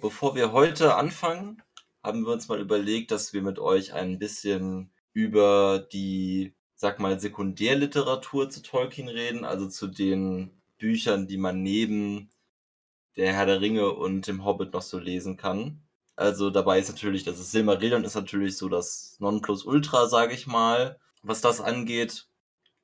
Bevor 0.00 0.34
wir 0.34 0.52
heute 0.52 0.94
anfangen, 0.96 1.62
haben 2.02 2.26
wir 2.26 2.32
uns 2.32 2.48
mal 2.48 2.60
überlegt, 2.60 3.10
dass 3.10 3.32
wir 3.32 3.40
mit 3.42 3.58
euch 3.58 3.94
ein 3.94 4.18
bisschen 4.18 4.92
über 5.12 5.78
die, 5.92 6.54
sag 6.74 7.00
mal, 7.00 7.18
Sekundärliteratur 7.18 8.50
zu 8.50 8.62
Tolkien 8.62 9.08
reden, 9.08 9.44
also 9.44 9.68
zu 9.68 9.86
den 9.86 10.60
Büchern, 10.78 11.26
die 11.26 11.38
man 11.38 11.62
neben 11.62 12.30
der 13.16 13.32
Herr 13.32 13.46
der 13.46 13.60
Ringe 13.60 13.90
und 13.94 14.26
dem 14.26 14.44
Hobbit 14.44 14.72
noch 14.74 14.82
so 14.82 14.98
lesen 14.98 15.36
kann. 15.36 15.82
Also 16.16 16.50
dabei 16.50 16.78
ist 16.80 16.88
natürlich, 16.88 17.24
das 17.24 17.38
ist 17.40 17.52
Silmarillion 17.52 18.04
ist 18.04 18.14
natürlich 18.14 18.56
so 18.58 18.68
das 18.68 19.16
Nonplusultra, 19.20 20.08
sage 20.08 20.34
ich 20.34 20.46
mal, 20.46 20.98
was 21.22 21.40
das 21.40 21.60
angeht. 21.60 22.28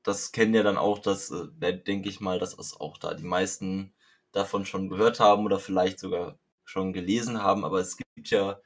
Das 0.02 0.32
kennen 0.32 0.54
ja 0.54 0.62
dann 0.62 0.78
auch, 0.78 0.98
das 0.98 1.30
äh, 1.30 1.78
denke 1.82 2.08
ich 2.08 2.20
mal, 2.20 2.38
dass 2.38 2.58
es 2.58 2.78
auch 2.80 2.98
da 2.98 3.14
die 3.14 3.24
meisten 3.24 3.94
davon 4.32 4.66
schon 4.66 4.88
gehört 4.88 5.20
haben 5.20 5.44
oder 5.44 5.58
vielleicht 5.58 5.98
sogar 5.98 6.38
schon 6.64 6.92
gelesen 6.92 7.42
haben. 7.42 7.64
Aber 7.64 7.80
es 7.80 7.96
gibt 7.96 8.30
ja 8.30 8.60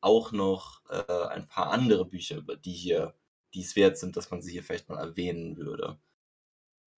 auch 0.00 0.32
noch 0.32 0.82
äh, 0.88 1.28
ein 1.28 1.46
paar 1.46 1.70
andere 1.70 2.04
Bücher, 2.04 2.38
über 2.38 2.56
die 2.56 2.72
hier, 2.72 3.14
die 3.54 3.62
es 3.62 3.76
wert 3.76 3.98
sind, 3.98 4.16
dass 4.16 4.30
man 4.30 4.42
sie 4.42 4.52
hier 4.52 4.62
vielleicht 4.62 4.88
mal 4.88 4.98
erwähnen 4.98 5.56
würde. 5.56 5.98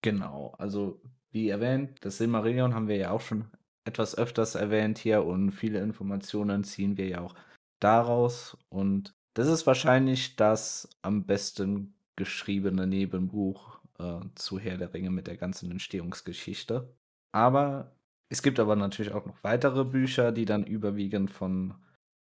Genau, 0.02 0.54
also 0.58 1.00
wie 1.30 1.48
erwähnt, 1.48 1.98
das 2.02 2.18
Silmarillion 2.18 2.74
haben 2.74 2.88
wir 2.88 2.96
ja 2.96 3.10
auch 3.10 3.20
schon 3.20 3.50
etwas 3.84 4.16
öfters 4.16 4.54
erwähnt 4.54 4.98
hier 4.98 5.24
und 5.24 5.50
viele 5.50 5.80
Informationen 5.80 6.64
ziehen 6.64 6.96
wir 6.96 7.08
ja 7.08 7.20
auch 7.20 7.34
daraus. 7.80 8.56
Und 8.68 9.14
das 9.34 9.48
ist 9.48 9.66
wahrscheinlich 9.66 10.36
das 10.36 10.88
am 11.02 11.26
besten 11.26 11.94
geschriebene 12.16 12.86
Nebenbuch 12.86 13.80
äh, 13.98 14.20
zu 14.34 14.58
Herr 14.58 14.78
der 14.78 14.94
Ringe 14.94 15.10
mit 15.10 15.26
der 15.26 15.36
ganzen 15.36 15.70
Entstehungsgeschichte. 15.70 16.94
Aber 17.32 17.92
es 18.28 18.42
gibt 18.42 18.58
aber 18.58 18.76
natürlich 18.76 19.12
auch 19.12 19.26
noch 19.26 19.42
weitere 19.42 19.84
Bücher, 19.84 20.32
die 20.32 20.44
dann 20.44 20.64
überwiegend 20.64 21.30
von 21.30 21.74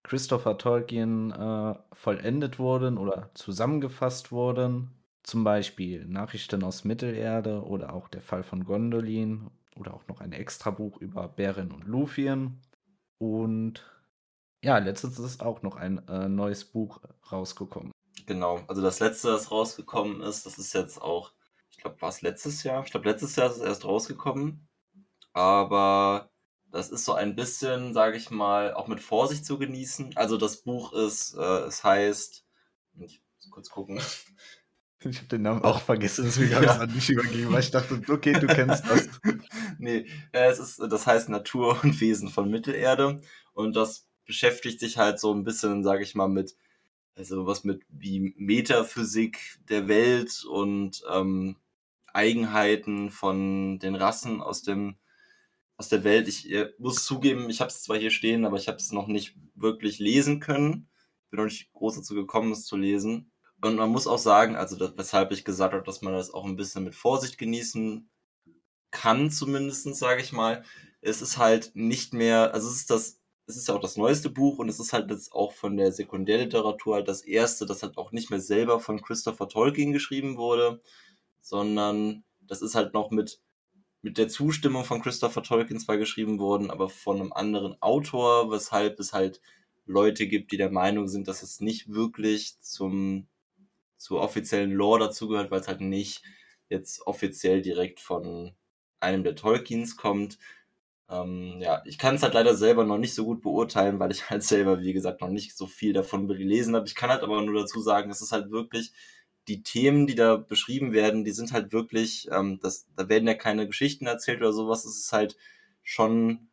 Christopher 0.02 0.56
Tolkien 0.56 1.32
äh, 1.32 1.74
vollendet 1.92 2.58
wurden 2.58 2.96
oder 2.96 3.30
zusammengefasst 3.34 4.30
wurden. 4.30 4.92
Zum 5.24 5.42
Beispiel 5.42 6.06
Nachrichten 6.06 6.62
aus 6.62 6.84
Mittelerde 6.84 7.64
oder 7.64 7.92
auch 7.92 8.08
der 8.08 8.20
Fall 8.20 8.44
von 8.44 8.64
Gondolin 8.64 9.50
oder 9.74 9.94
auch 9.94 10.06
noch 10.06 10.20
ein 10.20 10.32
Extrabuch 10.32 10.98
über 10.98 11.26
Beren 11.28 11.72
und 11.72 11.84
Lufien. 11.84 12.60
Und 13.18 13.84
ja, 14.62 14.78
letztens 14.78 15.18
ist 15.18 15.42
auch 15.42 15.62
noch 15.62 15.76
ein 15.76 16.06
äh, 16.06 16.28
neues 16.28 16.64
Buch 16.64 17.00
rausgekommen. 17.32 17.90
Genau, 18.26 18.60
also 18.68 18.82
das 18.82 19.00
letzte, 19.00 19.28
das 19.28 19.50
rausgekommen 19.50 20.20
ist, 20.20 20.46
das 20.46 20.58
ist 20.58 20.72
jetzt 20.72 21.00
auch, 21.00 21.32
ich 21.70 21.78
glaube, 21.78 22.00
war 22.00 22.08
es 22.08 22.22
letztes 22.22 22.62
Jahr? 22.62 22.84
Ich 22.84 22.90
glaube, 22.90 23.08
letztes 23.08 23.36
Jahr 23.36 23.50
ist 23.50 23.56
es 23.56 23.62
erst 23.62 23.84
rausgekommen. 23.84 24.66
Aber 25.36 26.30
das 26.72 26.88
ist 26.88 27.04
so 27.04 27.12
ein 27.12 27.36
bisschen, 27.36 27.92
sage 27.92 28.16
ich 28.16 28.30
mal, 28.30 28.72
auch 28.72 28.88
mit 28.88 29.00
Vorsicht 29.00 29.44
zu 29.44 29.58
genießen. 29.58 30.16
Also 30.16 30.38
das 30.38 30.62
Buch 30.62 30.94
ist, 30.94 31.34
äh, 31.34 31.66
es 31.66 31.84
heißt, 31.84 32.42
ich 33.00 33.22
muss 33.34 33.50
kurz 33.50 33.70
gucken. 33.70 34.00
Ich 35.00 35.18
habe 35.18 35.28
den 35.28 35.42
Namen 35.42 35.62
auch 35.62 35.82
vergessen, 35.82 36.24
deswegen 36.24 36.54
habe 36.54 36.64
ich 36.64 36.70
es 36.70 36.80
an 36.80 36.92
dich 36.92 37.10
übergeben, 37.10 37.52
weil 37.52 37.60
ich 37.60 37.70
dachte, 37.70 38.02
okay, 38.08 38.32
du 38.32 38.46
kennst 38.46 38.82
das. 38.88 39.08
nee, 39.78 40.06
äh, 40.32 40.48
es 40.50 40.58
ist, 40.58 40.80
das 40.80 41.06
heißt 41.06 41.28
Natur 41.28 41.78
und 41.84 42.00
Wesen 42.00 42.30
von 42.30 42.50
Mittelerde 42.50 43.20
und 43.52 43.76
das 43.76 44.08
beschäftigt 44.24 44.80
sich 44.80 44.96
halt 44.96 45.20
so 45.20 45.32
ein 45.32 45.44
bisschen, 45.44 45.84
sage 45.84 46.02
ich 46.02 46.14
mal, 46.14 46.28
mit, 46.28 46.56
also 47.14 47.46
was 47.46 47.62
mit 47.62 47.82
wie 47.90 48.34
Metaphysik 48.38 49.38
der 49.68 49.86
Welt 49.86 50.44
und 50.44 51.04
ähm, 51.12 51.56
Eigenheiten 52.14 53.10
von 53.10 53.78
den 53.78 53.94
Rassen 53.94 54.40
aus 54.40 54.62
dem 54.62 54.96
aus 55.76 55.88
der 55.88 56.04
Welt. 56.04 56.28
Ich 56.28 56.50
äh, 56.50 56.72
muss 56.78 57.04
zugeben, 57.04 57.50
ich 57.50 57.60
habe 57.60 57.70
es 57.70 57.82
zwar 57.82 57.98
hier 57.98 58.10
stehen, 58.10 58.44
aber 58.44 58.56
ich 58.56 58.68
habe 58.68 58.78
es 58.78 58.92
noch 58.92 59.06
nicht 59.06 59.36
wirklich 59.54 59.98
lesen 59.98 60.40
können. 60.40 60.88
Bin 61.30 61.38
noch 61.38 61.44
nicht 61.46 61.72
groß 61.72 61.96
dazu 61.96 62.14
gekommen, 62.14 62.52
es 62.52 62.64
zu 62.64 62.76
lesen. 62.76 63.32
Und 63.60 63.76
man 63.76 63.90
muss 63.90 64.06
auch 64.06 64.18
sagen, 64.18 64.56
also 64.56 64.76
das, 64.76 64.92
weshalb 64.96 65.32
ich 65.32 65.44
gesagt 65.44 65.74
habe, 65.74 65.84
dass 65.84 66.02
man 66.02 66.12
das 66.12 66.32
auch 66.32 66.44
ein 66.44 66.56
bisschen 66.56 66.84
mit 66.84 66.94
Vorsicht 66.94 67.38
genießen 67.38 68.08
kann, 68.90 69.30
zumindest, 69.30 69.94
sage 69.96 70.22
ich 70.22 70.32
mal. 70.32 70.64
Es 71.00 71.22
ist 71.22 71.38
halt 71.38 71.72
nicht 71.74 72.14
mehr, 72.14 72.54
also 72.54 72.68
es 72.68 72.76
ist 72.76 72.90
das, 72.90 73.20
es 73.46 73.56
ist 73.56 73.68
ja 73.68 73.74
auch 73.74 73.80
das 73.80 73.96
neueste 73.96 74.30
Buch 74.30 74.58
und 74.58 74.68
es 74.68 74.80
ist 74.80 74.92
halt 74.92 75.10
jetzt 75.10 75.32
auch 75.32 75.52
von 75.52 75.76
der 75.76 75.92
Sekundärliteratur 75.92 76.96
halt 76.96 77.08
das 77.08 77.22
erste, 77.22 77.66
das 77.66 77.82
halt 77.82 77.96
auch 77.96 78.12
nicht 78.12 78.30
mehr 78.30 78.40
selber 78.40 78.80
von 78.80 79.02
Christopher 79.02 79.48
Tolkien 79.48 79.92
geschrieben 79.92 80.36
wurde, 80.36 80.80
sondern 81.40 82.24
das 82.40 82.62
ist 82.62 82.74
halt 82.74 82.94
noch 82.94 83.10
mit, 83.10 83.40
mit 84.02 84.18
der 84.18 84.28
Zustimmung 84.28 84.84
von 84.84 85.02
Christopher 85.02 85.42
Tolkien 85.42 85.80
zwar 85.80 85.96
geschrieben 85.98 86.38
worden, 86.38 86.70
aber 86.70 86.88
von 86.88 87.20
einem 87.20 87.32
anderen 87.32 87.80
Autor, 87.82 88.50
weshalb 88.50 89.00
es 89.00 89.12
halt 89.12 89.40
Leute 89.86 90.26
gibt, 90.26 90.52
die 90.52 90.56
der 90.56 90.70
Meinung 90.70 91.08
sind, 91.08 91.28
dass 91.28 91.42
es 91.42 91.60
nicht 91.60 91.92
wirklich 91.92 92.60
zum 92.60 93.26
zur 93.96 94.20
offiziellen 94.20 94.72
Lore 94.72 95.00
dazugehört, 95.00 95.50
weil 95.50 95.60
es 95.60 95.68
halt 95.68 95.80
nicht 95.80 96.22
jetzt 96.68 97.06
offiziell 97.06 97.62
direkt 97.62 98.00
von 98.00 98.54
einem 99.00 99.24
der 99.24 99.36
Tolkiens 99.36 99.96
kommt. 99.96 100.38
Ähm, 101.08 101.58
ja, 101.60 101.82
ich 101.84 101.98
kann 101.98 102.16
es 102.16 102.22
halt 102.22 102.34
leider 102.34 102.54
selber 102.54 102.84
noch 102.84 102.98
nicht 102.98 103.14
so 103.14 103.24
gut 103.24 103.42
beurteilen, 103.42 103.98
weil 104.00 104.10
ich 104.10 104.28
halt 104.30 104.42
selber, 104.42 104.80
wie 104.80 104.92
gesagt, 104.92 105.20
noch 105.20 105.28
nicht 105.28 105.56
so 105.56 105.66
viel 105.66 105.92
davon 105.92 106.28
gelesen 106.28 106.74
habe. 106.74 106.86
Ich 106.86 106.94
kann 106.94 107.10
halt 107.10 107.22
aber 107.22 107.40
nur 107.42 107.60
dazu 107.60 107.80
sagen, 107.80 108.10
es 108.10 108.20
ist 108.20 108.32
halt 108.32 108.50
wirklich, 108.50 108.92
die 109.48 109.62
Themen, 109.62 110.06
die 110.06 110.14
da 110.14 110.36
beschrieben 110.36 110.92
werden, 110.92 111.24
die 111.24 111.32
sind 111.32 111.52
halt 111.52 111.72
wirklich, 111.72 112.28
ähm, 112.32 112.58
das, 112.60 112.88
da 112.96 113.08
werden 113.08 113.28
ja 113.28 113.34
keine 113.34 113.66
Geschichten 113.66 114.06
erzählt 114.06 114.40
oder 114.40 114.52
sowas. 114.52 114.84
Es 114.84 114.96
ist 114.96 115.12
halt 115.12 115.36
schon 115.82 116.48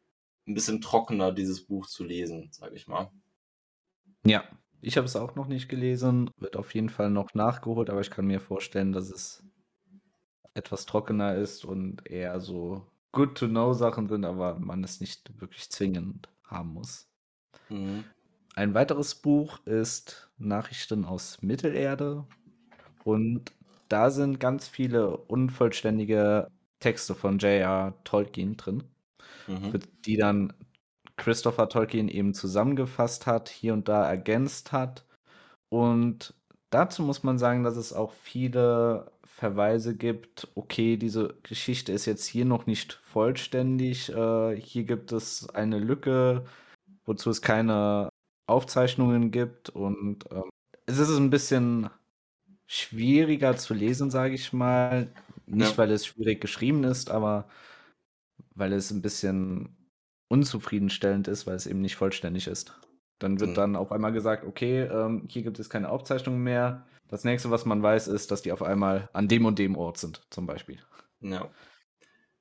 ein 0.48 0.54
bisschen 0.54 0.82
trockener, 0.82 1.32
dieses 1.32 1.66
Buch 1.66 1.88
zu 1.88 2.04
lesen, 2.04 2.50
sage 2.52 2.76
ich 2.76 2.88
mal. 2.88 3.12
Ja, 4.26 4.44
ich 4.82 4.98
habe 4.98 5.06
es 5.06 5.16
auch 5.16 5.36
noch 5.36 5.48
nicht 5.48 5.70
gelesen, 5.70 6.30
wird 6.38 6.56
auf 6.56 6.74
jeden 6.74 6.90
Fall 6.90 7.10
noch 7.10 7.34
nachgeholt, 7.34 7.90
aber 7.90 8.02
ich 8.02 8.12
kann 8.12 8.28
mir 8.28 8.40
vorstellen, 8.40 8.92
dass 8.92 9.10
es 9.10 9.44
etwas 10.54 10.86
trockener 10.86 11.36
ist 11.36 11.66
und 11.66 12.08
eher 12.10 12.40
so 12.40 12.86
Good-to-Know-Sachen 13.12 14.08
sind, 14.08 14.26
aber 14.26 14.60
man 14.60 14.84
es 14.84 15.00
nicht 15.00 15.40
wirklich 15.40 15.70
zwingend 15.70 16.30
haben 16.44 16.74
muss. 16.74 17.08
Mhm. 17.70 18.04
Ein 18.56 18.74
weiteres 18.76 19.16
Buch 19.16 19.66
ist 19.66 20.32
Nachrichten 20.38 21.06
aus 21.06 21.42
Mittelerde 21.42 22.28
und 23.04 23.52
da 23.90 24.10
sind 24.10 24.40
ganz 24.40 24.68
viele 24.68 25.18
unvollständige 25.18 26.48
Texte 26.80 27.16
von 27.16 27.38
J.R. 27.38 27.94
Tolkien 28.04 28.58
drin, 28.58 28.84
mhm. 29.48 29.80
die 30.06 30.18
dann 30.18 30.54
Christopher 31.16 31.70
Tolkien 31.70 32.10
eben 32.10 32.34
zusammengefasst 32.34 33.28
hat, 33.28 33.50
hier 33.50 33.74
und 33.74 33.88
da 33.88 34.06
ergänzt 34.06 34.72
hat. 34.72 35.06
Und 35.70 36.34
dazu 36.70 37.04
muss 37.04 37.24
man 37.24 37.38
sagen, 37.38 37.64
dass 37.64 37.78
es 37.78 37.94
auch 37.94 38.14
viele 38.14 39.12
Verweise 39.26 39.96
gibt, 39.96 40.48
okay, 40.56 40.98
diese 40.98 41.36
Geschichte 41.44 41.92
ist 41.92 42.06
jetzt 42.06 42.26
hier 42.26 42.46
noch 42.46 42.66
nicht 42.66 42.94
vollständig, 42.94 44.10
äh, 44.10 44.56
hier 44.56 44.84
gibt 44.84 45.12
es 45.12 45.50
eine 45.50 45.80
Lücke, 45.80 46.46
wozu 47.06 47.30
es 47.30 47.42
keine 47.42 48.10
Aufzeichnungen 48.48 49.32
gibt 49.32 49.70
und 49.70 50.32
äh, 50.32 50.42
es 50.86 51.00
ist 51.00 51.16
ein 51.18 51.30
bisschen 51.30 51.90
schwieriger 52.74 53.56
zu 53.56 53.74
lesen, 53.74 54.10
sage 54.10 54.34
ich 54.34 54.52
mal. 54.52 55.12
Nicht, 55.46 55.72
ja. 55.72 55.78
weil 55.78 55.92
es 55.92 56.06
schwierig 56.06 56.42
geschrieben 56.42 56.84
ist, 56.84 57.12
aber 57.12 57.48
weil 58.56 58.74
es 58.74 58.92
ein 58.92 59.02
bisschen 59.02 59.76
unzufriedenstellend 60.28 61.28
ist, 61.28 61.46
weil 61.46 61.56
es 61.56 61.68
eben 61.68 61.82
nicht 61.82 61.96
vollständig 61.96 62.48
ist. 62.48 62.80
Dann 63.20 63.40
wird 63.40 63.52
mhm. 63.52 63.56
dann 63.56 63.76
auf 63.76 63.92
einmal 63.92 64.12
gesagt, 64.12 64.46
okay, 64.46 64.82
ähm, 64.84 65.28
hier 65.30 65.44
gibt 65.44 65.60
es 65.60 65.70
keine 65.70 65.90
Aufzeichnungen 65.90 66.42
mehr. 66.42 66.88
Das 67.10 67.24
nächste, 67.24 67.52
was 67.52 67.66
man 67.66 67.84
weiß, 67.84 68.08
ist, 68.08 68.32
dass 68.32 68.42
die 68.42 68.52
auf 68.52 68.64
einmal 68.64 69.10
an 69.14 69.28
dem 69.28 69.46
und 69.46 69.60
dem 69.60 69.78
Ort 69.78 69.98
sind, 69.98 70.26
zum 70.32 70.48
Beispiel. 70.48 70.80
Ja. 71.20 71.52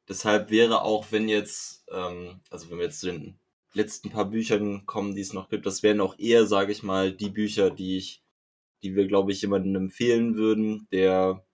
Deshalb 0.09 0.51
wäre 0.51 0.83
auch, 0.83 1.07
wenn 1.11 1.29
jetzt, 1.29 1.85
ähm, 1.93 2.41
also 2.51 2.71
wenn 2.71 2.79
wir 2.79 2.87
jetzt 2.87 3.01
zu 3.01 3.13
den 3.13 3.39
letzten 3.75 4.11
paar 4.11 4.25
Büchern 4.25 4.87
kommen, 4.87 5.15
die 5.15 5.21
es 5.21 5.35
noch 5.35 5.51
gibt, 5.51 5.67
das 5.67 5.83
wären 5.83 6.01
auch 6.01 6.19
eher, 6.19 6.47
sage 6.47 6.73
ich 6.73 6.83
mal, 6.83 7.13
die 7.13 7.31
Bücher, 7.31 7.71
die 7.71 7.99
ich, 7.99 8.22
die 8.83 8.97
wir, 8.97 9.07
glaube 9.07 9.33
ich, 9.33 9.43
jemandem 9.43 9.77
empfehlen 9.77 10.37
würden, 10.37 10.89
der 10.93 11.45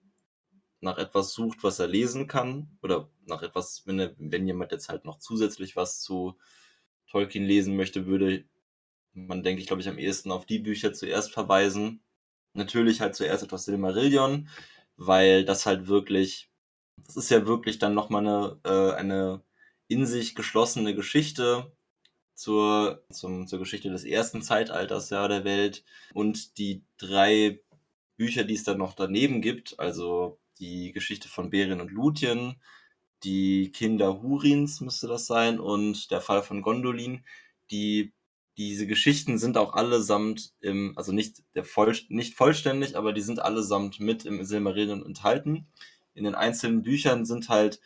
nach 0.81 0.97
etwas 0.97 1.33
sucht, 1.33 1.63
was 1.63 1.79
er 1.79 1.87
lesen 1.87 2.27
kann, 2.27 2.77
oder 2.81 3.09
nach 3.25 3.41
etwas, 3.43 3.83
wenn, 3.85 4.15
wenn 4.17 4.47
jemand 4.47 4.71
jetzt 4.71 4.89
halt 4.89 5.05
noch 5.05 5.19
zusätzlich 5.19 5.75
was 5.75 6.01
zu 6.01 6.37
Tolkien 7.07 7.45
lesen 7.45 7.75
möchte, 7.75 8.05
würde 8.05 8.45
man, 9.13 9.43
denke 9.43 9.61
ich, 9.61 9.67
glaube 9.67 9.81
ich, 9.81 9.89
am 9.89 9.97
ehesten 9.97 10.31
auf 10.31 10.45
die 10.45 10.59
Bücher 10.59 10.93
zuerst 10.93 11.33
verweisen. 11.33 12.01
Natürlich 12.53 13.01
halt 13.01 13.15
zuerst 13.15 13.43
etwas 13.43 13.65
Silmarillion, 13.65 14.49
weil 14.97 15.45
das 15.45 15.65
halt 15.65 15.87
wirklich, 15.87 16.49
das 16.97 17.17
ist 17.17 17.31
ja 17.31 17.45
wirklich 17.45 17.79
dann 17.79 17.93
nochmal 17.93 18.27
eine, 18.27 18.59
äh, 18.65 18.93
eine 18.95 19.43
in 19.87 20.05
sich 20.05 20.35
geschlossene 20.35 20.95
Geschichte 20.95 21.71
zur, 22.39 23.03
zum, 23.11 23.47
zur 23.47 23.59
Geschichte 23.59 23.89
des 23.89 24.05
ersten 24.05 24.41
Zeitalters 24.41 25.09
ja, 25.09 25.27
der 25.27 25.43
Welt 25.43 25.83
und 26.13 26.57
die 26.57 26.83
drei 26.97 27.59
Bücher, 28.15 28.45
die 28.45 28.53
es 28.53 28.63
dann 28.63 28.77
noch 28.77 28.93
daneben 28.93 29.41
gibt, 29.41 29.77
also 29.77 30.39
die 30.57 30.93
Geschichte 30.93 31.27
von 31.27 31.49
Beren 31.49 31.81
und 31.81 31.91
Lúthien, 31.91 32.55
die 33.25 33.73
Kinder 33.73 34.21
Hurins 34.21 34.79
müsste 34.79 35.07
das 35.07 35.25
sein 35.25 35.59
und 35.59 36.11
der 36.11 36.21
Fall 36.21 36.41
von 36.41 36.61
Gondolin, 36.61 37.25
die 37.71 38.13
diese 38.57 38.87
Geschichten 38.87 39.37
sind 39.37 39.57
auch 39.57 39.73
allesamt 39.73 40.53
im, 40.61 40.97
also 40.97 41.11
nicht, 41.11 41.43
der 41.55 41.65
voll, 41.65 41.93
nicht 42.07 42.35
vollständig, 42.35 42.95
aber 42.95 43.11
die 43.11 43.21
sind 43.21 43.39
allesamt 43.39 43.99
mit 43.99 44.23
im 44.23 44.45
Silmarillion 44.45 45.05
enthalten. 45.05 45.67
In 46.13 46.23
den 46.23 46.35
einzelnen 46.35 46.83
Büchern 46.83 47.25
sind 47.25 47.49
halt, 47.49 47.81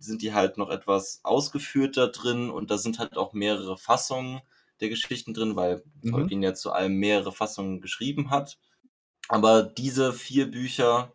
sind 0.00 0.22
die 0.22 0.32
halt 0.34 0.58
noch 0.58 0.70
etwas 0.70 1.20
ausgeführter 1.22 2.08
drin 2.08 2.50
und 2.50 2.70
da 2.70 2.78
sind 2.78 2.98
halt 2.98 3.16
auch 3.16 3.32
mehrere 3.32 3.76
Fassungen 3.76 4.40
der 4.80 4.88
Geschichten 4.88 5.34
drin, 5.34 5.56
weil 5.56 5.82
mhm. 6.02 6.10
Tolkien 6.10 6.42
ja 6.42 6.54
zu 6.54 6.72
allem 6.72 6.96
mehrere 6.96 7.32
Fassungen 7.32 7.80
geschrieben 7.80 8.30
hat. 8.30 8.58
Aber 9.28 9.62
diese 9.62 10.12
vier 10.12 10.50
Bücher, 10.50 11.12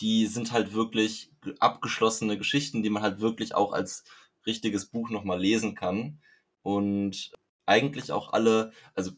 die 0.00 0.26
sind 0.26 0.52
halt 0.52 0.72
wirklich 0.74 1.30
abgeschlossene 1.60 2.36
Geschichten, 2.36 2.82
die 2.82 2.90
man 2.90 3.02
halt 3.02 3.20
wirklich 3.20 3.54
auch 3.54 3.72
als 3.72 4.04
richtiges 4.46 4.86
Buch 4.86 5.10
nochmal 5.10 5.40
lesen 5.40 5.74
kann. 5.74 6.20
Und 6.62 7.32
eigentlich 7.66 8.12
auch 8.12 8.32
alle, 8.32 8.72
also 8.94 9.12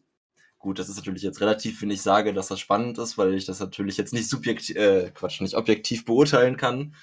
gut, 0.58 0.78
das 0.78 0.88
ist 0.88 0.96
natürlich 0.96 1.22
jetzt 1.22 1.40
relativ, 1.40 1.80
wenn 1.82 1.90
ich 1.90 2.02
sage, 2.02 2.34
dass 2.34 2.48
das 2.48 2.60
spannend 2.60 2.98
ist, 2.98 3.18
weil 3.18 3.34
ich 3.34 3.44
das 3.44 3.60
natürlich 3.60 3.96
jetzt 3.96 4.12
nicht 4.12 4.28
subjektiv, 4.28 4.76
äh, 4.76 5.10
Quatsch, 5.12 5.40
nicht 5.40 5.56
objektiv 5.56 6.04
beurteilen 6.04 6.56
kann. 6.56 6.94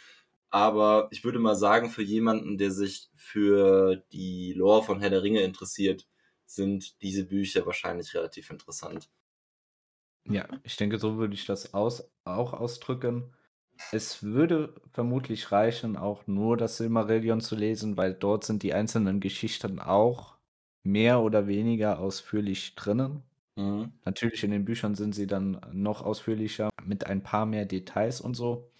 Aber 0.53 1.09
ich 1.11 1.25
würde 1.25 1.39
mal 1.39 1.55
sagen, 1.55 1.89
für 1.91 2.03
jemanden, 2.03 2.57
der 2.57 2.71
sich 2.71 3.09
für 3.15 3.97
die 4.13 4.53
Lore 4.53 4.83
von 4.83 5.01
Herr 5.01 5.09
der 5.09 5.23
Ringe 5.23 5.41
interessiert, 5.41 6.07
sind 6.45 7.01
diese 7.01 7.25
Bücher 7.25 7.65
wahrscheinlich 7.65 8.13
relativ 8.15 8.50
interessant. 8.51 9.11
Ja, 10.25 10.47
ich 10.63 10.77
denke, 10.77 11.00
so 11.00 11.17
würde 11.17 11.33
ich 11.33 11.45
das 11.45 11.73
aus, 11.73 12.09
auch 12.23 12.53
ausdrücken. 12.53 13.33
Es 13.91 14.23
würde 14.23 14.75
vermutlich 14.91 15.51
reichen, 15.51 15.97
auch 15.97 16.27
nur 16.27 16.57
das 16.57 16.77
Silmarillion 16.77 17.41
zu 17.41 17.56
lesen, 17.56 17.97
weil 17.97 18.13
dort 18.13 18.44
sind 18.45 18.63
die 18.63 18.73
einzelnen 18.73 19.19
Geschichten 19.19 19.79
auch 19.79 20.38
mehr 20.83 21.21
oder 21.21 21.47
weniger 21.47 21.99
ausführlich 21.99 22.75
drinnen. 22.75 23.23
Mhm. 23.57 23.94
Natürlich 24.06 24.44
in 24.44 24.51
den 24.51 24.65
Büchern 24.65 24.95
sind 24.95 25.15
sie 25.15 25.27
dann 25.27 25.61
noch 25.73 26.01
ausführlicher 26.03 26.69
mit 26.83 27.07
ein 27.07 27.23
paar 27.23 27.45
mehr 27.45 27.65
Details 27.65 28.21
und 28.21 28.35
so. 28.35 28.71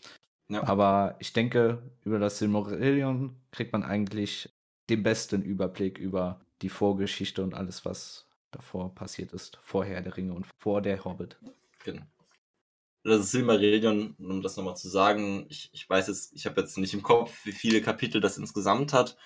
Ja. 0.54 0.64
Aber 0.68 1.16
ich 1.20 1.34
denke, 1.34 1.82
über 2.04 2.20
das 2.20 2.38
Silmarillion 2.38 3.36
kriegt 3.52 3.74
man 3.74 3.84
eigentlich 3.84 4.50
den 4.90 5.02
besten 5.02 5.42
Überblick 5.42 5.98
über 5.98 6.42
die 6.62 6.70
Vorgeschichte 6.70 7.44
und 7.44 7.54
alles, 7.54 7.86
was 7.86 8.28
davor 8.52 8.94
passiert 8.94 9.34
ist. 9.34 9.58
Vorher 9.62 10.02
der 10.02 10.16
Ringe 10.16 10.34
und 10.34 10.46
vor 10.60 10.82
der 10.82 11.04
Hobbit. 11.04 11.38
Genau. 11.84 12.04
Das 13.04 13.32
Silmarillion, 13.32 14.16
um 14.20 14.42
das 14.42 14.56
nochmal 14.56 14.78
zu 14.78 14.88
sagen, 14.88 15.46
ich, 15.50 15.70
ich 15.74 15.90
weiß 15.90 16.08
jetzt, 16.08 16.34
ich 16.34 16.46
habe 16.46 16.62
jetzt 16.62 16.78
nicht 16.78 16.94
im 16.94 17.04
Kopf, 17.04 17.46
wie 17.46 17.52
viele 17.52 17.82
Kapitel 17.82 18.22
das 18.22 18.38
insgesamt 18.38 18.94
hat. 18.94 19.18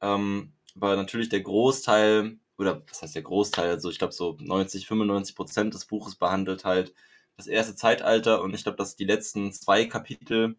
Ähm, 0.00 0.52
aber 0.76 0.94
natürlich 0.94 1.28
der 1.28 1.40
Großteil, 1.40 2.38
oder 2.58 2.82
was 2.88 3.02
heißt 3.02 3.16
der 3.16 3.22
Großteil, 3.22 3.70
also 3.70 3.90
ich 3.90 3.98
glaube 3.98 4.12
so 4.12 4.36
90, 4.38 4.86
95 4.86 5.34
Prozent 5.34 5.74
des 5.74 5.86
Buches 5.86 6.14
behandelt 6.14 6.64
halt 6.64 6.94
das 7.38 7.46
erste 7.48 7.76
Zeitalter 7.76 8.42
und 8.42 8.54
ich 8.54 8.64
glaube, 8.64 8.78
dass 8.78 8.96
die 8.96 9.04
letzten 9.06 9.52
zwei 9.52 9.86
Kapitel, 9.86 10.56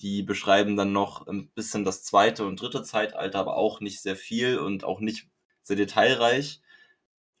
die 0.00 0.22
beschreiben 0.22 0.76
dann 0.76 0.92
noch 0.92 1.26
ein 1.28 1.50
bisschen 1.50 1.84
das 1.84 2.04
zweite 2.04 2.46
und 2.46 2.60
dritte 2.60 2.82
Zeitalter, 2.84 3.38
aber 3.40 3.56
auch 3.56 3.80
nicht 3.80 4.02
sehr 4.02 4.16
viel 4.16 4.58
und 4.58 4.84
auch 4.84 5.00
nicht 5.00 5.28
sehr 5.62 5.76
detailreich. 5.76 6.62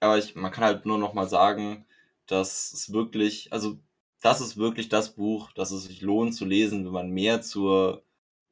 Aber 0.00 0.18
ich, 0.18 0.34
man 0.36 0.52
kann 0.52 0.64
halt 0.64 0.86
nur 0.86 0.98
noch 0.98 1.14
mal 1.14 1.28
sagen, 1.28 1.86
dass 2.26 2.72
es 2.72 2.92
wirklich, 2.92 3.52
also 3.52 3.78
das 4.20 4.40
ist 4.40 4.56
wirklich 4.56 4.88
das 4.88 5.14
Buch, 5.14 5.52
das 5.52 5.70
es 5.72 5.84
sich 5.84 6.02
lohnt 6.02 6.34
zu 6.34 6.44
lesen, 6.44 6.84
wenn 6.84 6.92
man 6.92 7.10
mehr 7.10 7.42
zur 7.42 8.04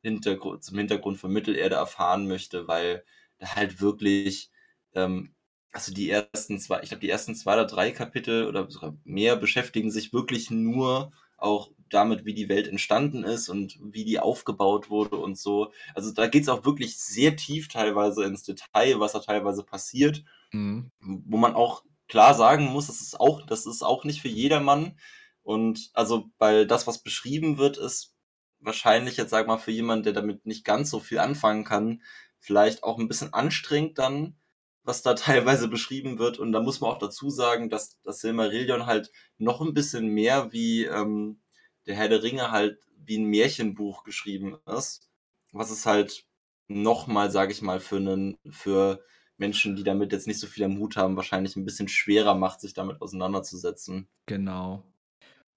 Hintergrund, 0.03 0.65
zum 0.65 0.79
Hintergrund 0.79 1.19
von 1.19 1.33
Mittelerde 1.33 1.77
erfahren 1.77 2.27
möchte, 2.29 2.69
weil 2.69 3.05
halt 3.43 3.81
wirklich, 3.81 4.51
ähm, 4.95 5.35
also 5.73 5.93
die 5.93 6.11
ersten 6.11 6.59
zwei, 6.59 6.81
ich 6.83 6.89
glaube, 6.89 7.01
die 7.01 7.11
ersten 7.11 7.35
zwei 7.35 7.55
oder 7.55 7.67
drei 7.67 7.91
Kapitel 7.91 8.47
oder 8.47 8.71
sogar 8.71 8.97
mehr 9.05 9.37
beschäftigen 9.37 9.91
sich 9.91 10.13
wirklich 10.13 10.51
nur 10.51 11.13
auch 11.37 11.71
damit, 11.89 12.25
wie 12.25 12.35
die 12.35 12.49
Welt 12.49 12.69
entstanden 12.69 13.25
ist 13.25 13.49
und 13.49 13.79
wie 13.81 14.05
die 14.05 14.21
aufgebaut 14.21 14.91
wurde 14.91 15.17
und 15.17 15.39
so. 15.39 15.73
Also 15.95 16.13
da 16.13 16.27
geht 16.27 16.43
es 16.43 16.49
auch 16.49 16.65
wirklich 16.65 16.99
sehr 16.99 17.37
tief 17.37 17.69
teilweise 17.69 18.25
ins 18.25 18.45
Detail, 18.45 19.01
was 19.01 19.13
da 19.13 19.21
teilweise 19.21 19.65
passiert, 19.65 20.25
mhm. 20.53 20.91
wo 21.01 21.37
man 21.37 21.55
auch 21.55 21.85
klar 22.09 22.35
sagen 22.35 22.67
muss, 22.67 22.89
das 22.89 23.01
ist 23.01 23.19
auch, 23.19 23.43
das 23.47 23.67
ist 23.67 23.83
auch 23.83 24.05
nicht 24.05 24.21
für 24.21 24.29
jedermann. 24.29 24.97
Und 25.43 25.91
also, 25.95 26.31
weil 26.39 26.67
das, 26.67 26.87
was 26.87 27.03
beschrieben 27.03 27.59
wird, 27.59 27.77
ist 27.77 28.15
wahrscheinlich 28.61 29.17
jetzt, 29.17 29.31
sag 29.31 29.47
mal, 29.47 29.59
für 29.59 29.71
jemanden, 29.71 30.05
der 30.05 30.13
damit 30.13 30.47
nicht 30.47 30.65
ganz 30.65 30.91
so 30.91 31.01
viel 31.01 31.19
anfangen 31.19 31.65
kann, 31.65 32.03
vielleicht 32.39 32.85
auch 32.85 32.99
ein 32.99 33.09
bisschen 33.09 33.33
anstrengend 33.33 33.99
dann, 33.99 34.37
was 34.83 35.03
da 35.03 35.15
teilweise 35.15 35.69
beschrieben 35.69 36.19
wird. 36.19 36.39
Und 36.39 36.53
da 36.53 36.61
muss 36.61 36.81
man 36.81 36.91
auch 36.91 36.99
dazu 36.99 37.31
sagen, 37.31 37.71
dass 37.71 38.01
das 38.03 38.21
Silmarillion 38.21 38.87
halt 38.87 39.11
noch 39.39 39.61
ein 39.61 39.75
bisschen 39.75 40.09
mehr 40.09 40.53
wie 40.53 40.85
ähm, 40.85 41.41
der 41.87 41.97
Herr 41.97 42.09
der 42.09 42.23
Ringe 42.23 42.51
halt 42.51 42.79
wie 42.97 43.19
ein 43.19 43.27
Märchenbuch 43.27 44.05
geschrieben 44.05 44.59
ist. 44.67 45.09
Was 45.53 45.71
es 45.71 45.87
halt 45.87 46.27
nochmal, 46.69 47.31
sage 47.31 47.53
ich 47.53 47.63
mal, 47.63 47.81
für 47.81 47.97
einen, 47.97 48.39
für 48.49 49.05
Menschen, 49.37 49.75
die 49.75 49.83
damit 49.83 50.13
jetzt 50.13 50.27
nicht 50.27 50.39
so 50.39 50.47
viel 50.47 50.69
Mut 50.69 50.97
haben, 50.97 51.17
wahrscheinlich 51.17 51.57
ein 51.57 51.65
bisschen 51.65 51.89
schwerer 51.89 52.35
macht, 52.35 52.61
sich 52.61 52.75
damit 52.75 53.01
auseinanderzusetzen. 53.01 54.09
Genau. 54.27 54.85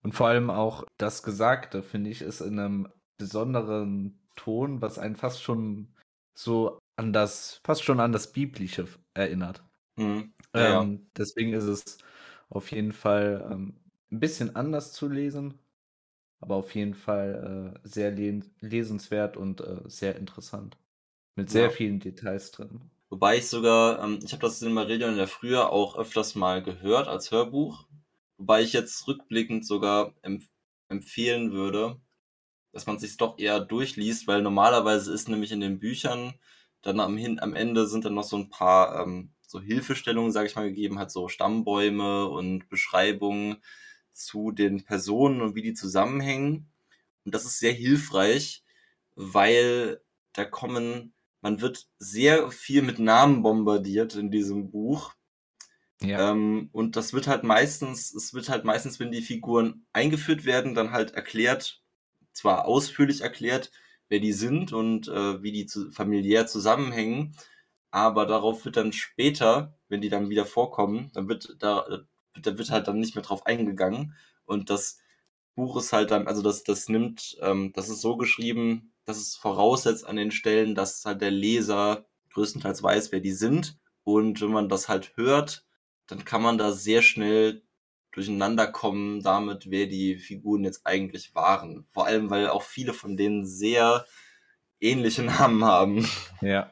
Und 0.01 0.13
vor 0.13 0.27
allem 0.27 0.49
auch 0.49 0.83
das 0.97 1.21
Gesagte, 1.21 1.83
finde 1.83 2.09
ich, 2.09 2.21
ist 2.21 2.41
in 2.41 2.59
einem 2.59 2.87
besonderen 3.17 4.19
Ton, 4.35 4.81
was 4.81 4.97
einen 4.97 5.15
fast 5.15 5.43
schon 5.43 5.93
so 6.33 6.79
an 6.95 7.13
das, 7.13 7.61
fast 7.63 7.83
schon 7.83 7.99
an 7.99 8.11
das 8.11 8.31
Biblische 8.31 8.87
erinnert. 9.13 9.63
Mhm. 9.95 10.33
Ja, 10.55 10.81
ähm, 10.81 10.93
ja. 10.93 10.99
Deswegen 11.17 11.53
ist 11.53 11.65
es 11.65 11.97
auf 12.49 12.71
jeden 12.71 12.91
Fall 12.91 13.47
ähm, 13.51 13.75
ein 14.11 14.19
bisschen 14.19 14.55
anders 14.55 14.93
zu 14.93 15.07
lesen, 15.07 15.59
aber 16.39 16.55
auf 16.55 16.73
jeden 16.75 16.93
Fall 16.93 17.73
äh, 17.83 17.87
sehr 17.87 18.11
lesenswert 18.11 19.37
und 19.37 19.61
äh, 19.61 19.81
sehr 19.85 20.15
interessant. 20.15 20.77
Mit 21.35 21.49
sehr 21.49 21.63
ja. 21.63 21.69
vielen 21.69 21.99
Details 21.99 22.51
drin. 22.51 22.91
Wobei 23.09 23.37
ich 23.37 23.47
sogar, 23.47 24.03
ähm, 24.03 24.19
ich 24.23 24.33
habe 24.33 24.41
das 24.41 24.59
Silmarillion 24.59 25.11
in 25.11 25.17
der 25.17 25.27
Früher 25.27 25.71
auch 25.71 25.97
öfters 25.97 26.35
mal 26.35 26.61
gehört 26.61 27.07
als 27.07 27.31
Hörbuch. 27.31 27.87
Wobei 28.37 28.61
ich 28.61 28.73
jetzt 28.73 29.07
rückblickend 29.07 29.65
sogar 29.65 30.13
empf 30.21 30.47
empfehlen 30.89 31.51
würde, 31.53 31.99
dass 32.71 32.85
man 32.85 32.99
sich 32.99 33.17
doch 33.17 33.39
eher 33.39 33.59
durchliest, 33.59 34.27
weil 34.27 34.41
normalerweise 34.43 35.11
ist 35.13 35.27
nämlich 35.27 35.51
in 35.51 35.59
den 35.59 35.79
Büchern 35.79 36.33
dann 36.83 36.99
am, 36.99 37.17
hin, 37.17 37.39
am 37.39 37.55
Ende 37.55 37.87
sind 37.87 38.05
dann 38.05 38.13
noch 38.13 38.23
so 38.23 38.37
ein 38.37 38.49
paar 38.49 39.01
ähm, 39.01 39.31
so 39.47 39.59
Hilfestellungen, 39.61 40.31
sage 40.31 40.47
ich 40.47 40.55
mal, 40.55 40.67
gegeben, 40.67 40.99
hat 40.99 41.11
so 41.11 41.27
Stammbäume 41.27 42.27
und 42.27 42.69
Beschreibungen 42.69 43.57
zu 44.11 44.51
den 44.51 44.83
Personen 44.83 45.41
und 45.41 45.55
wie 45.55 45.61
die 45.61 45.73
zusammenhängen. 45.73 46.71
Und 47.25 47.33
das 47.33 47.45
ist 47.45 47.59
sehr 47.59 47.73
hilfreich, 47.73 48.63
weil 49.15 50.01
da 50.33 50.45
kommen, 50.45 51.13
man 51.41 51.61
wird 51.61 51.87
sehr 51.97 52.51
viel 52.51 52.81
mit 52.81 52.99
Namen 52.99 53.41
bombardiert 53.43 54.15
in 54.15 54.29
diesem 54.29 54.69
Buch. 54.71 55.13
Ja. 56.01 56.31
Ähm, 56.31 56.69
und 56.73 56.95
das 56.95 57.13
wird 57.13 57.27
halt 57.27 57.43
meistens, 57.43 58.13
es 58.13 58.33
wird 58.33 58.49
halt 58.49 58.65
meistens, 58.65 58.99
wenn 58.99 59.11
die 59.11 59.21
Figuren 59.21 59.85
eingeführt 59.93 60.45
werden, 60.45 60.75
dann 60.75 60.91
halt 60.91 61.11
erklärt, 61.11 61.81
zwar 62.33 62.65
ausführlich 62.65 63.21
erklärt, 63.21 63.71
wer 64.09 64.19
die 64.19 64.33
sind 64.33 64.73
und 64.73 65.07
äh, 65.07 65.41
wie 65.43 65.51
die 65.51 65.65
zu, 65.65 65.91
familiär 65.91 66.47
zusammenhängen, 66.47 67.35
aber 67.91 68.25
darauf 68.25 68.65
wird 68.65 68.77
dann 68.77 68.91
später, 68.93 69.77
wenn 69.87 70.01
die 70.01 70.09
dann 70.09 70.29
wieder 70.29 70.45
vorkommen, 70.45 71.11
dann 71.13 71.29
wird 71.29 71.55
da, 71.59 71.85
da 72.41 72.57
wird 72.57 72.71
halt 72.71 72.87
dann 72.87 72.99
nicht 72.99 73.15
mehr 73.15 73.23
drauf 73.23 73.45
eingegangen. 73.45 74.15
Und 74.45 74.69
das 74.69 74.99
Buch 75.55 75.77
ist 75.77 75.93
halt 75.93 76.11
dann, 76.11 76.27
also 76.27 76.41
das, 76.41 76.63
das 76.63 76.89
nimmt, 76.89 77.37
ähm, 77.41 77.71
das 77.73 77.89
ist 77.89 78.01
so 78.01 78.17
geschrieben, 78.17 78.93
dass 79.05 79.17
es 79.17 79.35
voraussetzt 79.35 80.07
an 80.07 80.15
den 80.15 80.31
Stellen, 80.31 80.75
dass 80.75 81.05
halt 81.05 81.21
der 81.21 81.31
Leser 81.31 82.05
größtenteils 82.31 82.81
weiß, 82.81 83.11
wer 83.11 83.19
die 83.19 83.31
sind. 83.31 83.77
Und 84.03 84.41
wenn 84.41 84.51
man 84.51 84.69
das 84.69 84.89
halt 84.89 85.15
hört, 85.15 85.65
dann 86.07 86.25
kann 86.25 86.41
man 86.41 86.57
da 86.57 86.71
sehr 86.71 87.01
schnell 87.01 87.62
durcheinander 88.13 88.67
kommen 88.67 89.21
damit, 89.21 89.69
wer 89.69 89.87
die 89.87 90.17
Figuren 90.17 90.63
jetzt 90.63 90.85
eigentlich 90.85 91.35
waren. 91.35 91.85
Vor 91.89 92.05
allem, 92.05 92.29
weil 92.29 92.47
auch 92.49 92.61
viele 92.61 92.93
von 92.93 93.17
denen 93.17 93.45
sehr 93.45 94.05
ähnliche 94.79 95.23
Namen 95.23 95.65
haben. 95.65 96.07
Ja, 96.41 96.71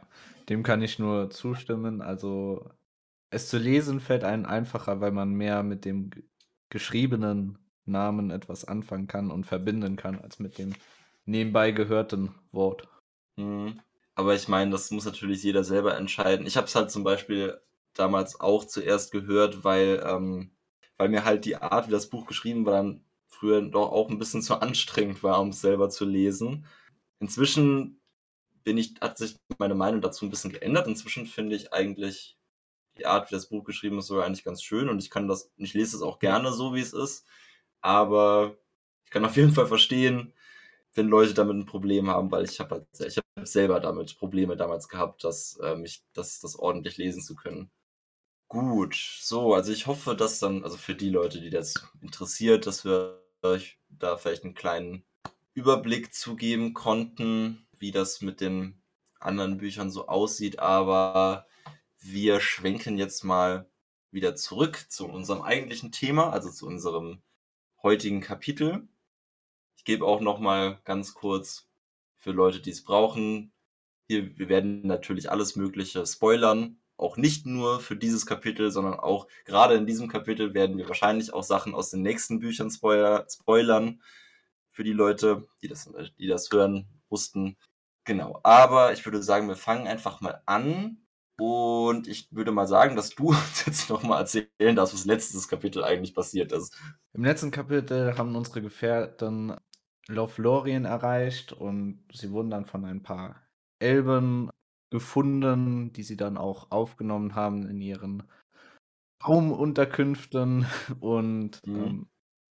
dem 0.49 0.63
kann 0.63 0.81
ich 0.81 0.99
nur 0.99 1.29
zustimmen. 1.29 2.01
Also 2.01 2.69
es 3.29 3.49
zu 3.49 3.57
lesen 3.57 3.99
fällt 3.99 4.23
einem 4.23 4.45
einfacher, 4.45 5.01
weil 5.01 5.11
man 5.11 5.33
mehr 5.33 5.63
mit 5.63 5.85
dem 5.85 6.11
geschriebenen 6.69 7.57
Namen 7.85 8.29
etwas 8.29 8.65
anfangen 8.65 9.07
kann 9.07 9.31
und 9.31 9.45
verbinden 9.45 9.95
kann, 9.95 10.19
als 10.19 10.39
mit 10.39 10.57
dem 10.57 10.73
nebenbei 11.25 11.71
gehörten 11.71 12.35
Wort. 12.51 12.87
Mhm. 13.37 13.79
Aber 14.15 14.35
ich 14.35 14.47
meine, 14.47 14.71
das 14.71 14.91
muss 14.91 15.05
natürlich 15.05 15.41
jeder 15.43 15.63
selber 15.63 15.97
entscheiden. 15.97 16.45
Ich 16.45 16.57
habe 16.57 16.67
es 16.67 16.75
halt 16.75 16.91
zum 16.91 17.03
Beispiel 17.03 17.59
damals 17.93 18.39
auch 18.39 18.65
zuerst 18.65 19.11
gehört, 19.11 19.63
weil 19.63 20.03
ähm, 20.05 20.51
weil 21.01 21.09
mir 21.09 21.25
halt 21.25 21.45
die 21.45 21.55
Art, 21.55 21.87
wie 21.87 21.91
das 21.91 22.11
Buch 22.11 22.27
geschrieben 22.27 22.63
war, 22.63 22.73
dann 22.73 23.03
früher 23.25 23.59
doch 23.63 23.91
auch 23.91 24.11
ein 24.11 24.19
bisschen 24.19 24.43
zu 24.43 24.61
anstrengend 24.61 25.23
war, 25.23 25.41
um 25.41 25.49
es 25.49 25.59
selber 25.59 25.89
zu 25.89 26.05
lesen. 26.05 26.67
Inzwischen 27.19 27.99
bin 28.63 28.77
ich, 28.77 28.93
hat 29.01 29.17
sich 29.17 29.35
meine 29.57 29.73
Meinung 29.73 30.01
dazu 30.01 30.25
ein 30.25 30.29
bisschen 30.29 30.51
geändert. 30.51 30.85
Inzwischen 30.85 31.25
finde 31.25 31.55
ich 31.55 31.73
eigentlich, 31.73 32.37
die 32.99 33.07
Art, 33.07 33.31
wie 33.31 33.35
das 33.35 33.49
Buch 33.49 33.63
geschrieben 33.63 33.97
ist, 33.97 34.05
sogar 34.05 34.27
eigentlich 34.27 34.43
ganz 34.43 34.61
schön 34.61 34.89
und 34.89 34.99
ich 35.01 35.09
kann 35.09 35.27
das, 35.27 35.51
ich 35.57 35.73
lese 35.73 35.97
es 35.97 36.03
auch 36.03 36.19
gerne 36.19 36.53
so, 36.53 36.75
wie 36.75 36.81
es 36.81 36.93
ist. 36.93 37.25
Aber 37.81 38.55
ich 39.05 39.09
kann 39.09 39.25
auf 39.25 39.37
jeden 39.37 39.53
Fall 39.53 39.65
verstehen, 39.65 40.33
wenn 40.93 41.07
Leute 41.07 41.33
damit 41.33 41.55
ein 41.55 41.65
Problem 41.65 42.09
haben, 42.09 42.29
weil 42.29 42.45
ich 42.45 42.59
habe 42.59 42.75
halt, 42.75 43.07
ich 43.07 43.17
habe 43.17 43.47
selber 43.47 43.79
damit 43.79 44.19
Probleme 44.19 44.55
damals 44.55 44.87
gehabt, 44.87 45.23
dass 45.23 45.57
äh, 45.63 45.75
mich, 45.75 46.03
das, 46.13 46.39
das 46.41 46.55
ordentlich 46.55 46.97
lesen 46.97 47.23
zu 47.23 47.35
können. 47.35 47.71
Gut, 48.51 48.95
so, 49.21 49.53
also 49.53 49.71
ich 49.71 49.87
hoffe, 49.87 50.13
dass 50.13 50.39
dann, 50.39 50.65
also 50.65 50.75
für 50.75 50.93
die 50.93 51.09
Leute, 51.09 51.39
die 51.39 51.49
das 51.49 51.87
interessiert, 52.01 52.67
dass 52.67 52.83
wir 52.83 53.23
euch 53.43 53.79
da 53.87 54.17
vielleicht 54.17 54.43
einen 54.43 54.55
kleinen 54.55 55.05
Überblick 55.53 56.13
zugeben 56.13 56.73
konnten, 56.73 57.65
wie 57.79 57.91
das 57.91 58.19
mit 58.19 58.41
den 58.41 58.81
anderen 59.21 59.57
Büchern 59.57 59.89
so 59.89 60.09
aussieht, 60.09 60.59
aber 60.59 61.47
wir 62.01 62.41
schwenken 62.41 62.97
jetzt 62.97 63.23
mal 63.23 63.69
wieder 64.11 64.35
zurück 64.35 64.85
zu 64.89 65.07
unserem 65.07 65.43
eigentlichen 65.43 65.93
Thema, 65.93 66.33
also 66.33 66.51
zu 66.51 66.67
unserem 66.67 67.21
heutigen 67.81 68.19
Kapitel. 68.19 68.85
Ich 69.77 69.85
gebe 69.85 70.05
auch 70.05 70.19
noch 70.19 70.39
mal 70.39 70.81
ganz 70.83 71.13
kurz 71.13 71.69
für 72.17 72.31
Leute, 72.33 72.59
die 72.59 72.71
es 72.71 72.83
brauchen. 72.83 73.53
Hier, 74.09 74.37
wir 74.37 74.49
werden 74.49 74.85
natürlich 74.85 75.31
alles 75.31 75.55
Mögliche 75.55 76.05
spoilern, 76.05 76.80
auch 77.01 77.17
nicht 77.17 77.45
nur 77.45 77.79
für 77.79 77.95
dieses 77.95 78.25
Kapitel, 78.25 78.71
sondern 78.71 78.99
auch 78.99 79.27
gerade 79.45 79.75
in 79.75 79.85
diesem 79.85 80.07
Kapitel 80.07 80.53
werden 80.53 80.77
wir 80.77 80.87
wahrscheinlich 80.87 81.33
auch 81.33 81.43
Sachen 81.43 81.73
aus 81.73 81.89
den 81.89 82.01
nächsten 82.01 82.39
Büchern 82.39 82.69
spoiler, 82.69 83.25
spoilern 83.29 84.01
für 84.71 84.83
die 84.83 84.93
Leute, 84.93 85.47
die 85.61 85.67
das, 85.67 85.89
die 86.17 86.27
das 86.27 86.49
hören 86.51 86.87
wussten. 87.09 87.57
Genau. 88.05 88.39
Aber 88.43 88.93
ich 88.93 89.05
würde 89.05 89.21
sagen, 89.21 89.47
wir 89.47 89.55
fangen 89.55 89.87
einfach 89.87 90.21
mal 90.21 90.41
an. 90.45 90.97
Und 91.37 92.07
ich 92.07 92.27
würde 92.31 92.51
mal 92.51 92.67
sagen, 92.67 92.95
dass 92.95 93.09
du 93.09 93.29
uns 93.29 93.65
jetzt 93.65 93.89
nochmal 93.89 94.21
erzählen 94.21 94.75
darfst, 94.75 94.93
was 94.93 95.05
letztes 95.05 95.47
Kapitel 95.47 95.83
eigentlich 95.83 96.13
passiert 96.13 96.51
ist. 96.51 96.77
Im 97.13 97.23
letzten 97.23 97.51
Kapitel 97.51 98.17
haben 98.17 98.35
unsere 98.35 98.61
Gefährten 98.61 99.55
Lothlorien 100.07 100.85
erreicht 100.85 101.53
und 101.53 102.03
sie 102.13 102.31
wurden 102.31 102.51
dann 102.51 102.65
von 102.65 102.85
ein 102.85 103.01
paar 103.01 103.41
Elben 103.79 104.51
gefunden, 104.91 105.91
die 105.93 106.03
sie 106.03 106.17
dann 106.17 106.37
auch 106.37 106.69
aufgenommen 106.69 107.33
haben 107.33 107.67
in 107.67 107.81
ihren 107.81 108.23
Raumunterkünften. 109.25 110.65
Und 110.99 111.65
mhm. 111.65 111.83
ähm, 111.83 112.07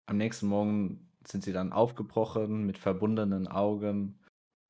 am 0.07 0.17
nächsten 0.17 0.47
Morgen 0.47 1.11
sind 1.27 1.43
sie 1.43 1.53
dann 1.53 1.71
aufgebrochen 1.71 2.65
mit 2.65 2.77
verbundenen 2.77 3.47
Augen. 3.47 4.19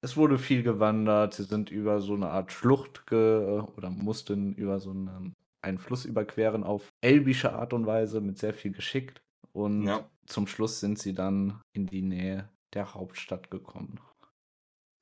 Es 0.02 0.18
wurde 0.18 0.38
viel 0.38 0.64
gewandert. 0.64 1.34
Sie 1.34 1.44
sind 1.44 1.70
über 1.70 2.02
so 2.02 2.16
eine 2.16 2.30
Art 2.30 2.52
Schlucht 2.52 3.08
ge 3.08 3.62
oder 3.78 3.90
mussten 3.90 4.54
über 4.54 4.80
so 4.80 4.92
einen, 4.92 5.36
einen 5.62 5.78
Fluss 5.78 6.06
überqueren 6.06 6.64
auf 6.64 6.92
elbische 7.02 7.54
Art 7.54 7.74
und 7.74 7.86
Weise 7.86 8.20
mit 8.22 8.38
sehr 8.38 8.54
viel 8.54 8.72
Geschick. 8.72 9.22
Und 9.52 9.84
ja. 9.84 10.10
zum 10.26 10.48
Schluss 10.48 10.80
sind 10.80 11.00
sie 11.00 11.14
dann 11.14 11.62
in 11.74 11.86
die 11.86 12.02
Nähe 12.02 12.50
der 12.74 12.94
Hauptstadt 12.94 13.52
gekommen. 13.52 14.00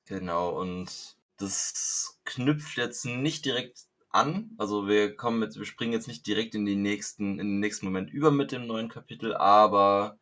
Genau, 0.06 0.58
und 0.58 1.17
das 1.38 2.20
knüpft 2.24 2.76
jetzt 2.76 3.06
nicht 3.06 3.44
direkt 3.44 3.86
an. 4.10 4.50
Also 4.58 4.86
wir 4.88 5.16
kommen 5.16 5.42
jetzt, 5.42 5.58
wir 5.58 5.64
springen 5.64 5.92
jetzt 5.92 6.08
nicht 6.08 6.26
direkt 6.26 6.54
in 6.54 6.66
die 6.66 6.76
nächsten, 6.76 7.38
in 7.40 7.48
den 7.48 7.60
nächsten 7.60 7.86
Moment 7.86 8.10
über 8.10 8.30
mit 8.30 8.52
dem 8.52 8.66
neuen 8.66 8.88
Kapitel, 8.88 9.34
aber 9.34 10.18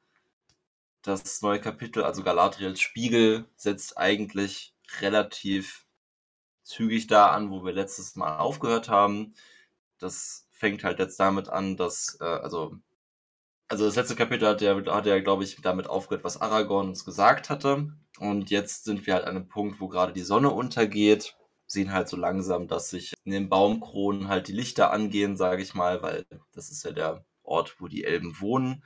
das 1.03 1.43
neue 1.43 1.61
Kapitel, 1.61 2.03
also 2.05 2.23
Galadriels 2.23 2.81
Spiegel, 2.81 3.47
setzt 3.57 3.97
eigentlich 3.99 4.75
relativ 5.01 5.87
zügig 6.65 7.07
da 7.07 7.29
an, 7.31 7.51
wo 7.51 7.65
wir 7.65 7.73
letztes 7.73 8.17
Mal 8.17 8.39
aufgehört 8.39 8.89
haben. 8.89 9.35
Das 9.99 10.49
fängt 10.51 10.85
halt 10.85 10.99
jetzt 10.99 11.21
damit 11.21 11.49
an, 11.49 11.77
dass, 11.77 12.19
äh, 12.21 12.25
also 12.25 12.77
also 13.69 13.85
das 13.87 13.97
letzte 13.97 14.17
Kapitel 14.17 14.47
hat 14.49 14.61
ja, 14.61 14.77
hat 14.93 15.07
ja, 15.07 15.21
glaube 15.21 15.45
ich, 15.45 15.61
damit 15.61 15.89
aufgehört, 15.89 16.25
was 16.25 16.41
Aragorn 16.41 16.89
uns 16.89 17.05
gesagt 17.05 17.51
hatte. 17.51 17.93
Und 18.19 18.51
jetzt 18.51 18.85
sind 18.85 19.07
wir 19.07 19.15
halt 19.15 19.25
an 19.25 19.37
einem 19.37 19.49
Punkt, 19.49 19.81
wo 19.81 19.89
gerade 19.89 20.13
die 20.13 20.23
Sonne 20.23 20.51
untergeht. 20.51 21.37
Sehen 21.67 21.93
halt 21.93 22.09
so 22.09 22.17
langsam, 22.17 22.69
dass 22.69 22.91
sich 22.91 23.15
in 23.25 23.33
den 23.33 23.49
Baumkronen 23.49 24.29
halt 24.29 24.49
die 24.49 24.53
Lichter 24.53 24.93
angehen, 24.93 25.37
sage 25.37 25.63
ich 25.63 25.75
mal, 25.75 26.01
weil 26.03 26.25
das 26.53 26.71
ist 26.71 26.85
ja 26.85 26.93
der 26.93 27.25
Ort, 27.43 27.81
wo 27.81 27.89
die 27.89 28.05
Elben 28.05 28.41
wohnen. 28.41 28.85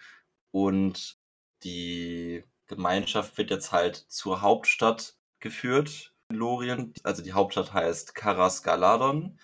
Und 0.50 1.18
die 1.62 2.44
Gemeinschaft 2.66 3.36
wird 3.36 3.50
jetzt 3.50 3.72
halt 3.72 3.96
zur 3.96 4.40
Hauptstadt 4.40 5.16
geführt, 5.40 6.14
Lorien. 6.30 6.94
Also 7.02 7.22
die 7.22 7.34
Hauptstadt 7.34 7.74
heißt 7.74 8.14
Karas 8.14 8.62
Galadon 8.62 9.38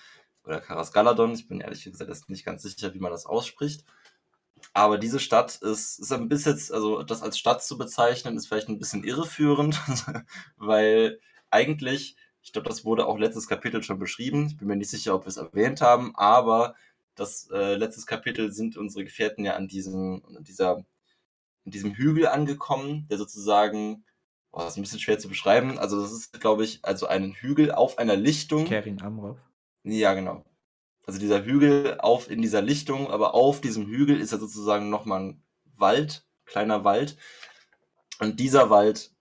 oder 0.44 0.60
Karas 0.60 0.92
Galadon. 0.92 1.34
Ich 1.34 1.46
bin 1.46 1.60
ehrlich 1.60 1.84
gesagt 1.84 2.30
nicht 2.30 2.44
ganz 2.44 2.62
sicher, 2.62 2.94
wie 2.94 3.00
man 3.00 3.10
das 3.12 3.26
ausspricht. 3.26 3.84
Aber 4.76 4.98
diese 4.98 5.20
Stadt 5.20 5.56
ist, 5.62 5.98
ist 5.98 6.12
ein 6.12 6.28
bisschen, 6.28 6.52
also 6.52 7.02
das 7.02 7.22
als 7.22 7.38
Stadt 7.38 7.64
zu 7.64 7.78
bezeichnen, 7.78 8.36
ist 8.36 8.46
vielleicht 8.46 8.68
ein 8.68 8.78
bisschen 8.78 9.04
irreführend, 9.04 9.80
weil 10.58 11.18
eigentlich, 11.48 12.14
ich 12.42 12.52
glaube, 12.52 12.68
das 12.68 12.84
wurde 12.84 13.06
auch 13.06 13.16
letztes 13.16 13.48
Kapitel 13.48 13.82
schon 13.82 13.98
beschrieben. 13.98 14.48
Ich 14.48 14.58
bin 14.58 14.68
mir 14.68 14.76
nicht 14.76 14.90
sicher, 14.90 15.14
ob 15.14 15.24
wir 15.24 15.28
es 15.28 15.38
erwähnt 15.38 15.80
haben, 15.80 16.14
aber 16.14 16.74
das 17.14 17.48
äh, 17.50 17.76
letztes 17.76 18.04
Kapitel 18.04 18.52
sind 18.52 18.76
unsere 18.76 19.04
Gefährten 19.04 19.46
ja 19.46 19.54
an 19.56 19.66
diesem, 19.66 20.22
an 20.36 20.44
dieser, 20.44 20.76
an 20.76 20.84
diesem 21.64 21.94
Hügel 21.94 22.26
angekommen, 22.26 23.06
der 23.08 23.16
sozusagen, 23.16 24.04
boah, 24.52 24.64
das 24.64 24.74
ist 24.74 24.76
ein 24.76 24.82
bisschen 24.82 25.00
schwer 25.00 25.18
zu 25.18 25.30
beschreiben. 25.30 25.78
Also 25.78 26.02
das 26.02 26.12
ist, 26.12 26.38
glaube 26.38 26.64
ich, 26.64 26.80
also 26.82 27.06
ein 27.06 27.32
Hügel 27.32 27.72
auf 27.72 27.96
einer 27.96 28.16
Lichtung. 28.16 28.66
Kerin 28.66 29.00
Amrov. 29.00 29.38
Ja, 29.84 30.12
genau 30.12 30.44
also 31.06 31.20
dieser 31.20 31.44
Hügel 31.44 31.98
auf 32.00 32.28
in 32.28 32.42
dieser 32.42 32.62
Lichtung, 32.62 33.10
aber 33.10 33.34
auf 33.34 33.60
diesem 33.60 33.86
Hügel 33.86 34.20
ist 34.20 34.32
ja 34.32 34.38
sozusagen 34.38 34.90
nochmal 34.90 35.20
ein 35.20 35.42
Wald, 35.76 36.26
kleiner 36.44 36.84
Wald. 36.84 37.16
Und 38.18 38.40
dieser 38.40 38.70
Wald 38.70 39.12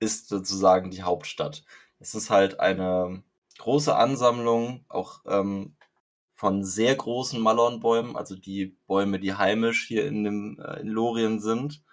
ist 0.00 0.28
sozusagen 0.28 0.90
die 0.90 1.04
Hauptstadt. 1.04 1.64
Es 2.00 2.16
ist 2.16 2.30
halt 2.30 2.58
eine 2.58 3.22
große 3.58 3.94
Ansammlung, 3.94 4.84
auch 4.88 5.20
ähm, 5.26 5.76
von 6.34 6.64
sehr 6.64 6.96
großen 6.96 7.40
Malornbäumen, 7.40 8.16
also 8.16 8.34
die 8.34 8.76
Bäume, 8.88 9.20
die 9.20 9.34
heimisch 9.34 9.86
hier 9.86 10.06
in, 10.06 10.24
dem, 10.24 10.58
äh, 10.58 10.80
in 10.80 10.88
Lorien 10.88 11.40
sind. 11.40 11.84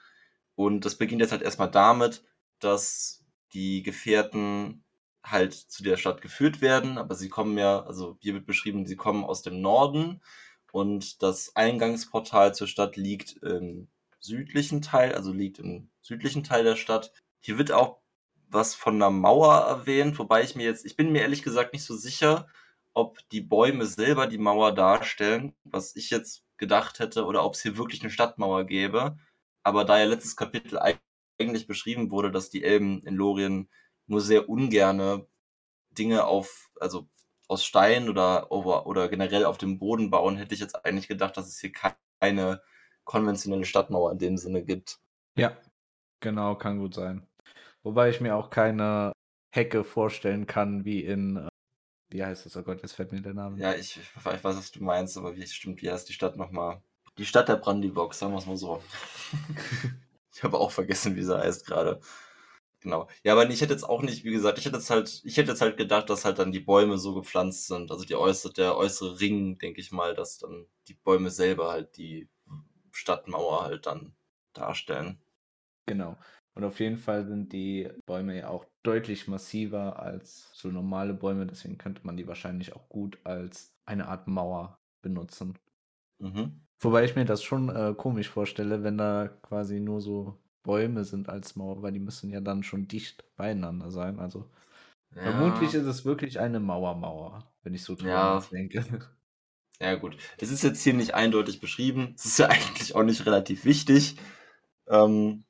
Und 0.56 0.86
das 0.86 0.96
beginnt 0.96 1.22
jetzt 1.22 1.32
halt 1.32 1.44
erstmal 1.44 1.70
damit, 1.70 2.24
dass 2.58 3.24
die 3.54 3.84
Gefährten 3.84 4.84
halt 5.24 5.54
zu 5.54 5.84
der 5.84 5.98
Stadt 5.98 6.22
geführt 6.22 6.62
werden, 6.62 6.98
aber 6.98 7.16
sie 7.16 7.30
kommen 7.30 7.58
ja, 7.58 7.84
also 7.84 8.18
hier 8.20 8.34
wird 8.34 8.46
beschrieben, 8.46 8.86
sie 8.86 8.96
kommen 8.96 9.24
aus 9.24 9.42
dem 9.42 9.62
Norden 9.62 10.22
und 10.72 11.22
das 11.22 11.56
Eingangsportal 11.56 12.54
zur 12.56 12.68
Stadt 12.68 12.96
liegt 12.96 13.38
im 13.44 13.90
südlichen 14.20 14.82
Teil, 14.82 15.16
also 15.16 15.32
liegt 15.32 15.60
im 15.60 15.90
südlichen 16.02 16.44
Teil 16.44 16.64
der 16.64 16.76
Stadt. 16.76 17.12
Hier 17.40 17.58
wird 17.58 17.72
auch 17.72 18.00
was 18.50 18.76
von 18.76 18.96
einer 18.96 19.12
Mauer 19.12 19.56
erwähnt, 19.56 20.18
wobei 20.20 20.44
ich 20.44 20.56
mir 20.56 20.64
jetzt, 20.64 20.86
ich 20.86 20.96
bin 20.96 21.12
mir 21.12 21.22
ehrlich 21.22 21.44
gesagt 21.44 21.74
nicht 21.74 21.84
so 21.84 21.96
sicher, 21.96 22.48
ob 22.94 23.20
die 23.30 23.42
Bäume 23.42 23.86
selber 23.86 24.28
die 24.28 24.38
Mauer 24.38 24.74
darstellen, 24.74 25.56
was 25.64 25.96
ich 25.96 26.10
jetzt 26.10 26.44
gedacht 26.58 27.00
hätte, 27.00 27.26
oder 27.26 27.46
ob 27.46 27.54
es 27.54 27.62
hier 27.62 27.78
wirklich 27.78 28.02
eine 28.02 28.10
Stadtmauer 28.10 28.66
gäbe. 28.66 29.18
Aber 29.64 29.86
da 29.86 30.00
ja 30.00 30.06
letztes 30.06 30.36
Kapitel 30.36 30.80
eigentlich 31.38 31.68
beschrieben 31.68 32.12
wurde, 32.12 32.32
dass 32.32 32.50
die 32.50 32.64
Elben 32.64 33.02
in 33.06 33.16
Lorien 33.16 33.70
nur 34.10 34.22
sehr 34.22 34.50
ungerne 34.50 35.28
Dinge 35.92 36.26
auf, 36.26 36.72
also 36.80 37.08
aus 37.48 37.64
Stein 37.64 38.10
oder, 38.10 38.52
oder 38.52 39.10
generell 39.10 39.46
auf 39.46 39.58
dem 39.58 39.80
Boden 39.80 40.10
bauen, 40.10 40.38
hätte 40.38 40.54
ich 40.54 40.62
jetzt 40.62 40.86
eigentlich 40.86 41.08
gedacht, 41.08 41.36
dass 41.36 41.48
es 41.48 41.60
hier 41.60 41.72
keine 42.20 42.62
konventionelle 43.06 43.66
Stadtmauer 43.66 44.12
in 44.12 44.20
dem 44.20 44.38
Sinne 44.38 44.64
gibt. 44.64 45.00
Ja, 45.36 45.58
genau, 46.20 46.56
kann 46.56 46.80
gut 46.80 46.94
sein. 46.94 47.28
Wobei 47.82 48.10
ich 48.10 48.22
mir 48.22 48.36
auch 48.36 48.50
keine 48.50 49.14
Hecke 49.52 49.84
vorstellen 49.84 50.46
kann, 50.46 50.86
wie 50.86 51.04
in, 51.04 51.38
äh, 51.38 51.50
wie 52.10 52.24
heißt 52.24 52.46
das? 52.46 52.56
Oh 52.56 52.62
Gott, 52.62 52.82
jetzt 52.82 52.94
fällt 52.94 53.12
mir 53.12 53.22
der 53.22 53.34
Name. 53.34 53.58
Ja, 53.58 53.74
ich, 53.74 53.98
ich 53.98 54.26
weiß, 54.26 54.44
was 54.44 54.72
du 54.72 54.84
meinst, 54.84 55.18
aber 55.18 55.36
wie 55.36 55.48
stimmt, 55.48 55.82
wie 55.82 55.90
heißt 55.90 56.08
die 56.08 56.14
Stadt 56.14 56.38
nochmal? 56.38 56.82
Die 57.18 57.26
Stadt 57.26 57.50
der 57.50 57.56
Brandybox, 57.56 58.20
sagen 58.20 58.34
wir 58.34 58.38
es 58.38 58.46
mal 58.46 58.58
so. 58.58 58.84
ich 60.34 60.44
habe 60.44 60.58
auch 60.58 60.72
vergessen, 60.72 61.16
wie 61.16 61.24
sie 61.24 61.38
heißt 61.38 61.66
gerade. 61.66 62.00
Genau. 62.82 63.10
Ja, 63.24 63.34
aber 63.34 63.50
ich 63.50 63.60
hätte 63.62 63.74
jetzt 63.74 63.84
auch 63.84 64.02
nicht, 64.02 64.24
wie 64.24 64.32
gesagt, 64.32 64.58
ich 64.58 64.66
hätte 64.66 64.78
jetzt 64.78 64.90
halt, 64.90 65.22
ich 65.26 65.36
hätte 65.36 65.52
jetzt 65.52 65.62
halt 65.62 65.76
gedacht, 65.76 66.10
dass 66.10 66.24
halt 66.24 66.40
dann 66.40 66.52
die 66.54 66.62
Bäume 66.62 66.98
so 66.98 67.14
gepflanzt 67.14 67.68
sind, 67.68 67.92
also 67.92 68.06
die 68.06 68.16
äußere, 68.16 68.54
der 68.54 68.78
äußere 68.78 69.20
Ring, 69.20 69.58
denke 69.58 69.82
ich 69.82 69.92
mal, 69.92 70.16
dass 70.16 70.38
dann 70.38 70.66
die 70.88 70.94
Bäume 70.94 71.30
selber 71.30 71.72
halt 71.72 71.98
die 71.98 72.30
Stadtmauer 72.92 73.64
halt 73.64 73.86
dann 73.86 74.16
darstellen. 74.54 75.20
Genau. 75.86 76.18
Und 76.56 76.64
auf 76.64 76.80
jeden 76.80 76.98
Fall 76.98 77.26
sind 77.26 77.52
die 77.52 77.90
Bäume 78.06 78.38
ja 78.38 78.50
auch 78.50 78.66
deutlich 78.84 79.28
massiver 79.28 80.00
als 80.00 80.50
so 80.54 80.70
normale 80.70 81.14
Bäume, 81.14 81.46
deswegen 81.48 81.78
könnte 81.78 82.06
man 82.06 82.16
die 82.18 82.28
wahrscheinlich 82.28 82.76
auch 82.76 82.88
gut 82.90 83.20
als 83.24 83.74
eine 83.86 84.08
Art 84.08 84.28
Mauer 84.28 84.80
benutzen. 85.02 85.58
Mhm. 86.20 86.62
Wobei 86.82 87.04
ich 87.04 87.16
mir 87.16 87.26
das 87.26 87.44
schon 87.44 87.70
äh, 87.70 87.94
komisch 87.96 88.30
vorstelle, 88.30 88.84
wenn 88.84 88.98
da 88.98 89.28
quasi 89.28 89.80
nur 89.80 90.02
so 90.02 90.38
Bäume 90.64 91.04
sind 91.06 91.30
als 91.30 91.56
Mauer, 91.56 91.82
weil 91.82 91.92
die 91.92 92.00
müssen 92.00 92.30
ja 92.30 92.42
dann 92.42 92.64
schon 92.64 92.88
dicht 92.88 93.24
beieinander 93.36 93.92
sein. 93.92 94.20
Also 94.20 94.50
ja. 95.16 95.24
vermutlich 95.24 95.74
ist 95.74 95.86
es 95.86 96.06
wirklich 96.06 96.40
eine 96.40 96.60
Mauermauer, 96.60 97.52
wenn 97.64 97.74
ich 97.74 97.84
so 97.84 97.96
drüber 97.96 98.10
ja. 98.10 98.44
denke. 98.52 98.84
Ja, 99.82 99.96
gut. 99.96 100.18
Es 100.38 100.52
ist 100.52 100.64
jetzt 100.64 100.84
hier 100.84 100.94
nicht 100.94 101.14
eindeutig 101.14 101.62
beschrieben. 101.62 102.14
Es 102.18 102.26
ist 102.26 102.40
ja 102.40 102.48
eigentlich 102.50 102.96
auch 102.96 103.04
nicht 103.04 103.26
relativ 103.26 103.66
wichtig. 103.66 104.18
Ähm, 104.88 105.46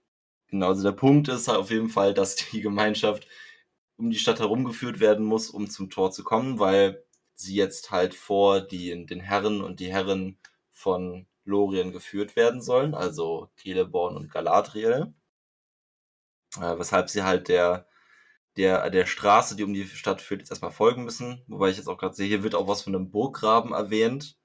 genau, 0.48 0.68
also 0.68 0.84
der 0.84 0.92
Punkt 0.92 1.28
ist 1.30 1.48
halt 1.48 1.58
auf 1.58 1.72
jeden 1.72 1.90
Fall, 1.90 2.14
dass 2.14 2.36
die 2.36 2.62
Gemeinschaft 2.62 3.28
um 3.98 4.10
die 4.10 4.20
Stadt 4.20 4.40
herumgeführt 4.40 5.00
werden 5.00 5.26
muss, 5.26 5.50
um 5.50 5.70
zum 5.70 5.90
Tor 5.90 6.12
zu 6.12 6.24
kommen, 6.24 6.60
weil 6.60 7.04
sie 7.36 7.56
jetzt 7.56 7.92
halt 7.92 8.14
vor 8.14 8.62
die, 8.62 9.06
den 9.06 9.20
Herren 9.20 9.62
und 9.62 9.80
die 9.80 9.92
Herren 9.92 10.38
von 10.72 11.26
Lorien 11.46 11.92
geführt 11.92 12.36
werden 12.36 12.62
sollen, 12.62 12.94
also 12.94 13.50
Celeborn 13.58 14.16
und 14.16 14.32
Galadriel. 14.32 15.14
Äh, 16.58 16.80
weshalb 16.80 17.10
sie 17.10 17.24
halt 17.24 17.48
der, 17.48 17.88
der, 18.58 18.90
der 18.90 19.06
Straße, 19.06 19.56
die 19.56 19.64
um 19.64 19.74
die 19.74 19.86
Stadt 19.86 20.22
führt, 20.22 20.42
jetzt 20.42 20.50
erstmal 20.50 20.72
folgen 20.72 21.04
müssen. 21.04 21.44
Wobei 21.48 21.70
ich 21.70 21.78
jetzt 21.78 21.88
auch 21.88 21.98
gerade 21.98 22.16
sehe, 22.16 22.28
hier 22.28 22.44
wird 22.44 22.56
auch 22.56 22.68
was 22.68 22.82
von 22.82 22.96
einem 22.96 23.12
Burggraben 23.12 23.74
erwähnt, 23.74 24.38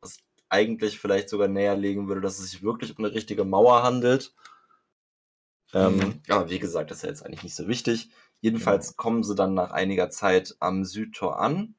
was 0.00 0.18
eigentlich 0.48 0.98
vielleicht 0.98 1.28
sogar 1.28 1.48
näher 1.48 1.76
legen 1.76 2.08
würde, 2.08 2.20
dass 2.20 2.38
es 2.38 2.50
sich 2.50 2.62
wirklich 2.62 2.96
um 2.96 3.04
eine 3.04 3.14
richtige 3.14 3.44
Mauer 3.44 3.82
handelt. 3.82 4.34
Ähm, 5.74 5.96
mhm. 5.96 6.22
aber 6.28 6.50
wie 6.50 6.58
gesagt, 6.58 6.90
das 6.90 6.98
ist 6.98 7.02
ja 7.04 7.08
jetzt 7.08 7.24
eigentlich 7.24 7.44
nicht 7.44 7.54
so 7.54 7.66
wichtig. 7.66 8.10
Jedenfalls 8.40 8.88
genau. 8.88 8.96
kommen 9.02 9.22
sie 9.22 9.34
dann 9.34 9.54
nach 9.54 9.70
einiger 9.70 10.10
Zeit 10.10 10.56
am 10.60 10.84
Südtor 10.84 11.38
an. 11.40 11.76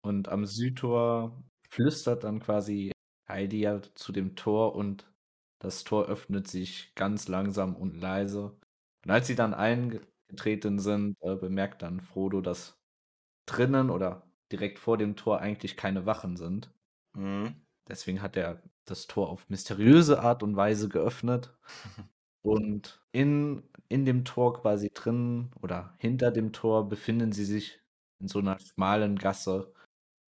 Und 0.00 0.28
am 0.28 0.46
Südtor 0.46 1.42
flüstert 1.68 2.24
dann 2.24 2.40
quasi 2.40 2.92
Heidi 3.28 3.60
ja 3.60 3.80
zu 3.94 4.12
dem 4.12 4.36
Tor 4.36 4.74
und 4.74 5.06
das 5.60 5.84
Tor 5.84 6.06
öffnet 6.06 6.48
sich 6.48 6.94
ganz 6.94 7.28
langsam 7.28 7.76
und 7.76 8.00
leise. 8.00 8.56
Und 9.04 9.10
als 9.10 9.26
sie 9.26 9.34
dann 9.34 9.54
eingetreten 9.54 10.78
sind, 10.78 11.16
äh, 11.20 11.36
bemerkt 11.36 11.82
dann 11.82 12.00
Frodo, 12.00 12.40
dass 12.40 12.78
drinnen 13.46 13.90
oder 13.90 14.30
direkt 14.52 14.78
vor 14.78 14.98
dem 14.98 15.16
Tor 15.16 15.40
eigentlich 15.40 15.76
keine 15.76 16.06
Wachen 16.06 16.36
sind. 16.36 16.72
Mhm. 17.14 17.54
Deswegen 17.88 18.22
hat 18.22 18.36
er 18.36 18.62
das 18.84 19.06
Tor 19.06 19.28
auf 19.30 19.48
mysteriöse 19.48 20.20
Art 20.20 20.42
und 20.42 20.56
Weise 20.56 20.88
geöffnet. 20.88 21.56
Und 22.42 23.02
in, 23.12 23.64
in 23.88 24.04
dem 24.06 24.24
Tor 24.24 24.54
quasi 24.54 24.90
drin 24.94 25.50
oder 25.60 25.94
hinter 25.98 26.30
dem 26.30 26.52
Tor 26.52 26.88
befinden 26.88 27.32
sie 27.32 27.44
sich 27.44 27.80
in 28.20 28.28
so 28.28 28.38
einer 28.38 28.58
schmalen 28.60 29.16
Gasse, 29.16 29.74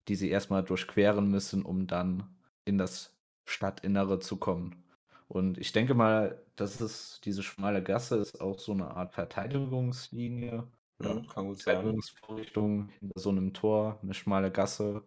die 0.08 0.16
sie 0.16 0.30
erstmal 0.30 0.64
durchqueren 0.64 1.30
müssen, 1.30 1.64
um 1.64 1.88
dann 1.88 2.35
in 2.65 2.77
das 2.77 3.15
Stadtinnere 3.45 4.19
zu 4.19 4.38
kommen. 4.38 4.84
Und 5.27 5.57
ich 5.57 5.72
denke 5.72 5.93
mal, 5.93 6.43
dass 6.55 6.81
es 6.81 7.19
diese 7.24 7.43
schmale 7.43 7.81
Gasse 7.81 8.17
ist 8.17 8.41
auch 8.41 8.60
so 8.60 8.74
eine 8.74 8.91
Art 8.91 9.13
Verteidigungslinie 9.13 10.67
oder 11.00 11.15
mhm, 11.15 11.27
kann 11.27 11.48
gut 11.48 11.62
Verteidigungsvorrichtung 11.62 12.89
hinter 13.00 13.19
so 13.19 13.29
einem 13.29 13.53
Tor, 13.53 14.00
eine 14.01 14.13
schmale 14.13 14.51
Gasse. 14.51 15.03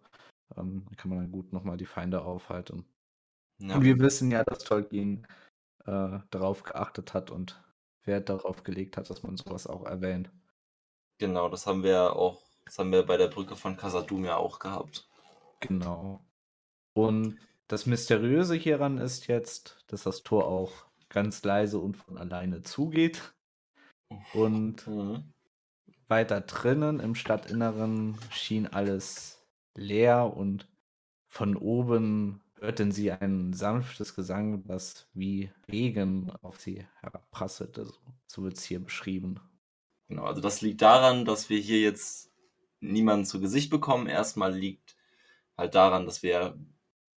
Ähm, 0.57 0.85
da 0.89 0.95
kann 0.95 1.09
man 1.09 1.19
dann 1.19 1.31
gut 1.31 1.53
nochmal 1.53 1.77
die 1.77 1.85
Feinde 1.85 2.21
aufhalten. 2.21 2.85
Ja. 3.59 3.75
Und 3.75 3.83
wir 3.83 3.99
wissen 3.99 4.31
ja, 4.31 4.43
dass 4.43 4.63
Tolkien 4.63 5.27
äh, 5.85 6.19
darauf 6.29 6.63
geachtet 6.63 7.13
hat 7.13 7.31
und 7.31 7.61
Wert 8.03 8.29
darauf 8.29 8.63
gelegt 8.63 8.97
hat, 8.97 9.09
dass 9.09 9.23
man 9.23 9.37
sowas 9.37 9.67
auch 9.67 9.85
erwähnt. 9.85 10.31
Genau, 11.17 11.49
das 11.49 11.67
haben 11.67 11.83
wir 11.83 12.15
auch, 12.15 12.41
das 12.65 12.79
haben 12.79 12.91
wir 12.91 13.05
bei 13.05 13.17
der 13.17 13.27
Brücke 13.27 13.55
von 13.55 13.75
Casadum 13.75 14.25
ja 14.25 14.37
auch 14.37 14.59
gehabt. 14.59 15.09
Genau. 15.59 16.21
Und 17.07 17.37
das 17.67 17.85
Mysteriöse 17.85 18.55
hieran 18.55 18.97
ist 18.97 19.27
jetzt, 19.27 19.83
dass 19.87 20.03
das 20.03 20.23
Tor 20.23 20.47
auch 20.47 20.71
ganz 21.09 21.43
leise 21.43 21.79
und 21.79 21.97
von 21.97 22.17
alleine 22.17 22.61
zugeht. 22.61 23.33
Und 24.33 24.87
mhm. 24.87 25.23
weiter 26.07 26.41
drinnen 26.41 26.99
im 26.99 27.15
Stadtinneren 27.15 28.17
schien 28.31 28.67
alles 28.67 29.45
leer 29.75 30.35
und 30.35 30.67
von 31.27 31.55
oben 31.55 32.41
hörten 32.59 32.91
sie 32.91 33.11
ein 33.11 33.53
sanftes 33.53 34.15
Gesang, 34.15 34.65
das 34.65 35.07
wie 35.13 35.51
Regen 35.71 36.31
auf 36.41 36.59
sie 36.59 36.85
herabprasselte. 37.01 37.85
So, 37.85 37.93
so 38.27 38.43
wird 38.43 38.57
es 38.57 38.63
hier 38.63 38.79
beschrieben. 38.83 39.39
Genau, 40.07 40.23
also 40.23 40.41
das 40.41 40.61
liegt 40.61 40.81
daran, 40.81 41.23
dass 41.23 41.49
wir 41.49 41.59
hier 41.59 41.79
jetzt 41.79 42.31
niemanden 42.81 43.25
zu 43.25 43.39
Gesicht 43.39 43.69
bekommen. 43.69 44.07
Erstmal 44.07 44.53
liegt 44.53 44.95
halt 45.55 45.75
daran, 45.75 46.05
dass 46.05 46.23
wir 46.23 46.57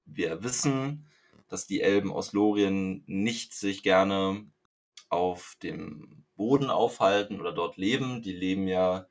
wir 0.05 0.43
wissen, 0.43 1.07
dass 1.49 1.67
die 1.67 1.81
Elben 1.81 2.12
aus 2.12 2.33
Lorien 2.33 3.05
nicht 3.07 3.55
sich 3.55 3.83
gerne 3.83 4.47
auf 5.09 5.57
dem 5.62 6.25
Boden 6.35 6.71
aufhalten 6.71 7.41
oder 7.41 7.53
dort 7.53 7.77
leben. 7.77 8.23
Die 8.23 8.33
leben 8.33 8.67
ja 8.67 9.07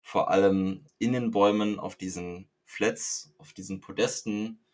vor 0.00 0.30
allem 0.30 0.86
in 0.98 1.12
den 1.12 1.30
Bäumen 1.30 1.78
auf 1.78 1.96
diesen 1.96 2.48
Flats, 2.64 3.34
auf 3.38 3.52
diesen 3.52 3.80
Podesten, 3.80 4.64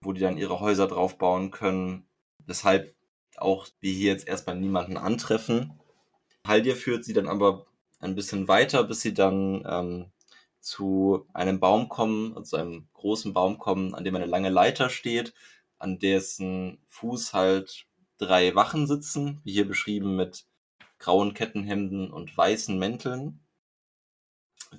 wo 0.00 0.12
die 0.12 0.20
dann 0.20 0.38
ihre 0.38 0.60
Häuser 0.60 0.88
drauf 0.88 1.18
bauen 1.18 1.50
können. 1.50 2.08
Weshalb 2.38 2.94
auch 3.36 3.68
wir 3.80 3.92
hier 3.92 4.12
jetzt 4.12 4.28
erstmal 4.28 4.56
niemanden 4.56 4.96
antreffen. 4.96 5.78
Haldir 6.46 6.76
führt 6.76 7.04
sie 7.04 7.12
dann 7.12 7.28
aber 7.28 7.66
ein 8.00 8.14
bisschen 8.14 8.48
weiter, 8.48 8.84
bis 8.84 9.00
sie 9.00 9.14
dann 9.14 9.64
ähm, 9.66 10.11
zu 10.62 11.26
einem 11.34 11.60
Baum 11.60 11.88
kommen, 11.88 12.36
also 12.36 12.56
einem 12.56 12.88
großen 12.94 13.32
Baum 13.34 13.58
kommen, 13.58 13.94
an 13.94 14.04
dem 14.04 14.14
eine 14.14 14.26
lange 14.26 14.48
Leiter 14.48 14.88
steht, 14.88 15.34
an 15.78 15.98
dessen 15.98 16.78
Fuß 16.86 17.34
halt 17.34 17.86
drei 18.18 18.54
Wachen 18.54 18.86
sitzen, 18.86 19.40
wie 19.44 19.52
hier 19.52 19.66
beschrieben 19.66 20.16
mit 20.16 20.46
grauen 20.98 21.34
Kettenhemden 21.34 22.12
und 22.12 22.36
weißen 22.36 22.78
Mänteln. 22.78 23.40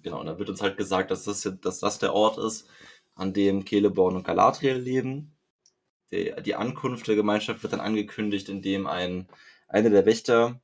Genau, 0.01 0.21
und 0.21 0.25
da 0.27 0.39
wird 0.39 0.49
uns 0.49 0.61
halt 0.61 0.77
gesagt, 0.77 1.11
dass 1.11 1.25
das, 1.25 1.47
dass 1.61 1.79
das 1.79 1.99
der 1.99 2.13
Ort 2.13 2.37
ist, 2.37 2.67
an 3.15 3.33
dem 3.33 3.65
Celeborn 3.67 4.15
und 4.15 4.23
Galadriel 4.23 4.77
leben. 4.77 5.35
Die, 6.11 6.33
die 6.43 6.55
Ankunft 6.55 7.07
der 7.07 7.15
Gemeinschaft 7.15 7.61
wird 7.61 7.73
dann 7.73 7.81
angekündigt, 7.81 8.47
indem 8.47 8.87
ein, 8.87 9.27
einer 9.67 9.89
der 9.89 10.05
Wächter 10.05 10.61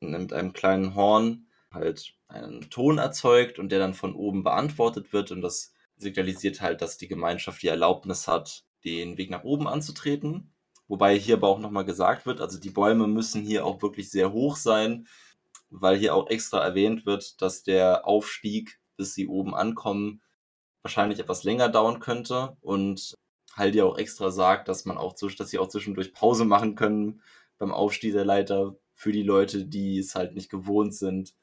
mit 0.00 0.32
einem 0.32 0.54
kleinen 0.54 0.94
Horn 0.94 1.46
halt 1.74 2.14
einen 2.28 2.70
Ton 2.70 2.98
erzeugt 2.98 3.58
und 3.58 3.70
der 3.70 3.78
dann 3.78 3.94
von 3.94 4.14
oben 4.14 4.42
beantwortet 4.42 5.12
wird 5.12 5.30
und 5.32 5.42
das 5.42 5.74
signalisiert 5.96 6.60
halt, 6.60 6.82
dass 6.82 6.98
die 6.98 7.08
Gemeinschaft 7.08 7.62
die 7.62 7.68
Erlaubnis 7.68 8.28
hat, 8.28 8.64
den 8.84 9.18
Weg 9.18 9.30
nach 9.30 9.44
oben 9.44 9.68
anzutreten. 9.68 10.52
Wobei 10.88 11.18
hier 11.18 11.36
aber 11.36 11.48
auch 11.48 11.58
nochmal 11.58 11.84
gesagt 11.84 12.26
wird, 12.26 12.40
also 12.40 12.58
die 12.58 12.70
Bäume 12.70 13.06
müssen 13.06 13.42
hier 13.42 13.64
auch 13.64 13.80
wirklich 13.82 14.10
sehr 14.10 14.32
hoch 14.32 14.56
sein, 14.56 15.06
weil 15.70 15.96
hier 15.96 16.14
auch 16.14 16.28
extra 16.28 16.62
erwähnt 16.62 17.06
wird, 17.06 17.40
dass 17.40 17.62
der 17.62 18.06
Aufstieg, 18.06 18.80
bis 18.96 19.14
sie 19.14 19.26
oben 19.26 19.54
ankommen, 19.54 20.20
wahrscheinlich 20.82 21.20
etwas 21.20 21.44
länger 21.44 21.68
dauern 21.68 22.00
könnte 22.00 22.56
und 22.60 23.14
halt 23.54 23.74
ja 23.74 23.84
auch 23.84 23.96
extra 23.98 24.30
sagt, 24.30 24.68
dass 24.68 24.84
man 24.84 24.98
auch, 24.98 25.14
dass 25.14 25.50
sie 25.50 25.58
auch 25.58 25.68
zwischendurch 25.68 26.12
Pause 26.12 26.44
machen 26.44 26.74
können 26.74 27.22
beim 27.58 27.72
Aufstieg 27.72 28.12
der 28.12 28.24
Leiter 28.24 28.76
für 28.94 29.12
die 29.12 29.22
Leute, 29.22 29.64
die 29.64 29.98
es 29.98 30.14
halt 30.14 30.34
nicht 30.34 30.50
gewohnt 30.50 30.94
sind, 30.94 31.34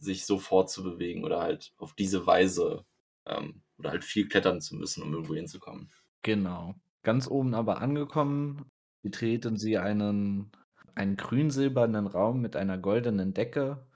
sich 0.00 0.26
so 0.26 0.38
fortzubewegen 0.38 1.24
oder 1.24 1.40
halt 1.40 1.72
auf 1.78 1.94
diese 1.94 2.26
Weise 2.26 2.84
ähm, 3.26 3.62
oder 3.78 3.90
halt 3.90 4.04
viel 4.04 4.28
klettern 4.28 4.60
zu 4.60 4.76
müssen, 4.76 5.02
um 5.02 5.12
irgendwo 5.12 5.34
hinzukommen. 5.34 5.90
Genau. 6.22 6.74
Ganz 7.02 7.28
oben 7.28 7.54
aber 7.54 7.80
angekommen, 7.80 8.66
betreten 9.02 9.56
sie 9.56 9.78
einen, 9.78 10.50
einen 10.94 11.16
grün-silbernen 11.16 12.06
Raum 12.06 12.40
mit 12.40 12.56
einer 12.56 12.78
goldenen 12.78 13.32
Decke. 13.32 13.86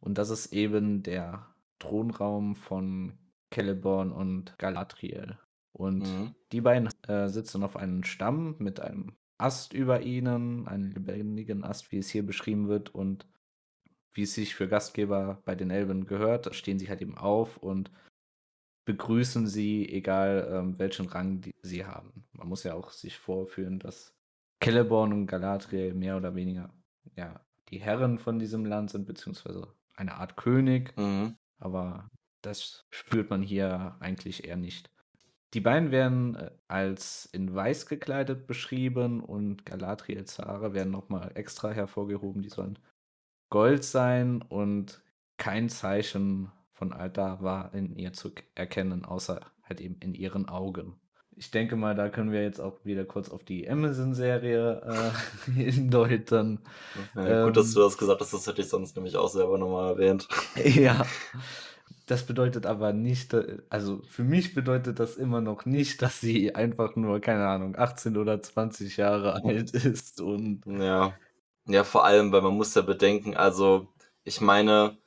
Und 0.00 0.18
das 0.18 0.30
ist 0.30 0.52
eben 0.52 1.02
der 1.02 1.46
Thronraum 1.78 2.56
von 2.56 3.18
Celeborn 3.52 4.12
und 4.12 4.58
Galadriel. 4.58 5.38
Und 5.72 6.00
mhm. 6.00 6.34
die 6.52 6.60
beiden 6.60 6.88
äh, 7.06 7.28
sitzen 7.28 7.62
auf 7.62 7.76
einem 7.76 8.04
Stamm 8.04 8.56
mit 8.58 8.80
einem 8.80 9.16
Ast 9.38 9.72
über 9.72 10.02
ihnen, 10.02 10.68
einen 10.68 10.90
lebendigen 10.90 11.64
Ast, 11.64 11.92
wie 11.92 11.98
es 11.98 12.10
hier 12.10 12.26
beschrieben 12.26 12.68
wird, 12.68 12.94
und 12.94 13.26
wie 14.12 14.22
es 14.22 14.34
sich 14.34 14.54
für 14.54 14.68
Gastgeber 14.68 15.40
bei 15.44 15.54
den 15.54 15.70
Elben 15.70 16.06
gehört, 16.06 16.54
stehen 16.54 16.78
sie 16.78 16.88
halt 16.88 17.00
eben 17.00 17.16
auf 17.16 17.56
und 17.56 17.90
begrüßen 18.84 19.46
sie, 19.46 19.88
egal 19.88 20.48
ähm, 20.52 20.78
welchen 20.78 21.06
Rang 21.06 21.42
sie 21.62 21.84
haben. 21.84 22.24
Man 22.32 22.48
muss 22.48 22.64
ja 22.64 22.74
auch 22.74 22.90
sich 22.90 23.18
vorführen, 23.18 23.78
dass 23.78 24.14
Celeborn 24.62 25.12
und 25.12 25.26
Galadriel 25.26 25.94
mehr 25.94 26.16
oder 26.16 26.34
weniger 26.34 26.72
ja, 27.16 27.40
die 27.68 27.78
Herren 27.78 28.18
von 28.18 28.38
diesem 28.38 28.64
Land 28.64 28.90
sind, 28.90 29.06
beziehungsweise 29.06 29.68
eine 29.94 30.14
Art 30.16 30.36
König. 30.36 30.96
Mhm. 30.96 31.36
Aber 31.58 32.10
das 32.42 32.86
spürt 32.90 33.30
man 33.30 33.42
hier 33.42 33.96
eigentlich 34.00 34.44
eher 34.44 34.56
nicht. 34.56 34.90
Die 35.54 35.60
beiden 35.60 35.90
werden 35.90 36.36
äh, 36.36 36.50
als 36.68 37.26
in 37.26 37.54
weiß 37.54 37.86
gekleidet 37.86 38.46
beschrieben 38.46 39.20
und 39.20 39.66
Galadriels 39.66 40.38
Haare 40.38 40.74
werden 40.74 40.92
nochmal 40.92 41.32
extra 41.34 41.70
hervorgehoben. 41.70 42.42
Die 42.42 42.48
sollen 42.48 42.78
Gold 43.50 43.84
sein 43.84 44.42
und 44.42 45.02
kein 45.36 45.68
Zeichen 45.68 46.50
von 46.72 46.92
Alter 46.92 47.38
war 47.42 47.74
in 47.74 47.96
ihr 47.96 48.12
zu 48.12 48.30
erkennen, 48.54 49.04
außer 49.04 49.40
halt 49.64 49.80
eben 49.80 49.96
in 50.00 50.14
ihren 50.14 50.48
Augen. 50.48 51.00
Ich 51.36 51.50
denke 51.50 51.74
mal, 51.76 51.94
da 51.94 52.10
können 52.10 52.32
wir 52.32 52.42
jetzt 52.42 52.60
auch 52.60 52.84
wieder 52.84 53.04
kurz 53.04 53.30
auf 53.30 53.44
die 53.44 53.68
Amazon-Serie 53.68 54.82
äh, 55.46 55.50
hindeuten. 55.52 56.60
Ja, 57.14 57.44
gut, 57.44 57.48
ähm, 57.48 57.52
dass 57.54 57.72
du 57.72 57.80
das 57.80 57.96
gesagt 57.96 58.20
hast, 58.20 58.32
das 58.32 58.46
hätte 58.46 58.60
ich 58.60 58.68
sonst 58.68 58.94
nämlich 58.96 59.16
auch 59.16 59.28
selber 59.28 59.58
nochmal 59.58 59.92
erwähnt. 59.92 60.28
Ja. 60.64 61.06
das 62.06 62.24
bedeutet 62.24 62.66
aber 62.66 62.92
nicht, 62.92 63.34
also 63.68 64.02
für 64.08 64.24
mich 64.24 64.54
bedeutet 64.54 65.00
das 65.00 65.16
immer 65.16 65.40
noch 65.40 65.64
nicht, 65.64 66.02
dass 66.02 66.20
sie 66.20 66.54
einfach 66.54 66.96
nur, 66.96 67.20
keine 67.20 67.46
Ahnung, 67.46 67.76
18 67.76 68.16
oder 68.16 68.42
20 68.42 68.96
Jahre 68.96 69.42
alt 69.44 69.70
ist 69.70 70.20
und. 70.20 70.62
Ja. 70.66 71.14
Ja, 71.70 71.84
vor 71.84 72.04
allem, 72.04 72.32
weil 72.32 72.42
man 72.42 72.56
muss 72.56 72.74
ja 72.74 72.82
bedenken, 72.82 73.36
also 73.36 73.86
ich 74.24 74.40
meine, 74.40 74.98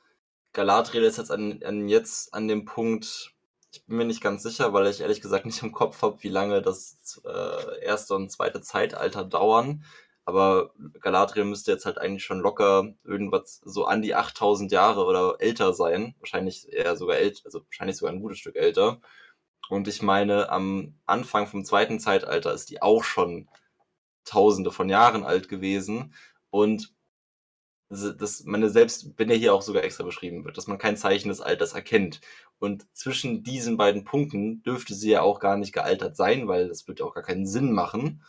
Galadriel 0.54 1.04
ist 1.04 1.18
jetzt 1.18 1.30
an, 1.30 1.62
an 1.62 1.88
jetzt 1.88 2.32
an 2.32 2.48
dem 2.48 2.64
Punkt, 2.64 3.34
ich 3.70 3.84
bin 3.84 3.98
mir 3.98 4.06
nicht 4.06 4.22
ganz 4.22 4.42
sicher, 4.42 4.72
weil 4.72 4.86
ich 4.86 5.02
ehrlich 5.02 5.20
gesagt 5.20 5.44
nicht 5.44 5.62
im 5.62 5.72
Kopf 5.72 6.00
habe, 6.00 6.22
wie 6.22 6.28
lange 6.30 6.62
das 6.62 7.20
äh, 7.26 7.80
erste 7.84 8.14
und 8.14 8.30
zweite 8.30 8.62
Zeitalter 8.62 9.24
dauern. 9.24 9.84
Aber 10.24 10.70
Galadriel 11.00 11.44
müsste 11.44 11.72
jetzt 11.72 11.84
halt 11.84 11.98
eigentlich 11.98 12.24
schon 12.24 12.40
locker 12.40 12.94
irgendwas 13.04 13.60
so 13.64 13.84
an 13.84 14.00
die 14.00 14.14
8000 14.14 14.72
Jahre 14.72 15.04
oder 15.04 15.36
älter 15.40 15.74
sein. 15.74 16.14
Wahrscheinlich 16.20 16.72
eher 16.72 16.96
sogar 16.96 17.18
älter, 17.18 17.42
also 17.44 17.62
wahrscheinlich 17.66 17.98
sogar 17.98 18.14
ein 18.14 18.22
gutes 18.22 18.38
Stück 18.38 18.56
älter. 18.56 19.00
Und 19.68 19.86
ich 19.88 20.00
meine, 20.00 20.50
am 20.50 20.94
Anfang 21.04 21.46
vom 21.46 21.64
zweiten 21.64 22.00
Zeitalter 22.00 22.54
ist 22.54 22.70
die 22.70 22.80
auch 22.80 23.04
schon 23.04 23.48
tausende 24.24 24.72
von 24.72 24.88
Jahren 24.88 25.24
alt 25.24 25.48
gewesen. 25.48 26.14
Und 26.54 26.94
das, 27.88 28.44
meine, 28.44 28.70
selbst 28.70 29.18
wenn 29.18 29.30
er 29.30 29.36
hier 29.36 29.54
auch 29.54 29.62
sogar 29.62 29.84
extra 29.84 30.04
beschrieben 30.04 30.44
wird, 30.44 30.56
dass 30.56 30.66
man 30.66 30.78
kein 30.78 30.96
Zeichen 30.96 31.28
des 31.28 31.40
Alters 31.40 31.74
erkennt. 31.74 32.20
Und 32.58 32.86
zwischen 32.96 33.42
diesen 33.42 33.76
beiden 33.76 34.04
Punkten 34.04 34.62
dürfte 34.62 34.94
sie 34.94 35.10
ja 35.10 35.22
auch 35.22 35.38
gar 35.38 35.56
nicht 35.56 35.72
gealtert 35.72 36.16
sein, 36.16 36.48
weil 36.48 36.68
das 36.68 36.88
wird 36.88 37.00
ja 37.00 37.06
auch 37.06 37.14
gar 37.14 37.22
keinen 37.22 37.46
Sinn 37.46 37.72
machen 37.72 38.22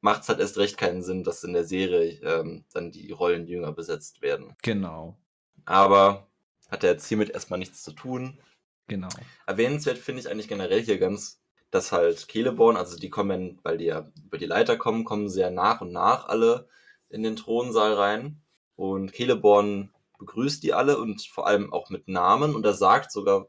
macht 0.00 0.22
es 0.22 0.28
halt 0.28 0.40
erst 0.40 0.58
recht 0.58 0.76
keinen 0.76 1.02
Sinn, 1.02 1.24
dass 1.24 1.44
in 1.44 1.52
der 1.52 1.64
Serie 1.64 2.20
ähm, 2.22 2.64
dann 2.72 2.92
die 2.92 3.10
Rollen 3.10 3.46
jünger 3.46 3.72
besetzt 3.72 4.22
werden. 4.22 4.56
Genau. 4.62 5.16
Aber 5.64 6.28
hat 6.68 6.84
er 6.84 6.92
jetzt 6.92 7.08
hiermit 7.08 7.30
erstmal 7.30 7.58
nichts 7.58 7.82
zu 7.82 7.92
tun. 7.92 8.38
Genau. 8.86 9.08
Erwähnenswert 9.46 9.98
finde 9.98 10.20
ich 10.20 10.30
eigentlich 10.30 10.48
generell 10.48 10.82
hier 10.82 10.98
ganz, 10.98 11.42
dass 11.70 11.92
halt 11.92 12.18
Celeborn, 12.30 12.76
also 12.76 12.96
die 12.96 13.10
kommen, 13.10 13.58
weil 13.62 13.78
die 13.78 13.86
ja 13.86 14.10
über 14.24 14.38
die 14.38 14.46
Leiter 14.46 14.76
kommen, 14.76 15.04
kommen 15.04 15.28
sehr 15.28 15.50
nach 15.50 15.80
und 15.80 15.92
nach 15.92 16.28
alle 16.28 16.68
in 17.10 17.22
den 17.22 17.36
Thronsaal 17.36 17.94
rein. 17.94 18.42
Und 18.76 19.14
Celeborn 19.14 19.90
begrüßt 20.18 20.62
die 20.62 20.72
alle 20.74 20.98
und 20.98 21.22
vor 21.22 21.46
allem 21.46 21.72
auch 21.72 21.90
mit 21.90 22.08
Namen 22.08 22.54
und 22.54 22.64
er 22.64 22.74
sagt 22.74 23.12
sogar, 23.12 23.48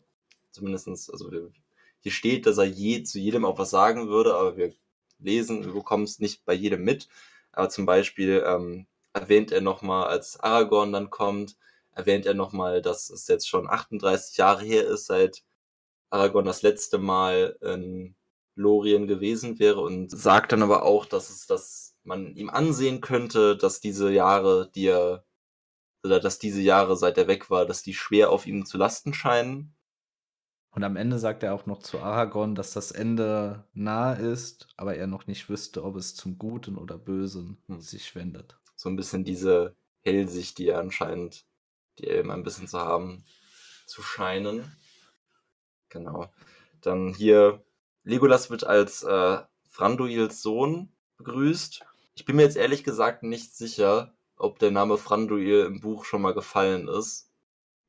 zumindestens, 0.52 1.10
also 1.10 1.30
hier 2.00 2.12
steht, 2.12 2.45
dass 2.45 2.58
er 2.58 2.65
je 2.65 3.04
zu 3.04 3.19
jedem 3.19 3.45
auch 3.45 3.58
was 3.58 3.69
sagen 3.69 4.08
würde, 4.08 4.36
aber 4.36 4.58
wir 4.58 4.74
lesen, 5.19 5.62
du 5.62 5.74
bekommst 5.74 6.22
nicht 6.22 6.45
bei 6.45 6.54
jedem 6.54 6.84
mit. 6.84 7.08
Aber 7.52 7.69
zum 7.69 7.86
Beispiel 7.86 8.43
ähm, 8.45 8.88
erwähnt 9.13 9.52
er 9.52 9.62
nochmal, 9.62 10.08
als 10.08 10.39
Aragorn 10.39 10.93
dann 10.93 11.10
kommt, 11.10 11.58
erwähnt 11.91 12.26
er 12.26 12.34
nochmal, 12.34 12.82
dass 12.82 13.10
es 13.10 13.28
jetzt 13.28 13.50
schon 13.50 13.69
38 13.69 14.38
Jahre 14.38 14.63
her 14.63 14.88
ist, 14.88 15.08
seit 15.08 15.43
Aragorn 16.10 16.45
das 16.45 16.62
letzte 16.62 16.98
Mal 16.98 17.58
in 17.62 18.15
Lorien 18.56 19.08
gewesen 19.08 19.60
wäre 19.60 19.82
und 19.82 20.10
sagt 20.12 20.52
dann 20.52 20.63
aber 20.63 20.84
auch, 20.84 21.06
dass 21.06 21.30
es, 21.30 21.48
dass 21.48 21.88
man 22.10 22.36
ihm 22.36 22.50
ansehen 22.50 23.02
könnte, 23.02 23.56
dass 23.56 23.80
diese 23.80 24.12
Jahre, 24.12 24.69
die 24.76 24.88
er, 24.88 25.24
oder 26.04 26.19
dass 26.19 26.39
diese 26.39 26.62
Jahre, 26.62 26.98
seit 26.98 27.17
er 27.17 27.28
weg 27.28 27.50
war, 27.50 27.65
dass 27.65 27.84
die 27.84 27.93
schwer 27.93 28.32
auf 28.32 28.45
ihm 28.45 28.65
zu 28.65 28.78
lasten 28.78 29.13
scheinen 29.13 29.76
und 30.72 30.84
am 30.84 30.95
Ende 30.95 31.17
sagt 31.17 31.43
er 31.43 31.54
auch 31.54 31.65
noch 31.65 31.80
zu 31.80 32.00
Aragorn, 32.00 32.56
dass 32.56 32.72
das 32.72 32.91
Ende 32.91 33.65
nah 33.74 34.13
ist, 34.13 34.67
aber 34.78 34.95
er 34.95 35.08
noch 35.08 35.26
nicht 35.26 35.50
wüsste, 35.50 35.84
ob 35.84 35.95
es 35.95 36.15
zum 36.15 36.38
Guten 36.38 36.78
oder 36.78 36.98
Bösen 36.98 37.58
hm. 37.67 37.82
sich 37.82 38.13
wendet. 38.15 38.58
So 38.76 38.89
ein 38.89 38.95
bisschen 38.95 39.24
diese 39.24 39.76
Hellsicht, 40.02 40.58
die 40.58 40.67
er 40.67 40.80
anscheinend, 40.80 41.45
die 41.98 42.08
Elben 42.08 42.32
ein 42.32 42.43
bisschen 42.43 42.67
zu 42.67 42.80
haben, 42.80 43.24
zu 43.88 44.02
scheinen. 44.02 44.78
Genau. 45.89 46.32
Dann 46.82 47.13
hier, 47.13 47.63
Legolas 48.04 48.50
wird 48.50 48.63
als 48.63 49.04
äh, 49.04 49.39
Franduils 49.67 50.41
Sohn 50.41 50.93
begrüßt. 51.17 51.84
Ich 52.19 52.25
bin 52.25 52.36
mir 52.36 52.41
jetzt 52.41 52.58
ehrlich 52.58 52.84
gesagt 52.84 53.23
nicht 53.23 53.55
sicher, 53.55 54.13
ob 54.36 54.60
der 54.60 54.71
Name 54.71 54.97
Franduil 54.97 55.63
im 55.63 55.79
Buch 55.79 56.03
schon 56.03 56.21
mal 56.21 56.34
gefallen 56.34 56.89
ist. 56.89 57.32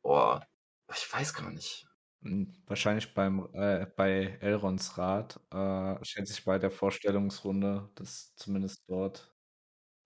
Boah, 0.03 0.47
ich 0.95 1.13
weiß 1.13 1.35
gar 1.35 1.51
nicht. 1.51 1.89
Hm, 2.23 2.55
wahrscheinlich 2.65 3.13
beim 3.13 3.49
äh, 3.55 3.87
bei 3.97 4.39
Elrons 4.41 4.97
Rat, 4.97 5.41
äh, 5.51 6.05
schätze 6.05 6.33
ich 6.33 6.45
bei 6.45 6.61
der 6.61 6.71
Vorstellungsrunde, 6.71 7.91
dass 7.97 8.33
zumindest 8.37 8.85
dort 8.87 9.35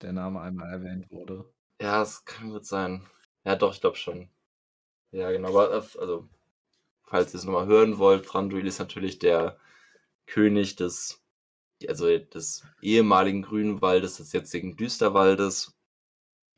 der 0.01 0.11
Name 0.11 0.41
einmal 0.41 0.71
erwähnt 0.71 1.11
wurde. 1.11 1.53
Ja, 1.79 2.01
es 2.01 2.25
kann 2.25 2.49
gut 2.49 2.65
sein. 2.65 3.07
Ja, 3.43 3.55
doch, 3.55 3.75
ich 3.75 3.81
glaube 3.81 3.97
schon. 3.97 4.31
Ja, 5.11 5.29
genau. 5.29 5.49
Aber 5.49 5.71
äh, 5.71 5.99
also, 5.99 6.27
falls 7.03 7.31
ihr 7.31 7.37
es 7.37 7.45
nochmal 7.45 7.67
hören 7.67 7.99
wollt, 7.99 8.25
Thranduil 8.25 8.65
ist 8.65 8.79
natürlich 8.79 9.19
der 9.19 9.59
König 10.25 10.77
des, 10.77 11.24
also 11.87 12.17
des 12.17 12.63
ehemaligen 12.81 13.41
Grünwaldes, 13.41 14.17
des 14.17 14.31
jetzigen 14.31 14.77
Düsterwaldes. 14.77 15.75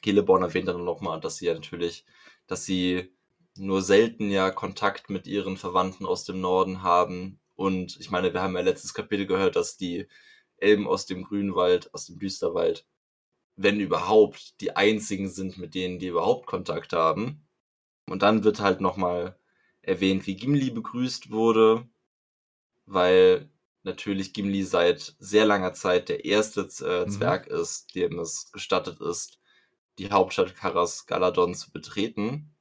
Celeborn 0.04 0.44
erwähnt 0.44 0.68
dann 0.68 0.84
nochmal, 0.84 1.20
dass 1.20 1.38
sie 1.38 1.48
ja 1.48 1.54
natürlich, 1.54 2.06
dass 2.46 2.66
sie 2.66 3.12
nur 3.58 3.82
selten 3.82 4.30
ja 4.30 4.52
Kontakt 4.52 5.10
mit 5.10 5.28
ihren 5.28 5.58
Verwandten 5.58 6.06
aus 6.06 6.24
dem 6.24 6.40
Norden 6.40 6.84
haben. 6.84 7.40
Und 7.56 7.98
ich 8.00 8.12
meine, 8.12 8.34
wir 8.34 8.42
haben 8.42 8.56
ja 8.56 8.62
letztes 8.62 8.94
Kapitel 8.94 9.26
gehört, 9.26 9.56
dass 9.56 9.78
die 9.78 10.08
Elben 10.58 10.88
aus 10.88 11.06
dem 11.06 11.24
Grünwald, 11.24 11.94
aus 11.94 12.06
dem 12.06 12.20
Düsterwald, 12.20 12.86
wenn 13.56 13.80
überhaupt, 13.80 14.62
die 14.62 14.76
einzigen 14.76 15.30
sind, 15.30 15.58
mit 15.58 15.74
denen 15.74 16.00
die 16.00 16.08
überhaupt 16.08 16.46
Kontakt 16.46 16.94
haben. 16.94 17.48
Und 18.08 18.22
dann 18.22 18.44
wird 18.44 18.60
halt 18.60 18.82
nochmal 18.82 19.38
erwähnt, 19.82 20.28
wie 20.28 20.36
Gimli 20.36 20.70
begrüßt 20.70 21.32
wurde, 21.32 21.88
weil 22.86 23.50
natürlich 23.88 24.34
Gimli 24.34 24.64
seit 24.64 25.16
sehr 25.18 25.46
langer 25.46 25.74
Zeit 25.74 26.10
der 26.10 26.26
erste 26.26 26.62
äh, 26.86 27.06
mhm. 27.06 27.10
Zwerg 27.10 27.50
mhm. 27.50 27.58
ist, 27.58 27.96
dem 27.96 28.20
es 28.20 28.52
gestattet 28.52 29.02
ist, 29.02 29.40
die 29.98 30.12
Hauptstadt 30.12 30.56
Karas 30.56 31.08
Galadon 31.08 31.56
zu 31.56 31.72
betreten. 31.72 32.54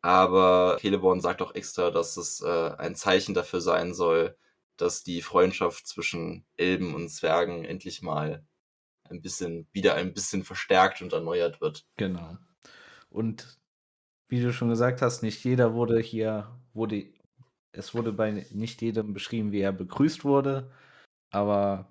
Aber 0.00 0.76
Celeborn 0.80 1.20
sagt 1.20 1.42
auch 1.42 1.54
extra, 1.54 1.90
dass 1.90 2.16
es 2.16 2.40
äh, 2.42 2.70
ein 2.78 2.94
Zeichen 2.94 3.34
dafür 3.34 3.60
sein 3.60 3.94
soll, 3.94 4.36
dass 4.76 5.02
die 5.02 5.22
Freundschaft 5.22 5.86
zwischen 5.86 6.44
Elben 6.56 6.94
und 6.94 7.08
Zwergen 7.08 7.64
endlich 7.64 8.02
mal 8.02 8.46
ein 9.08 9.22
bisschen, 9.22 9.66
wieder 9.72 9.94
ein 9.94 10.12
bisschen 10.12 10.44
verstärkt 10.44 11.02
und 11.02 11.12
erneuert 11.12 11.60
wird. 11.60 11.86
Genau. 11.96 12.36
Und 13.08 13.58
wie 14.28 14.42
du 14.42 14.52
schon 14.52 14.68
gesagt 14.68 15.00
hast, 15.02 15.22
nicht 15.22 15.44
jeder 15.44 15.74
wurde 15.74 16.00
hier, 16.00 16.50
wurde, 16.72 17.06
es 17.76 17.94
wurde 17.94 18.12
bei 18.12 18.46
nicht 18.52 18.82
jedem 18.82 19.12
beschrieben, 19.12 19.52
wie 19.52 19.60
er 19.60 19.72
begrüßt 19.72 20.24
wurde, 20.24 20.70
aber 21.30 21.88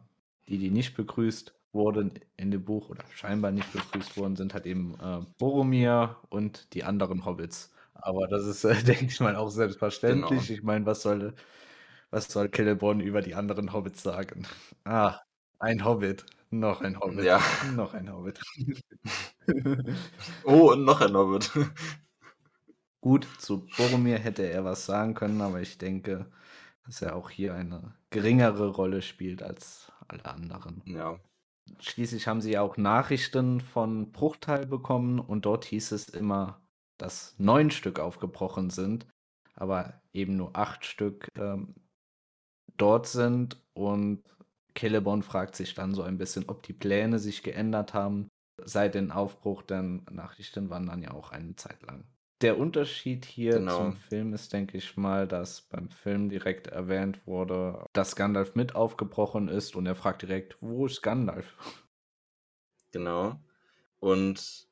die, 0.48 0.58
die 0.58 0.72
nicht 0.72 0.96
begrüßt 0.96 1.54
wurden 1.74 2.14
in 2.38 2.52
dem 2.52 2.64
Buch 2.64 2.90
oder 2.90 3.04
scheinbar 3.16 3.52
nicht 3.52 3.72
begrüßt 3.74 4.18
wurden, 4.18 4.36
sind 4.36 4.54
halt 4.54 4.66
eben 4.66 4.96
äh, 5.02 5.22
Boromir 5.38 6.18
und 6.30 6.74
die 6.74 6.84
anderen 6.84 7.26
Hobbits. 7.26 7.72
Aber 7.94 8.28
das 8.28 8.46
ist, 8.46 8.64
äh, 8.66 8.82
denke 8.84 9.06
ich 9.06 9.20
mal, 9.20 9.36
auch 9.36 9.50
selbstverständlich. 9.50 10.48
Genau. 10.48 10.58
Ich 10.58 10.64
meine, 10.64 10.86
was 10.86 11.02
soll, 11.02 11.34
was 12.12 12.28
soll 12.32 12.52
Celeborn 12.52 13.00
über 13.02 13.22
die 13.22 13.36
anderen 13.36 13.74
Hobbits 13.74 14.04
sagen? 14.04 14.48
Ah, 14.86 15.22
ein 15.60 15.86
Hobbit. 15.86 16.26
Noch 16.52 16.82
ein 16.82 17.00
Hobbit. 17.00 17.24
Ja. 17.24 17.42
Noch 17.76 17.94
ein 17.94 18.12
Hobbit. 18.12 18.40
oh, 20.44 20.74
und 20.74 20.84
noch 20.86 21.02
ein 21.02 21.16
Hobbit. 21.16 21.52
Gut, 23.04 23.28
zu 23.38 23.68
Boromir 23.76 24.18
hätte 24.18 24.44
er 24.44 24.64
was 24.64 24.86
sagen 24.86 25.14
können, 25.14 25.42
aber 25.42 25.60
ich 25.60 25.78
denke, 25.78 26.26
dass 26.86 27.02
er 27.02 27.18
auch 27.18 27.30
hier 27.30 27.54
eine 27.54 27.94
geringere 28.12 28.70
Rolle 28.70 29.02
spielt 29.02 29.44
als 29.44 29.92
alle 30.08 30.24
anderen. 30.24 30.82
Ja. 30.86 31.20
Schließlich 31.80 32.30
haben 32.30 32.40
sie 32.40 32.52
ja 32.52 32.62
auch 32.62 32.78
Nachrichten 32.78 33.60
von 33.60 34.14
Bruchteil 34.14 34.66
bekommen 34.66 35.20
und 35.20 35.44
dort 35.44 35.66
hieß 35.66 35.92
es 35.92 36.08
immer, 36.08 36.62
dass 36.98 37.36
neun 37.38 37.72
Stück 37.72 38.00
aufgebrochen 38.00 38.70
sind, 38.70 39.06
aber 39.54 40.02
eben 40.14 40.38
nur 40.38 40.56
acht 40.56 40.86
Stück 40.86 41.28
ähm, 41.38 41.76
dort 42.78 43.08
sind. 43.08 43.62
Und 43.74 44.24
Celeborn 44.78 45.24
fragt 45.24 45.58
sich 45.58 45.74
dann 45.74 45.94
so 45.94 46.04
ein 46.04 46.18
bisschen, 46.18 46.48
ob 46.48 46.64
die 46.64 46.72
Pläne 46.72 47.20
sich 47.20 47.44
geändert 47.44 47.94
haben 47.94 48.30
seit 48.64 48.96
dem 48.96 49.12
Aufbruch, 49.12 49.62
denn 49.62 50.06
Nachrichten 50.10 50.70
waren 50.70 50.86
dann 50.86 51.02
ja 51.02 51.12
auch 51.12 51.32
eine 51.32 51.58
Zeit 51.58 51.82
lang. 51.82 52.06
Der 52.44 52.60
Unterschied 52.60 53.24
hier 53.24 53.54
genau. 53.54 53.78
zum 53.78 53.96
Film 53.96 54.34
ist, 54.34 54.52
denke 54.52 54.78
ich 54.78 54.98
mal, 54.98 55.30
dass 55.30 55.62
beim 55.62 55.90
Film 55.90 56.28
direkt 56.28 56.68
erwähnt 56.68 57.26
wurde, 57.26 57.86
dass 57.94 58.18
Gandalf 58.18 58.54
mit 58.54 58.76
aufgebrochen 58.76 59.48
ist 59.48 59.78
und 59.78 59.86
er 59.86 59.96
fragt 59.96 60.24
direkt, 60.24 60.58
wo 60.60 60.86
ist 60.86 61.02
Gandalf? 61.02 61.56
Genau. 62.92 63.40
Und 64.00 64.68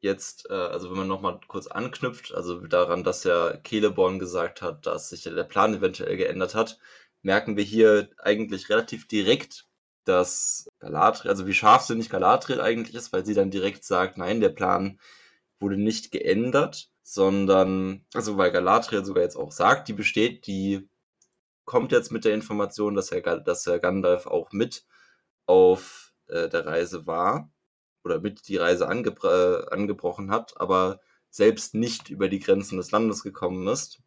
jetzt, 0.00 0.50
äh, 0.50 0.52
also 0.52 0.90
wenn 0.90 0.98
man 0.98 1.08
nochmal 1.08 1.40
kurz 1.48 1.66
anknüpft, 1.66 2.34
also 2.34 2.60
daran, 2.66 3.02
dass 3.02 3.24
ja 3.24 3.62
Celeborn 3.66 4.18
gesagt 4.18 4.60
hat, 4.60 4.84
dass 4.84 5.08
sich 5.08 5.22
der 5.22 5.44
Plan 5.44 5.72
eventuell 5.72 6.18
geändert 6.18 6.54
hat, 6.54 6.78
merken 7.22 7.56
wir 7.56 7.64
hier 7.64 8.10
eigentlich 8.18 8.68
relativ 8.68 9.08
direkt, 9.08 9.66
dass 10.04 10.68
Galadriel, 10.80 11.30
also 11.30 11.46
wie 11.46 11.54
scharfsinnig 11.54 12.10
Galadriel 12.10 12.60
eigentlich 12.60 12.94
ist, 12.94 13.14
weil 13.14 13.24
sie 13.24 13.34
dann 13.34 13.50
direkt 13.50 13.84
sagt, 13.84 14.18
nein, 14.18 14.42
der 14.42 14.50
Plan 14.50 15.00
wurde 15.60 15.78
nicht 15.78 16.12
geändert. 16.12 16.90
Sondern, 17.08 18.04
also 18.14 18.36
weil 18.36 18.50
Galadriel 18.50 19.04
sogar 19.04 19.22
jetzt 19.22 19.36
auch 19.36 19.52
sagt, 19.52 19.86
die 19.86 19.92
besteht, 19.92 20.48
die 20.48 20.88
kommt 21.64 21.92
jetzt 21.92 22.10
mit 22.10 22.24
der 22.24 22.34
Information, 22.34 22.96
dass 22.96 23.12
Herr, 23.12 23.38
dass 23.38 23.64
Herr 23.64 23.78
Gandalf 23.78 24.26
auch 24.26 24.50
mit 24.50 24.84
auf 25.46 26.12
äh, 26.26 26.48
der 26.48 26.66
Reise 26.66 27.06
war 27.06 27.48
oder 28.02 28.20
mit 28.20 28.48
die 28.48 28.56
Reise 28.56 28.88
angebr 28.88 29.68
äh, 29.70 29.72
angebrochen 29.72 30.32
hat, 30.32 30.60
aber 30.60 31.00
selbst 31.30 31.74
nicht 31.74 32.10
über 32.10 32.28
die 32.28 32.40
Grenzen 32.40 32.76
des 32.76 32.90
Landes 32.90 33.22
gekommen 33.22 33.68
ist. 33.68 34.02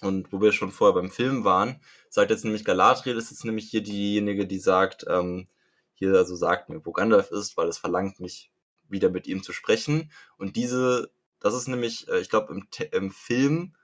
Und 0.00 0.32
wo 0.32 0.40
wir 0.40 0.52
schon 0.52 0.70
vorher 0.70 0.94
beim 0.94 1.10
Film 1.10 1.42
waren, 1.44 1.80
sagt 2.10 2.30
jetzt 2.30 2.44
nämlich 2.44 2.64
Galadriel, 2.64 3.16
ist 3.16 3.32
jetzt 3.32 3.44
nämlich 3.44 3.70
hier 3.70 3.82
diejenige, 3.82 4.46
die 4.46 4.60
sagt, 4.60 5.04
ähm, 5.08 5.48
hier 5.94 6.14
also 6.14 6.36
sagt 6.36 6.68
mir, 6.68 6.86
wo 6.86 6.92
Gandalf 6.92 7.32
ist, 7.32 7.56
weil 7.56 7.66
es 7.66 7.78
verlangt 7.78 8.20
mich, 8.20 8.52
wieder 8.88 9.10
mit 9.10 9.26
ihm 9.26 9.42
zu 9.42 9.52
sprechen. 9.52 10.12
Und 10.36 10.54
diese, 10.54 11.10
das 11.44 11.52
ist 11.52 11.68
nämlich, 11.68 12.08
äh, 12.08 12.20
ich 12.20 12.30
glaube, 12.30 12.54
im, 12.54 12.66
im 12.90 13.10
Film 13.10 13.74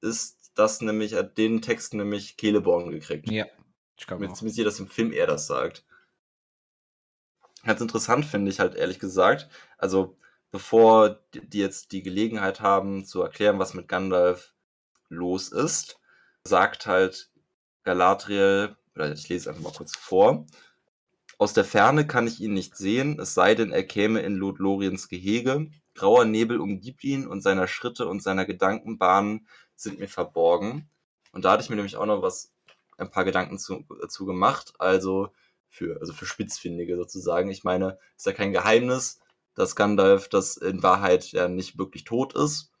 ist 0.00 0.50
das 0.56 0.80
nämlich, 0.80 1.14
hat 1.14 1.38
den 1.38 1.62
Text 1.62 1.94
nämlich 1.94 2.36
Celeborn 2.36 2.90
gekriegt. 2.90 3.30
Ja, 3.30 3.46
ich 3.96 4.08
glaube 4.08 4.26
Mir 4.26 4.34
ziemlich 4.34 4.56
sicher, 4.56 4.64
dass 4.64 4.80
im 4.80 4.88
Film 4.88 5.12
er 5.12 5.28
das 5.28 5.46
sagt. 5.46 5.84
Ganz 7.62 7.80
interessant 7.80 8.24
finde 8.24 8.50
ich 8.50 8.58
halt 8.58 8.74
ehrlich 8.74 8.98
gesagt, 8.98 9.48
also 9.78 10.18
bevor 10.50 11.20
die 11.32 11.60
jetzt 11.60 11.92
die 11.92 12.02
Gelegenheit 12.02 12.60
haben 12.60 13.04
zu 13.04 13.22
erklären, 13.22 13.60
was 13.60 13.74
mit 13.74 13.86
Gandalf 13.86 14.52
los 15.08 15.52
ist, 15.52 16.00
sagt 16.42 16.86
halt 16.86 17.30
Galadriel, 17.84 18.76
oder 18.96 19.12
ich 19.12 19.28
lese 19.28 19.48
einfach 19.48 19.62
mal 19.62 19.72
kurz 19.72 19.96
vor, 19.96 20.44
aus 21.38 21.52
der 21.52 21.64
Ferne 21.64 22.06
kann 22.06 22.26
ich 22.26 22.40
ihn 22.40 22.54
nicht 22.54 22.76
sehen, 22.76 23.18
es 23.20 23.34
sei 23.34 23.54
denn, 23.54 23.72
er 23.72 23.84
käme 23.84 24.20
in 24.20 24.34
Lothloriens 24.34 25.08
Gehege. 25.08 25.70
Grauer 25.94 26.24
Nebel 26.24 26.60
umgibt 26.60 27.04
ihn 27.04 27.26
und 27.26 27.42
seiner 27.42 27.68
Schritte 27.68 28.08
und 28.08 28.22
seiner 28.22 28.44
Gedankenbahnen 28.44 29.46
sind 29.76 29.98
mir 29.98 30.08
verborgen. 30.08 30.88
Und 31.32 31.44
da 31.44 31.52
hatte 31.52 31.62
ich 31.62 31.70
mir 31.70 31.76
nämlich 31.76 31.96
auch 31.96 32.06
noch 32.06 32.22
was, 32.22 32.52
ein 32.96 33.10
paar 33.10 33.24
Gedanken 33.24 33.58
zu, 33.58 33.84
zu 34.08 34.24
gemacht. 34.24 34.74
Also 34.78 35.30
für, 35.68 36.00
also 36.00 36.12
für 36.12 36.26
Spitzfindige 36.26 36.96
sozusagen. 36.96 37.50
Ich 37.50 37.64
meine, 37.64 37.98
ist 38.16 38.26
ja 38.26 38.32
kein 38.32 38.52
Geheimnis, 38.52 39.20
dass 39.54 39.76
Gandalf 39.76 40.28
das 40.28 40.56
in 40.56 40.82
Wahrheit 40.82 41.32
ja 41.32 41.48
nicht 41.48 41.78
wirklich 41.78 42.04
tot 42.04 42.34
ist. 42.34 42.72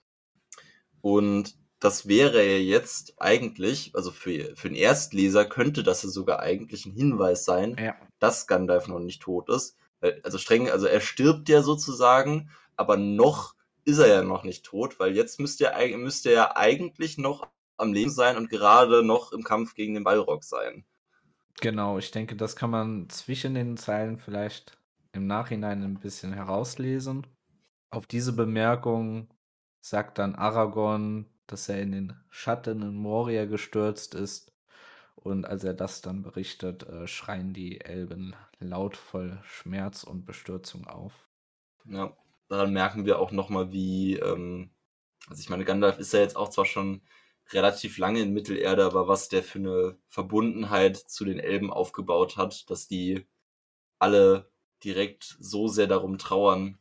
Und 1.00 1.56
das 1.80 2.08
wäre 2.08 2.42
ja 2.44 2.58
jetzt 2.58 3.14
eigentlich, 3.20 3.92
also 3.94 4.10
für, 4.10 4.54
für 4.56 4.68
den 4.68 4.76
Erstleser 4.76 5.44
könnte 5.44 5.82
das 5.82 6.02
ja 6.02 6.08
sogar 6.08 6.40
eigentlich 6.40 6.86
ein 6.86 6.92
Hinweis 6.92 7.44
sein, 7.44 7.76
Ja. 7.78 7.94
dass 8.18 8.46
Gandalf 8.46 8.88
noch 8.88 9.00
nicht 9.00 9.22
tot 9.22 9.48
ist. 9.48 9.76
Also 10.22 10.38
streng, 10.38 10.68
also 10.70 10.86
er 10.86 11.00
stirbt 11.00 11.48
ja 11.48 11.62
sozusagen, 11.62 12.50
aber 12.76 12.96
noch 12.96 13.54
ist 13.84 13.98
er 13.98 14.08
ja 14.08 14.22
noch 14.22 14.44
nicht 14.44 14.64
tot, 14.64 14.98
weil 14.98 15.14
jetzt 15.14 15.40
müsste 15.40 15.66
er, 15.66 15.96
müsste 15.98 16.32
er 16.32 16.56
eigentlich 16.56 17.18
noch 17.18 17.46
am 17.76 17.92
Leben 17.92 18.10
sein 18.10 18.36
und 18.36 18.50
gerade 18.50 19.02
noch 19.02 19.32
im 19.32 19.42
Kampf 19.42 19.74
gegen 19.74 19.94
den 19.94 20.04
Balrog 20.04 20.44
sein. 20.44 20.84
Genau, 21.60 21.98
ich 21.98 22.10
denke, 22.10 22.36
das 22.36 22.56
kann 22.56 22.70
man 22.70 23.08
zwischen 23.08 23.54
den 23.54 23.76
Zeilen 23.76 24.18
vielleicht 24.18 24.78
im 25.12 25.26
Nachhinein 25.26 25.82
ein 25.82 26.00
bisschen 26.00 26.32
herauslesen. 26.32 27.26
Auf 27.90 28.06
diese 28.06 28.32
Bemerkung 28.32 29.28
sagt 29.80 30.18
dann 30.18 30.34
Aragorn, 30.34 31.26
dass 31.46 31.68
er 31.68 31.80
in 31.80 31.92
den 31.92 32.16
Schatten 32.30 32.82
in 32.82 32.94
Moria 32.94 33.44
gestürzt 33.44 34.14
ist. 34.14 34.52
Und 35.16 35.46
als 35.46 35.64
er 35.64 35.74
das 35.74 36.02
dann 36.02 36.22
berichtet, 36.22 36.82
äh, 36.84 37.06
schreien 37.06 37.54
die 37.54 37.80
Elben 37.80 38.34
laut 38.58 38.96
voll 38.96 39.40
Schmerz 39.44 40.04
und 40.04 40.26
Bestürzung 40.26 40.86
auf. 40.86 41.28
Ja, 41.86 42.16
daran 42.48 42.72
merken 42.72 43.06
wir 43.06 43.18
auch 43.18 43.32
nochmal, 43.32 43.72
wie, 43.72 44.16
ähm, 44.16 44.70
also 45.28 45.40
ich 45.40 45.48
meine, 45.48 45.64
Gandalf 45.64 45.98
ist 45.98 46.12
ja 46.12 46.20
jetzt 46.20 46.36
auch 46.36 46.50
zwar 46.50 46.66
schon 46.66 47.02
relativ 47.52 47.98
lange 47.98 48.20
in 48.20 48.32
Mittelerde, 48.32 48.84
aber 48.84 49.08
was 49.08 49.28
der 49.28 49.42
für 49.42 49.58
eine 49.58 49.98
Verbundenheit 50.08 50.96
zu 50.96 51.24
den 51.24 51.38
Elben 51.38 51.72
aufgebaut 51.72 52.36
hat, 52.36 52.68
dass 52.70 52.88
die 52.88 53.26
alle 53.98 54.50
direkt 54.82 55.36
so 55.40 55.68
sehr 55.68 55.86
darum 55.86 56.18
trauern, 56.18 56.78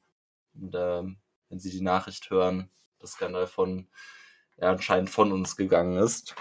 und, 0.55 0.75
ähm, 0.75 1.17
wenn 1.49 1.59
sie 1.59 1.71
die 1.71 1.81
Nachricht 1.81 2.29
hören, 2.29 2.69
dass 2.99 3.17
Gandalf 3.17 3.51
von, 3.51 3.87
ja, 4.57 4.69
anscheinend 4.71 5.09
von 5.09 5.31
uns 5.31 5.55
gegangen 5.55 5.97
ist. 5.97 6.35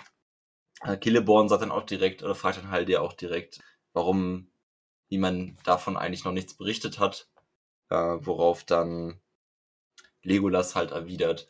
Äh, 0.83 0.99
Celeborn 1.03 1.49
sagt 1.49 1.63
dann 1.63 1.71
auch 1.71 1.87
direkt, 1.87 2.23
oder 2.23 2.35
fragt 2.35 2.59
dann 2.59 2.89
ja 2.89 3.01
auch 3.01 3.13
direkt, 3.13 3.61
warum 3.93 4.51
niemand 5.11 5.57
davon 5.67 5.97
eigentlich 5.97 6.25
noch 6.25 6.33
nichts 6.33 6.55
berichtet 6.55 6.99
hat, 6.99 7.29
äh, 7.91 7.97
worauf 7.97 8.65
dann 8.65 9.21
Legolas 10.23 10.75
halt 10.75 10.91
erwidert, 10.91 11.49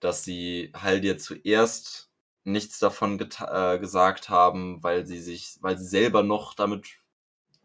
dass 0.00 0.24
sie 0.24 0.72
ja 0.74 1.18
zuerst 1.18 2.10
nichts 2.44 2.78
davon 2.78 3.18
äh, 3.20 3.78
gesagt 3.78 4.28
haben, 4.28 4.82
weil 4.82 5.06
sie 5.06 5.20
sich, 5.20 5.56
weil 5.60 5.78
sie 5.78 5.86
selber 5.86 6.22
noch 6.22 6.54
damit 6.54 6.86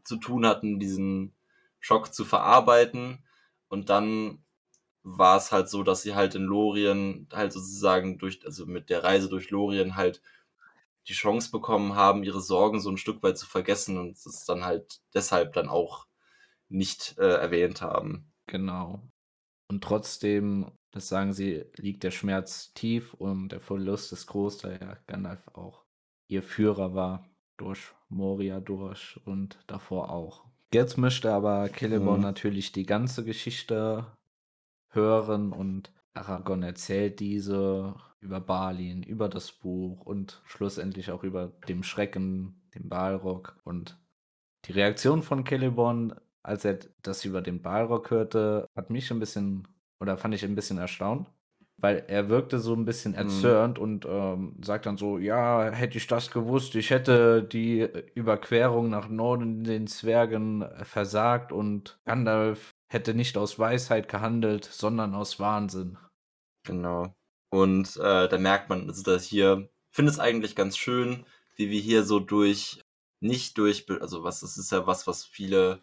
zu 0.04 0.18
tun 0.18 0.46
hatten, 0.46 0.80
diesen 0.80 1.36
Schock 1.80 2.14
zu 2.14 2.26
verarbeiten. 2.26 3.26
Und 3.68 3.90
dann 3.90 4.44
war 5.18 5.38
es 5.38 5.52
halt 5.52 5.70
so, 5.70 5.84
dass 5.84 6.02
sie 6.04 6.16
halt 6.16 6.36
in 6.36 6.44
Lorien 6.44 7.28
halt 7.34 7.54
sozusagen 7.54 8.18
durch, 8.18 8.46
also 8.46 8.66
mit 8.66 8.90
der 8.90 9.04
Reise 9.04 9.30
durch 9.30 9.50
Lorien 9.50 9.96
halt 9.96 10.22
die 11.08 11.14
Chance 11.14 11.52
bekommen 11.52 11.96
haben, 11.96 12.24
ihre 12.24 12.42
Sorgen 12.42 12.80
so 12.80 12.90
ein 12.90 12.98
Stück 12.98 13.24
weit 13.24 13.38
zu 13.38 13.48
vergessen 13.48 13.98
und 13.98 14.12
es 14.18 14.46
dann 14.46 14.66
halt 14.66 15.02
deshalb 15.14 15.54
dann 15.54 15.70
auch 15.70 16.08
nicht 16.70 17.18
äh, 17.18 17.36
erwähnt 17.36 17.82
haben. 17.82 18.32
Genau. 18.48 19.02
Und 19.70 19.84
trotzdem, 19.84 20.72
das 20.92 21.08
sagen 21.10 21.34
sie, 21.34 21.66
liegt 21.76 22.04
der 22.04 22.12
Schmerz 22.12 22.74
tief 22.74 23.14
und 23.14 23.50
der 23.50 23.62
Verlust 23.62 24.12
ist 24.14 24.28
groß, 24.28 24.60
da 24.60 24.72
ja 24.72 24.98
Gandalf 25.08 25.48
auch 25.50 25.86
ihr 26.30 26.44
Führer 26.44 26.94
war 26.94 27.30
durch 27.58 27.94
Moria 28.08 28.60
durch 28.60 29.20
und 29.26 29.60
davor 29.68 30.12
auch. 30.12 30.46
Jetzt 30.74 30.98
möchte 30.98 31.34
aber 31.34 31.70
Celeborn 31.76 32.22
Mhm. 32.22 32.22
natürlich 32.22 32.72
die 32.72 32.86
ganze 32.86 33.24
Geschichte 33.24 34.06
hören 34.90 35.52
und 35.54 35.94
Aragorn 36.14 36.64
erzählt 36.64 37.20
diese 37.20 37.96
über 38.20 38.42
Balin, 38.42 39.04
über 39.04 39.30
das 39.30 39.52
Buch 39.52 40.06
und 40.06 40.42
schlussendlich 40.46 41.12
auch 41.12 41.24
über 41.24 41.48
dem 41.68 41.84
Schrecken, 41.84 42.62
den 42.76 42.90
Balrog 42.90 43.60
und 43.64 43.98
die 44.66 44.72
Reaktion 44.74 45.24
von 45.24 45.46
Celeborn, 45.46 46.16
als 46.44 46.66
er 46.66 46.80
das 47.02 47.26
über 47.26 47.42
den 47.42 47.62
Balrog 47.62 48.12
hörte, 48.12 48.68
hat 48.76 48.90
mich 48.90 49.12
ein 49.12 49.20
bisschen 49.20 49.68
oder 50.00 50.18
fand 50.18 50.34
ich 50.36 50.44
ein 50.46 50.56
bisschen 50.56 50.78
erstaunt, 50.78 51.30
weil 51.78 52.06
er 52.08 52.30
wirkte 52.30 52.60
so 52.60 52.74
ein 52.74 52.86
bisschen 52.86 53.14
Mhm. 53.16 53.54
erzürnt 53.54 53.80
und 53.80 54.06
ähm, 54.08 54.58
sagt 54.64 54.86
dann 54.86 54.98
so, 54.98 55.18
ja, 55.18 55.70
hätte 55.72 55.98
ich 55.98 56.08
das 56.08 56.32
gewusst, 56.32 56.76
ich 56.76 56.90
hätte 56.90 57.44
die 57.44 57.82
Überquerung 58.16 58.90
nach 58.90 59.10
Norden 59.10 59.64
den 59.64 59.88
Zwergen 59.88 60.66
versagt 60.84 61.52
und 61.52 62.00
Gandalf 62.06 62.76
hätte 62.90 63.14
nicht 63.14 63.38
aus 63.38 63.58
Weisheit 63.60 64.10
gehandelt, 64.10 64.66
sondern 64.66 65.14
aus 65.16 65.40
Wahnsinn. 65.40 65.98
Genau. 66.64 67.16
Und 67.50 67.96
äh, 67.98 68.28
da 68.28 68.38
merkt 68.38 68.70
man, 68.70 68.88
also 68.88 69.04
dass 69.04 69.24
hier, 69.24 69.70
ich 69.90 69.96
finde 69.96 70.12
es 70.12 70.20
eigentlich 70.20 70.56
ganz 70.56 70.78
schön, 70.78 71.26
wie 71.56 71.70
wir 71.70 71.80
hier 71.80 72.04
so 72.04 72.20
durch, 72.20 72.82
nicht 73.22 73.58
durch, 73.58 73.86
also 74.02 74.24
was, 74.24 74.42
das 74.42 74.58
ist 74.58 74.72
ja 74.72 74.88
was, 74.88 75.08
was 75.08 75.26
viele, 75.26 75.82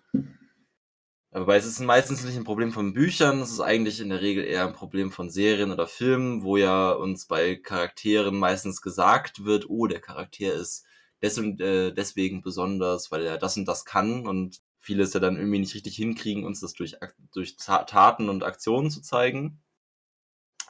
wobei 1.31 1.57
es 1.57 1.67
ist 1.67 1.81
meistens 1.81 2.25
nicht 2.25 2.37
ein 2.37 2.45
Problem 2.45 2.73
von 2.73 2.93
Büchern, 2.93 3.41
es 3.41 3.51
ist 3.51 3.61
eigentlich 3.61 4.01
in 4.01 4.09
der 4.11 4.21
Regel 4.21 4.45
eher 4.45 4.67
ein 4.67 4.75
Problem 4.75 5.11
von 5.11 5.31
Serien 5.31 5.73
oder 5.73 5.87
Filmen, 5.87 6.43
wo 6.43 6.57
ja 6.57 6.93
uns 6.93 7.27
bei 7.27 7.57
Charakteren 7.57 8.37
meistens 8.37 8.81
gesagt 8.81 9.45
wird, 9.45 9.69
oh, 9.69 9.87
der 9.87 10.01
Charakter 10.01 10.55
ist 10.55 10.85
des 11.23 11.39
äh, 11.39 11.93
deswegen 11.93 12.43
besonders, 12.43 13.11
weil 13.11 13.23
er 13.23 13.39
das 13.39 13.57
und 13.57 13.67
das 13.67 13.85
kann 13.85 14.27
und 14.27 14.61
viele 14.87 15.03
es 15.05 15.13
ja 15.15 15.21
dann 15.21 15.37
irgendwie 15.37 15.59
nicht 15.61 15.75
richtig 15.75 15.97
hinkriegen, 15.97 16.45
uns 16.47 16.61
das 16.61 16.75
durch, 16.75 16.97
durch 17.33 17.57
Ta- 17.57 17.85
Taten 17.85 18.29
und 18.31 18.45
Aktionen 18.45 18.91
zu 18.91 19.03
zeigen. 19.03 19.61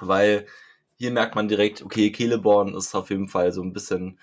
Weil 0.00 0.46
hier 0.96 1.10
merkt 1.10 1.34
man 1.34 1.48
direkt, 1.48 1.82
okay, 1.82 2.10
Celeborn 2.12 2.74
ist 2.74 2.94
auf 2.94 3.10
jeden 3.10 3.28
Fall 3.28 3.52
so 3.52 3.62
ein 3.62 3.72
bisschen, 3.72 4.18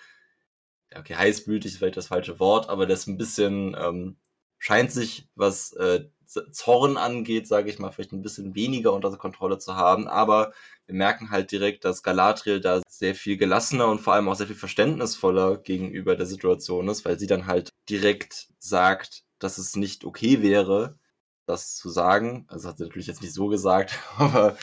okay, 0.95 1.15
heißblütig 1.15 1.73
ist 1.73 1.77
vielleicht 1.79 1.97
das 1.97 2.07
falsche 2.07 2.39
Wort, 2.39 2.69
aber 2.69 2.85
das 2.85 3.07
ein 3.07 3.17
bisschen, 3.17 3.75
ähm, 3.79 4.17
scheint 4.59 4.91
sich, 4.91 5.27
was 5.35 5.73
äh, 5.73 6.05
Zorn 6.51 6.97
angeht, 6.97 7.47
sage 7.47 7.69
ich 7.69 7.79
mal, 7.79 7.91
vielleicht 7.91 8.13
ein 8.13 8.23
bisschen 8.23 8.55
weniger 8.55 8.93
unter 8.93 9.15
Kontrolle 9.17 9.59
zu 9.59 9.75
haben, 9.75 10.07
aber 10.07 10.53
wir 10.87 10.95
merken 10.95 11.29
halt 11.31 11.51
direkt, 11.51 11.85
dass 11.85 12.01
Galadriel 12.03 12.59
da 12.61 12.81
sehr 12.87 13.13
viel 13.15 13.37
gelassener 13.37 13.87
und 13.87 14.01
vor 14.01 14.13
allem 14.13 14.29
auch 14.29 14.35
sehr 14.35 14.47
viel 14.47 14.55
verständnisvoller 14.55 15.57
gegenüber 15.57 16.15
der 16.15 16.25
Situation 16.25 16.87
ist, 16.89 17.05
weil 17.05 17.19
sie 17.19 17.27
dann 17.27 17.45
halt 17.47 17.69
direkt 17.89 18.47
sagt, 18.59 19.23
dass 19.43 19.57
es 19.57 19.75
nicht 19.75 20.05
okay 20.05 20.41
wäre, 20.41 20.97
das 21.45 21.75
zu 21.75 21.89
sagen. 21.89 22.45
Also 22.49 22.69
hat 22.69 22.77
sie 22.77 22.83
natürlich 22.83 23.07
jetzt 23.07 23.21
nicht 23.21 23.33
so 23.33 23.47
gesagt, 23.47 23.99
aber 24.17 24.57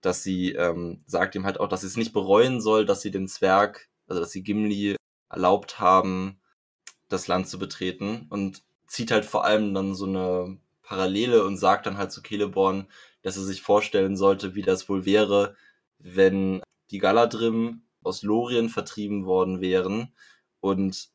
dass 0.00 0.22
sie 0.22 0.52
ähm, 0.52 1.02
sagt 1.06 1.34
ihm 1.34 1.44
halt 1.44 1.60
auch, 1.60 1.68
dass 1.68 1.82
sie 1.82 1.86
es 1.86 1.96
nicht 1.96 2.12
bereuen 2.12 2.60
soll, 2.60 2.86
dass 2.86 3.02
sie 3.02 3.10
den 3.10 3.28
Zwerg, 3.28 3.88
also 4.08 4.20
dass 4.20 4.32
sie 4.32 4.42
Gimli 4.42 4.96
erlaubt 5.30 5.78
haben, 5.78 6.40
das 7.08 7.28
Land 7.28 7.48
zu 7.48 7.58
betreten 7.58 8.26
und 8.30 8.62
zieht 8.86 9.10
halt 9.10 9.24
vor 9.24 9.44
allem 9.44 9.74
dann 9.74 9.94
so 9.94 10.06
eine 10.06 10.58
Parallele 10.82 11.44
und 11.44 11.56
sagt 11.56 11.86
dann 11.86 11.98
halt 11.98 12.10
zu 12.10 12.22
Celeborn, 12.22 12.88
dass 13.22 13.36
er 13.36 13.44
sich 13.44 13.62
vorstellen 13.62 14.16
sollte, 14.16 14.54
wie 14.54 14.62
das 14.62 14.88
wohl 14.88 15.04
wäre, 15.06 15.56
wenn 15.98 16.60
die 16.90 16.98
Galadrim 16.98 17.82
aus 18.02 18.22
Lorien 18.22 18.68
vertrieben 18.68 19.24
worden 19.24 19.60
wären 19.60 20.12
und 20.60 21.10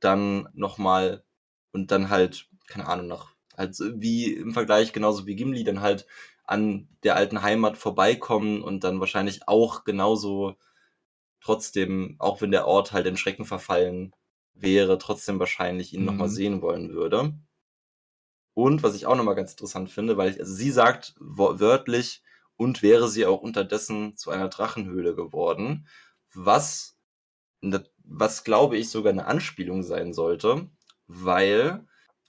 dann 0.00 0.48
nochmal 0.54 1.22
und 1.72 1.90
dann 1.90 2.10
halt, 2.10 2.48
keine 2.70 2.86
Ahnung, 2.88 3.08
nach, 3.08 3.34
halt 3.56 3.76
wie 3.78 4.32
im 4.32 4.52
Vergleich 4.54 4.92
genauso 4.92 5.26
wie 5.26 5.36
Gimli 5.36 5.64
dann 5.64 5.80
halt 5.80 6.06
an 6.44 6.88
der 7.02 7.16
alten 7.16 7.42
Heimat 7.42 7.76
vorbeikommen 7.76 8.62
und 8.62 8.82
dann 8.82 9.00
wahrscheinlich 9.00 9.46
auch 9.46 9.84
genauso 9.84 10.56
trotzdem, 11.40 12.16
auch 12.18 12.40
wenn 12.40 12.50
der 12.50 12.66
Ort 12.66 12.92
halt 12.92 13.06
in 13.06 13.16
Schrecken 13.16 13.44
verfallen 13.44 14.14
wäre, 14.54 14.98
trotzdem 14.98 15.38
wahrscheinlich 15.38 15.94
ihn 15.94 16.00
mhm. 16.00 16.06
nochmal 16.06 16.28
sehen 16.28 16.62
wollen 16.62 16.92
würde. 16.92 17.34
Und 18.54 18.82
was 18.82 18.94
ich 18.94 19.06
auch 19.06 19.14
nochmal 19.14 19.36
ganz 19.36 19.52
interessant 19.52 19.90
finde, 19.90 20.16
weil 20.16 20.30
ich, 20.30 20.40
also 20.40 20.52
sie 20.52 20.70
sagt 20.70 21.14
wörtlich, 21.18 22.22
und 22.60 22.82
wäre 22.82 23.08
sie 23.08 23.24
auch 23.24 23.40
unterdessen 23.40 24.16
zu 24.16 24.30
einer 24.30 24.50
Drachenhöhle 24.50 25.14
geworden, 25.14 25.86
was, 26.34 26.98
was 28.04 28.44
glaube 28.44 28.76
ich 28.76 28.90
sogar 28.90 29.14
eine 29.14 29.24
Anspielung 29.24 29.82
sein 29.82 30.12
sollte, 30.12 30.68
weil 31.06 31.86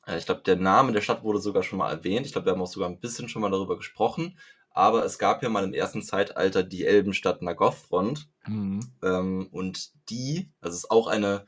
ich 0.08 0.26
glaube, 0.26 0.42
der 0.42 0.56
Name 0.56 0.92
der 0.92 1.02
Stadt 1.02 1.24
wurde 1.24 1.40
sogar 1.40 1.64
schon 1.64 1.80
mal 1.80 1.92
erwähnt. 1.92 2.26
Ich 2.26 2.32
glaube, 2.32 2.48
wir 2.48 2.54
haben 2.54 2.62
auch 2.62 2.68
sogar 2.68 2.90
ein 2.90 3.00
bisschen 3.00 3.30
schon 3.30 3.42
mal 3.42 3.52
darüber 3.52 3.78
gesprochen. 3.78 4.38
Aber 4.72 5.04
es 5.06 5.20
gab 5.20 5.44
ja 5.44 5.50
mal 5.50 5.64
im 5.64 5.74
ersten 5.74 6.02
Zeitalter 6.02 6.64
die 6.64 6.86
Elbenstadt 6.86 7.42
Nagothrond. 7.42 8.30
Mhm. 8.48 8.80
Ähm, 9.04 9.48
und 9.52 9.92
die, 10.10 10.50
also 10.62 10.76
es 10.76 10.84
ist 10.84 10.92
auch 10.92 11.08
eine, 11.08 11.46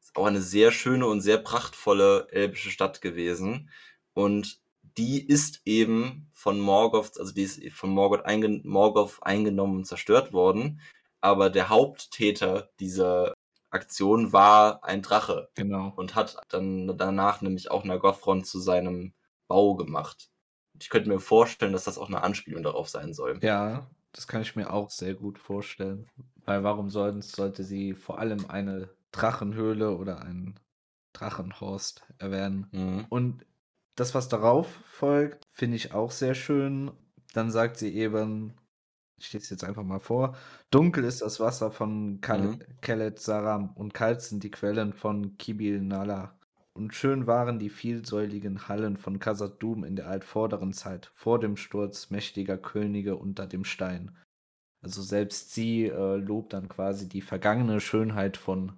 ist 0.00 0.16
auch 0.16 0.26
eine 0.26 0.40
sehr 0.40 0.72
schöne 0.72 1.06
und 1.06 1.20
sehr 1.20 1.38
prachtvolle 1.38 2.28
elbische 2.30 2.70
Stadt 2.70 3.00
gewesen. 3.02 3.70
Und 4.14 4.60
die 4.96 5.24
ist 5.26 5.62
eben 5.64 6.28
von 6.32 6.60
Morgoth, 6.60 7.18
also 7.18 7.32
die 7.32 7.42
ist 7.42 7.60
von 7.72 7.90
Morgoth, 7.90 8.24
eingen 8.24 8.62
Morgoth 8.64 9.18
eingenommen 9.22 9.78
und 9.78 9.86
zerstört 9.86 10.32
worden. 10.32 10.80
Aber 11.20 11.50
der 11.50 11.68
Haupttäter 11.68 12.70
dieser 12.80 13.34
Aktion 13.72 14.32
war 14.32 14.84
ein 14.84 15.02
Drache. 15.02 15.48
Genau. 15.54 15.92
Und 15.96 16.14
hat 16.14 16.36
dann 16.48 16.96
danach 16.96 17.40
nämlich 17.40 17.70
auch 17.70 17.84
Nagothrond 17.84 18.46
zu 18.46 18.60
seinem 18.60 19.14
Bau 19.48 19.74
gemacht. 19.74 20.30
Ich 20.80 20.90
könnte 20.90 21.08
mir 21.08 21.20
vorstellen, 21.20 21.72
dass 21.72 21.84
das 21.84 21.98
auch 21.98 22.08
eine 22.08 22.22
Anspielung 22.22 22.62
darauf 22.62 22.88
sein 22.88 23.14
soll. 23.14 23.38
Ja, 23.42 23.90
das 24.12 24.26
kann 24.26 24.42
ich 24.42 24.56
mir 24.56 24.72
auch 24.72 24.90
sehr 24.90 25.14
gut 25.14 25.38
vorstellen. 25.38 26.08
Weil 26.44 26.64
warum 26.64 26.90
sonst 26.90 27.34
sollte 27.36 27.64
sie 27.64 27.94
vor 27.94 28.18
allem 28.18 28.46
eine 28.48 28.90
Drachenhöhle 29.10 29.96
oder 29.96 30.22
ein 30.22 30.58
Drachenhorst 31.12 32.04
erwähnen? 32.18 32.66
Mhm. 32.72 33.06
Und 33.08 33.46
das, 33.94 34.14
was 34.14 34.28
darauf 34.28 34.66
folgt, 34.84 35.46
finde 35.50 35.76
ich 35.76 35.94
auch 35.94 36.10
sehr 36.10 36.34
schön. 36.34 36.90
Dann 37.32 37.50
sagt 37.50 37.78
sie 37.78 37.94
eben, 37.94 38.54
ich 39.22 39.32
lese 39.32 39.44
es 39.44 39.50
jetzt 39.50 39.64
einfach 39.64 39.84
mal 39.84 40.00
vor, 40.00 40.36
dunkel 40.70 41.04
ist 41.04 41.22
das 41.22 41.40
Wasser 41.40 41.70
von 41.70 42.20
Kal 42.20 42.40
mhm. 42.40 42.58
Kelet 42.80 43.18
Saram 43.18 43.70
und 43.74 43.94
kalt 43.94 44.20
sind 44.20 44.42
die 44.42 44.50
Quellen 44.50 44.92
von 44.92 45.38
Kibil 45.38 45.80
Nala. 45.80 46.36
Und 46.74 46.94
schön 46.94 47.26
waren 47.26 47.58
die 47.58 47.68
vielsäuligen 47.68 48.66
Hallen 48.66 48.96
von 48.96 49.18
Khazad-dûm 49.18 49.84
in 49.84 49.94
der 49.94 50.08
altvorderen 50.08 50.72
Zeit, 50.72 51.10
vor 51.14 51.38
dem 51.38 51.56
Sturz 51.56 52.10
mächtiger 52.10 52.56
Könige 52.56 53.16
unter 53.16 53.46
dem 53.46 53.64
Stein. 53.64 54.16
Also 54.80 55.02
selbst 55.02 55.52
sie 55.52 55.86
äh, 55.86 56.16
lobt 56.16 56.54
dann 56.54 56.68
quasi 56.68 57.08
die 57.08 57.20
vergangene 57.20 57.80
Schönheit 57.80 58.36
von 58.36 58.72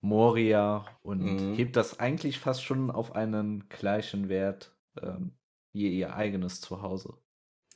Moria 0.00 0.86
und 1.02 1.22
mhm. 1.22 1.54
hebt 1.54 1.76
das 1.76 2.00
eigentlich 2.00 2.38
fast 2.38 2.64
schon 2.64 2.90
auf 2.90 3.14
einen 3.14 3.68
gleichen 3.68 4.28
Wert 4.28 4.72
ähm, 5.02 5.32
wie 5.72 5.88
ihr 5.88 6.14
eigenes 6.14 6.60
Zuhause. 6.60 7.14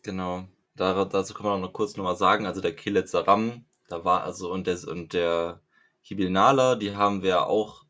Genau. 0.02 0.46
Da, 0.76 1.04
dazu 1.04 1.34
kann 1.34 1.46
man 1.46 1.54
auch 1.54 1.66
noch 1.66 1.72
kurz 1.72 1.96
nochmal 1.96 2.16
sagen, 2.16 2.46
also 2.46 2.60
der 2.60 2.74
Kilet 2.74 3.08
Saram, 3.08 3.64
da 3.88 4.04
war 4.04 4.24
also 4.24 4.52
und 4.52 4.66
der, 4.66 4.78
und 4.88 5.12
der 5.12 5.60
Hibil 6.02 6.30
Nala, 6.30 6.74
die 6.74 6.96
haben 6.96 7.22
wir 7.22 7.46
auch 7.46 7.84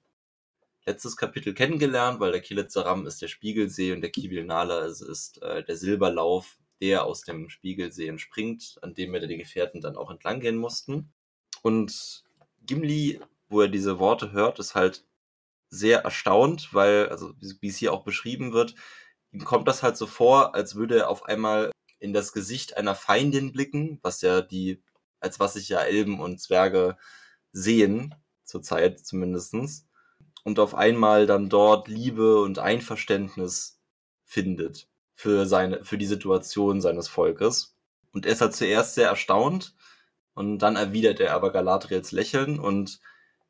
letztes 0.86 1.16
Kapitel 1.16 1.54
kennengelernt, 1.54 2.20
weil 2.20 2.32
der 2.32 2.42
Kilet 2.42 2.70
Saram 2.70 3.06
ist 3.06 3.22
der 3.22 3.28
Spiegelsee 3.28 3.92
und 3.92 4.02
der 4.02 4.10
Kibil 4.10 4.44
Nala 4.44 4.80
ist, 4.80 5.00
ist 5.00 5.42
äh, 5.42 5.64
der 5.64 5.76
Silberlauf, 5.76 6.58
der 6.80 7.06
aus 7.06 7.22
dem 7.22 7.48
Spiegelsee 7.48 8.08
entspringt, 8.08 8.76
an 8.82 8.94
dem 8.94 9.12
wir 9.12 9.26
die 9.26 9.38
Gefährten 9.38 9.80
dann 9.80 9.96
auch 9.96 10.10
entlang 10.10 10.40
gehen 10.40 10.56
mussten. 10.56 11.12
Und 11.62 12.24
Gimli 12.66 13.20
wo 13.48 13.60
er 13.62 13.68
diese 13.68 13.98
Worte 13.98 14.32
hört, 14.32 14.58
ist 14.58 14.74
halt 14.74 15.04
sehr 15.70 16.00
erstaunt, 16.00 16.72
weil, 16.72 17.08
also 17.08 17.32
wie 17.38 17.68
es 17.68 17.76
hier 17.76 17.92
auch 17.92 18.04
beschrieben 18.04 18.52
wird, 18.52 18.74
ihm 19.32 19.44
kommt 19.44 19.68
das 19.68 19.82
halt 19.82 19.96
so 19.96 20.06
vor, 20.06 20.54
als 20.54 20.74
würde 20.74 20.98
er 20.98 21.08
auf 21.08 21.24
einmal 21.24 21.70
in 22.04 22.12
das 22.12 22.32
Gesicht 22.32 22.76
einer 22.76 22.94
Feindin 22.94 23.52
blicken, 23.52 23.98
was 24.02 24.20
ja 24.20 24.42
die, 24.42 24.82
als 25.20 25.40
was 25.40 25.54
sich 25.54 25.68
ja 25.70 25.80
Elben 25.80 26.20
und 26.20 26.40
Zwerge 26.40 26.96
sehen, 27.50 28.14
zurzeit 28.44 29.00
zumindestens, 29.00 29.88
und 30.44 30.58
auf 30.58 30.74
einmal 30.74 31.26
dann 31.26 31.48
dort 31.48 31.88
Liebe 31.88 32.40
und 32.42 32.58
Einverständnis 32.58 33.80
findet 34.24 34.88
für 35.14 35.46
seine, 35.46 35.82
für 35.82 35.96
die 35.96 36.06
Situation 36.06 36.82
seines 36.82 37.08
Volkes. 37.08 37.74
Und 38.12 38.26
er 38.26 38.32
ist 38.32 38.42
halt 38.42 38.54
zuerst 38.54 38.94
sehr 38.94 39.08
erstaunt 39.08 39.74
und 40.34 40.58
dann 40.58 40.76
erwidert 40.76 41.20
er 41.20 41.34
aber 41.34 41.52
Galadriels 41.52 42.12
Lächeln 42.12 42.58
und 42.58 43.00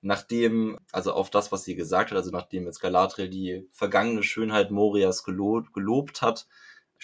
nachdem, 0.00 0.78
also 0.92 1.12
auf 1.12 1.30
das, 1.30 1.50
was 1.50 1.64
sie 1.64 1.74
gesagt 1.74 2.10
hat, 2.10 2.16
also 2.16 2.30
nachdem 2.30 2.66
jetzt 2.66 2.80
Galadriel 2.80 3.28
die 3.28 3.68
vergangene 3.72 4.22
Schönheit 4.22 4.70
Morias 4.70 5.24
gelobt, 5.24 5.72
gelobt 5.72 6.22
hat, 6.22 6.46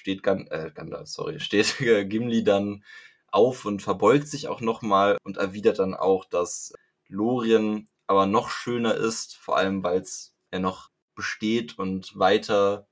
steht 0.00 0.22
Gan 0.22 0.46
äh, 0.48 0.70
Gandalf, 0.74 1.08
sorry, 1.08 1.38
steht 1.40 1.76
Gimli 1.78 2.42
dann 2.42 2.84
auf 3.28 3.64
und 3.64 3.82
verbeugt 3.82 4.26
sich 4.26 4.48
auch 4.48 4.60
nochmal 4.60 5.18
und 5.24 5.36
erwidert 5.36 5.78
dann 5.78 5.94
auch, 5.94 6.24
dass 6.24 6.72
Lorien 7.08 7.88
aber 8.06 8.26
noch 8.26 8.50
schöner 8.50 8.94
ist, 8.94 9.36
vor 9.36 9.56
allem 9.56 9.84
weil 9.84 10.00
es 10.00 10.34
er 10.50 10.58
noch 10.58 10.90
besteht 11.14 11.78
und 11.78 12.18
weiter, 12.18 12.88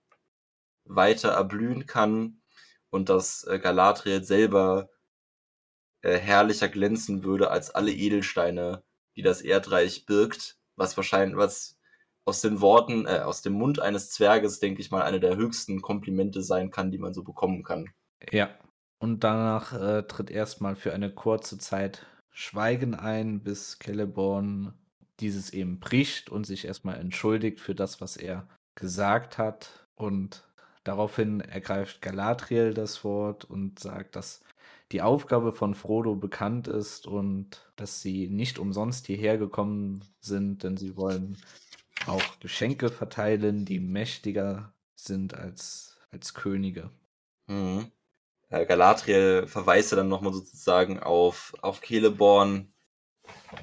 weiter 0.85 1.31
erblühen 1.31 1.87
kann 1.87 2.41
und 2.91 3.09
dass 3.09 3.45
äh, 3.45 3.59
Galadriel 3.59 4.23
selber 4.23 4.91
äh, 6.03 6.19
herrlicher 6.19 6.69
glänzen 6.69 7.25
würde 7.25 7.51
als 7.51 7.71
alle 7.71 7.91
Edelsteine, 7.91 8.85
die 9.17 9.23
das 9.23 9.41
Erdreich 9.41 10.07
birgt, 10.07 10.57
was 10.77 10.97
wahrscheinlich, 10.97 11.37
was 11.37 11.78
aus 12.29 12.43
den 12.43 12.61
Worten, 12.61 13.07
äh, 13.07 13.21
aus 13.21 13.41
dem 13.41 13.55
Mund 13.55 13.81
eines 13.81 14.11
Zwerges, 14.11 14.61
denke 14.61 14.83
ich 14.83 14.91
mal, 14.91 15.03
eine 15.03 15.19
der 15.19 15.37
höchsten 15.37 15.81
Komplimente 15.81 16.43
sein 16.43 16.71
kann, 16.71 16.91
die 16.91 16.99
man 16.99 17.15
so 17.15 17.25
bekommen 17.25 17.63
kann. 17.63 17.91
Ja. 18.31 18.51
Und 19.01 19.25
danach 19.25 19.73
äh, 19.73 20.03
tritt 20.03 20.31
erstmal 20.31 20.77
für 20.77 20.93
eine 20.93 21.11
kurze 21.11 21.57
Zeit 21.57 22.05
Schweigen 22.31 22.95
ein, 22.95 23.41
bis 23.41 23.79
Celeborn 23.83 24.75
dieses 25.21 25.53
eben 25.53 25.81
bricht 25.81 26.29
und 26.29 26.45
sich 26.45 26.67
erstmal 26.67 26.99
entschuldigt 26.99 27.61
für 27.61 27.75
das, 27.75 28.01
was 28.01 28.17
er 28.17 28.47
gesagt 28.75 29.39
hat. 29.39 29.87
Und 29.95 30.45
daraufhin 30.85 31.41
ergreift 31.41 32.03
Galadriel 32.03 32.75
das 32.75 33.05
Wort 33.05 33.45
und 33.47 33.79
sagt, 33.79 34.17
dass 34.17 34.43
die 34.93 35.01
Aufgabe 35.01 35.53
von 35.53 35.75
Frodo 35.75 36.15
bekannt 36.15 36.69
ist 36.69 37.07
und 37.07 37.71
dass 37.77 38.03
sie 38.03 38.29
nicht 38.29 38.59
umsonst 38.59 39.07
hierher 39.07 39.39
gekommen 39.39 40.05
sind, 40.21 40.63
denn 40.63 40.77
sie 40.77 40.97
wollen 40.97 41.39
auch 42.09 42.41
Geschenke 42.41 42.89
verteilen, 42.89 43.65
die 43.65 43.81
mächtiger 43.81 44.73
sind 44.95 45.35
als, 45.35 45.99
als 46.11 46.35
Könige. 46.35 46.91
Mhm. 47.47 47.91
Äh, 48.51 48.67
Galadriel 48.67 49.47
verweist 49.47 49.93
dann 49.93 50.09
nochmal 50.09 50.33
sozusagen 50.33 50.99
auf, 50.99 51.55
auf 51.61 51.81
Celeborn 51.81 52.73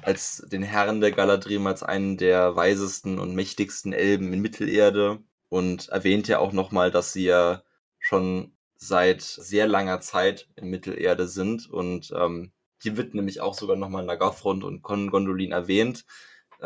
als 0.02 0.46
den 0.50 0.62
Herrn 0.62 1.00
der 1.00 1.12
Galadrim, 1.12 1.66
als 1.66 1.82
einen 1.82 2.16
der 2.16 2.56
weisesten 2.56 3.18
und 3.18 3.34
mächtigsten 3.34 3.92
Elben 3.92 4.32
in 4.32 4.40
Mittelerde 4.40 5.22
und 5.48 5.88
erwähnt 5.88 6.28
ja 6.28 6.38
auch 6.38 6.52
nochmal, 6.52 6.90
dass 6.90 7.12
sie 7.12 7.24
ja 7.24 7.62
schon 7.98 8.52
seit 8.76 9.22
sehr 9.22 9.66
langer 9.66 10.00
Zeit 10.00 10.48
in 10.56 10.68
Mittelerde 10.68 11.26
sind. 11.26 11.68
Und 11.68 12.12
ähm, 12.16 12.52
hier 12.80 12.96
wird 12.96 13.14
nämlich 13.14 13.40
auch 13.40 13.54
sogar 13.54 13.76
nochmal 13.76 14.04
Nagafront 14.04 14.64
und 14.64 14.82
Gondolin 14.82 15.52
erwähnt, 15.52 16.04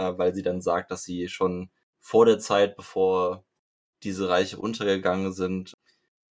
äh, 0.01 0.17
weil 0.19 0.35
sie 0.35 0.43
dann 0.43 0.63
sagt, 0.63 0.91
dass 0.91 1.05
sie 1.05 1.29
schon 1.29 1.71
vor 2.01 2.25
der 2.25 2.39
Zeit, 2.39 2.77
bevor 2.77 3.45
diese 4.03 4.29
Reiche 4.31 4.59
untergegangen 4.59 5.33
sind, 5.33 5.75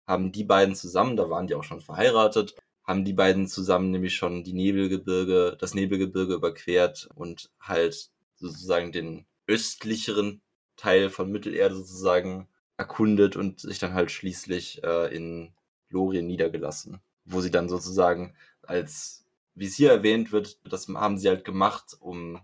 haben 0.06 0.30
die 0.30 0.44
beiden 0.44 0.76
zusammen, 0.76 1.16
da 1.16 1.28
waren 1.30 1.48
die 1.48 1.56
auch 1.56 1.64
schon 1.64 1.80
verheiratet, 1.80 2.54
haben 2.84 3.04
die 3.04 3.12
beiden 3.12 3.48
zusammen 3.48 3.90
nämlich 3.90 4.14
schon 4.14 4.44
die 4.44 4.52
Nebelgebirge, 4.52 5.56
das 5.58 5.74
Nebelgebirge 5.74 6.34
überquert 6.34 7.08
und 7.16 7.50
halt 7.60 8.10
sozusagen 8.36 8.92
den 8.92 9.26
östlicheren 9.48 10.42
Teil 10.76 11.10
von 11.10 11.32
Mittelerde 11.32 11.74
sozusagen 11.74 12.48
erkundet 12.76 13.34
und 13.34 13.60
sich 13.60 13.80
dann 13.80 13.94
halt 13.94 14.12
schließlich 14.12 14.84
äh, 14.84 15.12
in 15.14 15.54
Lorien 15.88 16.28
niedergelassen, 16.28 17.00
wo 17.24 17.40
sie 17.40 17.50
dann 17.50 17.68
sozusagen 17.68 18.36
als, 18.62 19.24
wie 19.54 19.66
es 19.66 19.74
hier 19.74 19.90
erwähnt 19.90 20.30
wird, 20.30 20.60
das 20.64 20.86
haben 20.88 21.18
sie 21.18 21.28
halt 21.28 21.44
gemacht, 21.44 21.96
um 21.98 22.40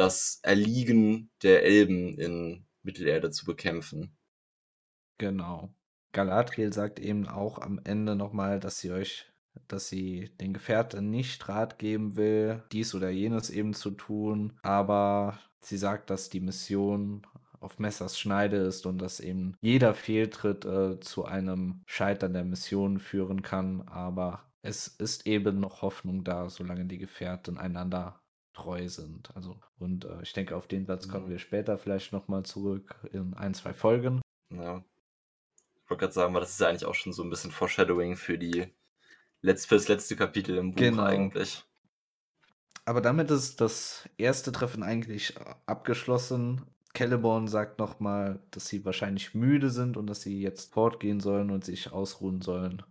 das 0.00 0.40
Erliegen 0.42 1.30
der 1.42 1.62
Elben 1.62 2.18
in 2.18 2.66
Mittelerde 2.82 3.30
zu 3.30 3.44
bekämpfen. 3.44 4.16
Genau. 5.18 5.74
Galadriel 6.12 6.72
sagt 6.72 6.98
eben 6.98 7.28
auch 7.28 7.58
am 7.58 7.78
Ende 7.84 8.16
nochmal, 8.16 8.60
dass 8.60 8.78
sie 8.78 8.92
euch 8.92 9.26
dass 9.66 9.88
sie 9.88 10.30
den 10.40 10.54
Gefährten 10.54 11.10
nicht 11.10 11.48
Rat 11.48 11.78
geben 11.78 12.16
will, 12.16 12.62
dies 12.72 12.94
oder 12.94 13.10
jenes 13.10 13.50
eben 13.50 13.74
zu 13.74 13.90
tun, 13.90 14.58
aber 14.62 15.38
sie 15.60 15.76
sagt, 15.76 16.08
dass 16.08 16.30
die 16.30 16.40
Mission 16.40 17.26
auf 17.58 17.78
Messers 17.78 18.18
Schneide 18.18 18.56
ist 18.56 18.86
und 18.86 18.98
dass 18.98 19.20
eben 19.20 19.56
jeder 19.60 19.92
Fehltritt 19.92 20.64
äh, 20.64 21.00
zu 21.00 21.24
einem 21.24 21.82
Scheitern 21.84 22.32
der 22.32 22.44
Mission 22.44 23.00
führen 23.00 23.42
kann, 23.42 23.82
aber 23.82 24.48
es 24.62 24.86
ist 24.86 25.26
eben 25.26 25.58
noch 25.58 25.82
Hoffnung 25.82 26.22
da, 26.22 26.48
solange 26.48 26.86
die 26.86 26.98
Gefährten 26.98 27.58
einander 27.58 28.19
treu 28.60 28.88
sind. 28.88 29.34
Also, 29.34 29.58
und 29.78 30.04
äh, 30.04 30.22
ich 30.22 30.32
denke, 30.32 30.56
auf 30.56 30.66
den 30.66 30.86
Satz 30.86 31.08
kommen 31.08 31.28
wir 31.28 31.38
später 31.38 31.78
vielleicht 31.78 32.12
nochmal 32.12 32.44
zurück 32.44 32.96
in 33.12 33.34
ein, 33.34 33.54
zwei 33.54 33.72
Folgen. 33.72 34.20
Ja. 34.52 34.84
Ich 35.82 35.90
wollte 35.90 36.02
gerade 36.02 36.12
sagen, 36.12 36.34
weil 36.34 36.40
das 36.40 36.50
ist 36.50 36.60
ja 36.60 36.68
eigentlich 36.68 36.84
auch 36.84 36.94
schon 36.94 37.12
so 37.12 37.22
ein 37.22 37.30
bisschen 37.30 37.50
Foreshadowing 37.50 38.16
für 38.16 38.38
die 38.38 38.66
Letz 39.42 39.64
fürs 39.64 39.88
letzte 39.88 40.14
Kapitel 40.14 40.56
im 40.58 40.72
Buch 40.72 40.78
genau. 40.78 41.04
eigentlich. 41.04 41.64
Aber 42.84 43.00
damit 43.00 43.30
ist 43.30 43.60
das 43.60 44.08
erste 44.18 44.52
Treffen 44.52 44.82
eigentlich 44.82 45.36
äh, 45.36 45.54
abgeschlossen. 45.66 46.62
Celeborn 46.96 47.48
sagt 47.48 47.78
nochmal, 47.78 48.40
dass 48.50 48.66
sie 48.66 48.84
wahrscheinlich 48.84 49.34
müde 49.34 49.70
sind 49.70 49.96
und 49.96 50.06
dass 50.06 50.22
sie 50.22 50.40
jetzt 50.40 50.74
fortgehen 50.74 51.20
sollen 51.20 51.50
und 51.50 51.64
sich 51.64 51.92
ausruhen 51.92 52.42
sollen. 52.42 52.82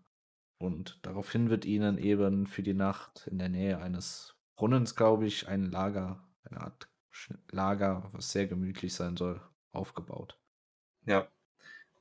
Und 0.58 1.00
daraufhin 1.04 1.50
wird 1.50 1.66
ihnen 1.66 1.98
eben 1.98 2.48
für 2.48 2.64
die 2.64 2.74
Nacht 2.74 3.28
in 3.28 3.38
der 3.38 3.50
Nähe 3.50 3.80
eines 3.80 4.39
Brunnens, 4.60 4.94
glaube 4.94 5.26
ich, 5.26 5.48
ein 5.48 5.72
Lager, 5.72 6.22
eine 6.44 6.60
Art 6.60 6.90
Lager, 7.50 8.10
was 8.12 8.34
sehr 8.34 8.46
gemütlich 8.46 8.94
sein 8.94 9.16
soll, 9.16 9.40
aufgebaut. 9.72 10.38
Ja. 11.06 11.30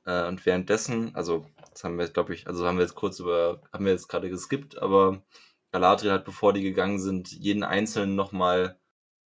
Äh, 0.05 0.27
und 0.27 0.45
währenddessen, 0.45 1.15
also 1.15 1.45
das 1.71 1.85
haben 1.85 1.95
wir 1.95 2.03
jetzt, 2.03 2.15
glaube 2.15 2.33
ich, 2.33 2.47
also 2.47 2.67
haben 2.67 2.75
wir 2.75 2.83
jetzt 2.83 2.95
kurz 2.95 3.21
über, 3.21 3.61
haben 3.71 3.85
wir 3.85 3.93
jetzt 3.93 4.09
gerade 4.09 4.29
geskippt, 4.29 4.77
aber 4.77 5.23
Galadriel 5.71 6.11
hat, 6.11 6.25
bevor 6.25 6.51
die 6.51 6.61
gegangen 6.61 6.99
sind, 6.99 7.31
jeden 7.31 7.63
Einzelnen 7.63 8.17
nochmal 8.17 8.77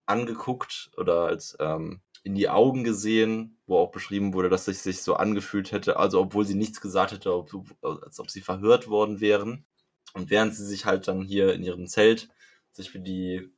angeguckt 0.05 0.91
oder 0.97 1.25
als 1.25 1.57
ähm, 1.59 2.01
in 2.21 2.35
die 2.35 2.49
Augen 2.49 2.83
gesehen, 2.83 3.57
wo 3.65 3.79
auch 3.79 3.89
beschrieben 3.89 4.35
wurde, 4.35 4.49
dass 4.49 4.67
es 4.67 4.83
sich 4.83 5.01
so 5.01 5.15
angefühlt 5.15 5.71
hätte, 5.71 5.97
also 5.97 6.21
obwohl 6.21 6.45
sie 6.45 6.53
nichts 6.53 6.81
gesagt 6.81 7.13
hätte, 7.13 7.33
ob, 7.33 7.49
als 7.81 8.19
ob 8.19 8.29
sie 8.29 8.41
verhört 8.41 8.89
worden 8.89 9.21
wären. 9.21 9.65
Und 10.13 10.29
während 10.29 10.53
sie 10.53 10.67
sich 10.67 10.85
halt 10.85 11.07
dann 11.07 11.23
hier 11.23 11.55
in 11.55 11.63
ihrem 11.63 11.87
Zelt 11.87 12.29
sich 12.75 12.91
für 12.91 12.99
die 12.99 13.51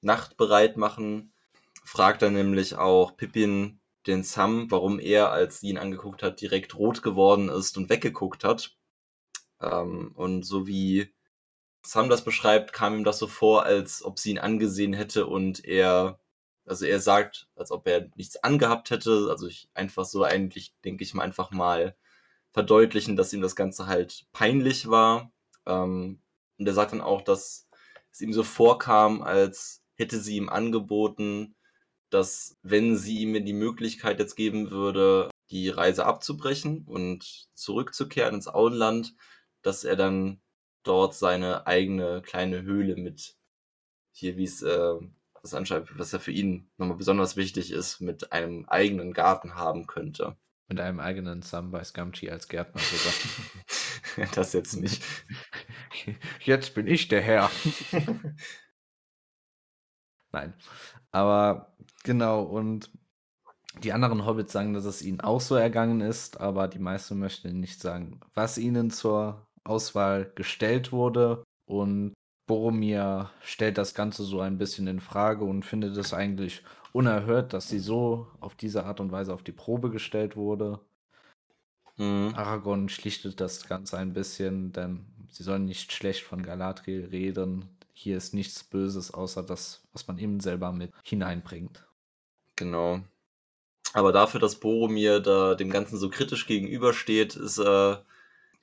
Nacht 0.00 0.36
bereit 0.36 0.76
machen, 0.76 1.32
fragt 1.84 2.22
er 2.22 2.30
nämlich 2.30 2.76
auch 2.76 3.16
Pippin 3.16 3.80
den 4.06 4.22
Sam, 4.22 4.70
warum 4.70 4.98
er, 4.98 5.30
als 5.30 5.60
sie 5.60 5.68
ihn 5.68 5.78
angeguckt 5.78 6.22
hat, 6.22 6.40
direkt 6.40 6.74
rot 6.76 7.02
geworden 7.02 7.48
ist 7.48 7.76
und 7.76 7.90
weggeguckt 7.90 8.44
hat. 8.44 8.76
Ähm, 9.60 10.12
und 10.14 10.44
so 10.44 10.66
wie 10.66 11.12
Sam 11.82 12.08
das 12.08 12.24
beschreibt, 12.24 12.72
kam 12.72 12.94
ihm 12.94 13.04
das 13.04 13.18
so 13.18 13.26
vor, 13.26 13.64
als 13.64 14.04
ob 14.04 14.18
sie 14.18 14.30
ihn 14.30 14.38
angesehen 14.38 14.92
hätte 14.92 15.26
und 15.26 15.64
er, 15.64 16.18
also 16.66 16.86
er 16.86 17.00
sagt, 17.00 17.48
als 17.56 17.70
ob 17.70 17.86
er 17.86 18.10
nichts 18.16 18.42
angehabt 18.42 18.90
hätte. 18.90 19.28
Also 19.30 19.46
ich 19.46 19.68
einfach 19.74 20.04
so 20.04 20.24
eigentlich, 20.24 20.74
denke 20.84 21.04
ich 21.04 21.14
mal, 21.14 21.24
einfach 21.24 21.50
mal 21.50 21.96
verdeutlichen, 22.52 23.16
dass 23.16 23.32
ihm 23.32 23.40
das 23.42 23.56
Ganze 23.56 23.86
halt 23.86 24.26
peinlich 24.32 24.88
war. 24.88 25.32
Ähm, 25.66 26.20
und 26.58 26.66
er 26.66 26.74
sagt 26.74 26.92
dann 26.92 27.00
auch, 27.00 27.22
dass 27.22 27.68
es 28.12 28.20
ihm 28.20 28.32
so 28.32 28.42
vorkam, 28.42 29.22
als 29.22 29.82
hätte 29.94 30.20
sie 30.20 30.36
ihm 30.36 30.48
angeboten, 30.48 31.54
dass 32.10 32.58
wenn 32.62 32.96
sie 32.96 33.18
ihm 33.18 33.44
die 33.44 33.52
Möglichkeit 33.52 34.18
jetzt 34.18 34.36
geben 34.36 34.70
würde, 34.70 35.30
die 35.50 35.68
Reise 35.68 36.06
abzubrechen 36.06 36.84
und 36.86 37.48
zurückzukehren 37.54 38.34
ins 38.34 38.48
Auenland, 38.48 39.14
dass 39.62 39.84
er 39.84 39.96
dann 39.96 40.40
dort 40.82 41.14
seine 41.14 41.66
eigene 41.66 42.22
kleine 42.22 42.62
Höhle 42.62 42.96
mit 42.96 43.36
hier, 44.12 44.36
wie 44.36 44.44
es 44.44 44.62
äh, 44.62 44.94
das 45.42 45.54
anscheinend, 45.54 45.98
was 45.98 46.12
ja 46.12 46.18
für 46.18 46.32
ihn 46.32 46.70
nochmal 46.76 46.96
besonders 46.96 47.36
wichtig 47.36 47.70
ist, 47.70 48.00
mit 48.00 48.32
einem 48.32 48.66
eigenen 48.66 49.12
Garten 49.12 49.54
haben 49.54 49.86
könnte. 49.86 50.36
Mit 50.68 50.80
einem 50.80 51.00
eigenen 51.00 51.42
Samwise 51.42 51.92
Gamgee 51.92 52.30
als 52.30 52.48
Gärtner 52.48 52.80
sogar. 52.80 54.28
das 54.34 54.52
jetzt 54.52 54.76
nicht. 54.76 55.02
Jetzt 56.44 56.74
bin 56.74 56.86
ich 56.86 57.08
der 57.08 57.20
Herr. 57.20 57.50
Nein. 60.32 60.54
Aber 61.10 61.74
genau, 62.04 62.42
und 62.42 62.90
die 63.82 63.92
anderen 63.92 64.26
Hobbits 64.26 64.52
sagen, 64.52 64.74
dass 64.74 64.84
es 64.84 65.02
ihnen 65.02 65.20
auch 65.20 65.40
so 65.40 65.54
ergangen 65.54 66.00
ist, 66.00 66.40
aber 66.40 66.68
die 66.68 66.78
meisten 66.78 67.18
möchten 67.18 67.60
nicht 67.60 67.80
sagen, 67.80 68.20
was 68.34 68.58
ihnen 68.58 68.90
zur 68.90 69.46
Auswahl 69.64 70.32
gestellt 70.34 70.92
wurde. 70.92 71.44
Und 71.66 72.14
Boromir 72.46 73.30
stellt 73.42 73.78
das 73.78 73.94
Ganze 73.94 74.24
so 74.24 74.40
ein 74.40 74.58
bisschen 74.58 74.86
in 74.88 75.00
Frage 75.00 75.44
und 75.44 75.64
findet 75.64 75.96
es 75.96 76.12
eigentlich 76.12 76.64
unerhört, 76.92 77.52
dass 77.52 77.68
sie 77.68 77.78
so 77.78 78.26
auf 78.40 78.56
diese 78.56 78.84
Art 78.84 78.98
und 78.98 79.12
Weise 79.12 79.32
auf 79.32 79.44
die 79.44 79.52
Probe 79.52 79.90
gestellt 79.90 80.36
wurde. 80.36 80.80
Mhm. 81.96 82.32
Aragorn 82.34 82.88
schlichtet 82.88 83.40
das 83.40 83.68
Ganze 83.68 83.98
ein 83.98 84.12
bisschen, 84.12 84.72
denn 84.72 85.19
sie 85.30 85.42
sollen 85.42 85.64
nicht 85.64 85.92
schlecht 85.92 86.22
von 86.22 86.42
Galadriel 86.42 87.06
reden. 87.06 87.68
Hier 87.92 88.16
ist 88.16 88.34
nichts 88.34 88.64
Böses, 88.64 89.12
außer 89.12 89.42
das, 89.42 89.82
was 89.92 90.06
man 90.08 90.18
eben 90.18 90.40
selber 90.40 90.72
mit 90.72 90.92
hineinbringt. 91.04 91.86
Genau. 92.56 93.00
Aber 93.92 94.12
dafür, 94.12 94.40
dass 94.40 94.60
Boromir 94.60 95.20
da 95.20 95.54
dem 95.54 95.70
Ganzen 95.70 95.98
so 95.98 96.10
kritisch 96.10 96.46
gegenübersteht, 96.46 97.36
ist, 97.36 97.58
äh, 97.58 97.96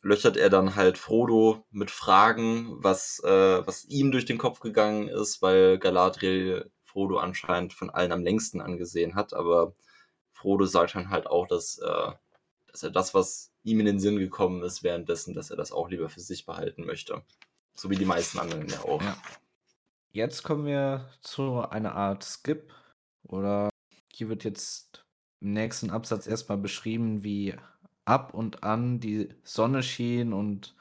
löchert 0.01 0.37
er 0.37 0.49
dann 0.49 0.75
halt 0.75 0.97
Frodo 0.97 1.65
mit 1.71 1.91
Fragen, 1.91 2.77
was, 2.83 3.19
äh, 3.23 3.65
was 3.67 3.85
ihm 3.85 4.11
durch 4.11 4.25
den 4.25 4.37
Kopf 4.37 4.59
gegangen 4.59 5.09
ist, 5.09 5.41
weil 5.41 5.77
Galadriel 5.79 6.71
Frodo 6.83 7.17
anscheinend 7.17 7.73
von 7.73 7.89
allen 7.89 8.11
am 8.11 8.23
längsten 8.23 8.61
angesehen 8.61 9.15
hat. 9.15 9.33
Aber 9.33 9.73
Frodo 10.31 10.65
sagt 10.65 10.95
dann 10.95 11.09
halt 11.09 11.27
auch, 11.27 11.47
dass, 11.47 11.77
äh, 11.79 12.11
dass 12.71 12.83
er 12.83 12.91
das, 12.91 13.13
was 13.13 13.51
ihm 13.67 13.81
in 13.81 13.85
den 13.85 13.99
Sinn 13.99 14.17
gekommen 14.17 14.63
ist, 14.63 14.83
währenddessen, 14.83 15.33
dass 15.33 15.51
er 15.51 15.57
das 15.57 15.71
auch 15.71 15.89
lieber 15.89 16.09
für 16.09 16.21
sich 16.21 16.45
behalten 16.45 16.85
möchte. 16.85 17.21
So 17.75 17.89
wie 17.89 17.95
die 17.95 18.05
meisten 18.05 18.39
anderen 18.39 18.67
ja 18.67 18.81
auch. 18.81 19.01
Ja. 19.01 19.17
Jetzt 20.11 20.43
kommen 20.43 20.65
wir 20.65 21.09
zu 21.21 21.61
einer 21.69 21.93
Art 21.93 22.23
Skip. 22.23 22.73
Oder 23.23 23.69
hier 24.11 24.29
wird 24.29 24.45
jetzt 24.45 25.05
im 25.41 25.53
nächsten 25.53 25.89
Absatz 25.89 26.27
erstmal 26.27 26.57
beschrieben, 26.57 27.23
wie 27.23 27.55
ab 28.05 28.33
und 28.33 28.63
an 28.63 28.99
die 28.99 29.29
Sonne 29.43 29.83
schien 29.83 30.31
und 30.33 30.75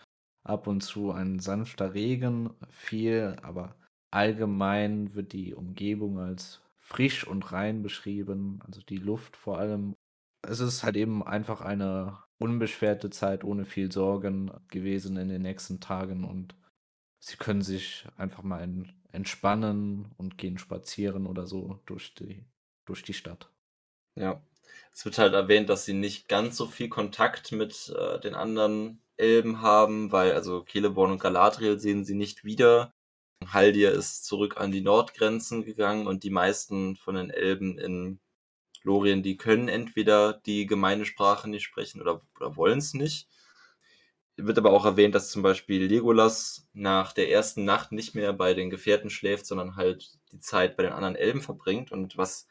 ab 0.45 0.69
und 0.69 0.81
zu 0.81 1.11
ein 1.11 1.41
sanfter 1.41 1.93
Regen 1.93 2.51
fiel, 2.71 3.37
aber 3.43 3.75
allgemein 4.13 5.15
wird 5.15 5.33
die 5.33 5.55
Umgebung 5.55 6.21
als 6.21 6.63
frisch 6.79 7.27
und 7.27 7.51
rein 7.53 7.83
beschrieben, 7.83 8.61
also 8.65 8.81
die 8.81 8.99
Luft 8.99 9.37
vor 9.37 9.59
allem. 9.59 9.97
Es 10.43 10.61
ist 10.61 10.85
halt 10.85 10.97
eben 10.97 11.25
einfach 11.25 11.61
eine 11.61 12.17
unbeschwerte 12.39 13.11
Zeit 13.11 13.45
ohne 13.45 13.65
viel 13.65 13.91
Sorgen 13.91 14.51
gewesen 14.69 15.17
in 15.17 15.29
den 15.29 15.43
nächsten 15.43 15.81
Tagen 15.81 16.25
und 16.25 16.55
sie 17.19 17.37
können 17.37 17.63
sich 17.63 18.07
einfach 18.17 18.43
mal 18.43 18.69
entspannen 19.13 20.13
und 20.17 20.37
gehen 20.37 20.59
spazieren 20.59 21.27
oder 21.27 21.47
so 21.47 21.81
durch 21.87 22.15
die, 22.15 22.45
durch 22.85 23.03
die 23.03 23.15
Stadt. 23.15 23.51
Ja, 24.15 24.43
es 24.93 25.05
wird 25.05 25.19
halt 25.19 25.35
erwähnt, 25.35 25.69
dass 25.69 25.85
sie 25.85 25.95
nicht 25.95 26.29
ganz 26.29 26.57
so 26.57 26.67
viel 26.67 26.89
Kontakt 26.89 27.53
mit 27.53 27.95
äh, 27.97 28.21
den 28.21 28.35
anderen 28.35 29.01
Elben 29.17 29.63
haben, 29.63 30.13
weil 30.13 30.33
also 30.33 30.65
Celeborn 30.65 31.13
und 31.13 31.21
Galadriel 31.21 31.79
sehen 31.79 32.05
sie 32.05 32.15
nicht 32.15 32.45
wieder. 32.45 32.93
Haldir 33.53 33.93
ist 33.93 34.25
zurück 34.25 34.57
an 34.59 34.73
die 34.73 34.81
Nordgrenzen 34.81 35.65
gegangen 35.65 36.07
und 36.07 36.25
die 36.25 36.31
meisten 36.31 36.97
von 36.97 37.15
den 37.15 37.31
Elben 37.31 37.79
in 37.79 38.19
Lorien, 38.87 39.23
die 39.23 39.37
können 39.37 39.69
entweder 39.69 40.33
die 40.33 40.65
gemeine 40.67 41.05
Sprache 41.05 41.51
nicht 41.51 41.65
sprechen 41.65 42.01
oder, 42.01 42.23
oder 42.37 42.57
wollen 42.57 42.79
es 42.79 42.95
nicht. 42.95 43.29
Wird 44.37 44.59
aber 44.59 44.71
auch 44.71 44.85
erwähnt, 44.85 45.15
dass 45.15 45.31
zum 45.31 45.43
Beispiel 45.43 45.85
Legolas 45.85 46.69
nach 46.73 47.13
der 47.13 47.31
ersten 47.31 47.65
Nacht 47.65 47.91
nicht 47.93 48.15
mehr 48.15 48.33
bei 48.33 48.55
den 48.55 48.71
Gefährten 48.71 49.11
schläft, 49.11 49.47
sondern 49.47 49.77
halt 49.77 50.19
die 50.31 50.39
Zeit 50.39 50.77
bei 50.77 50.85
den 50.85 50.93
anderen 50.93 51.17
Elben 51.17 51.41
verbringt. 51.41 51.91
Und 51.91 52.17
was 52.17 52.47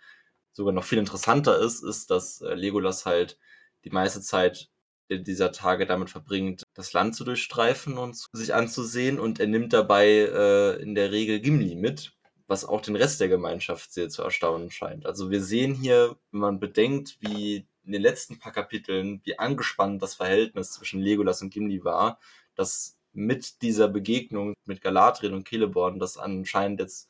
sogar 0.52 0.74
noch 0.74 0.84
viel 0.84 0.98
interessanter 0.98 1.60
ist, 1.60 1.84
ist, 1.84 2.10
dass 2.12 2.42
äh, 2.42 2.54
Legolas 2.54 3.06
halt 3.06 3.38
die 3.86 3.92
meiste 3.92 4.22
Zeit 4.22 4.70
dieser 5.10 5.52
Tage 5.52 5.86
damit 5.86 6.10
verbringt, 6.10 6.64
das 6.74 6.92
Land 6.94 7.16
zu 7.16 7.24
durchstreifen 7.24 7.98
und 8.00 8.18
sich 8.34 8.56
anzusehen. 8.56 9.20
Und 9.20 9.40
er 9.40 9.48
nimmt 9.48 9.72
dabei 9.72 10.08
äh, 10.08 10.82
in 10.82 10.96
der 10.96 11.12
Regel 11.12 11.40
Gimli 11.40 11.76
mit, 11.76 12.15
was 12.48 12.66
auch 12.66 12.82
den 12.82 12.96
Rest 12.96 13.20
der 13.20 13.30
Gemeinschaft 13.30 13.92
sehr 13.92 14.10
zu 14.10 14.22
erstaunen 14.22 14.72
scheint. 14.72 15.06
Also 15.06 15.32
wir 15.32 15.42
sehen 15.42 15.74
hier, 15.74 16.16
wenn 16.32 16.42
man 16.42 16.60
bedenkt, 16.60 17.18
wie 17.20 17.66
in 17.84 17.92
den 17.92 18.02
letzten 18.02 18.40
paar 18.40 18.52
Kapiteln, 18.52 19.22
wie 19.24 19.40
angespannt 19.40 20.02
das 20.02 20.16
Verhältnis 20.16 20.74
zwischen 20.74 21.02
Legolas 21.02 21.42
und 21.42 21.52
Gimli 21.54 21.84
war, 21.84 22.20
dass 22.56 22.98
mit 23.14 23.62
dieser 23.62 23.88
Begegnung 23.88 24.54
mit 24.66 24.82
Galadriel 24.82 25.34
und 25.34 25.48
Celeborn, 25.48 26.00
das 26.00 26.18
anscheinend 26.18 26.80
jetzt 26.80 27.10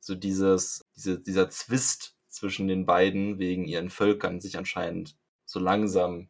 so 0.00 0.14
dieses, 0.14 0.86
diese, 0.96 1.20
dieser 1.20 1.50
Zwist 1.50 2.16
zwischen 2.28 2.68
den 2.68 2.86
beiden 2.86 3.38
wegen 3.38 3.66
ihren 3.66 3.90
Völkern 3.90 4.40
sich 4.40 4.56
anscheinend 4.56 5.16
so 5.44 5.60
langsam, 5.60 6.28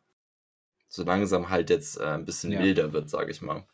so 0.88 1.04
langsam 1.04 1.50
halt 1.50 1.70
jetzt 1.70 1.98
äh, 1.98 2.04
ein 2.04 2.24
bisschen 2.24 2.52
ja. 2.52 2.60
milder 2.60 2.92
wird, 2.92 3.10
sage 3.10 3.30
ich 3.30 3.42
mal. 3.42 3.66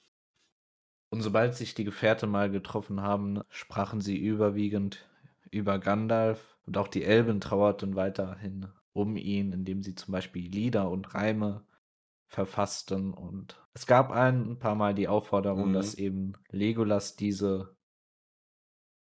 Und 1.13 1.21
sobald 1.21 1.55
sich 1.55 1.75
die 1.75 1.85
Gefährte 1.85 2.27
mal 2.27 2.51
getroffen 2.51 3.03
haben, 3.03 3.43
sprachen 3.51 4.01
sie 4.01 4.17
überwiegend 4.17 5.07
über 5.51 5.79
Gandalf 5.79 6.57
und 6.65 6.79
auch 6.79 6.89
die 6.89 7.05
Elben 7.05 7.39
trauerten 7.39 7.97
weiterhin 7.97 8.69
um 8.95 9.19
ihn, 9.19 9.53
indem 9.53 9.83
sie 9.83 9.95
zum 9.95 10.13
Beispiel 10.13 10.49
Lieder 10.49 10.91
und 10.91 11.15
Reime 11.15 11.67
verfassten. 12.29 13.13
Und 13.13 13.63
es 13.75 13.87
gab 13.87 14.11
ein 14.11 14.59
paar 14.59 14.75
Mal 14.75 14.95
die 14.95 15.07
Aufforderung, 15.07 15.69
mhm. 15.69 15.73
dass 15.75 15.97
eben 15.97 16.33
Legolas 16.51 17.15
diese 17.15 17.77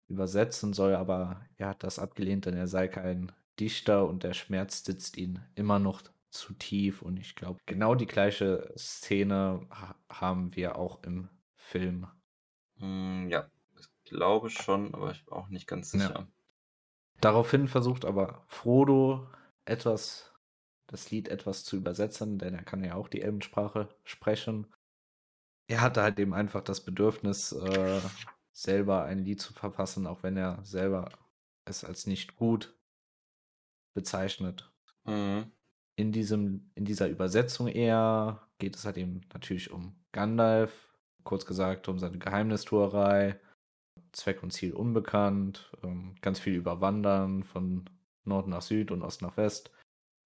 übersetzen 0.09 0.73
soll, 0.73 0.97
aber 0.97 1.47
er 1.57 1.69
hat 1.69 1.85
das 1.85 2.01
abgelehnt, 2.01 2.47
denn 2.47 2.57
er 2.57 2.67
sei 2.67 2.89
kein 2.89 3.31
Dichter 3.61 4.09
und 4.09 4.25
der 4.25 4.33
Schmerz 4.33 4.85
sitzt 4.85 5.17
ihn 5.17 5.39
immer 5.55 5.79
noch 5.79 6.03
zu 6.31 6.53
tief. 6.55 7.01
Und 7.01 7.21
ich 7.21 7.37
glaube, 7.37 7.61
genau 7.65 7.95
die 7.95 8.07
gleiche 8.07 8.75
Szene 8.77 9.69
haben 10.09 10.57
wir 10.57 10.75
auch 10.75 11.05
im 11.05 11.29
Film. 11.73 12.07
Mm, 12.77 13.29
ja, 13.29 13.51
ich 13.79 13.89
glaube 14.05 14.51
schon, 14.51 14.95
aber 14.95 15.11
ich 15.11 15.25
bin 15.25 15.33
auch 15.33 15.49
nicht 15.49 15.67
ganz 15.67 15.91
sicher. 15.91 16.15
Ja. 16.15 16.27
Daraufhin 17.21 17.67
versucht 17.67 18.05
aber 18.05 18.45
Frodo 18.47 19.27
etwas, 19.65 20.33
das 20.87 21.11
Lied 21.11 21.29
etwas 21.29 21.65
zu 21.65 21.77
übersetzen, 21.77 22.39
denn 22.39 22.55
er 22.55 22.63
kann 22.63 22.85
ja 22.85 22.95
auch 22.95 23.09
die 23.09 23.23
Elbensprache 23.23 23.89
sprechen. 24.05 24.67
Er 25.67 25.81
hatte 25.81 26.03
halt 26.03 26.19
eben 26.19 26.35
einfach 26.35 26.63
das 26.63 26.85
Bedürfnis, 26.85 27.53
äh, 27.53 28.01
selber 28.53 29.05
ein 29.05 29.21
Lied 29.21 29.41
zu 29.41 29.55
verfassen, 29.55 30.07
auch 30.07 30.23
wenn 30.23 30.37
er 30.37 30.63
selber 30.63 31.11
es 31.65 31.85
als 31.85 32.07
nicht 32.07 32.37
gut 32.37 32.77
bezeichnet. 33.95 34.71
Mhm. 35.05 35.51
In, 35.97 36.13
diesem, 36.13 36.71
in 36.75 36.85
dieser 36.85 37.09
Übersetzung 37.09 37.69
eher 37.69 38.47
geht 38.59 38.77
es 38.77 38.85
halt 38.85 38.99
eben 38.99 39.23
natürlich 39.33 39.71
um 39.71 39.97
Gandalf, 40.13 40.92
kurz 41.25 41.47
gesagt 41.47 41.89
um 41.89 41.99
seine 41.99 42.19
Geheimnistuerei, 42.19 43.39
Zweck 44.13 44.43
und 44.43 44.53
Ziel 44.53 44.75
unbekannt, 44.75 45.71
ähm, 45.83 46.15
ganz 46.21 46.39
viel 46.39 46.55
über 46.55 46.81
Wandern 46.81 47.43
von 47.43 47.85
Nord 48.25 48.49
nach 48.49 48.63
Süd 48.63 48.91
und 48.91 49.03
Ost 49.03 49.23
nach 49.23 49.37
West 49.37 49.71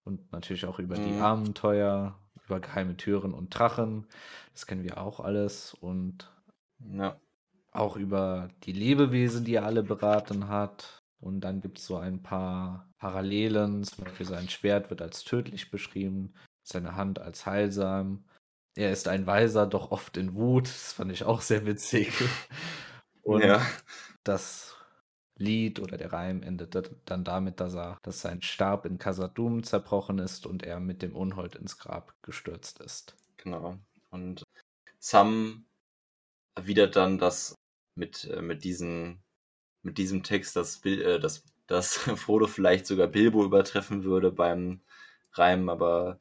und 0.04 0.32
natürlich 0.32 0.66
auch 0.66 0.78
über 0.78 0.98
mhm. 0.98 1.04
die 1.04 1.20
Abenteuer, 1.20 2.18
über 2.46 2.60
geheime 2.60 2.96
Türen 2.96 3.34
und 3.34 3.50
Drachen. 3.50 4.06
Das 4.52 4.66
kennen 4.66 4.84
wir 4.84 5.00
auch 5.00 5.20
alles 5.20 5.74
und 5.74 6.32
ja. 6.78 7.18
auch 7.72 7.96
über 7.96 8.48
die 8.64 8.72
Lebewesen, 8.72 9.44
die 9.44 9.54
er 9.54 9.66
alle 9.66 9.82
beraten 9.82 10.48
hat. 10.48 11.02
Und 11.18 11.40
dann 11.40 11.60
gibt 11.60 11.78
es 11.78 11.86
so 11.86 11.96
ein 11.96 12.22
paar 12.22 12.88
Parallelen, 12.98 13.82
zum 13.84 14.04
Beispiel 14.04 14.26
sein 14.26 14.48
Schwert 14.48 14.90
wird 14.90 15.02
als 15.02 15.24
tödlich 15.24 15.70
beschrieben, 15.70 16.34
seine 16.62 16.94
Hand 16.94 17.18
als 17.18 17.46
heilsam 17.46 18.24
er 18.76 18.92
ist 18.92 19.08
ein 19.08 19.26
Weiser, 19.26 19.66
doch 19.66 19.90
oft 19.90 20.16
in 20.16 20.34
Wut. 20.34 20.66
Das 20.68 20.92
fand 20.92 21.10
ich 21.10 21.24
auch 21.24 21.40
sehr 21.40 21.66
witzig. 21.66 22.12
Und 23.22 23.42
ja. 23.42 23.66
das 24.22 24.76
Lied 25.36 25.80
oder 25.80 25.96
der 25.96 26.12
Reim 26.12 26.42
endet 26.42 26.92
dann 27.04 27.24
damit, 27.24 27.60
dass 27.60 27.74
er, 27.74 27.98
dass 28.02 28.20
sein 28.20 28.40
Stab 28.42 28.86
in 28.86 28.98
Kasadum 28.98 29.64
zerbrochen 29.64 30.18
ist 30.18 30.46
und 30.46 30.62
er 30.62 30.80
mit 30.80 31.02
dem 31.02 31.14
Unhold 31.14 31.56
ins 31.56 31.76
Grab 31.78 32.14
gestürzt 32.22 32.80
ist. 32.80 33.16
Genau. 33.36 33.78
Und 34.10 34.44
Sam 34.98 35.66
erwidert 36.54 36.96
dann, 36.96 37.18
dass 37.18 37.54
mit, 37.96 38.24
äh, 38.24 38.40
mit, 38.40 38.64
diesen, 38.64 39.22
mit 39.82 39.98
diesem 39.98 40.22
Text, 40.22 40.56
dass, 40.56 40.82
äh, 40.84 41.18
dass, 41.18 41.44
dass 41.66 41.96
Frodo 41.98 42.46
vielleicht 42.46 42.86
sogar 42.86 43.08
Bilbo 43.08 43.44
übertreffen 43.44 44.04
würde 44.04 44.30
beim 44.30 44.80
Reim, 45.32 45.68
aber 45.68 46.18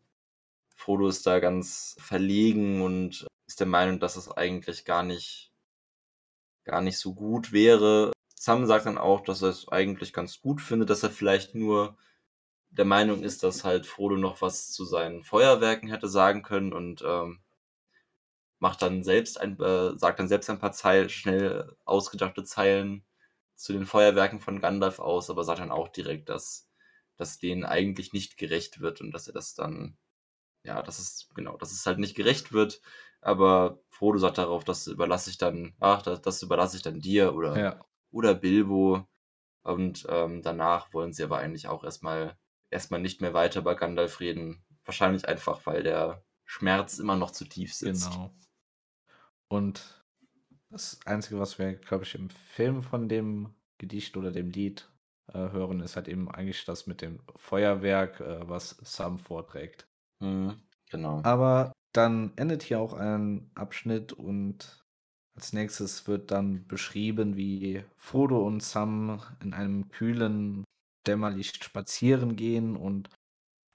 Frodo 0.76 1.08
ist 1.08 1.26
da 1.26 1.40
ganz 1.40 1.96
verlegen 2.00 2.82
und 2.82 3.26
ist 3.48 3.60
der 3.60 3.68
Meinung, 3.68 4.00
dass 4.00 4.18
es 4.18 4.30
eigentlich 4.32 4.86
gar 4.86 5.04
nicht, 5.04 5.52
gar 6.64 6.82
nicht 6.82 7.00
so 7.00 7.14
gut 7.14 7.52
wäre. 7.52 8.12
Sam 8.36 8.66
sagt 8.68 8.86
dann 8.86 8.98
auch, 8.98 9.22
dass 9.22 9.42
er 9.42 9.50
es 9.50 9.68
eigentlich 9.70 10.14
ganz 10.14 10.42
gut 10.42 10.62
findet, 10.62 10.90
dass 10.90 11.04
er 11.04 11.10
vielleicht 11.10 11.56
nur 11.56 11.98
der 12.70 12.86
Meinung 12.86 13.24
ist, 13.24 13.44
dass 13.44 13.64
halt 13.64 13.86
Frodo 13.86 14.18
noch 14.18 14.42
was 14.42 14.72
zu 14.72 14.86
seinen 14.86 15.24
Feuerwerken 15.24 15.90
hätte 15.90 16.10
sagen 16.10 16.44
können 16.44 16.74
und 16.74 17.02
ähm, 17.04 17.40
macht 18.60 18.82
dann 18.82 19.04
selbst 19.04 19.40
ein, 19.40 19.60
äh, 19.60 19.98
sagt 19.98 20.20
dann 20.20 20.28
selbst 20.28 20.50
ein 20.50 20.60
paar 20.60 20.74
Zeilen, 20.74 21.10
schnell 21.10 21.76
ausgedachte 21.86 22.44
Zeilen 22.44 23.06
zu 23.56 23.74
den 23.74 23.86
Feuerwerken 23.86 24.40
von 24.42 24.60
Gandalf 24.60 25.00
aus, 25.00 25.30
aber 25.30 25.44
sagt 25.44 25.60
dann 25.60 25.72
auch 25.72 25.88
direkt, 25.88 26.30
dass, 26.30 26.70
dass 27.16 27.40
denen 27.40 27.64
eigentlich 27.64 28.14
nicht 28.14 28.38
gerecht 28.38 28.82
wird 28.82 29.02
und 29.02 29.12
dass 29.12 29.28
er 29.28 29.34
das 29.34 29.56
dann 29.56 29.98
ja, 30.66 30.82
dass 30.82 31.00
es, 31.00 31.30
genau, 31.36 31.58
dass 31.58 31.72
es 31.72 31.86
halt 31.86 32.00
nicht 32.00 32.16
gerecht 32.16 32.52
wird. 32.54 32.82
Aber 33.22 33.80
Frodo 33.90 34.20
sagt 34.20 34.38
darauf, 34.38 34.64
das 34.64 34.88
überlasse 34.88 35.30
ich 35.30 35.38
dann, 35.38 35.74
ach, 35.80 36.02
das, 36.02 36.22
das 36.22 36.44
überlasse 36.44 36.78
ich 36.78 36.84
dann 36.84 37.00
dir 37.00 37.34
oder, 37.34 37.58
ja. 37.58 37.86
oder 38.12 38.34
Bilbo. 38.36 39.08
Und 39.64 40.06
ähm, 40.10 40.42
danach 40.44 40.94
wollen 40.94 41.12
sie 41.12 41.24
aber 41.24 41.40
eigentlich 41.40 41.68
auch 41.68 41.84
erstmal 41.84 42.38
erstmal 42.70 43.00
nicht 43.00 43.22
mehr 43.22 43.34
weiter 43.34 43.62
bei 43.62 43.74
Gandalf 43.74 44.20
reden. 44.20 44.64
Wahrscheinlich 44.84 45.28
einfach, 45.28 45.66
weil 45.66 45.82
der 45.82 46.24
Schmerz 46.44 47.00
immer 47.00 47.16
noch 47.16 47.32
zu 47.32 47.46
tief 47.46 47.74
sitzt. 47.74 48.12
Genau. 48.12 48.32
Und 49.48 50.04
das 50.70 51.00
Einzige, 51.06 51.40
was 51.40 51.58
wir, 51.58 51.74
glaube 51.74 52.04
ich, 52.04 52.16
im 52.16 52.30
Film 52.30 52.84
von 52.84 53.10
dem 53.10 53.56
Gedicht 53.78 54.18
oder 54.18 54.32
dem 54.32 54.50
Lied 54.50 54.90
äh, 55.28 55.38
hören, 55.38 55.80
ist 55.80 55.96
halt 55.96 56.08
eben 56.08 56.30
eigentlich 56.30 56.66
das 56.66 56.86
mit 56.86 57.02
dem 57.02 57.22
Feuerwerk, 57.36 58.20
äh, 58.20 58.48
was 58.48 58.78
Sam 58.82 59.18
vorträgt. 59.18 59.88
Mhm, 60.20 60.56
genau. 60.90 61.22
Aber 61.24 61.72
dann 61.94 62.34
endet 62.36 62.64
hier 62.64 62.80
auch 62.80 62.94
ein 62.94 63.50
Abschnitt 63.56 64.14
und 64.14 64.84
als 65.36 65.54
nächstes 65.54 66.08
wird 66.08 66.32
dann 66.32 66.66
beschrieben, 66.68 67.36
wie 67.36 67.84
Frodo 67.98 68.46
und 68.46 68.64
Sam 68.64 69.22
in 69.42 69.54
einem 69.54 69.90
kühlen 69.90 70.64
Dämmerlicht 71.06 71.64
spazieren 71.64 72.36
gehen 72.36 72.76
und 72.76 73.10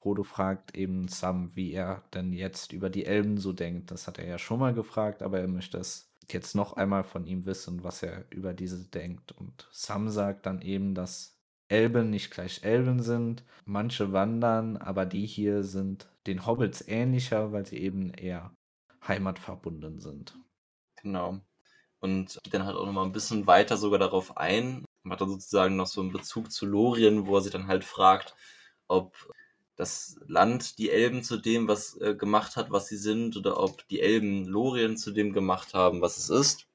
Frodo 0.02 0.22
fragt 0.22 0.74
eben 0.74 1.08
Sam, 1.08 1.54
wie 1.54 1.72
er 1.72 2.02
denn 2.14 2.32
jetzt 2.32 2.72
über 2.72 2.88
die 2.88 3.04
Elben 3.04 3.36
so 3.36 3.52
denkt. 3.52 3.90
Das 3.90 4.06
hat 4.06 4.18
er 4.18 4.26
ja 4.26 4.38
schon 4.38 4.58
mal 4.58 4.72
gefragt, 4.72 5.22
aber 5.22 5.40
er 5.40 5.48
möchte 5.48 5.76
es 5.76 6.10
jetzt 6.30 6.54
noch 6.54 6.74
einmal 6.74 7.04
von 7.04 7.26
ihm 7.26 7.44
wissen, 7.44 7.84
was 7.84 8.02
er 8.02 8.24
über 8.30 8.54
diese 8.54 8.86
denkt. 8.86 9.32
Und 9.32 9.68
Sam 9.72 10.08
sagt 10.08 10.46
dann 10.46 10.62
eben, 10.62 10.94
dass 10.94 11.36
Elben 11.68 12.08
nicht 12.10 12.30
gleich 12.30 12.64
Elben 12.64 13.02
sind. 13.02 13.44
Manche 13.66 14.12
wandern, 14.12 14.78
aber 14.78 15.04
die 15.04 15.26
hier 15.26 15.62
sind 15.64 16.08
den 16.30 16.46
Hobbits 16.46 16.86
ähnlicher, 16.86 17.52
weil 17.52 17.66
sie 17.66 17.78
eben 17.78 18.12
eher 18.14 18.54
heimatverbunden 19.06 20.00
sind. 20.00 20.38
Genau. 21.02 21.40
Und 22.00 22.38
geht 22.42 22.54
dann 22.54 22.64
halt 22.64 22.76
auch 22.76 22.86
nochmal 22.86 23.04
ein 23.04 23.12
bisschen 23.12 23.46
weiter 23.46 23.76
sogar 23.76 23.98
darauf 23.98 24.36
ein. 24.36 24.84
Man 25.02 25.12
hat 25.12 25.20
dann 25.20 25.30
sozusagen 25.30 25.76
noch 25.76 25.86
so 25.86 26.00
einen 26.00 26.12
Bezug 26.12 26.50
zu 26.50 26.66
Lorien, 26.66 27.26
wo 27.26 27.36
er 27.36 27.42
sich 27.42 27.52
dann 27.52 27.66
halt 27.66 27.84
fragt, 27.84 28.34
ob 28.88 29.14
das 29.76 30.18
Land 30.26 30.78
die 30.78 30.90
Elben 30.90 31.22
zu 31.22 31.38
dem 31.38 31.68
was 31.68 31.96
äh, 32.00 32.14
gemacht 32.14 32.56
hat, 32.56 32.70
was 32.70 32.86
sie 32.88 32.96
sind, 32.96 33.36
oder 33.36 33.58
ob 33.60 33.86
die 33.88 34.00
Elben 34.00 34.46
Lorien 34.46 34.96
zu 34.96 35.10
dem 35.10 35.32
gemacht 35.32 35.74
haben, 35.74 36.00
was 36.02 36.18
es 36.18 36.30
ist. 36.30 36.66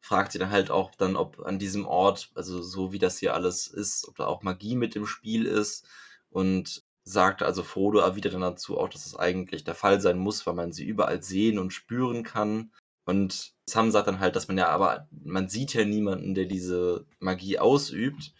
Fragt 0.00 0.32
sie 0.32 0.38
dann 0.38 0.50
halt 0.50 0.70
auch 0.70 0.94
dann, 0.96 1.16
ob 1.16 1.40
an 1.40 1.58
diesem 1.58 1.86
Ort, 1.86 2.30
also 2.34 2.60
so 2.60 2.92
wie 2.92 2.98
das 2.98 3.18
hier 3.18 3.34
alles 3.34 3.66
ist, 3.66 4.06
ob 4.08 4.16
da 4.16 4.26
auch 4.26 4.42
Magie 4.42 4.76
mit 4.76 4.94
dem 4.94 5.06
Spiel 5.06 5.46
ist. 5.46 5.86
Und 6.30 6.83
sagt 7.04 7.42
also 7.42 7.62
Frodo 7.62 7.98
erwidert 8.00 8.34
dann 8.34 8.40
dazu 8.40 8.78
auch, 8.78 8.88
dass 8.88 9.06
es 9.06 9.16
eigentlich 9.16 9.64
der 9.64 9.74
Fall 9.74 10.00
sein 10.00 10.18
muss, 10.18 10.46
weil 10.46 10.54
man 10.54 10.72
sie 10.72 10.84
überall 10.84 11.22
sehen 11.22 11.58
und 11.58 11.72
spüren 11.72 12.22
kann. 12.22 12.72
Und 13.04 13.52
Sam 13.68 13.90
sagt 13.90 14.08
dann 14.08 14.20
halt, 14.20 14.34
dass 14.34 14.48
man 14.48 14.56
ja 14.56 14.68
aber, 14.68 15.08
man 15.10 15.48
sieht 15.48 15.74
ja 15.74 15.84
niemanden, 15.84 16.34
der 16.34 16.46
diese 16.46 17.06
Magie 17.20 17.58
ausübt. 17.58 18.32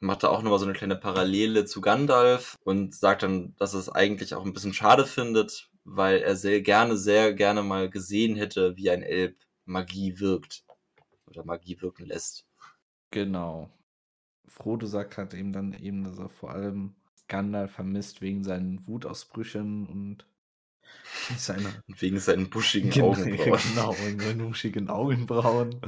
Macht 0.00 0.22
da 0.22 0.28
auch 0.28 0.42
nochmal 0.42 0.58
so 0.58 0.64
eine 0.64 0.74
kleine 0.74 0.96
Parallele 0.96 1.64
zu 1.64 1.80
Gandalf 1.80 2.56
und 2.64 2.94
sagt 2.94 3.22
dann, 3.22 3.54
dass 3.56 3.74
es 3.74 3.88
eigentlich 3.88 4.34
auch 4.34 4.44
ein 4.44 4.52
bisschen 4.52 4.74
schade 4.74 5.06
findet, 5.06 5.70
weil 5.84 6.18
er 6.18 6.36
sehr 6.36 6.60
gerne, 6.60 6.96
sehr 6.96 7.34
gerne 7.34 7.62
mal 7.62 7.88
gesehen 7.90 8.36
hätte, 8.36 8.76
wie 8.76 8.90
ein 8.90 9.02
Elb 9.02 9.36
Magie 9.64 10.18
wirkt. 10.18 10.64
Oder 11.26 11.44
Magie 11.44 11.80
wirken 11.80 12.06
lässt. 12.06 12.46
Genau. 13.10 13.70
Frodo 14.46 14.86
sagt 14.86 15.18
halt 15.18 15.34
eben 15.34 15.52
dann 15.52 15.72
eben, 15.72 16.04
dass 16.04 16.18
er 16.18 16.28
vor 16.28 16.50
allem 16.50 16.94
Gandalf 17.28 17.72
vermisst 17.72 18.20
wegen 18.20 18.44
seinen 18.44 18.86
Wutausbrüchen 18.86 19.86
und 19.86 20.26
seiner 21.38 21.70
wegen 21.86 22.18
seinen 22.18 22.50
buschigen 22.50 22.90
genau, 22.90 23.12
Augenbrauen. 23.12 23.60
Genau, 23.74 23.96
wegen 24.04 24.20
seinen 24.20 24.48
buschigen 24.48 24.88
Augenbrauen. 24.88 25.80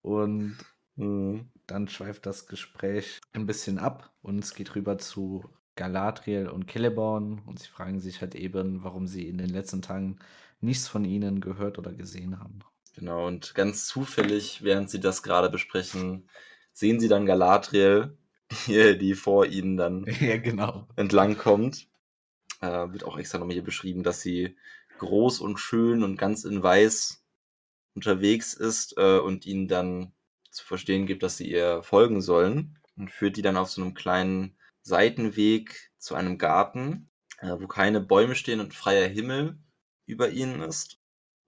Und 0.00 0.56
mhm. 0.96 1.50
dann 1.66 1.88
schweift 1.88 2.26
das 2.26 2.46
Gespräch 2.46 3.20
ein 3.32 3.46
bisschen 3.46 3.78
ab 3.78 4.12
und 4.22 4.42
es 4.42 4.54
geht 4.54 4.74
rüber 4.74 4.98
zu 4.98 5.44
Galadriel 5.76 6.48
und 6.48 6.70
Celeborn 6.70 7.42
und 7.46 7.58
sie 7.58 7.68
fragen 7.68 8.00
sich 8.00 8.20
halt 8.20 8.34
eben, 8.34 8.84
warum 8.84 9.06
sie 9.06 9.26
in 9.26 9.38
den 9.38 9.48
letzten 9.48 9.82
Tagen 9.82 10.18
nichts 10.60 10.88
von 10.88 11.04
ihnen 11.04 11.40
gehört 11.40 11.78
oder 11.78 11.92
gesehen 11.92 12.38
haben. 12.38 12.60
Genau, 12.94 13.26
und 13.26 13.54
ganz 13.54 13.86
zufällig, 13.86 14.62
während 14.62 14.90
sie 14.90 15.00
das 15.00 15.22
gerade 15.22 15.48
besprechen, 15.48 16.28
sehen 16.72 17.00
sie 17.00 17.08
dann 17.08 17.26
Galadriel 17.26 18.16
die, 19.00 19.14
vor 19.14 19.46
ihnen 19.46 19.76
dann 19.76 20.04
ja, 20.20 20.36
genau. 20.38 20.88
entlang 20.96 21.36
kommt. 21.36 21.88
Äh, 22.60 22.92
wird 22.92 23.04
auch 23.04 23.18
extra 23.18 23.38
nochmal 23.38 23.54
hier 23.54 23.64
beschrieben, 23.64 24.02
dass 24.02 24.20
sie 24.20 24.56
groß 24.98 25.40
und 25.40 25.58
schön 25.58 26.02
und 26.02 26.16
ganz 26.16 26.44
in 26.44 26.62
weiß 26.62 27.24
unterwegs 27.94 28.54
ist 28.54 28.96
äh, 28.96 29.18
und 29.18 29.46
ihnen 29.46 29.68
dann 29.68 30.12
zu 30.50 30.64
verstehen 30.64 31.06
gibt, 31.06 31.22
dass 31.22 31.36
sie 31.36 31.50
ihr 31.50 31.82
folgen 31.82 32.20
sollen 32.20 32.78
und 32.96 33.10
führt 33.10 33.36
die 33.36 33.42
dann 33.42 33.56
auf 33.56 33.70
so 33.70 33.82
einem 33.82 33.94
kleinen 33.94 34.56
Seitenweg 34.82 35.92
zu 35.98 36.14
einem 36.14 36.38
Garten, 36.38 37.10
äh, 37.38 37.56
wo 37.58 37.66
keine 37.66 38.00
Bäume 38.00 38.34
stehen 38.34 38.60
und 38.60 38.74
freier 38.74 39.08
Himmel 39.08 39.58
über 40.06 40.30
ihnen 40.30 40.60
ist. 40.62 40.98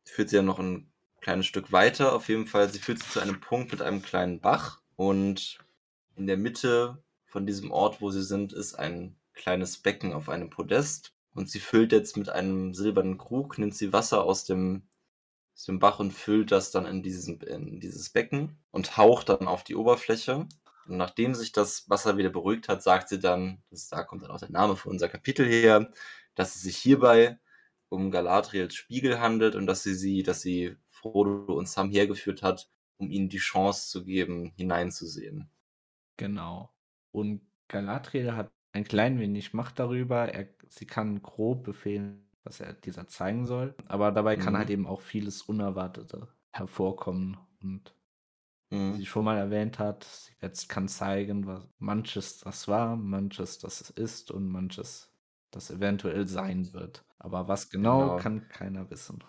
Führt 0.05 0.31
sie 0.31 0.37
dann 0.37 0.47
noch 0.47 0.59
ein 0.59 0.93
kleines 1.21 1.47
Stück 1.47 1.73
weiter. 1.73 2.15
Auf 2.15 2.29
jeden 2.29 2.47
Fall, 2.47 2.69
sie 2.69 2.79
führt 2.79 3.03
sie 3.03 3.11
zu 3.11 3.21
einem 3.21 3.41
Punkt 3.41 3.73
mit 3.73 3.83
einem 3.83 4.03
kleinen 4.03 4.41
Bach 4.41 4.83
und 4.97 5.59
in 6.17 6.27
der 6.27 6.37
Mitte 6.37 7.03
von 7.27 7.47
diesem 7.47 7.71
Ort, 7.71 8.01
wo 8.01 8.11
sie 8.11 8.23
sind, 8.23 8.53
ist 8.53 8.75
ein 8.75 9.17
kleines 9.35 9.79
Becken 9.79 10.13
auf 10.13 10.29
einem 10.29 10.51
Podest. 10.51 11.13
Und 11.35 11.51
sie 11.51 11.59
füllt 11.59 11.93
jetzt 11.93 12.17
mit 12.17 12.29
einem 12.29 12.75
silbernen 12.75 13.19
Krug, 13.19 13.59
nimmt 13.59 13.75
sie 13.75 13.93
Wasser 13.93 14.23
aus 14.23 14.45
dem, 14.45 14.83
aus 15.55 15.65
dem 15.65 15.81
Bach 15.81 15.99
und 15.99 16.13
füllt 16.13 16.53
das 16.53 16.71
dann 16.71 16.87
in, 16.87 17.03
diesen, 17.03 17.41
in 17.41 17.81
dieses 17.81 18.11
Becken 18.11 18.57
und 18.71 18.97
haucht 18.97 19.29
dann 19.29 19.49
auf 19.49 19.65
die 19.65 19.75
Oberfläche. 19.75 20.47
Und 20.87 20.97
nachdem 20.97 21.35
sich 21.35 21.53
das 21.53 21.89
Wasser 21.91 22.17
wieder 22.19 22.31
beruhigt 22.31 22.69
hat, 22.69 22.83
sagt 22.83 23.09
sie 23.09 23.19
dann, 23.19 23.63
das, 23.71 23.89
da 23.89 24.05
kommt 24.05 24.23
dann 24.23 24.31
auch 24.31 24.39
der 24.39 24.51
Name 24.51 24.77
für 24.77 24.91
unser 24.91 25.09
Kapitel 25.09 25.47
her, 25.47 25.91
dass 26.35 26.55
es 26.57 26.63
sich 26.63 26.77
hierbei 26.77 27.39
um 27.89 28.11
Galadriels 28.11 28.75
Spiegel 28.75 29.21
handelt 29.21 29.55
und 29.55 29.67
dass 29.67 29.83
sie 29.83 29.95
sie, 29.95 30.23
dass 30.23 30.41
sie 30.41 30.77
Frodo 30.89 31.55
und 31.55 31.69
Sam 31.69 31.91
hergeführt 31.91 32.43
hat, 32.43 32.69
um 32.97 33.11
ihnen 33.11 33.29
die 33.29 33.39
Chance 33.39 33.89
zu 33.89 34.05
geben, 34.05 34.53
hineinzusehen. 34.57 35.51
Genau. 36.17 36.75
Und 37.13 37.43
Galadriel 37.69 38.35
hat 38.37 38.53
ein 38.73 38.85
klein 38.85 39.19
wenig 39.19 39.55
Macht 39.55 39.79
darüber. 39.79 40.29
Er, 40.33 40.49
sie 40.69 40.87
kann 40.87 41.23
grob 41.23 41.65
befehlen, 41.65 42.29
was 42.45 42.61
er 42.61 42.73
dieser 42.73 43.09
zeigen 43.09 43.47
soll. 43.47 43.75
Aber 43.87 44.13
dabei 44.13 44.37
kann 44.37 44.57
halt 44.57 44.71
Mhm. 44.71 44.71
eben 44.71 44.87
auch 44.87 45.01
vieles 45.01 45.43
Unerwartete 45.43 46.29
hervorkommen. 46.53 47.37
Und 47.63 47.97
wie 48.87 48.93
Mhm. 48.93 48.95
sie 48.95 49.07
schon 49.07 49.25
mal 49.25 49.39
erwähnt 49.39 49.79
hat, 49.79 50.05
sie 50.05 50.35
jetzt 50.43 50.69
kann 50.69 50.89
zeigen, 50.89 51.47
was 51.47 51.69
manches 51.79 52.39
das 52.41 52.69
war, 52.69 52.97
manches 52.97 53.59
das 53.59 53.91
ist 53.91 54.31
und 54.31 54.49
manches 54.49 55.13
das 55.53 55.71
eventuell 55.71 56.29
sein 56.29 56.73
wird. 56.75 57.07
Aber 57.19 57.49
was 57.49 57.71
genau, 57.71 58.11
Genau. 58.11 58.17
kann 58.17 58.49
keiner 58.49 58.91
wissen. 58.91 59.25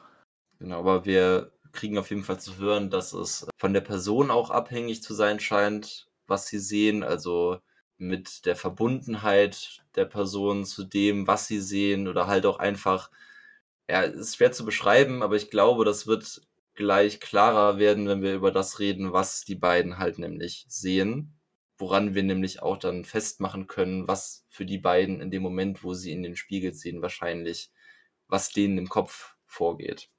Genau, 0.59 0.79
aber 0.79 1.05
wir 1.05 1.51
kriegen 1.71 1.97
auf 1.97 2.09
jeden 2.09 2.23
Fall 2.23 2.39
zu 2.39 2.57
hören, 2.57 2.89
dass 2.89 3.13
es 3.13 3.47
von 3.57 3.73
der 3.73 3.81
Person 3.81 4.31
auch 4.31 4.49
abhängig 4.49 5.03
zu 5.03 5.13
sein 5.13 5.39
scheint, 5.39 6.09
was 6.27 6.47
sie 6.47 6.59
sehen. 6.59 7.03
Also 7.03 7.59
mit 7.97 8.45
der 8.45 8.55
Verbundenheit 8.55 9.83
der 9.95 10.05
Person 10.05 10.65
zu 10.65 10.83
dem, 10.83 11.27
was 11.27 11.47
sie 11.47 11.59
sehen 11.59 12.07
oder 12.07 12.27
halt 12.27 12.45
auch 12.45 12.59
einfach, 12.59 13.09
ja, 13.89 14.03
es 14.03 14.15
ist 14.15 14.35
schwer 14.35 14.51
zu 14.51 14.65
beschreiben, 14.65 15.23
aber 15.23 15.35
ich 15.35 15.49
glaube, 15.49 15.85
das 15.85 16.07
wird 16.07 16.41
gleich 16.73 17.19
klarer 17.21 17.77
werden, 17.77 18.07
wenn 18.07 18.21
wir 18.21 18.35
über 18.35 18.51
das 18.51 18.79
reden, 18.79 19.13
was 19.13 19.45
die 19.45 19.55
beiden 19.55 19.97
halt 19.97 20.19
nämlich 20.19 20.65
sehen, 20.67 21.33
woran 21.77 22.15
wir 22.15 22.23
nämlich 22.23 22.61
auch 22.61 22.77
dann 22.77 23.05
festmachen 23.05 23.67
können, 23.67 24.07
was 24.07 24.45
für 24.49 24.65
die 24.65 24.77
beiden 24.77 25.21
in 25.21 25.31
dem 25.31 25.41
Moment, 25.43 25.83
wo 25.83 25.93
sie 25.93 26.11
in 26.11 26.23
den 26.23 26.35
Spiegel 26.35 26.73
sehen, 26.73 27.01
wahrscheinlich, 27.01 27.71
was 28.27 28.49
denen 28.49 28.77
im 28.77 28.89
Kopf 28.89 29.35
vorgeht. 29.45 30.09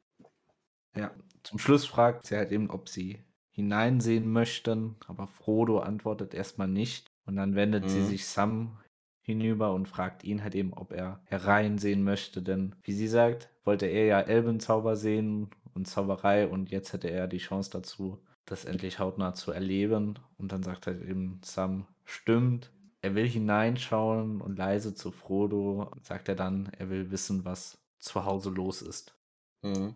Ja, 0.94 1.14
zum 1.42 1.58
Schluss 1.58 1.84
fragt 1.84 2.26
sie 2.26 2.36
halt 2.36 2.52
eben, 2.52 2.70
ob 2.70 2.88
sie 2.88 3.25
hineinsehen 3.56 4.30
möchten, 4.30 4.96
aber 5.06 5.26
Frodo 5.26 5.80
antwortet 5.80 6.34
erstmal 6.34 6.68
nicht. 6.68 7.10
Und 7.24 7.36
dann 7.36 7.56
wendet 7.56 7.88
sie 7.90 8.00
Mhm. 8.00 8.06
sich 8.06 8.26
Sam 8.26 8.78
hinüber 9.22 9.72
und 9.72 9.88
fragt 9.88 10.22
ihn 10.22 10.44
halt 10.44 10.54
eben, 10.54 10.72
ob 10.74 10.92
er 10.92 11.20
hereinsehen 11.24 12.04
möchte. 12.04 12.42
Denn, 12.42 12.76
wie 12.82 12.92
sie 12.92 13.08
sagt, 13.08 13.48
wollte 13.64 13.86
er 13.86 14.04
ja 14.04 14.20
Elbenzauber 14.20 14.94
sehen 14.94 15.50
und 15.74 15.88
Zauberei 15.88 16.46
und 16.46 16.70
jetzt 16.70 16.92
hätte 16.92 17.08
er 17.10 17.26
die 17.26 17.38
Chance 17.38 17.70
dazu, 17.70 18.18
das 18.44 18.64
endlich 18.64 18.98
hautnah 19.00 19.34
zu 19.34 19.50
erleben. 19.50 20.18
Und 20.38 20.52
dann 20.52 20.62
sagt 20.62 20.86
halt 20.86 21.02
eben 21.02 21.40
Sam, 21.42 21.86
stimmt. 22.04 22.70
Er 23.00 23.14
will 23.14 23.26
hineinschauen 23.26 24.40
und 24.40 24.56
leise 24.58 24.94
zu 24.94 25.10
Frodo 25.10 25.90
sagt 26.02 26.28
er 26.28 26.34
dann, 26.36 26.70
er 26.78 26.90
will 26.90 27.10
wissen, 27.10 27.44
was 27.44 27.78
zu 27.98 28.24
Hause 28.24 28.50
los 28.50 28.82
ist. 28.82 29.16
Mhm. 29.62 29.94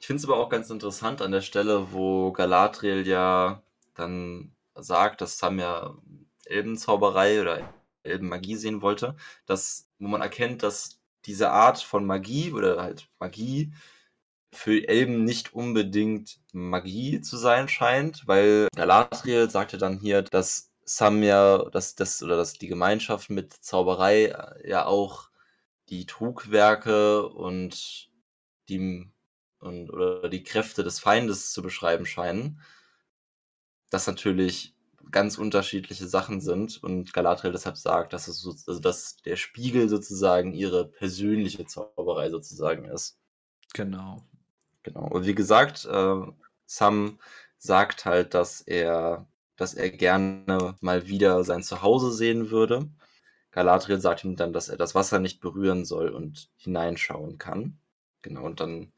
Ich 0.00 0.06
finde 0.06 0.20
es 0.20 0.24
aber 0.24 0.38
auch 0.38 0.48
ganz 0.48 0.70
interessant 0.70 1.20
an 1.22 1.30
der 1.30 1.42
Stelle, 1.42 1.92
wo 1.92 2.32
Galadriel 2.32 3.06
ja 3.06 3.62
dann 3.94 4.52
sagt, 4.74 5.20
dass 5.20 5.38
Sam 5.38 5.58
ja 5.58 5.94
Elbenzauberei 6.46 7.40
oder 7.42 7.74
Elbenmagie 8.02 8.56
sehen 8.56 8.80
wollte, 8.82 9.14
dass, 9.46 9.88
wo 9.98 10.08
man 10.08 10.22
erkennt, 10.22 10.62
dass 10.62 11.00
diese 11.26 11.50
Art 11.50 11.82
von 11.82 12.06
Magie 12.06 12.52
oder 12.52 12.82
halt 12.82 13.08
Magie 13.18 13.74
für 14.52 14.88
Elben 14.88 15.24
nicht 15.24 15.54
unbedingt 15.54 16.40
Magie 16.52 17.20
zu 17.20 17.36
sein 17.36 17.68
scheint, 17.68 18.26
weil 18.26 18.68
Galadriel 18.74 19.50
sagte 19.50 19.78
dann 19.78 19.98
hier, 19.98 20.22
dass 20.22 20.72
Sam 20.84 21.22
ja, 21.22 21.58
dass 21.70 21.94
das 21.94 22.22
oder 22.22 22.36
dass 22.36 22.54
die 22.54 22.68
Gemeinschaft 22.68 23.30
mit 23.30 23.52
Zauberei 23.52 24.34
ja 24.64 24.86
auch 24.86 25.30
die 25.90 26.06
Trugwerke 26.06 27.28
und 27.28 28.10
die 28.68 29.10
und 29.60 29.90
oder 29.90 30.28
die 30.28 30.42
Kräfte 30.42 30.82
des 30.84 31.00
Feindes 31.00 31.52
zu 31.52 31.62
beschreiben 31.62 32.06
scheinen. 32.06 32.60
Das 33.90 34.06
natürlich 34.06 34.74
ganz 35.10 35.38
unterschiedliche 35.38 36.06
Sachen 36.06 36.40
sind 36.40 36.82
und 36.82 37.12
Galadriel 37.12 37.52
deshalb 37.52 37.76
sagt, 37.76 38.12
dass 38.12 38.28
es 38.28 38.40
so, 38.40 38.50
also 38.50 38.80
dass 38.80 39.16
der 39.16 39.36
Spiegel 39.36 39.88
sozusagen 39.88 40.52
ihre 40.52 40.86
persönliche 40.88 41.66
Zauberei 41.66 42.30
sozusagen 42.30 42.84
ist. 42.84 43.18
Genau. 43.74 44.22
Genau. 44.82 45.06
Und 45.08 45.26
wie 45.26 45.34
gesagt, 45.34 45.84
äh, 45.86 46.16
Sam 46.66 47.18
sagt 47.58 48.04
halt, 48.04 48.34
dass 48.34 48.60
er, 48.62 49.26
dass 49.56 49.74
er 49.74 49.90
gerne 49.90 50.76
mal 50.80 51.06
wieder 51.08 51.44
sein 51.44 51.62
Zuhause 51.62 52.12
sehen 52.12 52.50
würde. 52.50 52.88
Galadriel 53.50 54.00
sagt 54.00 54.24
ihm 54.24 54.36
dann, 54.36 54.52
dass 54.52 54.68
er 54.68 54.76
das 54.76 54.94
Wasser 54.94 55.18
nicht 55.18 55.40
berühren 55.40 55.84
soll 55.84 56.10
und 56.10 56.50
hineinschauen 56.56 57.38
kann. 57.38 57.78
Genau, 58.22 58.44
und 58.44 58.60
dann 58.60 58.92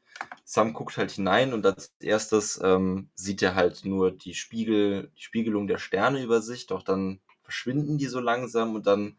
Sam 0.45 0.73
guckt 0.73 0.97
halt 0.97 1.11
hinein 1.11 1.53
und 1.53 1.65
als 1.65 1.93
erstes 1.99 2.59
ähm, 2.63 3.09
sieht 3.15 3.41
er 3.41 3.55
halt 3.55 3.85
nur 3.85 4.11
die 4.11 4.33
Spiegel, 4.33 5.11
die 5.17 5.23
Spiegelung 5.23 5.67
der 5.67 5.77
Sterne 5.77 6.21
über 6.21 6.41
sich, 6.41 6.67
doch 6.67 6.83
dann 6.83 7.21
verschwinden 7.43 7.97
die 7.97 8.07
so 8.07 8.19
langsam 8.19 8.75
und 8.75 8.87
dann 8.87 9.17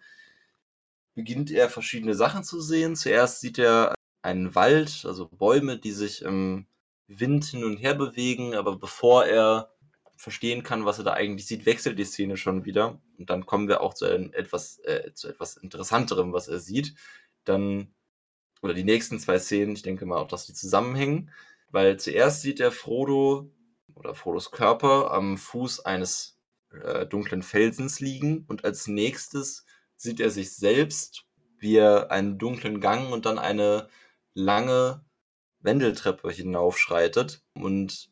beginnt 1.14 1.50
er 1.50 1.68
verschiedene 1.70 2.14
Sachen 2.14 2.44
zu 2.44 2.60
sehen. 2.60 2.96
Zuerst 2.96 3.40
sieht 3.40 3.58
er 3.58 3.94
einen 4.22 4.54
Wald, 4.54 5.04
also 5.06 5.28
Bäume, 5.28 5.78
die 5.78 5.92
sich 5.92 6.22
im 6.22 6.66
Wind 7.06 7.44
hin 7.44 7.64
und 7.64 7.76
her 7.76 7.94
bewegen, 7.94 8.54
aber 8.54 8.76
bevor 8.76 9.26
er 9.26 9.70
verstehen 10.16 10.62
kann, 10.62 10.84
was 10.84 10.98
er 10.98 11.04
da 11.04 11.12
eigentlich 11.12 11.46
sieht, 11.46 11.66
wechselt 11.66 11.98
die 11.98 12.04
Szene 12.04 12.36
schon 12.36 12.64
wieder. 12.64 13.00
Und 13.18 13.30
dann 13.30 13.46
kommen 13.46 13.68
wir 13.68 13.80
auch 13.82 13.94
zu 13.94 14.06
etwas, 14.06 14.78
äh, 14.84 15.12
zu 15.12 15.28
etwas 15.28 15.56
Interessanterem, 15.56 16.32
was 16.32 16.48
er 16.48 16.60
sieht. 16.60 16.94
Dann, 17.44 17.94
oder 18.64 18.72
die 18.72 18.82
nächsten 18.82 19.18
zwei 19.18 19.38
Szenen, 19.38 19.76
ich 19.76 19.82
denke 19.82 20.06
mal 20.06 20.16
auch, 20.16 20.26
dass 20.26 20.46
die 20.46 20.54
zusammenhängen, 20.54 21.30
weil 21.70 21.98
zuerst 21.98 22.40
sieht 22.40 22.60
er 22.60 22.72
Frodo 22.72 23.50
oder 23.94 24.14
Frodos 24.14 24.52
Körper 24.52 25.10
am 25.10 25.36
Fuß 25.36 25.80
eines 25.80 26.38
äh, 26.70 27.04
dunklen 27.04 27.42
Felsens 27.42 28.00
liegen 28.00 28.46
und 28.48 28.64
als 28.64 28.86
nächstes 28.86 29.66
sieht 29.96 30.18
er 30.18 30.30
sich 30.30 30.56
selbst, 30.56 31.26
wie 31.58 31.76
er 31.76 32.10
einen 32.10 32.38
dunklen 32.38 32.80
Gang 32.80 33.12
und 33.12 33.26
dann 33.26 33.38
eine 33.38 33.88
lange 34.32 35.04
Wendeltreppe 35.60 36.30
hinaufschreitet 36.30 37.42
und 37.52 38.08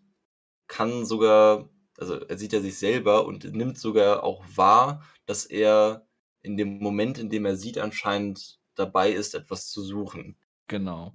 kann 0.66 1.06
sogar, 1.06 1.70
also 1.96 2.16
er 2.16 2.36
sieht 2.36 2.52
ja 2.52 2.60
sich 2.60 2.78
selber 2.78 3.24
und 3.24 3.44
nimmt 3.44 3.78
sogar 3.78 4.22
auch 4.22 4.44
wahr, 4.54 5.02
dass 5.24 5.46
er 5.46 6.06
in 6.42 6.58
dem 6.58 6.78
Moment, 6.78 7.16
in 7.16 7.30
dem 7.30 7.46
er 7.46 7.56
sieht, 7.56 7.78
anscheinend 7.78 8.60
dabei 8.74 9.12
ist, 9.12 9.34
etwas 9.34 9.70
zu 9.70 9.82
suchen. 9.82 10.36
Genau. 10.72 11.12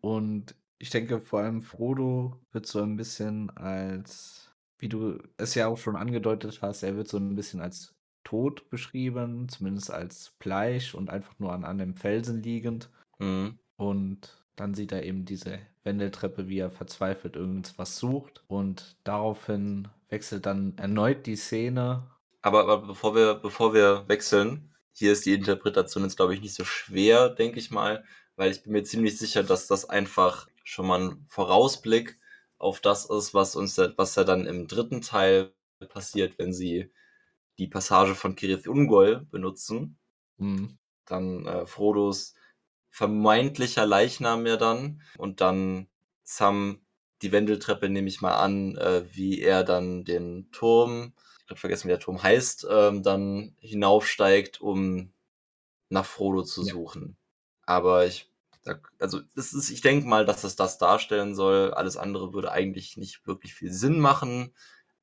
Und 0.00 0.56
ich 0.78 0.90
denke, 0.90 1.20
vor 1.20 1.38
allem 1.38 1.62
Frodo 1.62 2.40
wird 2.50 2.66
so 2.66 2.82
ein 2.82 2.96
bisschen 2.96 3.48
als, 3.50 4.50
wie 4.78 4.88
du 4.88 5.16
es 5.36 5.54
ja 5.54 5.68
auch 5.68 5.78
schon 5.78 5.94
angedeutet 5.94 6.58
hast, 6.60 6.82
er 6.82 6.96
wird 6.96 7.06
so 7.06 7.16
ein 7.16 7.36
bisschen 7.36 7.60
als 7.60 7.94
tot 8.24 8.68
beschrieben, 8.68 9.48
zumindest 9.48 9.92
als 9.92 10.32
bleich 10.40 10.96
und 10.96 11.08
einfach 11.08 11.38
nur 11.38 11.52
an 11.52 11.64
einem 11.64 11.94
Felsen 11.94 12.42
liegend. 12.42 12.90
Mhm. 13.20 13.60
Und 13.76 14.44
dann 14.56 14.74
sieht 14.74 14.90
er 14.90 15.04
eben 15.04 15.24
diese 15.24 15.60
Wendeltreppe, 15.84 16.48
wie 16.48 16.58
er 16.58 16.72
verzweifelt 16.72 17.36
irgendwas 17.36 17.96
sucht. 17.96 18.42
Und 18.48 18.96
daraufhin 19.04 19.86
wechselt 20.08 20.46
dann 20.46 20.76
erneut 20.78 21.26
die 21.26 21.36
Szene. 21.36 22.10
Aber, 22.42 22.62
aber 22.62 22.88
bevor 22.88 23.14
wir, 23.14 23.34
bevor 23.34 23.72
wir 23.72 24.08
wechseln, 24.08 24.74
hier 24.92 25.12
ist 25.12 25.26
die 25.26 25.34
Interpretation 25.34 26.02
jetzt, 26.02 26.16
glaube 26.16 26.34
ich, 26.34 26.40
nicht 26.40 26.56
so 26.56 26.64
schwer, 26.64 27.28
denke 27.28 27.60
ich 27.60 27.70
mal, 27.70 28.02
weil 28.40 28.52
ich 28.52 28.62
bin 28.62 28.72
mir 28.72 28.84
ziemlich 28.84 29.18
sicher, 29.18 29.42
dass 29.42 29.66
das 29.66 29.90
einfach 29.90 30.48
schon 30.64 30.86
mal 30.86 30.98
ein 30.98 31.26
Vorausblick 31.28 32.18
auf 32.56 32.80
das 32.80 33.04
ist, 33.04 33.34
was 33.34 33.54
uns, 33.54 33.76
was 33.76 34.14
ja 34.14 34.24
dann 34.24 34.46
im 34.46 34.66
dritten 34.66 35.02
Teil 35.02 35.52
passiert, 35.90 36.38
wenn 36.38 36.54
sie 36.54 36.90
die 37.58 37.66
Passage 37.66 38.14
von 38.14 38.36
Kirith 38.36 38.66
Ungol 38.66 39.26
benutzen. 39.30 39.98
Hm, 40.38 40.78
Dann 41.04 41.44
äh, 41.44 41.66
Frodos 41.66 42.34
vermeintlicher 42.88 43.84
Leichnam 43.84 44.46
ja 44.46 44.56
dann 44.56 45.02
und 45.18 45.42
dann 45.42 45.88
Sam 46.22 46.80
die 47.20 47.32
Wendeltreppe, 47.32 47.90
nehme 47.90 48.08
ich 48.08 48.22
mal 48.22 48.36
an, 48.36 48.74
äh, 48.78 49.04
wie 49.14 49.42
er 49.42 49.64
dann 49.64 50.04
den 50.04 50.50
Turm, 50.50 51.12
ich 51.44 51.50
habe 51.50 51.60
vergessen, 51.60 51.88
wie 51.88 51.92
der 51.92 52.00
Turm 52.00 52.22
heißt, 52.22 52.66
ähm, 52.70 53.02
dann 53.02 53.54
hinaufsteigt, 53.60 54.62
um 54.62 55.12
nach 55.90 56.06
Frodo 56.06 56.42
zu 56.42 56.64
ja. 56.64 56.72
suchen. 56.72 57.18
Aber 57.66 58.06
ich, 58.06 58.29
also 58.98 59.20
das 59.34 59.52
ist, 59.52 59.70
ich 59.70 59.80
denke 59.80 60.06
mal, 60.06 60.24
dass 60.26 60.44
es 60.44 60.56
das 60.56 60.78
darstellen 60.78 61.34
soll. 61.34 61.72
Alles 61.72 61.96
andere 61.96 62.32
würde 62.34 62.52
eigentlich 62.52 62.96
nicht 62.96 63.26
wirklich 63.26 63.54
viel 63.54 63.72
Sinn 63.72 64.00
machen. 64.00 64.54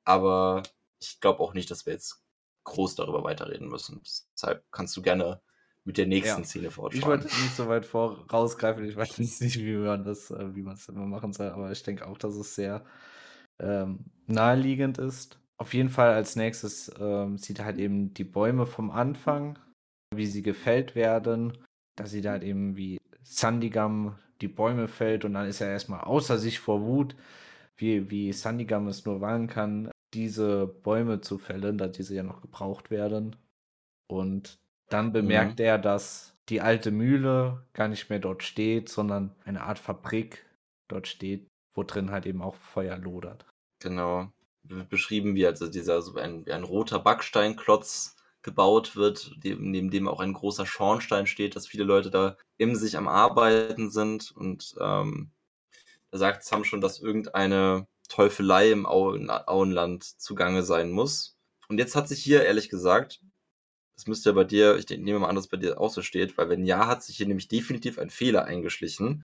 Aber 0.03 0.63
ich 0.99 1.19
glaube 1.19 1.39
auch 1.41 1.53
nicht, 1.53 1.69
dass 1.71 1.85
wir 1.85 1.93
jetzt 1.93 2.23
groß 2.63 2.95
darüber 2.95 3.23
weiterreden 3.23 3.69
müssen. 3.69 4.01
Deshalb 4.33 4.63
kannst 4.71 4.95
du 4.97 5.01
gerne 5.01 5.41
mit 5.83 5.97
der 5.97 6.05
nächsten 6.05 6.41
ja. 6.41 6.45
Szene 6.45 6.69
fortfahren. 6.69 6.99
Ich 6.99 7.07
wollte 7.07 7.25
nicht 7.25 7.55
so 7.55 7.67
weit 7.67 7.85
vorausgreifen. 7.85 8.83
Ich 8.85 8.95
weiß 8.95 9.17
nicht, 9.19 9.57
wie 9.57 9.77
man 9.77 10.03
das, 10.03 10.29
äh, 10.31 10.53
wie 10.53 10.61
man 10.61 10.75
es 10.75 10.89
immer 10.89 11.05
machen 11.05 11.33
soll, 11.33 11.49
aber 11.49 11.71
ich 11.71 11.81
denke 11.81 12.05
auch, 12.05 12.17
dass 12.17 12.35
es 12.35 12.55
sehr 12.55 12.85
ähm, 13.59 14.05
naheliegend 14.27 14.97
ist. 14.97 15.39
Auf 15.57 15.73
jeden 15.73 15.89
Fall 15.89 16.13
als 16.13 16.35
nächstes 16.35 16.91
ähm, 16.99 17.37
sieht 17.37 17.61
halt 17.61 17.77
eben 17.77 18.13
die 18.13 18.25
Bäume 18.25 18.65
vom 18.65 18.91
Anfang, 18.91 19.57
wie 20.13 20.27
sie 20.27 20.43
gefällt 20.43 20.93
werden. 20.93 21.57
Da 21.95 22.05
sieht 22.05 22.25
halt 22.25 22.43
eben, 22.43 22.75
wie 22.75 22.97
Sandigam 23.29 24.15
die 24.41 24.47
Bäume 24.47 24.87
fällt 24.87 25.25
und 25.25 25.33
dann 25.33 25.47
ist 25.47 25.61
er 25.61 25.69
erstmal 25.69 26.01
außer 26.01 26.37
sich 26.37 26.59
vor 26.59 26.81
Wut, 26.81 27.15
wie, 27.75 28.09
wie 28.09 28.33
Sandigam 28.33 28.87
es 28.87 29.05
nur 29.05 29.21
wagen 29.21 29.47
kann, 29.47 29.91
diese 30.13 30.67
Bäume 30.67 31.21
zu 31.21 31.37
fällen, 31.37 31.77
da 31.77 31.87
diese 31.87 32.15
ja 32.15 32.23
noch 32.23 32.41
gebraucht 32.41 32.89
werden. 32.89 33.35
Und 34.07 34.57
dann 34.89 35.11
bemerkt 35.11 35.59
mhm. 35.59 35.65
er, 35.65 35.77
dass 35.77 36.35
die 36.49 36.61
alte 36.61 36.91
Mühle 36.91 37.65
gar 37.73 37.87
nicht 37.87 38.09
mehr 38.09 38.19
dort 38.19 38.43
steht, 38.43 38.89
sondern 38.89 39.35
eine 39.43 39.63
Art 39.63 39.79
Fabrik 39.79 40.45
dort 40.87 41.07
steht, 41.07 41.47
wo 41.73 41.83
drin 41.83 42.11
halt 42.11 42.25
eben 42.25 42.41
auch 42.41 42.55
Feuer 42.55 42.97
lodert. 42.97 43.45
Genau. 43.79 44.31
Beschrieben 44.89 45.35
wie 45.35 45.45
also 45.45 45.67
dieser 45.67 46.01
so 46.01 46.15
ein, 46.15 46.45
wie 46.45 46.53
ein 46.53 46.63
roter 46.63 46.99
Backsteinklotz 46.99 48.16
gebaut 48.41 48.95
wird, 48.95 49.35
neben 49.43 49.91
dem 49.91 50.07
auch 50.07 50.19
ein 50.19 50.33
großer 50.33 50.65
Schornstein 50.65 51.27
steht, 51.27 51.55
dass 51.55 51.67
viele 51.67 51.83
Leute 51.83 52.09
da 52.09 52.37
im 52.57 52.75
sich 52.75 52.97
am 52.97 53.07
Arbeiten 53.07 53.89
sind. 53.91 54.31
Und 54.31 54.75
ähm, 54.79 55.31
da 56.11 56.17
sagt 56.17 56.43
Sam 56.43 56.63
schon, 56.63 56.81
dass 56.81 56.99
irgendeine 56.99 57.87
Teufelei 58.09 58.71
im 58.71 58.85
Auenland 58.85 60.03
zugange 60.03 60.63
sein 60.63 60.91
muss. 60.91 61.37
Und 61.67 61.77
jetzt 61.79 61.95
hat 61.95 62.07
sich 62.07 62.23
hier, 62.23 62.45
ehrlich 62.45 62.69
gesagt, 62.69 63.21
das 63.97 64.07
müsste 64.07 64.29
ja 64.29 64.33
bei 64.33 64.43
dir, 64.43 64.77
ich 64.77 64.87
nehme 64.89 65.19
mal 65.19 65.27
an, 65.27 65.35
dass 65.35 65.47
bei 65.47 65.57
dir 65.57 65.81
auch 65.81 65.89
so 65.89 66.01
steht, 66.01 66.37
weil 66.37 66.49
wenn 66.49 66.65
ja, 66.65 66.87
hat 66.87 67.03
sich 67.03 67.17
hier 67.17 67.27
nämlich 67.27 67.47
definitiv 67.47 67.97
ein 67.99 68.09
Fehler 68.09 68.45
eingeschlichen. 68.45 69.23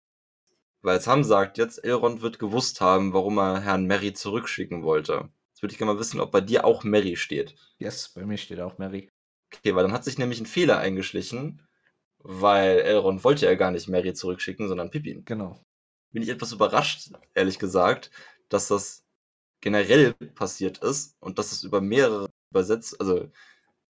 Weil 0.83 1.01
Sam 1.01 1.25
sagt 1.25 1.59
jetzt, 1.59 1.85
Elrond 1.85 2.23
wird 2.23 2.39
gewusst 2.39 2.81
haben, 2.81 3.13
warum 3.13 3.39
er 3.39 3.61
Herrn 3.61 3.87
Mary 3.87 4.15
zurückschicken 4.15 4.83
wollte. 4.83 5.29
Jetzt 5.61 5.63
würde 5.63 5.73
ich 5.73 5.79
gerne 5.79 5.93
mal 5.93 6.01
wissen, 6.01 6.21
ob 6.21 6.31
bei 6.31 6.41
dir 6.41 6.65
auch 6.65 6.85
Mary 6.85 7.17
steht. 7.17 7.55
Yes, 7.77 8.09
bei 8.15 8.25
mir 8.25 8.39
steht 8.39 8.61
auch 8.61 8.79
Mary. 8.79 9.11
Okay, 9.55 9.75
weil 9.75 9.83
dann 9.83 9.93
hat 9.93 10.05
sich 10.05 10.17
nämlich 10.17 10.41
ein 10.41 10.47
Fehler 10.47 10.79
eingeschlichen, 10.79 11.67
weil 12.19 12.79
Elrond 12.79 13.25
wollte 13.25 13.45
ja 13.45 13.55
gar 13.57 13.71
nicht 13.71 13.87
Mary 13.87 14.15
zurückschicken, 14.15 14.69
sondern 14.69 14.91
Pippin. 14.91 15.25
Genau. 15.27 15.63
Bin 16.13 16.23
ich 16.23 16.31
etwas 16.31 16.53
überrascht, 16.53 17.11
ehrlich 17.35 17.59
gesagt, 17.59 18.11
dass 18.49 18.69
das 18.69 19.05
generell 19.61 20.15
passiert 20.35 20.79
ist 20.79 21.15
und 21.21 21.39
dass 21.39 21.53
es 21.53 21.63
über 21.63 21.83
mehrere 21.83 22.31
übersetzt, 22.51 22.99
also 22.99 23.29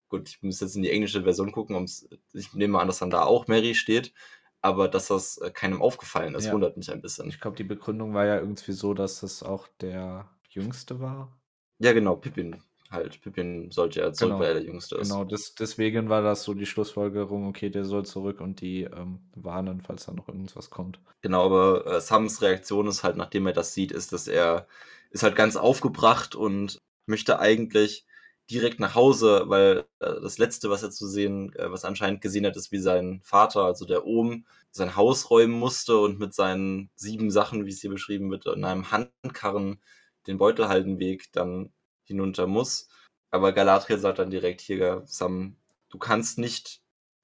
Gut, 0.10 0.28
ich 0.28 0.42
muss 0.42 0.60
jetzt 0.60 0.76
in 0.76 0.82
die 0.82 0.90
englische 0.90 1.22
Version 1.22 1.52
gucken, 1.52 1.88
ich 2.34 2.54
nehme 2.56 2.74
mal 2.74 2.82
an, 2.82 2.88
dass 2.88 2.98
dann 2.98 3.12
da 3.12 3.26
auch 3.26 3.48
Mary 3.48 3.76
steht, 3.76 4.12
aber 4.60 4.88
dass 4.88 5.08
das 5.08 5.38
äh, 5.38 5.52
keinem 5.52 5.84
aufgefallen 5.84 6.34
ist, 6.34 6.46
ja. 6.46 6.54
wundert 6.54 6.78
mich 6.78 6.92
ein 6.92 7.02
bisschen. 7.02 7.30
Ich 7.30 7.40
glaube, 7.40 7.56
die 7.56 7.64
Begründung 7.64 8.16
war 8.16 8.26
ja 8.26 8.40
irgendwie 8.40 8.72
so, 8.72 8.96
dass 8.96 9.22
das 9.22 9.44
auch 9.44 9.68
der 9.80 10.28
Jüngste 10.50 11.00
war. 11.00 11.39
Ja, 11.80 11.94
genau, 11.94 12.16
Pippin 12.16 12.62
halt. 12.92 13.22
Pippin 13.22 13.72
sollte 13.72 14.00
ja 14.02 14.14
zurück, 14.14 14.32
genau. 14.32 14.40
weil 14.42 14.50
er 14.50 14.54
der 14.56 14.64
Jüngste 14.64 14.96
ist. 14.98 15.10
Genau, 15.10 15.24
das, 15.24 15.56
deswegen 15.56 16.10
war 16.10 16.22
das 16.22 16.44
so 16.44 16.54
die 16.54 16.66
Schlussfolgerung, 16.66 17.48
okay, 17.48 17.70
der 17.70 17.86
soll 17.86 18.06
zurück 18.06 18.42
und 18.42 18.62
die 18.62 18.84
ähm, 18.84 19.20
warnen, 19.36 19.82
falls 19.82 20.06
da 20.06 20.14
noch 20.14 20.28
irgendwas 20.28 20.70
kommt. 20.70 21.00
Genau, 21.22 21.46
aber 21.46 21.86
äh, 21.86 22.02
Sams 22.02 22.42
Reaktion 22.42 22.88
ist 22.88 23.04
halt, 23.04 23.18
nachdem 23.18 23.48
er 23.48 23.54
das 23.54 23.74
sieht, 23.74 23.92
ist, 23.92 24.14
dass 24.14 24.28
er 24.28 24.68
ist 25.12 25.24
halt 25.24 25.36
ganz 25.36 25.56
aufgebracht 25.56 26.36
und 26.36 26.80
möchte 27.06 27.40
eigentlich 27.40 28.06
direkt 28.50 28.80
nach 28.80 28.96
Hause, 28.96 29.44
weil 29.46 29.86
äh, 30.00 30.22
das 30.22 30.38
letzte, 30.40 30.70
was 30.70 30.84
er 30.84 30.90
zu 30.92 31.08
sehen, 31.08 31.54
äh, 31.56 31.72
was 31.72 31.86
anscheinend 31.86 32.22
gesehen 32.22 32.46
hat, 32.46 32.56
ist, 32.56 32.72
wie 32.72 32.80
sein 32.80 33.22
Vater, 33.24 33.64
also 33.64 33.86
der 33.86 34.06
Ohm, 34.06 34.46
sein 34.72 34.96
Haus 34.96 35.30
räumen 35.30 35.54
musste 35.54 35.98
und 35.98 36.20
mit 36.20 36.34
seinen 36.34 36.90
sieben 36.96 37.32
Sachen, 37.32 37.66
wie 37.66 37.70
es 37.70 37.82
hier 37.82 37.90
beschrieben 37.90 38.30
wird, 38.32 38.46
in 38.48 38.64
einem 38.64 38.92
Handkarren 38.92 39.80
den 40.28 40.38
Beutelhaldenweg 40.38 41.32
dann 41.32 41.72
hinunter 42.04 42.48
muss. 42.48 42.90
Aber 43.32 43.54
Galadriel 43.54 44.00
sagt 44.00 44.20
dann 44.20 44.32
direkt 44.32 44.62
hier, 44.62 45.04
Sam, 45.06 45.58
du 45.90 45.98
kannst 46.00 46.38
nicht 46.38 46.82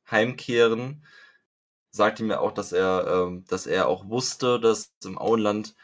heimkehren. 0.09 1.05
Sagt 1.89 2.19
ihm 2.19 2.29
ja 2.29 2.39
auch, 2.39 2.51
dass 2.51 2.71
er, 2.71 3.29
äh, 3.31 3.41
dass 3.47 3.67
er 3.67 3.87
auch 3.87 4.07
wusste, 4.09 4.59
dass 4.59 4.93
im 5.03 5.17
Auenland 5.17 5.75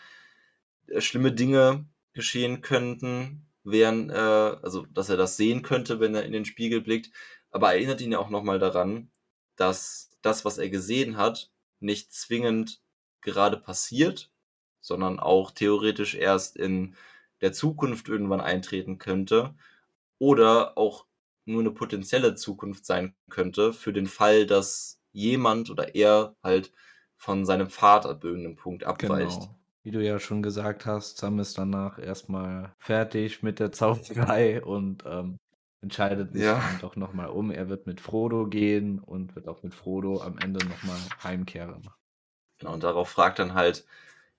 äh, 0.88 1.02
schlimme 1.02 1.32
Dinge 1.32 1.86
geschehen 2.14 2.62
könnten, 2.62 3.48
während, 3.64 4.12
äh, 4.12 4.16
also 4.16 4.86
dass 4.88 5.10
er 5.10 5.18
das 5.18 5.38
sehen 5.38 5.62
könnte, 5.64 6.00
wenn 6.00 6.16
er 6.16 6.24
in 6.26 6.34
den 6.34 6.46
Spiegel 6.46 6.82
blickt. 6.82 7.12
Aber 7.52 7.74
erinnert 7.74 8.02
ihn 8.02 8.12
ja 8.12 8.20
auch 8.20 8.30
nochmal 8.30 8.60
daran, 8.60 9.12
dass 9.56 10.12
das, 10.22 10.46
was 10.46 10.58
er 10.58 10.70
gesehen 10.70 11.18
hat, 11.18 11.52
nicht 11.80 12.14
zwingend 12.14 12.82
gerade 13.22 13.58
passiert, 13.58 14.31
sondern 14.82 15.20
auch 15.20 15.52
theoretisch 15.52 16.16
erst 16.16 16.58
in 16.58 16.96
der 17.40 17.54
Zukunft 17.54 18.10
irgendwann 18.10 18.42
eintreten 18.42 18.98
könnte 18.98 19.56
oder 20.20 20.78
auch 20.78 21.06
nur 21.46 21.62
eine 21.62 21.72
potenzielle 21.72 22.36
Zukunft 22.36 22.86
sein 22.86 23.16
könnte 23.30 23.74
für 23.74 23.94
den 23.94 24.08
Fall, 24.08 24.46
dass 24.46 25.00
jemand 25.12 25.70
oder 25.70 25.96
er 25.96 26.36
halt 26.44 26.72
von 27.18 27.46
seinem 27.46 27.70
Pfad 27.70 28.06
ab 28.06 28.24
irgendeinem 28.24 28.56
Punkt 28.56 28.84
abweicht. 28.84 29.40
Genau. 29.40 29.56
Wie 29.84 29.92
du 29.92 30.04
ja 30.04 30.20
schon 30.20 30.44
gesagt 30.44 30.86
hast, 30.86 31.18
Sam 31.18 31.40
ist 31.40 31.58
danach 31.58 31.98
erstmal 31.98 32.74
fertig 32.78 33.42
mit 33.42 33.60
der 33.60 33.72
Zauberei 33.72 34.64
und 34.64 35.04
ähm, 35.08 35.38
entscheidet 35.82 36.34
sich 36.34 36.44
ja. 36.44 36.60
dann 36.60 36.80
doch 36.82 36.96
nochmal 36.96 37.30
um. 37.30 37.50
Er 37.50 37.68
wird 37.68 37.88
mit 37.88 38.00
Frodo 38.00 38.48
gehen 38.48 39.00
und 39.00 39.36
wird 39.36 39.48
auch 39.48 39.64
mit 39.64 39.74
Frodo 39.74 40.22
am 40.22 40.38
Ende 40.38 40.64
nochmal 40.66 41.00
heimkehren. 41.24 41.90
Genau, 42.60 42.74
und 42.74 42.84
darauf 42.84 43.10
fragt 43.10 43.40
dann 43.40 43.56
halt 43.56 43.86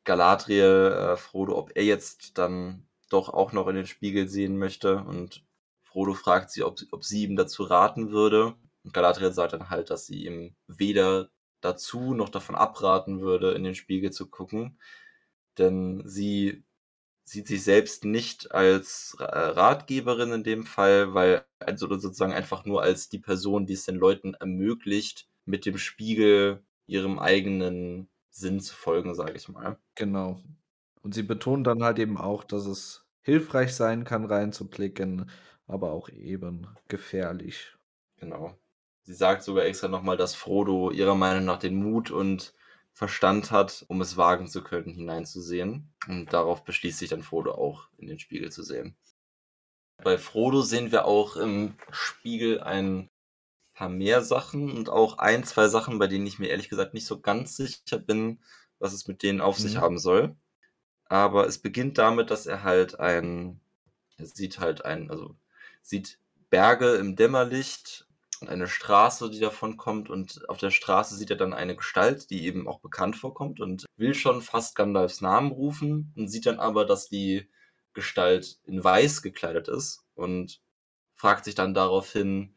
Galadriel 0.05 1.12
äh, 1.12 1.16
Frodo, 1.16 1.57
ob 1.57 1.72
er 1.74 1.84
jetzt 1.84 2.38
dann 2.38 2.86
doch 3.11 3.28
auch 3.28 3.53
noch 3.53 3.68
in 3.68 3.76
den 3.76 3.86
Spiegel 3.86 4.28
sehen 4.28 4.59
möchte. 4.59 4.98
Und 4.98 5.44
Frodo 5.82 6.14
fragt 6.14 6.50
sie, 6.50 6.64
ob, 6.64 6.78
ob 6.90 7.05
sie 7.05 7.24
ihm 7.24 7.36
dazu 7.36 7.64
raten 7.64 8.11
würde. 8.11 8.55
Und 8.84 8.92
Galadriel 8.92 9.32
sagt 9.32 9.53
dann 9.53 9.70
halt, 9.70 9.90
dass 9.90 10.07
sie 10.07 10.26
ihm 10.26 10.55
weder 10.66 11.30
dazu 11.61 12.14
noch 12.14 12.28
davon 12.28 12.57
abraten 12.57 13.20
würde, 13.20 13.53
in 13.53 13.64
den 13.64 13.74
Spiegel 13.74 14.11
zu 14.11 14.28
gucken 14.28 14.78
denn 15.59 16.03
sie 16.07 16.64
sieht 17.24 17.46
sich 17.46 17.62
selbst 17.62 18.05
nicht 18.05 18.53
als 18.53 19.16
äh, 19.18 19.24
Ratgeberin 19.24 20.32
in 20.32 20.44
dem 20.44 20.64
Fall, 20.64 21.14
weil 21.14 21.44
also 21.61 21.88
sozusagen 21.98 22.32
einfach 22.32 22.64
nur 22.64 22.82
als 22.82 23.09
die 23.09 23.18
Person, 23.18 23.66
die 23.66 23.74
es 23.74 23.84
den 23.84 23.96
Leuten 23.96 24.34
ermöglicht, 24.34 25.28
mit 25.44 25.64
dem 25.66 25.78
Spiegel 25.78 26.62
ihrem 26.86 27.18
eigenen 27.18 28.09
Sinn 28.33 28.61
zu 28.61 28.74
folgen, 28.74 29.14
sage 29.14 29.35
ich 29.35 29.49
mal. 29.49 29.78
Genau. 29.95 30.41
Und 31.03 31.14
sie 31.14 31.22
betont 31.22 31.66
dann 31.66 31.83
halt 31.83 31.99
eben 31.99 32.16
auch, 32.16 32.45
dass 32.45 32.66
es 32.66 33.07
hilfreich 33.20 33.74
sein 33.74 34.05
kann, 34.05 34.24
reinzublicken, 34.24 35.30
aber 35.66 35.93
auch 35.93 36.09
eben 36.09 36.66
gefährlich. 36.89 37.76
Genau. 38.16 38.57
Sie 39.03 39.14
sagt 39.14 39.43
sogar 39.43 39.64
extra 39.64 39.89
nochmal, 39.89 40.16
dass 40.16 40.35
Frodo 40.35 40.91
ihrer 40.91 41.14
Meinung 41.14 41.45
nach 41.45 41.59
den 41.59 41.76
Mut 41.76 42.11
und 42.11 42.55
Verstand 42.93 43.51
hat, 43.51 43.85
um 43.89 44.01
es 44.01 44.16
wagen 44.16 44.47
zu 44.47 44.62
können, 44.62 44.95
hineinzusehen. 44.95 45.93
Und 46.09 46.33
darauf 46.33 46.64
beschließt 46.64 46.99
sich 46.99 47.11
dann 47.11 47.22
Frodo 47.22 47.53
auch 47.53 47.89
in 47.99 48.07
den 48.07 48.18
Spiegel 48.18 48.51
zu 48.53 48.62
sehen. 48.62 48.97
Bei 50.03 50.18
Frodo 50.18 50.62
sehen 50.62 50.93
wir 50.93 51.05
auch 51.05 51.37
im 51.37 51.74
Spiegel 51.91 52.61
ein 52.61 53.09
paar 53.74 53.88
mehr 53.88 54.22
Sachen 54.22 54.70
und 54.70 54.88
auch 54.88 55.18
ein, 55.18 55.44
zwei 55.44 55.68
Sachen, 55.68 55.98
bei 55.98 56.06
denen 56.06 56.26
ich 56.26 56.38
mir 56.38 56.48
ehrlich 56.48 56.68
gesagt 56.68 56.94
nicht 56.94 57.06
so 57.06 57.20
ganz 57.20 57.56
sicher 57.56 57.98
bin, 57.98 58.40
was 58.78 58.92
es 58.92 59.06
mit 59.06 59.22
denen 59.22 59.40
auf 59.40 59.58
mhm. 59.58 59.62
sich 59.62 59.76
haben 59.76 59.98
soll. 59.98 60.36
Aber 61.06 61.46
es 61.46 61.58
beginnt 61.58 61.98
damit, 61.98 62.30
dass 62.30 62.46
er 62.46 62.62
halt 62.62 62.98
ein, 62.98 63.60
er 64.16 64.26
sieht 64.26 64.58
halt 64.58 64.84
ein, 64.84 65.10
also 65.10 65.36
sieht 65.82 66.18
Berge 66.50 66.94
im 66.94 67.16
Dämmerlicht 67.16 68.06
und 68.40 68.48
eine 68.48 68.66
Straße, 68.66 69.30
die 69.30 69.40
davon 69.40 69.76
kommt. 69.76 70.10
Und 70.10 70.48
auf 70.48 70.58
der 70.58 70.70
Straße 70.70 71.16
sieht 71.16 71.30
er 71.30 71.36
dann 71.36 71.54
eine 71.54 71.76
Gestalt, 71.76 72.30
die 72.30 72.44
eben 72.46 72.68
auch 72.68 72.80
bekannt 72.80 73.16
vorkommt 73.16 73.60
und 73.60 73.86
will 73.96 74.14
schon 74.14 74.42
fast 74.42 74.74
Gandalfs 74.74 75.20
Namen 75.20 75.52
rufen 75.52 76.12
und 76.16 76.28
sieht 76.28 76.46
dann 76.46 76.60
aber, 76.60 76.84
dass 76.84 77.08
die 77.08 77.48
Gestalt 77.94 78.58
in 78.64 78.82
weiß 78.82 79.22
gekleidet 79.22 79.68
ist 79.68 80.04
und 80.14 80.60
fragt 81.14 81.44
sich 81.44 81.54
dann 81.54 81.74
daraufhin, 81.74 82.56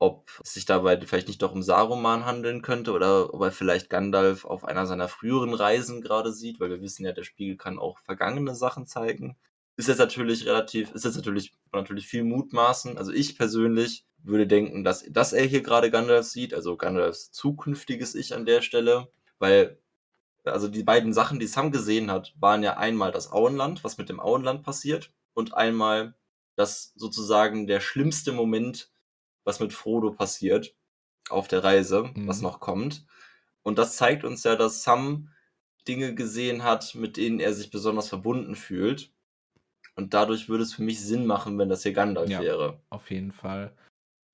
ob 0.00 0.30
es 0.42 0.54
sich 0.54 0.64
dabei 0.64 0.98
vielleicht 0.98 1.28
nicht 1.28 1.42
doch 1.42 1.52
um 1.52 1.62
Saruman 1.62 2.24
handeln 2.24 2.62
könnte 2.62 2.92
oder 2.92 3.32
ob 3.34 3.42
er 3.42 3.52
vielleicht 3.52 3.90
Gandalf 3.90 4.46
auf 4.46 4.64
einer 4.64 4.86
seiner 4.86 5.08
früheren 5.08 5.52
Reisen 5.52 6.00
gerade 6.00 6.32
sieht, 6.32 6.58
weil 6.58 6.70
wir 6.70 6.80
wissen 6.80 7.04
ja, 7.04 7.12
der 7.12 7.22
Spiegel 7.22 7.56
kann 7.56 7.78
auch 7.78 7.98
vergangene 8.00 8.54
Sachen 8.54 8.86
zeigen. 8.86 9.36
Ist 9.76 9.88
jetzt 9.88 9.98
natürlich 9.98 10.46
relativ, 10.46 10.90
ist 10.92 11.04
jetzt 11.04 11.16
natürlich, 11.16 11.52
natürlich 11.72 12.06
viel 12.06 12.24
mutmaßen. 12.24 12.96
Also 12.96 13.12
ich 13.12 13.36
persönlich 13.36 14.06
würde 14.22 14.46
denken, 14.46 14.84
dass, 14.84 15.04
dass 15.10 15.34
er 15.34 15.44
hier 15.44 15.62
gerade 15.62 15.90
Gandalf 15.90 16.26
sieht, 16.26 16.54
also 16.54 16.78
Gandalfs 16.78 17.30
zukünftiges 17.30 18.14
Ich 18.14 18.34
an 18.34 18.46
der 18.46 18.62
Stelle, 18.62 19.08
weil 19.38 19.78
also 20.44 20.68
die 20.68 20.82
beiden 20.82 21.12
Sachen, 21.12 21.38
die 21.38 21.46
Sam 21.46 21.70
gesehen 21.70 22.10
hat, 22.10 22.34
waren 22.40 22.62
ja 22.62 22.78
einmal 22.78 23.12
das 23.12 23.30
Auenland, 23.30 23.84
was 23.84 23.98
mit 23.98 24.08
dem 24.08 24.18
Auenland 24.18 24.62
passiert, 24.62 25.12
und 25.34 25.54
einmal 25.54 26.14
das 26.56 26.92
sozusagen 26.96 27.66
der 27.66 27.80
schlimmste 27.80 28.32
Moment, 28.32 28.89
was 29.44 29.60
mit 29.60 29.72
Frodo 29.72 30.12
passiert 30.12 30.74
auf 31.28 31.48
der 31.48 31.64
Reise, 31.64 32.10
mhm. 32.14 32.26
was 32.26 32.40
noch 32.40 32.60
kommt. 32.60 33.06
Und 33.62 33.78
das 33.78 33.96
zeigt 33.96 34.24
uns 34.24 34.44
ja, 34.44 34.56
dass 34.56 34.82
Sam 34.82 35.30
Dinge 35.86 36.14
gesehen 36.14 36.62
hat, 36.62 36.94
mit 36.94 37.16
denen 37.16 37.40
er 37.40 37.52
sich 37.52 37.70
besonders 37.70 38.08
verbunden 38.08 38.54
fühlt. 38.54 39.12
Und 39.96 40.14
dadurch 40.14 40.48
würde 40.48 40.62
es 40.62 40.74
für 40.74 40.82
mich 40.82 41.00
Sinn 41.00 41.26
machen, 41.26 41.58
wenn 41.58 41.68
das 41.68 41.82
hier 41.82 41.92
Gandalf 41.92 42.30
ja, 42.30 42.40
wäre. 42.40 42.80
Auf 42.90 43.10
jeden 43.10 43.32
Fall. 43.32 43.76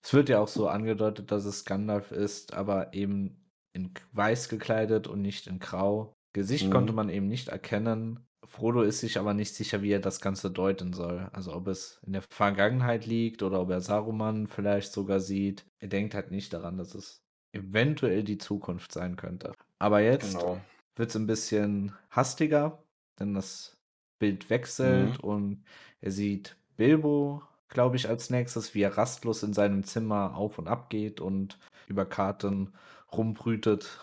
Es 0.05 0.13
wird 0.13 0.29
ja 0.29 0.39
auch 0.39 0.49
so 0.49 0.69
angedeutet, 0.69 1.33
dass 1.33 1.45
es 1.45 1.65
Gandalf 1.65 2.13
ist, 2.13 2.55
aber 2.55 2.95
eben 2.95 3.51
in 3.73 3.93
weiß 4.13 4.49
gekleidet 4.49 5.07
und 5.07 5.23
nicht 5.23 5.47
in 5.47 5.59
grau. 5.59 6.15
Gesicht 6.33 6.67
mhm. 6.67 6.71
konnte 6.71 6.93
man 6.93 7.09
eben 7.09 7.27
nicht 7.27 7.49
erkennen. 7.49 8.27
Frodo 8.47 8.83
ist 8.83 9.01
sich 9.01 9.19
aber 9.19 9.35
nicht 9.35 9.55
sicher, 9.55 9.83
wie 9.83 9.91
er 9.91 10.01
das 10.01 10.21
Ganze 10.21 10.51
deuten 10.51 10.93
soll. 10.93 11.29
Also 11.33 11.55
ob 11.55 11.69
es 11.69 12.01
in 12.07 12.13
der 12.13 12.23
Vergangenheit 12.23 13.07
liegt 13.07 13.43
oder 13.43 13.61
ob 13.61 13.71
er 13.71 13.81
Saruman 13.81 14.47
vielleicht 14.47 14.93
sogar 14.93 15.21
sieht. 15.21 15.65
Er 15.79 15.89
denkt 15.89 16.15
halt 16.15 16.31
nicht 16.31 16.53
daran, 16.53 16.79
dass 16.79 16.95
es 16.95 17.23
eventuell 17.53 18.23
die 18.23 18.39
Zukunft 18.39 18.93
sein 18.93 19.17
könnte. 19.17 19.53
Aber 19.79 20.01
jetzt 20.01 20.39
genau. 20.39 20.61
wird 20.95 21.11
es 21.11 21.17
ein 21.17 21.27
bisschen 21.27 21.93
hastiger, 22.11 22.83
denn 23.19 23.35
das 23.35 23.77
Bild 24.19 24.49
wechselt 24.51 25.23
mhm. 25.23 25.29
und 25.29 25.65
er 26.01 26.11
sieht 26.11 26.57
Bilbo, 26.77 27.43
glaube 27.69 27.97
ich, 27.97 28.09
als 28.09 28.31
nächstes, 28.31 28.75
wie 28.75 28.83
er 28.83 28.97
rastlos 28.97 29.43
in 29.43 29.53
seinem 29.53 29.85
Zimmer 29.85 30.37
auf 30.37 30.59
und 30.59 30.69
ab 30.69 30.91
geht 30.91 31.21
und 31.21 31.59
über 31.89 32.07
Karten 32.07 32.73
rumbrütet. 33.13 34.01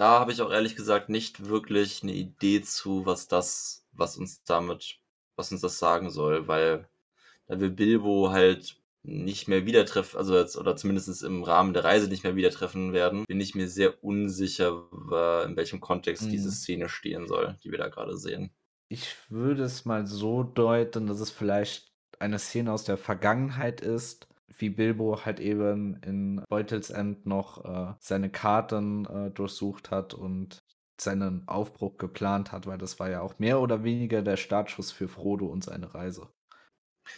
Da 0.00 0.18
habe 0.18 0.32
ich 0.32 0.40
auch 0.40 0.50
ehrlich 0.50 0.76
gesagt 0.76 1.10
nicht 1.10 1.48
wirklich 1.48 2.02
eine 2.02 2.14
Idee 2.14 2.62
zu, 2.62 3.04
was 3.04 3.28
das, 3.28 3.86
was 3.92 4.16
uns 4.16 4.42
damit, 4.44 4.98
was 5.36 5.52
uns 5.52 5.60
das 5.60 5.78
sagen 5.78 6.08
soll, 6.08 6.48
weil 6.48 6.88
da 7.48 7.60
wir 7.60 7.68
Bilbo 7.68 8.30
halt 8.30 8.80
nicht 9.02 9.46
mehr 9.46 9.66
wieder 9.66 9.84
treffen, 9.84 10.16
also 10.16 10.38
jetzt, 10.38 10.56
oder 10.56 10.74
zumindest 10.74 11.22
im 11.22 11.42
Rahmen 11.42 11.74
der 11.74 11.84
Reise 11.84 12.08
nicht 12.08 12.24
mehr 12.24 12.34
wieder 12.34 12.48
treffen 12.48 12.94
werden, 12.94 13.26
bin 13.26 13.42
ich 13.42 13.54
mir 13.54 13.68
sehr 13.68 14.02
unsicher, 14.02 14.84
in 15.46 15.54
welchem 15.56 15.80
Kontext 15.80 16.22
mhm. 16.22 16.30
diese 16.30 16.50
Szene 16.50 16.88
stehen 16.88 17.28
soll, 17.28 17.58
die 17.62 17.70
wir 17.70 17.76
da 17.78 17.88
gerade 17.88 18.16
sehen. 18.16 18.50
Ich 18.88 19.14
würde 19.28 19.64
es 19.64 19.84
mal 19.84 20.06
so 20.06 20.44
deuten, 20.44 21.08
dass 21.08 21.20
es 21.20 21.30
vielleicht 21.30 21.92
eine 22.18 22.38
Szene 22.38 22.72
aus 22.72 22.84
der 22.84 22.96
Vergangenheit 22.96 23.82
ist, 23.82 24.29
wie 24.58 24.70
Bilbo 24.70 25.24
halt 25.24 25.40
eben 25.40 25.96
in 26.02 26.42
Beutelsend 26.48 27.26
noch 27.26 27.64
äh, 27.64 27.94
seine 28.00 28.30
Karten 28.30 29.06
äh, 29.06 29.30
durchsucht 29.30 29.90
hat 29.90 30.14
und 30.14 30.58
seinen 31.00 31.48
Aufbruch 31.48 31.96
geplant 31.96 32.52
hat, 32.52 32.66
weil 32.66 32.78
das 32.78 33.00
war 33.00 33.08
ja 33.10 33.22
auch 33.22 33.38
mehr 33.38 33.60
oder 33.60 33.84
weniger 33.84 34.22
der 34.22 34.36
Startschuss 34.36 34.92
für 34.92 35.08
Frodo 35.08 35.46
und 35.46 35.64
seine 35.64 35.94
Reise. 35.94 36.28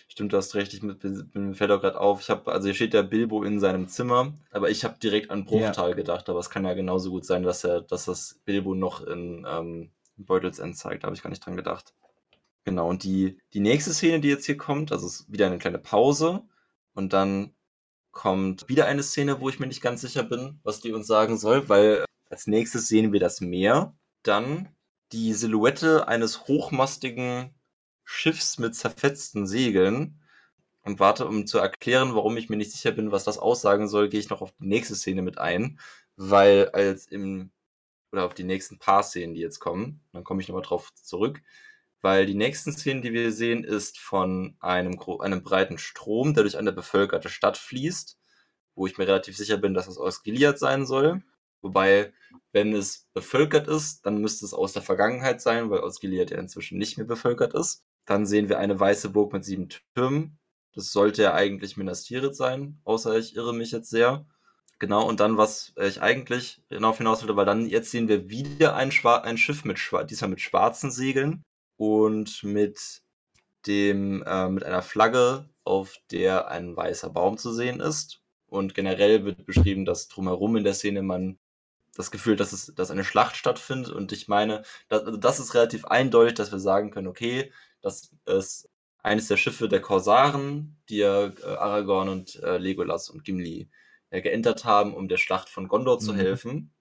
Stimmt, 0.09 0.33
du 0.33 0.37
hast 0.37 0.55
recht, 0.55 0.73
ich 0.73 0.83
mit, 0.83 1.03
mir 1.35 1.55
fällt 1.55 1.71
auch 1.71 1.81
gerade 1.81 2.01
auf, 2.01 2.21
ich 2.21 2.31
habe, 2.31 2.51
also 2.53 2.67
hier 2.67 2.75
steht 2.75 2.95
der 2.95 3.03
Bilbo 3.03 3.43
in 3.43 3.61
seinem 3.61 3.89
Zimmer, 3.89 4.33
aber 4.51 4.71
ich 4.71 4.85
habe 4.85 4.99
direkt 4.99 5.31
an 5.31 5.45
Bruchtal 5.45 5.91
ja. 5.91 5.97
gedacht, 5.97 6.29
aber 6.29 6.39
es 6.39 6.51
kann 6.51 6.65
ja 6.65 6.75
genauso 6.75 7.11
gut 7.11 7.27
sein, 7.27 7.43
dass 7.43 7.65
er, 7.65 7.83
dass 7.83 8.07
das 8.07 8.41
Bilbo 8.45 8.75
noch 8.75 9.05
in 9.07 9.45
ähm, 9.49 9.91
Beutelsend 10.17 10.77
zeigt, 10.77 11.03
da 11.03 11.07
habe 11.07 11.17
ich 11.17 11.23
gar 11.23 11.31
nicht 11.31 11.45
dran 11.45 11.57
gedacht. 11.57 11.95
Genau, 12.65 12.89
und 12.89 13.03
die, 13.03 13.39
die 13.55 13.61
nächste 13.61 13.93
Szene, 13.93 14.21
die 14.21 14.29
jetzt 14.29 14.47
hier 14.47 14.57
kommt, 14.57 14.93
also 14.93 15.07
ist 15.07 15.31
wieder 15.31 15.47
eine 15.47 15.59
kleine 15.59 15.79
Pause, 15.79 16.43
und 16.95 17.13
dann 17.13 17.55
kommt 18.13 18.69
wieder 18.69 18.87
eine 18.87 19.03
Szene, 19.03 19.41
wo 19.41 19.49
ich 19.49 19.59
mir 19.59 19.67
nicht 19.67 19.81
ganz 19.83 20.03
sicher 20.03 20.23
bin, 20.23 20.61
was 20.63 20.81
die 20.81 20.93
uns 20.93 21.07
sagen 21.07 21.39
soll, 21.39 21.69
weil 21.69 22.05
als 22.31 22.47
nächstes 22.47 22.89
sehen 22.89 23.13
wir 23.13 23.21
das 23.21 23.41
Meer. 23.41 23.97
Dann 24.23 24.69
die 25.13 25.33
Silhouette 25.35 26.09
eines 26.09 26.47
hochmastigen 26.47 27.55
Schiffs 28.05 28.59
mit 28.59 28.75
zerfetzten 28.75 29.47
Segeln. 29.47 30.21
Und 30.83 31.01
warte, 31.01 31.27
um 31.27 31.47
zu 31.47 31.59
erklären, 31.59 32.15
warum 32.15 32.37
ich 32.37 32.49
mir 32.49 32.57
nicht 32.57 32.73
sicher 32.73 32.93
bin, 32.93 33.13
was 33.13 33.25
das 33.25 33.39
aussagen 33.39 33.89
soll, 33.89 34.09
gehe 34.09 34.21
ich 34.21 34.31
noch 34.31 34.43
auf 34.43 34.53
die 34.53 34.67
nächste 34.67 34.95
Szene 34.97 35.23
mit 35.23 35.39
ein. 35.39 35.79
Weil 36.17 36.71
als 36.71 37.07
im, 37.07 37.51
oder 38.13 38.27
auf 38.27 38.35
die 38.35 38.45
nächsten 38.45 38.79
paar 38.79 39.03
Szenen, 39.03 39.35
die 39.35 39.41
jetzt 39.41 39.61
kommen, 39.61 40.01
dann 40.13 40.25
komme 40.25 40.43
ich 40.43 40.49
nochmal 40.49 40.63
drauf 40.63 40.93
zurück, 40.95 41.43
weil 42.03 42.27
die 42.27 42.35
nächsten 42.35 42.73
Szenen, 42.73 43.01
die 43.01 43.13
wir 43.13 43.33
sehen, 43.33 43.65
ist 43.65 43.99
von 43.99 44.57
einem, 44.61 44.99
einem 45.21 45.43
breiten 45.43 45.79
Strom, 45.79 46.35
der 46.35 46.43
durch 46.43 46.59
eine 46.59 46.73
bevölkerte 46.73 47.29
Stadt 47.29 47.57
fließt, 47.57 48.19
wo 48.75 48.87
ich 48.87 48.99
mir 48.99 49.07
relativ 49.07 49.37
sicher 49.37 49.57
bin, 49.57 49.73
dass 49.73 49.87
es 49.87 49.99
aus 49.99 50.23
Gilead 50.23 50.59
sein 50.59 50.85
soll. 50.85 51.23
Wobei, 51.63 52.13
wenn 52.51 52.75
es 52.75 53.09
bevölkert 53.15 53.69
ist, 53.69 54.05
dann 54.05 54.19
müsste 54.21 54.45
es 54.45 54.53
aus 54.53 54.73
der 54.73 54.83
Vergangenheit 54.83 55.41
sein, 55.41 55.71
weil 55.71 55.81
aus 55.81 56.01
Gilead 56.01 56.33
ja 56.33 56.39
inzwischen 56.39 56.77
nicht 56.77 56.99
mehr 56.99 57.07
bevölkert 57.07 57.55
ist. 57.55 57.85
Dann 58.05 58.27
sehen 58.27 58.49
wir 58.49 58.59
eine 58.59 58.79
weiße 58.79 59.11
Burg 59.11 59.33
mit 59.33 59.45
sieben 59.45 59.69
Türmen. 59.95 60.39
Das 60.75 60.91
sollte 60.91 61.23
ja 61.23 61.35
eigentlich 61.35 61.77
Minas 61.77 62.03
Tirith 62.03 62.35
sein, 62.35 62.81
außer 62.83 63.17
ich 63.17 63.37
irre 63.37 63.55
mich 63.55 63.71
jetzt 63.71 63.91
sehr. 63.91 64.27
Genau, 64.81 65.07
und 65.07 65.21
dann, 65.21 65.37
was 65.37 65.73
ich 65.81 66.03
eigentlich 66.03 66.65
darauf 66.69 66.99
hinaus 66.99 67.21
wollte, 67.21 67.37
weil 67.37 67.47
dann 67.47 67.69
jetzt 67.69 67.93
sehen 67.93 68.09
wir 68.09 68.29
wieder 68.29 68.75
ein, 68.75 68.91
Schwa 68.91 69.19
ein 69.19 69.39
Schiff 69.39 69.65
mit, 69.65 69.79
diesmal 70.11 70.31
mit 70.31 70.41
schwarzen 70.41 70.91
Segeln, 70.91 71.45
und 71.83 72.45
mit 72.45 73.03
dem 73.67 74.23
äh, 74.23 74.49
mit 74.49 74.63
einer 74.63 74.83
Flagge, 74.83 75.49
auf 75.65 75.97
der 76.13 76.47
ein 76.47 76.77
weißer 76.77 77.11
Baum 77.11 77.39
zu 77.39 77.53
sehen 77.53 77.81
ist. 77.81 78.23
Und 78.47 78.77
generell 78.77 79.25
wird 79.25 79.47
beschrieben, 79.47 79.85
dass 79.85 80.07
drumherum 80.07 80.57
in 80.57 80.63
der 80.63 80.75
Szene 80.75 81.03
man 81.03 81.41
das 81.97 82.13
Gefühl, 82.13 82.37
dass 82.37 82.53
es, 82.53 82.73
dass 82.77 82.93
eine 82.93 83.03
Schlacht 83.03 83.37
stattfindet. 83.37 83.93
Und 83.93 84.13
ich 84.13 84.29
meine, 84.29 84.63
das, 84.89 85.03
also 85.03 85.19
das 85.19 85.41
ist 85.41 85.55
relativ 85.55 85.85
eindeutig, 85.87 86.35
dass 86.35 86.53
wir 86.53 86.61
sagen 86.61 86.93
können, 86.93 87.09
okay, 87.09 87.53
das 87.81 88.15
ist 88.27 88.71
eines 89.03 89.27
der 89.27 89.37
Schiffe 89.37 89.69
der 89.69 89.81
Korsaren, 89.81 90.81
die 90.89 90.99
ja 90.99 91.27
äh, 91.27 91.45
Aragorn 91.45 92.09
und 92.09 92.37
äh, 92.45 92.59
Legolas 92.59 93.11
und 93.11 93.25
Gimli 93.25 93.69
äh, 94.11 94.23
geentert 94.23 94.65
haben, 94.65 94.95
um 94.95 95.09
der 95.09 95.17
Schlacht 95.17 95.49
von 95.49 95.67
Gondor 95.67 95.97
mhm. 95.97 96.01
zu 96.05 96.15
helfen. 96.15 96.73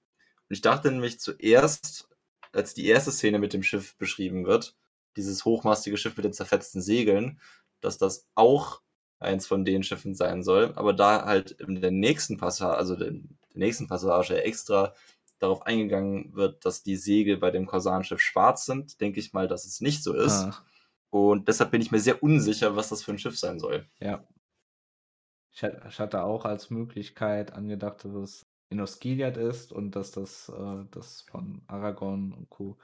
Und 0.48 0.54
ich 0.54 0.62
dachte 0.62 0.92
nämlich 0.92 1.20
zuerst, 1.20 2.08
als 2.52 2.76
die 2.76 2.86
erste 2.86 3.12
Szene 3.12 3.40
mit 3.40 3.54
dem 3.54 3.64
Schiff 3.64 3.98
beschrieben 3.98 4.46
wird, 4.46 4.76
dieses 5.16 5.46
hochmastige 5.46 5.98
Schiff 5.98 6.16
mit 6.16 6.26
den 6.26 6.34
zerfetzten 6.34 6.82
Segeln, 6.82 7.40
dass 7.82 7.98
das 7.98 8.28
auch 8.36 8.82
eins 9.20 9.48
von 9.48 9.66
den 9.66 9.84
Schiffen 9.84 10.16
sein 10.16 10.44
soll. 10.44 10.74
Aber 10.76 10.94
da 10.94 11.26
halt 11.26 11.52
in 11.52 11.80
der 11.80 11.92
nächsten 11.92 12.38
Passage, 12.38 12.76
also 12.76 12.96
der, 12.96 13.12
der 13.12 13.22
nächsten 13.54 13.88
Passage 13.88 14.44
extra 14.44 14.94
darauf 15.40 15.66
eingegangen 15.66 16.36
wird, 16.36 16.66
dass 16.66 16.84
die 16.84 16.96
Segel 16.96 17.38
bei 17.38 17.52
dem 17.52 17.66
Korsarenschiff 17.66 18.20
schwarz 18.20 18.66
sind, 18.66 19.02
denke 19.02 19.20
ich 19.20 19.34
mal, 19.34 19.48
dass 19.48 19.66
es 19.66 19.82
nicht 19.82 20.04
so 20.04 20.14
ist. 20.14 20.44
Ah. 20.44 20.66
Und 21.10 21.48
deshalb 21.48 21.72
bin 21.72 21.82
ich 21.82 21.92
mir 21.92 22.00
sehr 22.00 22.24
unsicher, 22.24 22.76
was 22.76 22.90
das 22.90 23.04
für 23.04 23.12
ein 23.12 23.18
Schiff 23.18 23.38
sein 23.38 23.60
soll. 23.60 23.86
Ja. 24.00 24.24
Ich 25.54 26.00
hatte 26.00 26.24
auch 26.24 26.46
als 26.46 26.70
Möglichkeit 26.70 27.52
angedacht, 27.54 28.06
dass 28.06 28.14
es 28.14 28.46
Inos 28.70 29.00
Gilead 29.00 29.36
ist 29.36 29.74
und 29.74 29.92
dass 29.98 30.12
das 30.12 30.48
äh, 30.48 30.86
das 30.92 31.22
von 31.24 31.62
Aragorn 31.68 32.32
und 32.32 32.50
Co. 32.50 32.78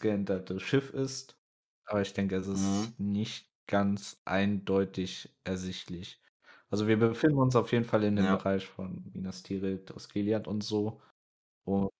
geänderte 0.00 0.58
Schiff 0.58 0.92
ist. 0.92 1.37
Aber 1.88 2.02
ich 2.02 2.12
denke, 2.14 2.36
es 2.36 2.46
ist 2.48 2.92
Mhm. 2.92 2.98
nicht 2.98 3.50
ganz 3.66 4.20
eindeutig 4.24 5.36
ersichtlich. 5.44 6.20
Also 6.70 6.86
wir 6.88 6.98
befinden 6.98 7.38
uns 7.38 7.56
auf 7.56 7.72
jeden 7.72 7.84
Fall 7.84 8.04
in 8.04 8.16
dem 8.16 8.26
Ja. 8.26 8.38
Bereich 8.38 8.66
von 8.66 9.10
Minas 9.14 9.42
Tirith, 9.42 9.90
Osgiliath 9.92 10.48
und 10.48 10.62
so. 10.62 11.00
Und 11.64 11.90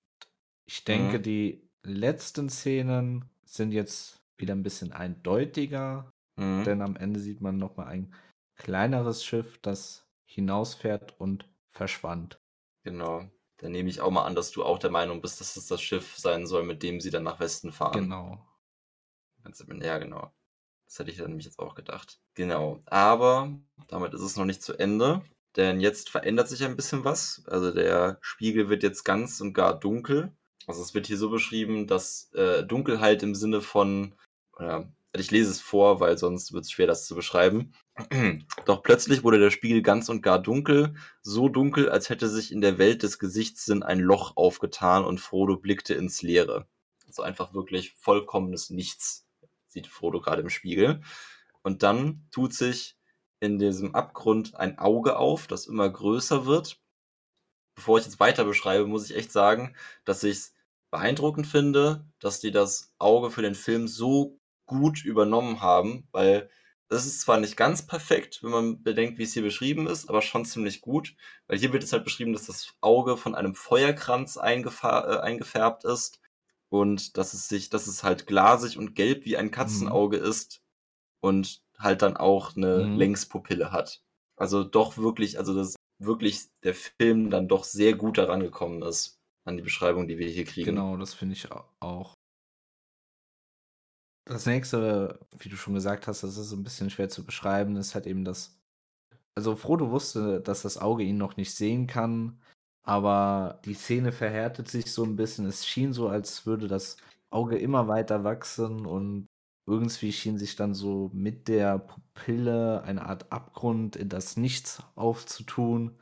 ich 0.67 0.85
denke, 0.85 1.21
Mhm. 1.21 1.23
die 1.23 1.71
letzten 1.85 2.51
Szenen 2.51 3.31
sind 3.45 3.73
jetzt 3.73 4.19
wieder 4.39 4.55
ein 4.55 4.63
bisschen 4.65 4.93
eindeutiger, 4.93 6.11
Mhm. 6.37 6.67
denn 6.67 6.83
am 6.83 6.97
Ende 6.97 7.21
sieht 7.21 7.41
man 7.43 7.59
noch 7.59 7.77
mal 7.77 7.87
ein 7.87 8.15
kleineres 8.57 9.25
Schiff, 9.25 9.59
das 9.63 10.07
hinausfährt 10.27 11.21
und 11.21 11.51
verschwand. 11.71 12.41
Genau. 12.85 13.31
Dann 13.59 13.71
nehme 13.73 13.89
ich 13.89 14.01
auch 14.01 14.11
mal 14.11 14.25
an, 14.25 14.35
dass 14.35 14.51
du 14.51 14.65
auch 14.65 14.79
der 14.81 14.91
Meinung 14.91 15.21
bist, 15.21 15.41
dass 15.41 15.57
es 15.57 15.67
das 15.69 15.81
Schiff 15.83 16.17
sein 16.17 16.45
soll, 16.47 16.65
mit 16.65 16.83
dem 16.83 17.01
sie 17.01 17.11
dann 17.11 17.23
nach 17.25 17.39
Westen 17.41 17.71
fahren. 17.73 18.09
Genau. 18.09 18.47
Ja, 19.81 19.99
genau. 19.99 20.33
Das 20.87 20.99
hätte 20.99 21.11
ich 21.11 21.19
dann 21.19 21.29
nämlich 21.29 21.47
jetzt 21.47 21.59
auch 21.59 21.75
gedacht. 21.75 22.19
Genau. 22.35 22.81
Aber 22.87 23.53
damit 23.89 24.15
ist 24.15 24.23
es 24.23 24.37
noch 24.37 24.47
nicht 24.47 24.63
zu 24.63 24.75
Ende. 24.75 25.23
Denn 25.57 25.81
jetzt 25.81 26.09
verändert 26.09 26.49
sich 26.49 26.65
ein 26.65 26.77
bisschen 26.77 27.05
was. 27.05 27.43
Also 27.47 27.73
der 27.73 28.19
Spiegel 28.21 28.69
wird 28.69 28.83
jetzt 28.83 29.05
ganz 29.05 29.41
und 29.41 29.55
gar 29.55 29.79
dunkel. 29.79 30.33
Also 30.67 30.83
es 30.83 30.95
wird 30.95 31.07
hier 31.07 31.19
so 31.19 31.31
beschrieben, 31.31 31.87
dass 31.87 32.31
äh, 32.35 32.65
Dunkelheit 32.65 33.23
im 33.23 33.35
Sinne 33.35 33.61
von, 33.61 34.15
oder 34.57 34.93
Ich 35.15 35.31
lese 35.31 35.51
es 35.51 35.61
vor, 35.61 36.01
weil 36.01 36.17
sonst 36.17 36.53
wird 36.53 36.65
es 36.65 36.71
schwer, 36.71 36.87
das 36.87 37.07
zu 37.07 37.15
beschreiben. 37.15 37.73
Doch 38.67 38.83
plötzlich 38.83 39.25
wurde 39.25 39.39
der 39.39 39.51
Spiegel 39.51 39.83
ganz 39.83 40.09
und 40.09 40.23
gar 40.23 40.39
dunkel, 40.39 40.95
so 41.23 41.49
dunkel, 41.49 41.89
als 41.91 42.09
hätte 42.11 42.29
sich 42.29 42.53
in 42.53 42.61
der 42.61 42.79
Welt 42.79 43.03
des 43.03 43.19
Gesichtssinn 43.19 43.83
ein 43.83 44.01
Loch 44.01 44.37
aufgetan 44.37 45.05
und 45.05 45.21
Frodo 45.21 45.57
blickte 45.57 45.95
ins 45.95 46.23
Leere. 46.23 46.67
Also 47.07 47.23
einfach 47.23 47.55
wirklich 47.55 47.95
vollkommenes 47.95 48.71
Nichts 48.71 49.28
sieht 49.79 49.87
Frodo 49.87 50.21
gerade 50.21 50.43
im 50.43 50.51
Spiegel. 50.51 51.01
Und 51.63 51.83
dann 51.83 52.27
tut 52.31 52.55
sich 52.55 52.97
in 53.41 53.59
diesem 53.59 53.95
Abgrund 53.95 54.57
ein 54.57 54.79
Auge 54.79 55.17
auf, 55.17 55.47
das 55.47 55.67
immer 55.67 55.89
größer 55.89 56.47
wird. 56.47 56.81
Bevor 57.77 57.99
ich 57.99 58.05
jetzt 58.05 58.21
weiter 58.21 58.45
beschreibe, 58.45 58.87
muss 58.87 59.09
ich 59.09 59.17
echt 59.17 59.31
sagen, 59.31 59.77
dass 60.05 60.25
ich 60.25 60.37
es 60.37 60.55
beeindruckend 60.91 61.47
finde, 61.47 62.05
dass 62.19 62.41
die 62.41 62.51
das 62.51 62.93
Auge 62.99 63.31
für 63.31 63.43
den 63.43 63.55
Film 63.55 63.87
so 63.87 64.41
gut 64.67 65.05
übernommen 65.05 65.61
haben, 65.61 66.09
weil 66.11 66.51
es 66.89 67.07
ist 67.07 67.21
zwar 67.21 67.39
nicht 67.39 67.57
ganz 67.57 67.87
perfekt, 67.87 68.43
wenn 68.43 68.51
man 68.51 68.83
bedenkt, 68.83 69.19
wie 69.19 69.25
es 69.25 69.35
hier 69.35 69.43
beschrieben 69.43 69.87
ist, 69.87 70.09
aber 70.09 70.23
schon 70.23 70.47
ziemlich 70.47 70.81
gut, 70.81 71.15
weil 71.47 71.59
hier 71.59 71.73
wird 71.73 71.85
es 71.85 71.93
halt 71.93 72.05
beschrieben, 72.05 72.33
dass 72.33 72.47
das 72.47 72.75
Auge 72.81 73.17
von 73.17 73.35
einem 73.35 73.55
Feuerkranz 73.55 74.37
äh, 74.37 74.41
eingefärbt 74.41 75.85
ist 75.85 76.21
und 76.71 77.17
dass 77.17 77.35
es 77.35 77.49
sich, 77.49 77.71
dass 77.71 77.87
es 77.87 78.03
halt 78.03 78.27
glasig 78.27 78.79
und 78.79 78.95
gelb 78.95 79.25
wie 79.25 79.37
ein 79.37 79.47
mhm. 79.47 79.51
Katzenauge 79.51 80.19
mhm. 80.19 80.25
ist 80.25 80.63
und 81.21 81.63
halt 81.79 82.03
dann 82.03 82.17
auch 82.17 82.57
eine 82.57 82.85
mhm. 82.85 82.97
Längspupille 82.97 83.73
hat. 83.73 84.03
Also 84.37 84.65
doch 84.65 84.99
wirklich, 84.99 85.39
also 85.39 85.55
dass 85.55 85.77
wirklich 85.99 86.49
der 86.63 86.75
Film 86.75 87.31
dann 87.31 87.49
doch 87.49 87.65
sehr 87.65 87.95
gut 87.95 88.19
daran 88.19 88.41
gekommen 88.41 88.83
ist 88.83 89.19
an 89.45 89.57
die 89.57 89.63
Beschreibung, 89.63 90.07
die 90.07 90.19
wir 90.19 90.29
hier 90.29 90.45
kriegen. 90.45 90.67
Genau, 90.67 90.97
das 90.97 91.15
finde 91.15 91.35
ich 91.35 91.49
auch. 91.81 92.15
Das 94.27 94.45
nächste, 94.45 95.19
wie 95.39 95.49
du 95.49 95.57
schon 95.57 95.75
gesagt 95.75 96.07
hast, 96.07 96.23
das 96.23 96.37
ist 96.37 96.53
ein 96.53 96.63
bisschen 96.63 96.91
schwer 96.91 97.09
zu 97.09 97.25
beschreiben, 97.25 97.77
ist 97.77 97.95
halt 97.95 98.07
eben 98.07 98.25
das. 98.25 98.61
Also 99.35 99.57
Frodo 99.57 99.91
wusste, 99.91 100.41
dass 100.41 100.63
das 100.63 100.77
Auge 100.77 101.03
ihn 101.03 101.17
noch 101.17 101.37
nicht 101.37 101.55
sehen 101.55 101.87
kann, 101.87 102.41
aber 102.89 103.61
die 103.67 103.75
Szene 103.75 104.13
verhärtet 104.13 104.69
sich 104.69 104.93
so 104.95 105.05
ein 105.05 105.15
bisschen. 105.15 105.45
Es 105.45 105.67
schien 105.67 105.93
so, 105.93 106.09
als 106.09 106.47
würde 106.47 106.69
das 106.69 106.97
Auge 107.29 107.59
immer 107.59 107.87
weiter 107.87 108.25
wachsen 108.25 108.87
und 108.87 109.27
irgendwie 109.67 110.11
schien 110.11 110.39
sich 110.39 110.57
dann 110.57 110.73
so 110.73 111.11
mit 111.13 111.49
der 111.49 111.81
Pupille 111.81 112.83
eine 112.85 113.05
Art 113.05 113.31
Abgrund 113.31 113.95
in 113.95 114.09
das 114.09 114.39
Nichts 114.39 114.83
aufzutun. 114.95 115.99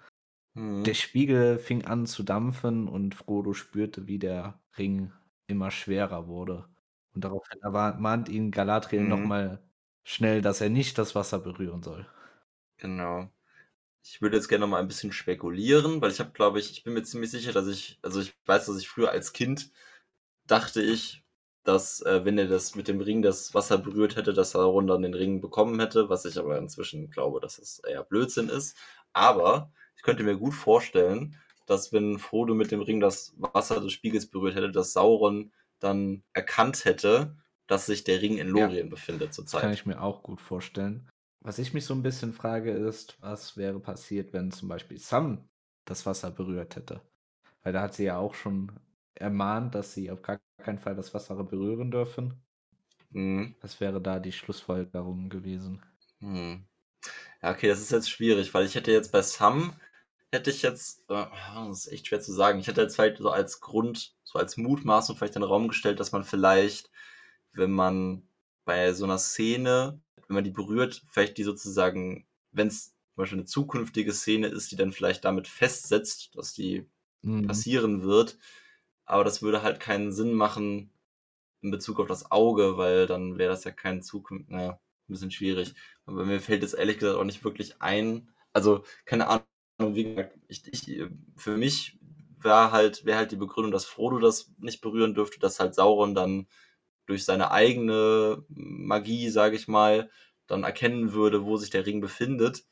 Mhm. 0.54 0.84
Der 0.84 0.94
Spiegel 0.94 1.58
fing 1.58 1.84
an 1.84 2.06
zu 2.06 2.22
dampfen 2.22 2.86
und 2.86 3.16
Frodo 3.16 3.52
spürte, 3.52 4.06
wie 4.06 4.20
der 4.20 4.60
Ring 4.78 5.10
immer 5.48 5.72
schwerer 5.72 6.28
wurde. 6.28 6.68
Und 7.16 7.24
daraufhin 7.24 7.60
ermahnt 7.62 8.28
ihn 8.28 8.52
Galadriel 8.52 9.00
mhm. 9.02 9.08
nochmal 9.08 9.60
schnell, 10.04 10.40
dass 10.40 10.60
er 10.60 10.70
nicht 10.70 10.98
das 10.98 11.16
Wasser 11.16 11.40
berühren 11.40 11.82
soll. 11.82 12.06
Genau. 12.76 13.28
Ich 14.08 14.22
würde 14.22 14.36
jetzt 14.36 14.48
gerne 14.48 14.62
noch 14.62 14.70
mal 14.70 14.78
ein 14.78 14.88
bisschen 14.88 15.12
spekulieren, 15.12 16.00
weil 16.00 16.10
ich 16.10 16.20
habe, 16.20 16.30
glaube 16.30 16.60
ich, 16.60 16.70
ich 16.70 16.84
bin 16.84 16.94
mir 16.94 17.02
ziemlich 17.02 17.30
sicher, 17.30 17.52
dass 17.52 17.66
ich, 17.66 17.98
also 18.02 18.20
ich 18.20 18.34
weiß, 18.46 18.66
dass 18.66 18.78
ich 18.78 18.88
früher 18.88 19.10
als 19.10 19.32
Kind 19.32 19.70
dachte 20.46 20.80
ich, 20.80 21.24
dass 21.64 22.00
äh, 22.02 22.24
wenn 22.24 22.38
er 22.38 22.46
das 22.46 22.76
mit 22.76 22.86
dem 22.86 23.00
Ring 23.00 23.22
das 23.22 23.52
Wasser 23.52 23.78
berührt 23.78 24.16
hätte, 24.16 24.32
dass 24.32 24.52
Sauron 24.52 24.86
dann 24.86 25.02
den 25.02 25.14
Ring 25.14 25.40
bekommen 25.40 25.78
hätte, 25.80 26.08
was 26.08 26.24
ich 26.24 26.38
aber 26.38 26.56
inzwischen 26.58 27.10
glaube, 27.10 27.40
dass 27.40 27.58
es 27.58 27.80
eher 27.80 28.04
Blödsinn 28.04 28.48
ist. 28.48 28.76
Aber 29.12 29.72
ich 29.96 30.02
könnte 30.02 30.22
mir 30.22 30.36
gut 30.36 30.54
vorstellen, 30.54 31.36
dass 31.66 31.92
wenn 31.92 32.20
Frodo 32.20 32.54
mit 32.54 32.70
dem 32.70 32.82
Ring 32.82 33.00
das 33.00 33.34
Wasser 33.38 33.80
des 33.80 33.92
Spiegels 33.92 34.26
berührt 34.26 34.54
hätte, 34.54 34.70
dass 34.70 34.92
Sauron 34.92 35.52
dann 35.80 36.22
erkannt 36.32 36.84
hätte, 36.84 37.36
dass 37.66 37.86
sich 37.86 38.04
der 38.04 38.22
Ring 38.22 38.38
in 38.38 38.48
Lorien 38.48 38.86
ja, 38.86 38.90
befindet 38.90 39.34
zurzeit. 39.34 39.62
Kann 39.62 39.72
ich 39.72 39.84
mir 39.84 40.00
auch 40.00 40.22
gut 40.22 40.40
vorstellen. 40.40 41.10
Was 41.46 41.60
ich 41.60 41.72
mich 41.72 41.84
so 41.84 41.94
ein 41.94 42.02
bisschen 42.02 42.32
frage, 42.32 42.72
ist, 42.72 43.22
was 43.22 43.56
wäre 43.56 43.78
passiert, 43.78 44.32
wenn 44.32 44.50
zum 44.50 44.68
Beispiel 44.68 44.98
Sam 44.98 45.48
das 45.84 46.04
Wasser 46.04 46.32
berührt 46.32 46.74
hätte? 46.74 47.00
Weil 47.62 47.72
da 47.72 47.82
hat 47.82 47.94
sie 47.94 48.02
ja 48.02 48.18
auch 48.18 48.34
schon 48.34 48.72
ermahnt, 49.14 49.76
dass 49.76 49.94
sie 49.94 50.10
auf 50.10 50.22
gar 50.22 50.40
keinen 50.60 50.80
Fall 50.80 50.96
das 50.96 51.14
Wasser 51.14 51.36
berühren 51.44 51.92
dürfen. 51.92 52.42
Mhm. 53.10 53.54
Das 53.60 53.78
wäre 53.80 54.02
da 54.02 54.18
die 54.18 54.32
Schlussfolgerung 54.32 55.28
gewesen. 55.28 55.80
Mhm. 56.18 56.66
Ja, 57.40 57.52
okay, 57.52 57.68
das 57.68 57.80
ist 57.80 57.92
jetzt 57.92 58.10
schwierig, 58.10 58.52
weil 58.52 58.66
ich 58.66 58.74
hätte 58.74 58.90
jetzt 58.90 59.12
bei 59.12 59.22
Sam 59.22 59.72
hätte 60.32 60.50
ich 60.50 60.62
jetzt, 60.62 61.08
äh, 61.10 61.26
das 61.54 61.86
ist 61.86 61.92
echt 61.92 62.08
schwer 62.08 62.20
zu 62.20 62.32
sagen, 62.32 62.58
ich 62.58 62.66
hätte 62.66 62.82
jetzt 62.82 62.96
vielleicht 62.96 63.18
so 63.18 63.30
als 63.30 63.60
Grund, 63.60 64.16
so 64.24 64.40
als 64.40 64.56
Mutmaßung 64.56 65.16
vielleicht 65.16 65.36
in 65.36 65.42
den 65.42 65.48
Raum 65.48 65.68
gestellt, 65.68 66.00
dass 66.00 66.10
man 66.10 66.24
vielleicht, 66.24 66.90
wenn 67.52 67.70
man 67.70 68.28
bei 68.64 68.92
so 68.94 69.04
einer 69.04 69.18
Szene, 69.18 70.02
wenn 70.26 70.34
man 70.34 70.44
die 70.44 70.50
berührt, 70.50 71.02
vielleicht 71.08 71.38
die 71.38 71.44
sozusagen, 71.44 72.26
wenn 72.52 72.68
es 72.68 72.86
zum 72.86 73.16
Beispiel 73.16 73.38
eine 73.38 73.46
zukünftige 73.46 74.12
Szene 74.12 74.48
ist, 74.48 74.70
die 74.70 74.76
dann 74.76 74.92
vielleicht 74.92 75.24
damit 75.24 75.48
festsetzt, 75.48 76.36
dass 76.36 76.52
die 76.52 76.86
mhm. 77.22 77.46
passieren 77.46 78.02
wird, 78.02 78.38
aber 79.04 79.24
das 79.24 79.42
würde 79.42 79.62
halt 79.62 79.80
keinen 79.80 80.12
Sinn 80.12 80.34
machen 80.34 80.90
in 81.62 81.70
Bezug 81.70 82.00
auf 82.00 82.08
das 82.08 82.30
Auge, 82.30 82.76
weil 82.76 83.06
dann 83.06 83.38
wäre 83.38 83.50
das 83.50 83.64
ja 83.64 83.70
kein 83.70 84.02
Zukunft, 84.02 84.50
naja, 84.50 84.72
ein 84.72 85.12
bisschen 85.12 85.30
schwierig. 85.30 85.74
Aber 86.04 86.24
mir 86.24 86.40
fällt 86.40 86.62
jetzt 86.62 86.74
ehrlich 86.74 86.98
gesagt 86.98 87.18
auch 87.18 87.24
nicht 87.24 87.44
wirklich 87.44 87.80
ein, 87.80 88.28
also 88.52 88.84
keine 89.04 89.28
Ahnung, 89.28 89.94
wie 89.94 90.04
gesagt, 90.04 90.38
ich, 90.48 90.62
ich, 90.72 91.02
für 91.36 91.56
mich 91.56 91.98
wäre 92.38 92.72
halt, 92.72 93.04
wäre 93.04 93.18
halt 93.18 93.32
die 93.32 93.36
Begründung, 93.36 93.72
dass 93.72 93.84
Frodo 93.84 94.18
das 94.18 94.52
nicht 94.58 94.80
berühren 94.80 95.14
dürfte, 95.14 95.38
dass 95.38 95.60
halt 95.60 95.74
Sauron 95.74 96.14
dann 96.14 96.46
durch 97.06 97.24
seine 97.24 97.50
eigene 97.50 98.44
Magie, 98.48 99.30
sage 99.30 99.56
ich 99.56 99.68
mal, 99.68 100.10
dann 100.46 100.64
erkennen 100.64 101.12
würde, 101.12 101.44
wo 101.44 101.56
sich 101.56 101.70
der 101.70 101.86
Ring 101.86 102.00
befindet. 102.00 102.64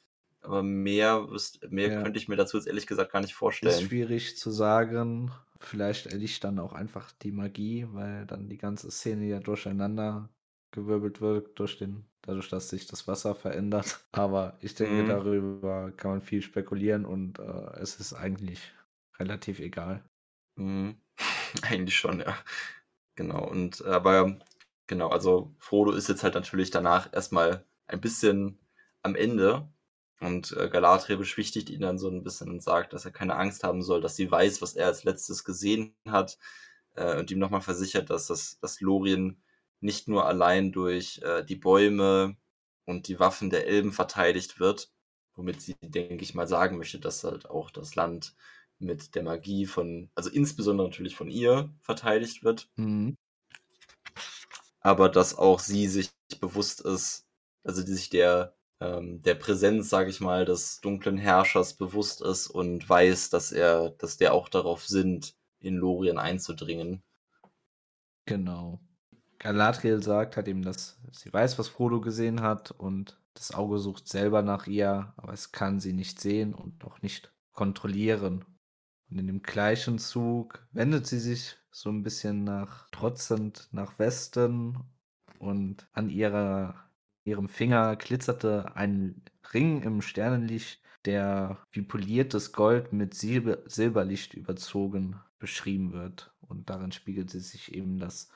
Aber 0.43 0.63
mehr, 0.63 1.27
mehr 1.71 1.89
ja. 1.89 2.03
könnte 2.03 2.19
ich 2.19 2.29
mir 2.29 2.37
dazu 2.37 2.57
jetzt 2.57 2.67
ehrlich 2.67 2.87
gesagt 2.87 3.13
gar 3.13 3.21
nicht 3.21 3.35
vorstellen. 3.35 3.73
Ist 3.73 3.89
schwierig 3.89 4.37
zu 4.37 4.51
sagen. 4.51 5.33
Vielleicht 5.59 6.07
erlicht 6.07 6.45
dann 6.45 6.59
auch 6.59 6.75
einfach 6.75 7.11
die 7.23 7.33
Magie, 7.33 7.87
weil 7.93 8.27
dann 8.27 8.49
die 8.49 8.59
ganze 8.59 8.91
Szene 8.91 9.27
ja 9.27 9.41
durcheinander 9.41 10.29
gewirbelt 10.71 11.21
wird 11.21 11.59
durch 11.59 11.79
den 11.79 12.05
dadurch, 12.27 12.49
dass 12.49 12.69
sich 12.69 12.87
das 12.87 13.07
Wasser 13.07 13.35
verändert. 13.35 14.01
Aber 14.13 14.59
ich 14.61 14.75
denke, 14.75 15.03
mhm. 15.03 15.09
darüber 15.09 15.93
kann 15.97 16.13
man 16.13 16.21
viel 16.21 16.43
spekulieren 16.43 17.05
und 17.05 17.39
äh, 17.39 17.81
es 17.81 17.97
ist 17.97 18.13
eigentlich 18.13 18.61
relativ 19.19 19.61
egal. 19.61 20.03
Mhm. 20.57 20.97
Eigentlich 21.63 21.97
schon, 21.97 22.21
ja. 22.21 22.37
Genau. 23.17 23.49
Und 23.49 23.85
aber 23.85 24.39
genau, 24.87 25.09
also 25.09 25.55
Frodo 25.59 25.93
ist 25.93 26.09
jetzt 26.09 26.23
halt 26.25 26.35
natürlich 26.35 26.71
danach 26.71 27.13
erstmal 27.13 27.65
ein 27.87 28.01
bisschen 28.01 28.59
am 29.03 29.15
Ende. 29.15 29.69
Und 30.21 30.53
äh, 30.53 30.69
Galadriel 30.71 31.19
beschwichtigt 31.19 31.69
ihn 31.71 31.81
dann 31.81 31.99
so 31.99 32.09
ein 32.09 32.23
bisschen 32.25 32.49
und 32.51 32.63
sagt, 32.63 32.93
dass 32.93 33.05
er 33.05 33.11
keine 33.13 33.37
Angst 33.37 33.63
haben 33.65 33.83
soll, 33.83 34.01
dass 34.01 34.17
sie 34.17 34.31
weiß, 34.31 34.63
was 34.63 34.75
er 34.75 34.87
als 34.87 35.05
letztes 35.05 35.45
gesehen 35.45 35.95
hat. 36.09 36.39
Äh, 36.95 37.19
und 37.19 37.31
ihm 37.31 37.39
nochmal 37.39 37.61
versichert, 37.63 38.11
dass 38.11 38.27
das 38.29 38.59
dass 38.61 38.81
Lorien 38.81 39.43
nicht 39.81 40.09
nur 40.09 40.27
allein 40.27 40.73
durch 40.73 41.21
äh, 41.23 41.45
die 41.45 41.57
Bäume 41.57 42.37
und 42.87 43.09
die 43.09 43.19
Waffen 43.21 43.51
der 43.51 43.67
Elben 43.67 43.93
verteidigt 43.93 44.61
wird, 44.61 44.91
womit 45.35 45.61
sie, 45.63 45.77
denke 45.83 46.23
ich 46.25 46.35
mal, 46.35 46.47
sagen 46.49 46.79
möchte, 46.79 46.99
dass 47.01 47.25
halt 47.25 47.51
auch 47.51 47.71
das 47.71 47.95
Land 47.97 48.35
mit 48.79 49.15
der 49.15 49.23
Magie 49.23 49.67
von, 49.67 50.11
also 50.15 50.31
insbesondere 50.31 50.89
natürlich 50.89 51.17
von 51.17 51.29
ihr 51.29 51.73
verteidigt 51.81 52.45
wird. 52.45 52.69
Mhm. 52.77 53.17
Aber 54.81 55.09
dass 55.09 55.37
auch 55.37 55.61
sie 55.61 55.89
sich 55.89 56.11
bewusst 56.41 56.81
ist, 56.81 57.27
also 57.63 57.83
die 57.83 57.93
sich 57.93 58.11
der, 58.11 58.55
ähm, 58.81 59.23
der 59.23 59.35
Präsenz, 59.35 59.89
sage 59.89 60.11
ich 60.11 60.21
mal, 60.21 60.45
des 60.45 60.81
dunklen 60.81 61.17
Herrschers 61.17 61.75
bewusst 61.75 62.21
ist 62.21 62.49
und 62.49 62.89
weiß, 62.89 63.31
dass 63.31 63.53
er, 63.53 63.91
dass 63.91 64.19
der 64.19 64.35
auch 64.35 64.49
darauf 64.49 64.87
sinnt, 64.87 65.35
in 65.61 65.77
Lorien 65.77 66.19
einzudringen. 66.19 67.03
Genau. 68.27 68.81
Galadriel 69.39 70.03
sagt 70.03 70.37
halt 70.37 70.49
eben, 70.49 70.63
dass 70.63 70.99
sie 71.13 71.33
weiß, 71.33 71.59
was 71.59 71.69
Frodo 71.69 72.01
gesehen 72.01 72.43
hat 72.43 72.71
und 72.71 73.19
das 73.35 73.53
Auge 73.53 73.79
sucht 73.79 74.09
selber 74.09 74.43
nach 74.43 74.67
ihr, 74.67 75.13
aber 75.17 75.33
es 75.33 75.53
kann 75.53 75.81
sie 75.81 75.93
nicht 75.93 76.21
sehen 76.21 76.55
und 76.55 76.85
auch 76.85 77.03
nicht 77.03 77.33
kontrollieren. 77.53 78.45
Und 79.11 79.19
in 79.19 79.27
dem 79.27 79.43
gleichen 79.43 79.99
Zug 79.99 80.67
wendet 80.73 81.07
sie 81.07 81.19
sich 81.19 81.57
so 81.71 81.91
ein 81.91 82.03
bisschen 82.03 82.45
nach 82.45 82.89
trotzend 82.91 83.69
nach 83.73 83.99
Westen 83.99 84.79
und 85.39 85.89
an 85.93 86.09
ihrer, 86.09 86.75
ihrem 87.25 87.49
Finger 87.49 87.97
glitzerte 87.97 88.77
ein 88.77 89.23
Ring 89.53 89.83
im 89.83 90.01
Sternenlicht, 90.01 90.81
der 91.05 91.59
wie 91.71 91.83
poliertes 91.83 92.53
Gold 92.53 92.93
mit 92.93 93.15
Silber 93.15 93.59
Silberlicht 93.67 94.35
überzogen 94.35 95.21
beschrieben 95.39 95.93
wird. 95.93 96.33
Und 96.41 96.71
darin 96.71 96.93
spiegelt 96.93 97.31
sie 97.31 97.41
sich 97.41 97.75
eben 97.75 97.99
das 97.99 98.29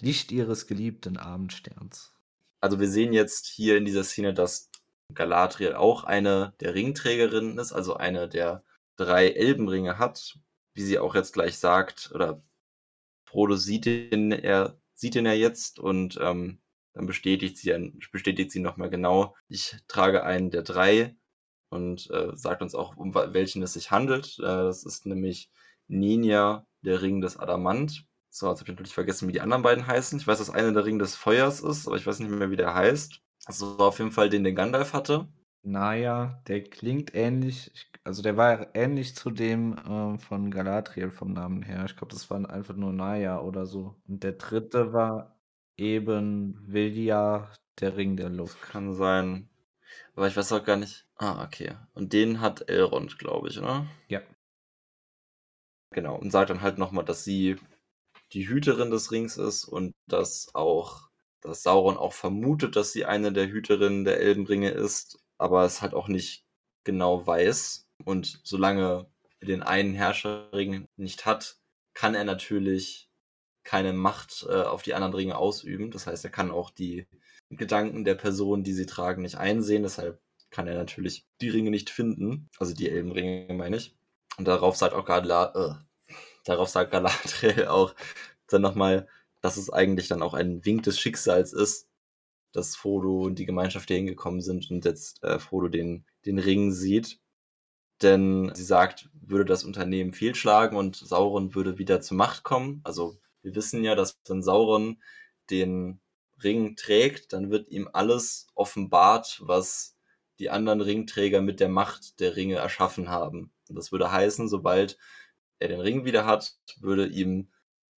Licht 0.00 0.32
ihres 0.32 0.66
geliebten 0.66 1.16
Abendsterns. 1.16 2.14
Also 2.60 2.80
wir 2.80 2.88
sehen 2.88 3.12
jetzt 3.12 3.46
hier 3.46 3.76
in 3.76 3.84
dieser 3.84 4.04
Szene, 4.04 4.32
dass 4.32 4.70
Galadriel 5.12 5.74
auch 5.74 6.04
eine 6.04 6.54
der 6.60 6.74
Ringträgerinnen 6.74 7.58
ist, 7.58 7.72
also 7.72 7.94
eine 7.96 8.28
der 8.28 8.62
drei 8.96 9.30
Elbenringe 9.30 9.98
hat, 9.98 10.38
wie 10.74 10.82
sie 10.82 10.98
auch 10.98 11.14
jetzt 11.14 11.32
gleich 11.32 11.58
sagt, 11.58 12.12
oder 12.14 12.42
Frodo 13.26 13.56
sieht 13.56 13.86
ihn, 13.86 14.32
er 14.32 14.78
sieht 14.94 15.16
ihn 15.16 15.26
ja 15.26 15.32
jetzt 15.32 15.78
und 15.78 16.18
ähm, 16.20 16.60
dann 16.94 17.06
bestätigt 17.06 17.58
sie, 17.58 17.92
bestätigt 18.12 18.52
sie 18.52 18.60
nochmal 18.60 18.90
genau, 18.90 19.34
ich 19.48 19.76
trage 19.88 20.22
einen 20.22 20.50
der 20.50 20.62
drei 20.62 21.16
und 21.70 22.08
äh, 22.10 22.36
sagt 22.36 22.62
uns 22.62 22.74
auch, 22.74 22.96
um 22.96 23.14
welchen 23.14 23.62
es 23.62 23.72
sich 23.72 23.90
handelt. 23.90 24.38
Äh, 24.38 24.42
das 24.42 24.84
ist 24.84 25.06
nämlich 25.06 25.50
Ninja, 25.88 26.66
der 26.82 27.02
Ring 27.02 27.20
des 27.20 27.36
Adamant. 27.36 28.06
So, 28.30 28.48
jetzt 28.48 28.60
habe 28.60 28.70
ich 28.70 28.76
natürlich 28.76 28.94
vergessen, 28.94 29.28
wie 29.28 29.32
die 29.32 29.40
anderen 29.40 29.62
beiden 29.62 29.86
heißen. 29.86 30.18
Ich 30.18 30.26
weiß, 30.26 30.38
dass 30.38 30.50
einer 30.50 30.72
der 30.72 30.84
Ring 30.84 30.98
des 30.98 31.16
Feuers 31.16 31.60
ist, 31.60 31.86
aber 31.86 31.96
ich 31.96 32.06
weiß 32.06 32.20
nicht 32.20 32.30
mehr, 32.30 32.50
wie 32.50 32.56
der 32.56 32.74
heißt. 32.74 33.20
Also 33.46 33.78
war 33.78 33.88
auf 33.88 33.98
jeden 33.98 34.12
Fall 34.12 34.30
den, 34.30 34.44
den 34.44 34.54
Gandalf 34.54 34.92
hatte. 34.92 35.28
Naja, 35.62 36.42
der 36.46 36.62
klingt 36.62 37.14
ähnlich, 37.14 37.72
also 38.04 38.22
der 38.22 38.36
war 38.36 38.74
ähnlich 38.74 39.16
zu 39.16 39.30
dem 39.30 39.76
äh, 39.78 40.18
von 40.18 40.50
Galadriel 40.50 41.10
vom 41.10 41.32
Namen 41.32 41.62
her. 41.62 41.84
Ich 41.86 41.96
glaube, 41.96 42.12
das 42.12 42.30
war 42.30 42.48
einfach 42.50 42.76
nur 42.76 42.92
Naya 42.92 43.40
oder 43.40 43.66
so. 43.66 43.96
Und 44.06 44.22
der 44.22 44.32
dritte 44.32 44.92
war 44.92 45.36
eben 45.76 46.58
Vilja, 46.66 47.50
der 47.80 47.96
Ring 47.96 48.16
der 48.16 48.28
Luft. 48.30 48.60
Kann 48.62 48.92
sein. 48.94 49.48
Aber 50.16 50.28
ich 50.28 50.36
weiß 50.36 50.52
auch 50.52 50.64
gar 50.64 50.76
nicht. 50.76 51.06
Ah, 51.16 51.44
okay. 51.44 51.76
Und 51.94 52.12
den 52.12 52.40
hat 52.40 52.68
Elrond, 52.68 53.18
glaube 53.18 53.48
ich, 53.48 53.58
oder? 53.58 53.86
Ja. 54.08 54.20
Genau. 55.90 56.16
Und 56.16 56.30
sagt 56.30 56.50
dann 56.50 56.60
halt 56.62 56.78
nochmal, 56.78 57.04
dass 57.04 57.24
sie 57.24 57.56
die 58.32 58.48
Hüterin 58.48 58.90
des 58.90 59.12
Rings 59.12 59.36
ist 59.36 59.64
und 59.64 59.94
dass 60.06 60.54
auch, 60.54 61.08
dass 61.40 61.62
Sauron 61.62 61.96
auch 61.96 62.12
vermutet, 62.12 62.76
dass 62.76 62.92
sie 62.92 63.04
eine 63.06 63.32
der 63.32 63.48
Hüterinnen 63.48 64.04
der 64.04 64.20
Elbenringe 64.20 64.70
ist, 64.70 65.18
aber 65.38 65.64
es 65.64 65.82
halt 65.82 65.94
auch 65.94 66.08
nicht 66.08 66.44
genau 66.84 67.26
weiß. 67.26 67.83
Und 68.04 68.40
solange 68.42 69.06
er 69.40 69.46
den 69.46 69.62
einen 69.62 69.94
Herrscherring 69.94 70.88
nicht 70.96 71.26
hat, 71.26 71.58
kann 71.92 72.14
er 72.14 72.24
natürlich 72.24 73.08
keine 73.62 73.92
Macht 73.92 74.46
äh, 74.48 74.62
auf 74.62 74.82
die 74.82 74.94
anderen 74.94 75.14
Ringe 75.14 75.36
ausüben. 75.36 75.90
Das 75.90 76.06
heißt, 76.06 76.24
er 76.24 76.30
kann 76.30 76.50
auch 76.50 76.70
die 76.70 77.06
Gedanken 77.50 78.04
der 78.04 78.14
Person, 78.14 78.62
die 78.62 78.72
sie 78.72 78.86
tragen, 78.86 79.22
nicht 79.22 79.36
einsehen. 79.36 79.82
Deshalb 79.82 80.20
kann 80.50 80.66
er 80.66 80.76
natürlich 80.76 81.26
die 81.40 81.48
Ringe 81.48 81.70
nicht 81.70 81.90
finden. 81.90 82.48
Also 82.58 82.74
die 82.74 82.88
Elbenringe, 82.88 83.52
meine 83.54 83.76
ich. 83.76 83.94
Und 84.36 84.46
darauf 84.46 84.76
sagt 84.76 84.94
auch 84.94 85.04
Galadriel, 85.04 85.70
äh, 85.70 86.14
darauf 86.44 86.68
sagt 86.68 86.90
Galadriel 86.90 87.66
auch 87.68 87.94
dann 88.48 88.62
nochmal, 88.62 89.08
dass 89.40 89.56
es 89.56 89.70
eigentlich 89.70 90.08
dann 90.08 90.22
auch 90.22 90.34
ein 90.34 90.64
Wink 90.64 90.82
des 90.84 90.98
Schicksals 90.98 91.52
ist, 91.52 91.88
dass 92.52 92.76
Frodo 92.76 93.22
und 93.22 93.38
die 93.38 93.46
Gemeinschaft 93.46 93.88
hier 93.88 93.96
hingekommen 93.96 94.40
sind 94.40 94.70
und 94.70 94.84
jetzt 94.84 95.22
äh, 95.24 95.38
Frodo 95.38 95.68
den, 95.68 96.04
den 96.24 96.38
Ring 96.38 96.72
sieht. 96.72 97.18
Denn 98.02 98.52
sie 98.54 98.64
sagt, 98.64 99.08
würde 99.12 99.44
das 99.44 99.64
Unternehmen 99.64 100.12
fehlschlagen 100.12 100.76
und 100.76 100.96
Sauron 100.96 101.54
würde 101.54 101.78
wieder 101.78 102.00
zur 102.00 102.16
Macht 102.16 102.42
kommen. 102.42 102.80
Also 102.84 103.18
wir 103.42 103.54
wissen 103.54 103.84
ja, 103.84 103.94
dass 103.94 104.18
wenn 104.26 104.42
Sauron 104.42 105.00
den 105.50 106.00
Ring 106.42 106.76
trägt, 106.76 107.32
dann 107.32 107.50
wird 107.50 107.68
ihm 107.68 107.88
alles 107.92 108.48
offenbart, 108.54 109.40
was 109.44 109.96
die 110.38 110.50
anderen 110.50 110.80
Ringträger 110.80 111.40
mit 111.40 111.60
der 111.60 111.68
Macht 111.68 112.20
der 112.20 112.36
Ringe 112.36 112.56
erschaffen 112.56 113.08
haben. 113.08 113.52
Und 113.68 113.76
das 113.76 113.92
würde 113.92 114.10
heißen, 114.10 114.48
sobald 114.48 114.98
er 115.58 115.68
den 115.68 115.80
Ring 115.80 116.04
wieder 116.04 116.26
hat, 116.26 116.56
würde 116.80 117.06
ihm, 117.06 117.48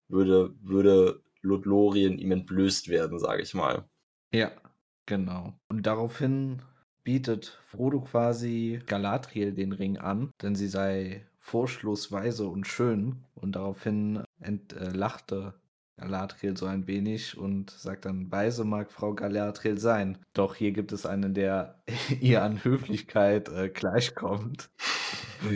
würde, 0.09 0.55
würde 0.61 1.23
Lothlorien 1.41 2.19
ihm 2.19 2.33
entblößt 2.33 2.89
werden, 2.89 3.19
sage 3.19 3.43
ich 3.43 3.55
mal. 3.55 3.89
Ja, 4.33 4.51
genau. 5.07 5.55
Und 5.69 5.87
daraufhin 5.87 6.63
bietet 7.05 7.59
Frodo 7.67 8.01
quasi 8.01 8.81
Galadriel 8.87 9.53
den 9.53 9.73
Ring 9.73 9.99
an, 9.99 10.31
denn 10.43 10.55
sie 10.55 10.69
sei 10.69 11.27
vorschlussweise 11.39 12.49
und 12.49 12.67
schön. 12.67 13.25
Und 13.35 13.57
daraufhin 13.57 14.25
entlachte 14.41 15.55
Galadriel 15.97 16.57
so 16.57 16.67
ein 16.67 16.87
wenig 16.87 17.37
und 17.39 17.71
sagt 17.71 18.05
dann, 18.07 18.33
weise 18.33 18.65
mag 18.65 18.91
Frau 18.91 19.15
Galadriel 19.15 19.79
sein. 19.79 20.19
Doch 20.33 20.55
hier 20.55 20.73
gibt 20.73 20.93
es 20.93 21.07
einen, 21.07 21.35
der 21.35 21.83
ihr 22.21 22.43
an 22.43 22.65
Höflichkeit 22.65 23.49
äh, 23.51 23.69
gleichkommt. 23.69 24.71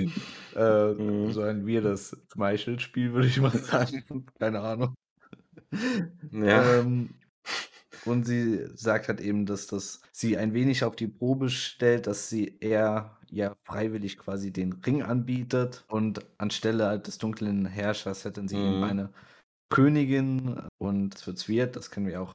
äh, 0.55 0.93
mhm. 0.93 1.33
So 1.33 1.43
ein 1.43 1.67
weirdes 1.67 2.17
Schmeichelspiel, 2.33 3.13
würde 3.13 3.29
ich 3.29 3.41
mal 3.41 3.51
sagen. 3.59 4.27
Keine 4.39 4.61
Ahnung. 4.61 4.95
Ja. 6.31 6.81
Ähm, 6.81 7.11
und 8.05 8.25
sie 8.25 8.67
sagt 8.75 9.09
halt 9.09 9.21
eben, 9.21 9.47
dass 9.47 9.67
das 9.67 10.01
sie 10.13 10.37
ein 10.37 10.55
wenig 10.55 10.85
auf 10.85 10.97
die 10.97 11.07
Probe 11.07 11.51
stellt, 11.51 12.07
dass 12.07 12.29
sie 12.29 12.57
eher 12.61 13.17
ja 13.31 13.55
freiwillig 13.65 14.19
quasi 14.19 14.53
den 14.53 14.73
Ring 14.73 15.03
anbietet 15.03 15.85
und 15.89 16.25
anstelle 16.39 16.99
des 16.99 17.19
dunklen 17.19 17.67
Herrschers 17.67 18.25
hätten 18.25 18.49
sie 18.49 18.57
mhm. 18.57 18.67
eben 18.67 18.85
eine 18.85 19.11
Königin 19.71 20.63
und 20.79 21.15
es 21.15 21.27
wird 21.27 21.49
weird, 21.49 21.77
das 21.77 21.91
kennen 21.91 22.07
wir 22.07 22.23
auch 22.23 22.35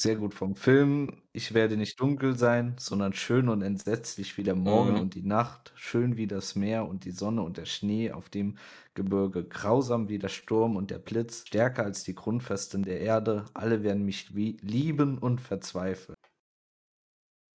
sehr 0.00 0.16
gut 0.16 0.34
vom 0.34 0.56
Film. 0.56 1.22
Ich 1.32 1.52
werde 1.52 1.76
nicht 1.76 2.00
dunkel 2.00 2.36
sein, 2.36 2.74
sondern 2.78 3.12
schön 3.12 3.48
und 3.48 3.62
entsetzlich 3.62 4.38
wie 4.38 4.42
der 4.42 4.54
Morgen 4.54 4.94
mhm. 4.94 5.00
und 5.00 5.14
die 5.14 5.22
Nacht, 5.22 5.72
schön 5.74 6.16
wie 6.16 6.26
das 6.26 6.54
Meer 6.54 6.88
und 6.88 7.04
die 7.04 7.10
Sonne 7.10 7.42
und 7.42 7.58
der 7.58 7.66
Schnee 7.66 8.10
auf 8.10 8.30
dem 8.30 8.56
Gebirge, 8.94 9.44
grausam 9.44 10.08
wie 10.08 10.18
der 10.18 10.28
Sturm 10.28 10.76
und 10.76 10.90
der 10.90 10.98
Blitz, 10.98 11.46
stärker 11.46 11.84
als 11.84 12.02
die 12.02 12.14
Grundfesten 12.14 12.82
der 12.82 13.00
Erde, 13.00 13.44
alle 13.52 13.82
werden 13.82 14.04
mich 14.04 14.30
lieben 14.30 15.18
und 15.18 15.40
verzweifeln. 15.40 16.16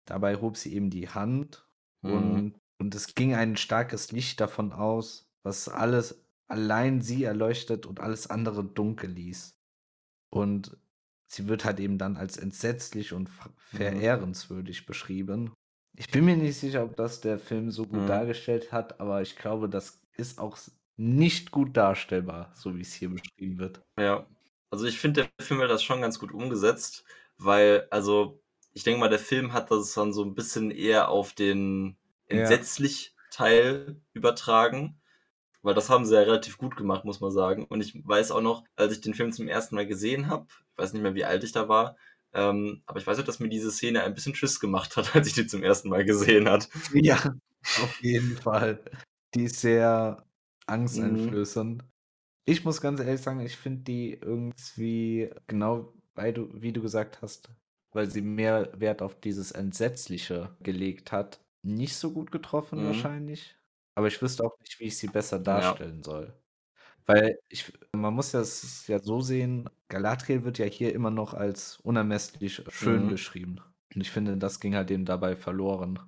Dabei 0.05 0.35
hob 0.35 0.55
sie 0.55 0.73
eben 0.75 0.91
die 0.91 1.09
Hand 1.09 1.67
mhm. 2.03 2.11
und, 2.11 2.55
und 2.79 2.93
es 2.93 3.15
ging 3.15 3.33
ein 3.33 3.57
starkes 3.57 4.11
Licht 4.11 4.39
davon 4.39 4.71
aus, 4.71 5.27
was 5.43 5.67
alles 5.67 6.23
allein 6.47 7.01
sie 7.01 7.23
erleuchtet 7.23 7.87
und 7.87 7.99
alles 7.99 8.29
andere 8.29 8.63
dunkel 8.63 9.09
ließ. 9.09 9.57
Und 10.29 10.77
sie 11.35 11.47
wird 11.47 11.65
halt 11.65 11.79
eben 11.79 11.97
dann 11.97 12.17
als 12.17 12.37
entsetzlich 12.37 13.13
und 13.13 13.29
mhm. 13.29 13.51
verehrenswürdig 13.57 14.85
beschrieben. 14.85 15.53
Ich 15.97 16.09
bin 16.09 16.25
mir 16.25 16.35
nicht 16.35 16.59
sicher, 16.59 16.83
ob 16.83 16.95
das 16.95 17.21
der 17.21 17.39
Film 17.39 17.71
so 17.71 17.85
gut 17.85 18.01
mhm. 18.01 18.07
dargestellt 18.07 18.71
hat, 18.71 18.99
aber 18.99 19.21
ich 19.21 19.35
glaube, 19.35 19.69
das 19.69 20.01
ist 20.17 20.39
auch 20.39 20.57
nicht 20.97 21.51
gut 21.51 21.75
darstellbar, 21.75 22.51
so 22.55 22.75
wie 22.75 22.81
es 22.81 22.93
hier 22.93 23.09
beschrieben 23.09 23.59
wird. 23.59 23.81
Ja, 23.99 24.25
also 24.69 24.85
ich 24.85 24.99
finde, 24.99 25.29
der 25.37 25.45
Film 25.45 25.61
hat 25.61 25.69
das 25.69 25.83
schon 25.83 26.01
ganz 26.01 26.19
gut 26.19 26.31
umgesetzt, 26.31 27.05
weil, 27.37 27.87
also, 27.91 28.41
ich 28.73 28.83
denke 28.83 28.99
mal, 28.99 29.09
der 29.09 29.19
Film 29.19 29.53
hat 29.53 29.71
das 29.71 29.93
dann 29.93 30.13
so 30.13 30.23
ein 30.23 30.35
bisschen 30.35 30.71
eher 30.71 31.09
auf 31.09 31.33
den 31.33 31.97
entsetzlich 32.27 33.15
Teil 33.29 34.01
übertragen 34.13 34.99
weil 35.65 35.73
das 35.73 35.89
haben 35.89 36.05
sie 36.05 36.13
ja 36.15 36.21
relativ 36.21 36.57
gut 36.57 36.75
gemacht, 36.75 37.05
muss 37.05 37.19
man 37.19 37.31
sagen. 37.31 37.65
Und 37.65 37.81
ich 37.81 38.07
weiß 38.07 38.31
auch 38.31 38.41
noch, 38.41 38.63
als 38.75 38.93
ich 38.93 39.01
den 39.01 39.13
Film 39.13 39.31
zum 39.31 39.47
ersten 39.47 39.75
Mal 39.75 39.87
gesehen 39.87 40.27
habe, 40.27 40.45
ich 40.49 40.77
weiß 40.77 40.93
nicht 40.93 41.01
mehr, 41.01 41.15
wie 41.15 41.25
alt 41.25 41.43
ich 41.43 41.51
da 41.51 41.67
war, 41.67 41.97
ähm, 42.33 42.83
aber 42.85 42.99
ich 42.99 43.07
weiß 43.07 43.19
auch, 43.19 43.23
dass 43.23 43.39
mir 43.39 43.49
diese 43.49 43.71
Szene 43.71 44.03
ein 44.03 44.13
bisschen 44.13 44.35
Schiss 44.35 44.59
gemacht 44.59 44.95
hat, 44.95 45.15
als 45.15 45.27
ich 45.27 45.33
die 45.33 45.47
zum 45.47 45.63
ersten 45.63 45.89
Mal 45.89 46.05
gesehen 46.05 46.49
hat. 46.49 46.69
Ja, 46.93 47.17
auf 47.81 47.99
jeden 48.01 48.37
Fall. 48.37 48.79
Die 49.33 49.45
ist 49.45 49.59
sehr 49.59 50.25
angsteinflößend. 50.67 51.81
Mhm. 51.81 51.89
Ich 52.47 52.63
muss 52.63 52.79
ganz 52.79 52.99
ehrlich 52.99 53.21
sagen, 53.21 53.39
ich 53.39 53.57
finde 53.57 53.81
die 53.81 54.13
irgendwie, 54.13 55.31
genau 55.47 55.93
weil 56.13 56.31
du, 56.33 56.49
wie 56.53 56.71
du 56.71 56.81
gesagt 56.81 57.21
hast, 57.21 57.49
weil 57.91 58.09
sie 58.09 58.21
mehr 58.21 58.69
Wert 58.79 59.01
auf 59.01 59.19
dieses 59.19 59.51
Entsetzliche 59.51 60.55
gelegt 60.61 61.11
hat, 61.11 61.41
nicht 61.63 61.95
so 61.95 62.11
gut 62.11 62.31
getroffen 62.31 62.81
mhm. 62.81 62.87
wahrscheinlich. 62.87 63.57
Aber 63.97 64.07
ich 64.07 64.21
wüsste 64.21 64.43
auch 64.43 64.57
nicht, 64.59 64.79
wie 64.79 64.85
ich 64.85 64.97
sie 64.97 65.07
besser 65.07 65.39
Ja. 65.51 65.79
darstellen 65.79 66.03
soll. 66.03 66.33
Weil 67.07 67.37
ich 67.49 67.71
man 67.93 68.13
muss 68.15 68.31
das 68.31 68.87
ja 68.87 68.99
so 68.99 69.21
sehen, 69.21 69.69
Galadriel 69.89 70.43
wird 70.43 70.57
ja 70.57 70.65
hier 70.65 70.93
immer 70.93 71.11
noch 71.11 71.33
als 71.35 71.77
unermesslich 71.81 72.63
schön 72.67 73.07
Mhm. 73.07 73.09
beschrieben. 73.09 73.61
Und 73.93 74.01
ich 74.01 74.09
finde, 74.11 74.37
das 74.37 74.59
ging 74.59 74.75
halt 74.75 74.89
eben 74.91 75.05
dabei 75.05 75.35
verloren. 75.35 75.99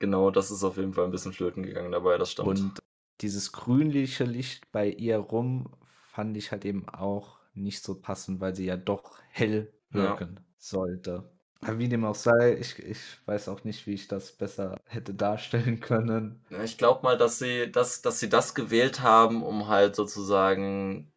Genau, 0.00 0.30
das 0.30 0.50
ist 0.50 0.64
auf 0.64 0.76
jeden 0.76 0.92
Fall 0.94 1.04
ein 1.06 1.10
bisschen 1.10 1.32
flöten 1.32 1.62
gegangen 1.62 1.92
dabei, 1.92 2.18
das 2.18 2.30
stimmt. 2.32 2.60
Und 2.60 2.80
dieses 3.20 3.52
grünliche 3.52 4.24
Licht 4.24 4.72
bei 4.72 4.88
ihr 4.88 5.18
rum 5.18 5.76
fand 5.84 6.36
ich 6.36 6.50
halt 6.50 6.64
eben 6.64 6.88
auch 6.88 7.38
nicht 7.54 7.82
so 7.82 8.00
passend, 8.00 8.40
weil 8.40 8.54
sie 8.56 8.64
ja 8.66 8.76
doch 8.76 9.20
hell 9.28 9.72
Ja. 9.94 10.22
wirken 10.28 10.40
sollte. 10.58 11.31
Wie 11.64 11.88
dem 11.88 12.04
auch 12.04 12.16
sei, 12.16 12.56
ich, 12.58 12.78
ich 12.80 12.98
weiß 13.26 13.48
auch 13.48 13.62
nicht, 13.62 13.86
wie 13.86 13.94
ich 13.94 14.08
das 14.08 14.32
besser 14.32 14.80
hätte 14.84 15.14
darstellen 15.14 15.78
können. 15.78 16.44
Ich 16.64 16.76
glaube 16.76 17.04
mal, 17.04 17.16
dass 17.16 17.38
sie, 17.38 17.70
dass, 17.70 18.02
dass 18.02 18.18
sie 18.18 18.28
das 18.28 18.56
gewählt 18.56 19.00
haben, 19.00 19.44
um 19.44 19.68
halt 19.68 19.94
sozusagen, 19.94 21.12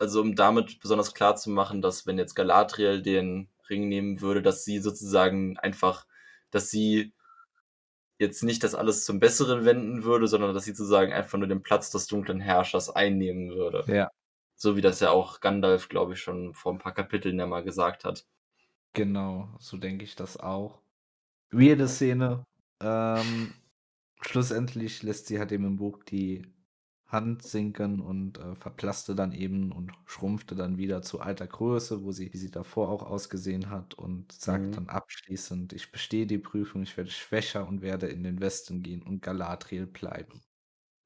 also 0.00 0.22
um 0.22 0.34
damit 0.34 0.80
besonders 0.80 1.14
klar 1.14 1.36
zu 1.36 1.50
machen, 1.50 1.82
dass 1.82 2.04
wenn 2.04 2.18
jetzt 2.18 2.34
Galadriel 2.34 3.00
den 3.00 3.48
Ring 3.68 3.88
nehmen 3.88 4.20
würde, 4.20 4.42
dass 4.42 4.64
sie 4.64 4.80
sozusagen 4.80 5.56
einfach, 5.58 6.04
dass 6.50 6.70
sie 6.70 7.12
jetzt 8.18 8.42
nicht 8.42 8.64
das 8.64 8.74
alles 8.74 9.04
zum 9.04 9.20
Besseren 9.20 9.64
wenden 9.64 10.02
würde, 10.02 10.26
sondern 10.26 10.52
dass 10.52 10.64
sie 10.64 10.74
sozusagen 10.74 11.12
einfach 11.12 11.38
nur 11.38 11.48
den 11.48 11.62
Platz 11.62 11.90
des 11.90 12.08
dunklen 12.08 12.40
Herrschers 12.40 12.90
einnehmen 12.90 13.50
würde. 13.50 13.84
Ja. 13.86 14.10
So 14.56 14.76
wie 14.76 14.82
das 14.82 14.98
ja 14.98 15.10
auch 15.10 15.40
Gandalf, 15.40 15.88
glaube 15.88 16.14
ich, 16.14 16.20
schon 16.20 16.54
vor 16.54 16.72
ein 16.72 16.78
paar 16.78 16.92
Kapiteln 16.92 17.38
ja 17.38 17.46
mal 17.46 17.62
gesagt 17.62 18.04
hat. 18.04 18.26
Genau, 18.92 19.48
so 19.60 19.76
denke 19.76 20.04
ich 20.04 20.16
das 20.16 20.36
auch. 20.36 20.82
Weirde 21.50 21.88
Szene. 21.88 22.44
Ähm, 22.80 23.54
schlussendlich 24.22 25.02
lässt 25.02 25.26
sie 25.28 25.38
halt 25.38 25.52
eben 25.52 25.66
im 25.66 25.76
Buch 25.76 26.02
die 26.04 26.46
Hand 27.06 27.42
sinken 27.42 28.00
und 28.00 28.38
äh, 28.38 28.54
verblasste 28.56 29.14
dann 29.16 29.32
eben 29.32 29.72
und 29.72 29.92
schrumpfte 30.06 30.54
dann 30.56 30.78
wieder 30.78 31.02
zu 31.02 31.20
alter 31.20 31.46
Größe, 31.48 32.04
wo 32.04 32.12
sie, 32.12 32.32
wie 32.32 32.38
sie 32.38 32.50
davor 32.52 32.90
auch 32.90 33.02
ausgesehen 33.04 33.70
hat 33.70 33.94
und 33.94 34.32
sagt 34.32 34.76
Mhm. 34.76 34.78
dann 34.78 34.88
abschließend, 34.88 35.72
ich 35.74 35.92
bestehe 35.92 36.26
die 36.26 36.38
Prüfung, 36.38 36.82
ich 36.82 36.96
werde 36.96 37.10
schwächer 37.10 37.66
und 37.68 37.82
werde 37.82 38.08
in 38.08 38.24
den 38.24 38.40
Westen 38.40 38.82
gehen 38.82 39.02
und 39.02 39.22
Galadriel 39.22 39.86
bleiben. 39.86 40.42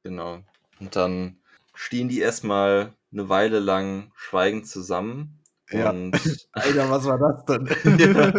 Genau. 0.02 0.42
Und 0.80 0.96
dann 0.96 1.42
stehen 1.74 2.08
die 2.08 2.20
erstmal 2.20 2.94
eine 3.12 3.28
Weile 3.28 3.58
lang 3.58 4.12
schweigend 4.14 4.66
zusammen. 4.68 5.43
Ja. 5.78 5.90
Und 5.90 6.14
Alter, 6.52 6.90
was 6.90 7.04
war 7.04 7.18
das 7.18 7.44
denn? 7.46 7.98
ja, 7.98 8.32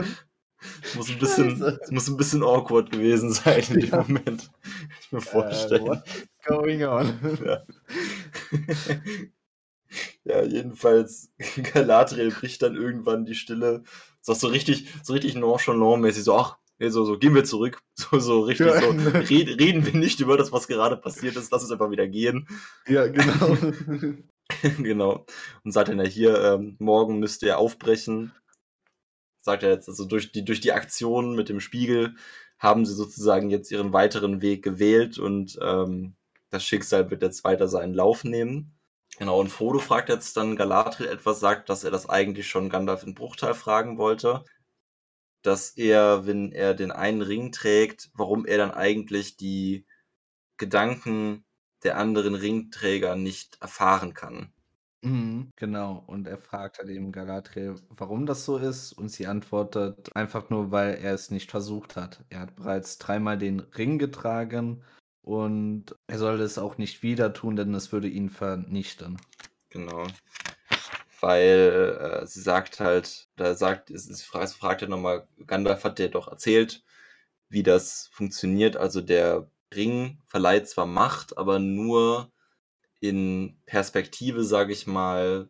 muss 0.96 1.10
ein 1.10 1.20
bisschen, 1.20 1.58
Scheiße. 1.60 1.80
muss 1.92 2.08
ein 2.08 2.18
bisschen 2.18 2.44
awkward 2.44 2.92
gewesen 2.92 3.32
sein 3.32 3.64
in 3.70 3.80
dem 3.82 3.90
Ja. 3.90 4.02
Moment. 4.04 4.50
Ich 5.02 5.12
mir 5.12 5.20
Äh, 5.20 5.22
vorstellen. 5.22 5.86
what's 5.86 6.04
going 6.46 6.84
on? 6.84 7.14
Ja. 7.46 7.64
ja, 10.24 10.44
jedenfalls, 10.44 11.32
Galadriel 11.74 12.32
bricht 12.32 12.62
dann 12.62 12.76
irgendwann 12.76 13.26
die 13.26 13.36
Stille. 13.36 13.84
Sagt 14.22 14.40
so 14.40 14.48
richtig, 14.48 14.88
so 15.04 15.14
richtig 15.14 15.36
nonchalant-mäßig, 15.36 16.24
so, 16.24 16.36
ach, 16.36 16.58
nee, 16.80 16.90
so, 16.90 17.06
so, 17.06 17.18
gehen 17.20 17.36
wir 17.36 17.44
zurück. 17.44 17.80
So, 17.94 18.20
so 18.20 18.42
richtig 18.42 18.66
Ja. 18.68 18.82
so, 18.82 18.90
red, 18.90 19.60
reden 19.60 19.86
wir 19.86 19.94
nicht 19.94 20.20
über 20.20 20.36
das, 20.38 20.52
was 20.52 20.68
gerade 20.68 20.98
passiert 20.98 21.36
ist, 21.36 21.52
lass 21.52 21.62
uns 21.64 21.72
einfach 21.72 21.92
wieder 21.92 22.08
gehen. 22.08 22.48
Ja, 22.88 23.08
genau. 23.08 23.56
genau. 24.80 25.26
Und 25.64 25.72
sagt 25.72 25.90
dann 25.90 26.00
ja 26.00 26.06
hier, 26.06 26.42
ähm, 26.42 26.76
morgen 26.80 27.20
müsst 27.20 27.44
ihr 27.44 27.58
aufbrechen. 27.58 28.34
Sagt 29.42 29.64
er 29.64 29.72
jetzt, 29.72 29.88
also 29.88 30.06
durch 30.06 30.32
die, 30.32 30.44
durch 30.44 30.60
die 30.60 30.74
Aktion 30.74 31.36
mit 31.36 31.50
dem 31.50 31.60
Spiegel 31.60 32.16
haben 32.58 32.86
sie 32.86 32.94
sozusagen 32.96 33.50
jetzt 33.50 33.72
ihren 33.72 33.94
weiteren 33.94 34.42
Weg 34.42 34.64
gewählt 34.64 35.20
und 35.20 35.60
ähm, 35.62 36.16
das 36.50 36.64
Schicksal 36.64 37.12
wird 37.12 37.22
jetzt 37.22 37.44
weiter 37.44 37.68
seinen 37.68 37.94
Lauf 37.94 38.24
nehmen. 38.24 38.76
Genau, 39.18 39.40
und 39.40 39.50
Frodo 39.50 39.80
fragt 39.80 40.10
jetzt 40.10 40.36
dann 40.38 40.56
Galadriel 40.56 41.08
etwas, 41.08 41.40
sagt, 41.40 41.70
dass 41.70 41.84
er 41.84 41.92
das 41.92 42.10
eigentlich 42.10 42.50
schon 42.50 42.70
Gandalf 42.70 43.04
in 43.04 43.14
Bruchtal 43.14 43.54
fragen 43.54 43.98
wollte. 43.98 44.44
Dass 45.44 45.72
er, 45.72 46.26
wenn 46.26 46.52
er 46.52 46.74
den 46.74 46.92
einen 46.92 47.22
Ring 47.22 47.52
trägt, 47.52 48.10
warum 48.14 48.46
er 48.46 48.58
dann 48.58 48.72
eigentlich 48.72 49.38
die 49.38 49.86
Gedanken 50.58 51.46
der 51.84 51.98
anderen 51.98 52.36
Ringträger 52.36 53.16
nicht 53.16 53.62
erfahren 53.62 54.14
kann. 54.14 54.55
Mhm, 55.06 55.52
genau. 55.56 56.04
Und 56.08 56.28
er 56.28 56.38
fragt 56.38 56.80
halt 56.80 56.90
eben 56.90 57.12
Galadriel, 57.12 57.76
warum 57.90 58.26
das 58.26 58.44
so 58.44 58.58
ist. 58.58 58.94
Und 58.94 59.10
sie 59.10 59.28
antwortet 59.28 60.16
einfach 60.16 60.50
nur, 60.50 60.72
weil 60.72 60.96
er 60.96 61.14
es 61.14 61.32
nicht 61.32 61.52
versucht 61.52 61.96
hat. 61.96 62.24
Er 62.30 62.40
hat 62.40 62.56
bereits 62.56 62.98
dreimal 62.98 63.38
den 63.38 63.60
Ring 63.60 64.00
getragen 64.00 64.84
und 65.22 65.96
er 66.08 66.18
soll 66.18 66.42
es 66.42 66.58
auch 66.58 66.78
nicht 66.78 67.04
wieder 67.04 67.34
tun, 67.34 67.56
denn 67.56 67.74
es 67.74 67.92
würde 67.92 68.08
ihn 68.08 68.30
vernichten. 68.30 69.18
Genau. 69.70 70.08
Weil 71.22 72.22
äh, 72.24 72.26
sie 72.28 72.42
sagt 72.42 72.80
halt, 72.80 73.30
da 73.36 73.54
sagt, 73.54 73.90
ist, 73.90 74.10
es 74.10 74.24
fragt 74.24 74.82
ja 74.82 74.88
nochmal, 74.88 75.28
Gandalf 75.46 75.84
hat 75.84 76.00
dir 76.00 76.10
doch 76.10 76.28
erzählt, 76.28 76.84
wie 77.50 77.64
das 77.64 78.10
funktioniert. 78.12 78.76
Also 78.76 79.02
der 79.02 79.50
Ring 79.74 80.20
verleiht 80.26 80.68
zwar 80.68 80.86
Macht, 80.88 81.38
aber 81.38 81.60
nur 81.60 82.32
in 83.08 83.58
Perspektive, 83.66 84.44
sage 84.44 84.74
ich 84.74 84.88
mal, 84.88 85.50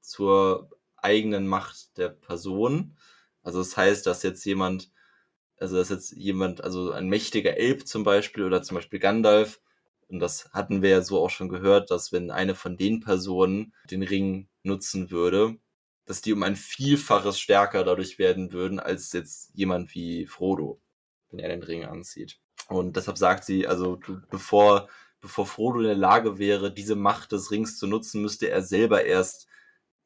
zur 0.00 0.70
eigenen 0.96 1.46
Macht 1.46 1.96
der 1.98 2.08
Person. 2.08 2.96
Also 3.42 3.58
das 3.58 3.76
heißt, 3.76 4.06
dass 4.06 4.22
jetzt 4.22 4.44
jemand, 4.44 4.90
also 5.58 5.76
dass 5.76 5.88
jetzt 5.88 6.12
jemand, 6.12 6.62
also 6.62 6.92
ein 6.92 7.08
mächtiger 7.08 7.56
Elb 7.56 7.86
zum 7.86 8.04
Beispiel 8.04 8.44
oder 8.44 8.62
zum 8.62 8.76
Beispiel 8.76 8.98
Gandalf, 8.98 9.60
und 10.08 10.18
das 10.18 10.50
hatten 10.52 10.82
wir 10.82 10.90
ja 10.90 11.02
so 11.02 11.20
auch 11.20 11.30
schon 11.30 11.48
gehört, 11.48 11.90
dass 11.90 12.10
wenn 12.12 12.30
eine 12.30 12.56
von 12.56 12.76
den 12.76 13.00
Personen 13.00 13.72
den 13.90 14.02
Ring 14.02 14.48
nutzen 14.64 15.10
würde, 15.10 15.56
dass 16.04 16.20
die 16.20 16.32
um 16.32 16.42
ein 16.42 16.56
Vielfaches 16.56 17.38
stärker 17.38 17.84
dadurch 17.84 18.18
werden 18.18 18.52
würden, 18.52 18.80
als 18.80 19.12
jetzt 19.12 19.52
jemand 19.54 19.94
wie 19.94 20.26
Frodo, 20.26 20.80
wenn 21.30 21.38
er 21.38 21.48
den 21.48 21.62
Ring 21.62 21.84
anzieht. 21.84 22.40
Und 22.68 22.96
deshalb 22.96 23.18
sagt 23.18 23.44
sie, 23.44 23.68
also 23.68 23.96
du, 23.96 24.20
bevor, 24.28 24.88
bevor 25.20 25.46
Frodo 25.46 25.80
in 25.80 25.86
der 25.86 25.94
Lage 25.94 26.38
wäre, 26.38 26.72
diese 26.72 26.96
Macht 26.96 27.32
des 27.32 27.50
Rings 27.50 27.78
zu 27.78 27.86
nutzen, 27.86 28.22
müsste 28.22 28.50
er 28.50 28.62
selber 28.62 29.04
erst 29.04 29.46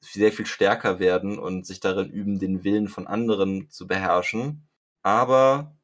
sehr 0.01 0.33
viel 0.33 0.47
stärker 0.47 0.99
werden 0.99 1.39
und 1.39 1.67
sich 1.67 1.81
darin 1.81 2.11
üben, 2.11 2.39
den 2.39 2.65
Willen 2.65 2.89
von 2.89 3.07
anderen 3.07 3.71
zu 3.71 3.87
beherrschen. 3.87 4.69
Aber 5.03 5.77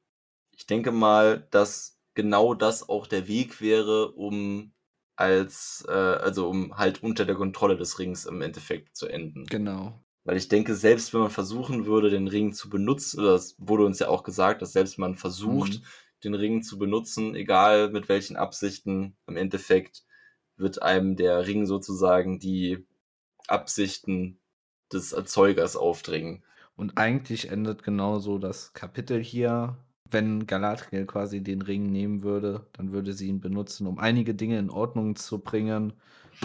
ich 0.52 0.66
denke 0.66 0.92
mal, 0.92 1.46
dass 1.50 1.98
genau 2.14 2.54
das 2.54 2.88
auch 2.88 3.06
der 3.06 3.28
Weg 3.28 3.60
wäre, 3.60 4.12
um 4.12 4.72
als, 5.16 5.84
äh, 5.88 5.92
also 5.92 6.48
um 6.48 6.76
halt 6.76 7.02
unter 7.02 7.24
der 7.24 7.34
Kontrolle 7.36 7.76
des 7.76 7.98
Rings 7.98 8.26
im 8.26 8.42
Endeffekt 8.42 8.96
zu 8.96 9.06
enden. 9.06 9.46
Genau. 9.46 10.02
Weil 10.24 10.36
ich 10.36 10.48
denke, 10.48 10.74
selbst 10.74 11.14
wenn 11.14 11.20
man 11.22 11.30
versuchen 11.30 11.86
würde, 11.86 12.10
den 12.10 12.28
Ring 12.28 12.52
zu 12.52 12.68
benutzen, 12.68 13.20
oder 13.20 13.32
das 13.32 13.54
wurde 13.58 13.84
uns 13.84 13.98
ja 13.98 14.08
auch 14.08 14.22
gesagt, 14.22 14.60
dass 14.62 14.72
selbst 14.72 14.98
wenn 14.98 15.02
man 15.02 15.14
versucht, 15.14 15.80
Mhm. 15.80 15.84
Den 16.24 16.34
Ring 16.34 16.62
zu 16.62 16.78
benutzen, 16.78 17.34
egal 17.34 17.90
mit 17.90 18.08
welchen 18.08 18.36
Absichten, 18.36 19.16
im 19.26 19.36
Endeffekt 19.36 20.04
wird 20.56 20.82
einem 20.82 21.16
der 21.16 21.46
Ring 21.46 21.66
sozusagen 21.66 22.38
die 22.38 22.86
Absichten 23.48 24.38
des 24.92 25.12
Erzeugers 25.12 25.76
aufdringen. 25.76 26.44
Und 26.76 26.96
eigentlich 26.96 27.50
endet 27.50 27.82
genauso 27.82 28.38
das 28.38 28.72
Kapitel 28.72 29.22
hier. 29.22 29.76
Wenn 30.10 30.46
Galadriel 30.46 31.06
quasi 31.06 31.40
den 31.42 31.62
Ring 31.62 31.92
nehmen 31.92 32.22
würde, 32.22 32.66
dann 32.72 32.90
würde 32.90 33.12
sie 33.12 33.28
ihn 33.28 33.40
benutzen, 33.40 33.86
um 33.86 33.98
einige 33.98 34.34
Dinge 34.34 34.58
in 34.58 34.70
Ordnung 34.70 35.14
zu 35.14 35.38
bringen 35.38 35.92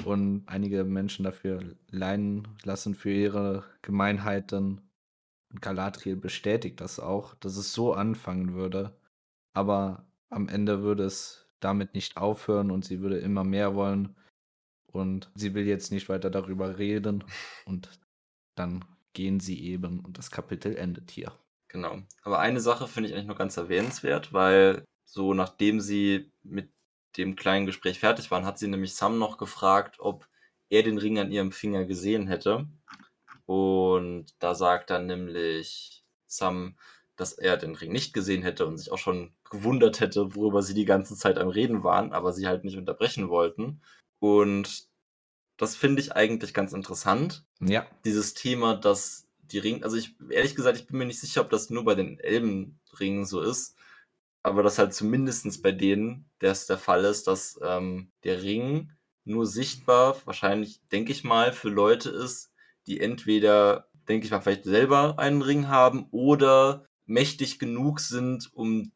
und 0.03 0.43
einige 0.45 0.84
Menschen 0.84 1.23
dafür 1.23 1.64
leiden 1.89 2.47
lassen 2.64 2.95
für 2.95 3.11
ihre 3.11 3.64
Gemeinheiten. 3.81 4.81
Und 5.52 5.61
Galadriel 5.61 6.15
bestätigt 6.15 6.81
das 6.81 6.99
auch, 6.99 7.34
dass 7.35 7.57
es 7.57 7.73
so 7.73 7.93
anfangen 7.93 8.53
würde. 8.53 8.95
Aber 9.56 10.06
am 10.30 10.48
Ende 10.48 10.84
würde 10.84 11.06
es 11.06 11.48
damit 11.60 11.95
nicht 11.95 12.18
aufhören 12.18 12.69
und 12.69 12.86
sie 12.86 13.02
würde 13.02 13.18
immer 13.18 13.44
mehr 13.44 13.73
wollen. 13.73 14.15
Und 14.86 15.32
sie 15.36 15.53
will 15.53 15.65
jetzt 15.65 15.91
nicht 15.91 16.07
weiter 16.07 16.30
darüber 16.30 16.77
reden. 16.77 17.23
Und 17.65 17.90
dann 18.56 18.86
gehen 19.11 19.40
sie 19.40 19.61
eben 19.64 19.99
und 20.02 20.18
das 20.18 20.32
Kapitel 20.32 20.76
endet 20.76 21.11
hier. 21.11 21.32
Genau. 21.69 22.02
Aber 22.22 22.40
eine 22.40 22.60
Sache 22.60 22.88
finde 22.88 23.10
ich 23.10 23.15
eigentlich 23.15 23.27
noch 23.27 23.38
ganz 23.38 23.57
erwähnenswert, 23.57 24.32
weil 24.32 24.86
so 25.06 25.34
nachdem 25.34 25.82
sie 25.82 26.32
mit 26.44 26.72
dem 27.18 27.36
kleinen 27.36 27.65
Gespräch 27.65 27.99
fertig 27.99 28.32
waren, 28.32 28.45
hat 28.45 28.60
sie 28.60 28.68
nämlich 28.68 28.94
Sam 28.95 29.18
noch 29.18 29.38
gefragt, 29.38 29.99
ob 29.99 30.27
er 30.69 30.84
den 30.84 30.98
Ring 30.98 31.19
an 31.19 31.32
ihrem 31.32 31.52
Finger 31.52 31.86
gesehen 31.86 32.27
hätte. 32.27 32.68
Und 33.45 34.27
da 34.40 34.56
sagt 34.56 34.90
dann 34.90 35.06
nämlich 35.06 36.06
Sam, 36.27 36.77
dass 37.15 37.34
er 37.34 37.57
den 37.57 37.76
Ring 37.76 37.91
nicht 37.91 38.14
gesehen 38.14 38.44
hätte 38.44 38.65
und 38.65 38.77
sich 38.77 38.91
auch 38.91 38.98
schon 38.98 39.35
gewundert 39.49 39.99
hätte, 39.99 40.35
worüber 40.35 40.61
sie 40.61 40.73
die 40.73 40.85
ganze 40.85 41.15
Zeit 41.15 41.38
am 41.38 41.49
Reden 41.49 41.84
waren, 41.84 42.13
aber 42.13 42.34
sie 42.34 42.47
halt 42.47 42.63
nicht 42.63 42.77
unterbrechen 42.77 43.30
wollten. 43.30 43.81
Und 44.19 44.88
das 45.57 45.76
finde 45.76 46.01
ich 46.01 46.15
eigentlich 46.15 46.53
ganz 46.53 46.73
interessant, 46.73 47.45
Ja, 47.59 47.85
dieses 48.03 48.34
Thema, 48.34 48.76
dass 48.76 49.27
die 49.39 49.59
Ring, 49.59 49.84
also 49.84 49.95
ich, 49.95 50.15
ehrlich 50.30 50.55
gesagt, 50.55 50.77
ich 50.77 50.88
bin 50.88 50.97
mir 50.97 51.05
nicht 51.05 51.19
sicher, 51.19 51.41
ob 51.41 51.49
das 51.49 51.69
nur 51.69 51.85
bei 51.85 51.95
den 51.95 52.19
Elbenringen 52.19 53.26
so 53.26 53.41
ist, 53.41 53.76
aber 54.43 54.63
dass 54.63 54.77
halt 54.77 54.93
zumindestens 54.93 55.61
bei 55.61 55.72
denen 55.72 56.30
das 56.39 56.67
der 56.67 56.77
Fall 56.77 57.05
ist, 57.05 57.27
dass 57.27 57.59
ähm, 57.63 58.11
der 58.23 58.43
Ring 58.43 58.91
nur 59.23 59.45
sichtbar, 59.45 60.17
wahrscheinlich, 60.26 60.81
denke 60.91 61.11
ich 61.11 61.23
mal, 61.23 61.51
für 61.51 61.69
Leute 61.69 62.09
ist, 62.09 62.51
die 62.85 62.99
entweder, 62.99 63.88
denke 64.07 64.26
ich 64.26 64.31
mal, 64.31 64.41
vielleicht 64.41 64.65
selber 64.65 65.17
einen 65.17 65.41
Ring 65.41 65.67
haben 65.67 66.07
oder 66.11 66.85
mächtig 67.07 67.59
genug 67.59 67.99
sind, 67.99 68.53
um, 68.53 68.91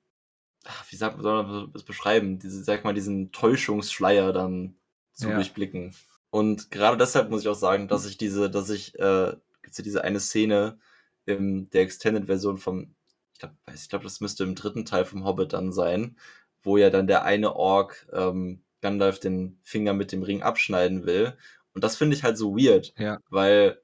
wie 0.89 0.95
sagt 0.95 1.15
man, 1.17 1.23
soll 1.23 1.43
man 1.43 1.71
das 1.73 1.83
beschreiben, 1.83 2.39
diese, 2.39 2.63
sag 2.63 2.83
mal, 2.83 2.93
diesen 2.93 3.31
Täuschungsschleier 3.31 4.33
dann 4.33 4.75
zu 5.13 5.29
Ja. 5.29 5.35
durchblicken. 5.35 5.95
Und 6.29 6.71
gerade 6.71 6.97
deshalb 6.97 7.29
muss 7.29 7.41
ich 7.41 7.47
auch 7.47 7.55
sagen, 7.55 7.87
dass 7.87 8.05
ich 8.05 8.17
diese, 8.17 8.49
dass 8.49 8.69
ich, 8.69 8.97
äh, 8.99 9.35
gibt's 9.61 9.77
ja 9.77 9.83
diese 9.83 10.03
eine 10.03 10.19
Szene 10.19 10.79
in 11.25 11.69
der 11.71 11.81
Extended-Version 11.83 12.57
vom, 12.57 12.95
ich 13.33 13.39
glaube, 13.39 13.55
ich 13.73 13.89
glaube, 13.89 14.03
das 14.03 14.21
müsste 14.21 14.43
im 14.43 14.55
dritten 14.55 14.85
Teil 14.85 15.05
vom 15.05 15.25
Hobbit 15.25 15.53
dann 15.53 15.71
sein, 15.71 16.17
wo 16.61 16.77
ja 16.77 16.89
dann 16.89 17.07
der 17.07 17.23
eine 17.23 17.55
Ork 17.55 18.07
ähm, 18.13 18.63
Gandalf 18.81 19.19
den 19.19 19.59
Finger 19.63 19.93
mit 19.93 20.11
dem 20.11 20.23
Ring 20.23 20.41
abschneiden 20.43 21.05
will. 21.05 21.37
Und 21.73 21.83
das 21.83 21.95
finde 21.97 22.15
ich 22.15 22.23
halt 22.23 22.37
so 22.37 22.55
weird, 22.57 22.93
ja, 22.97 23.19
weil 23.29 23.81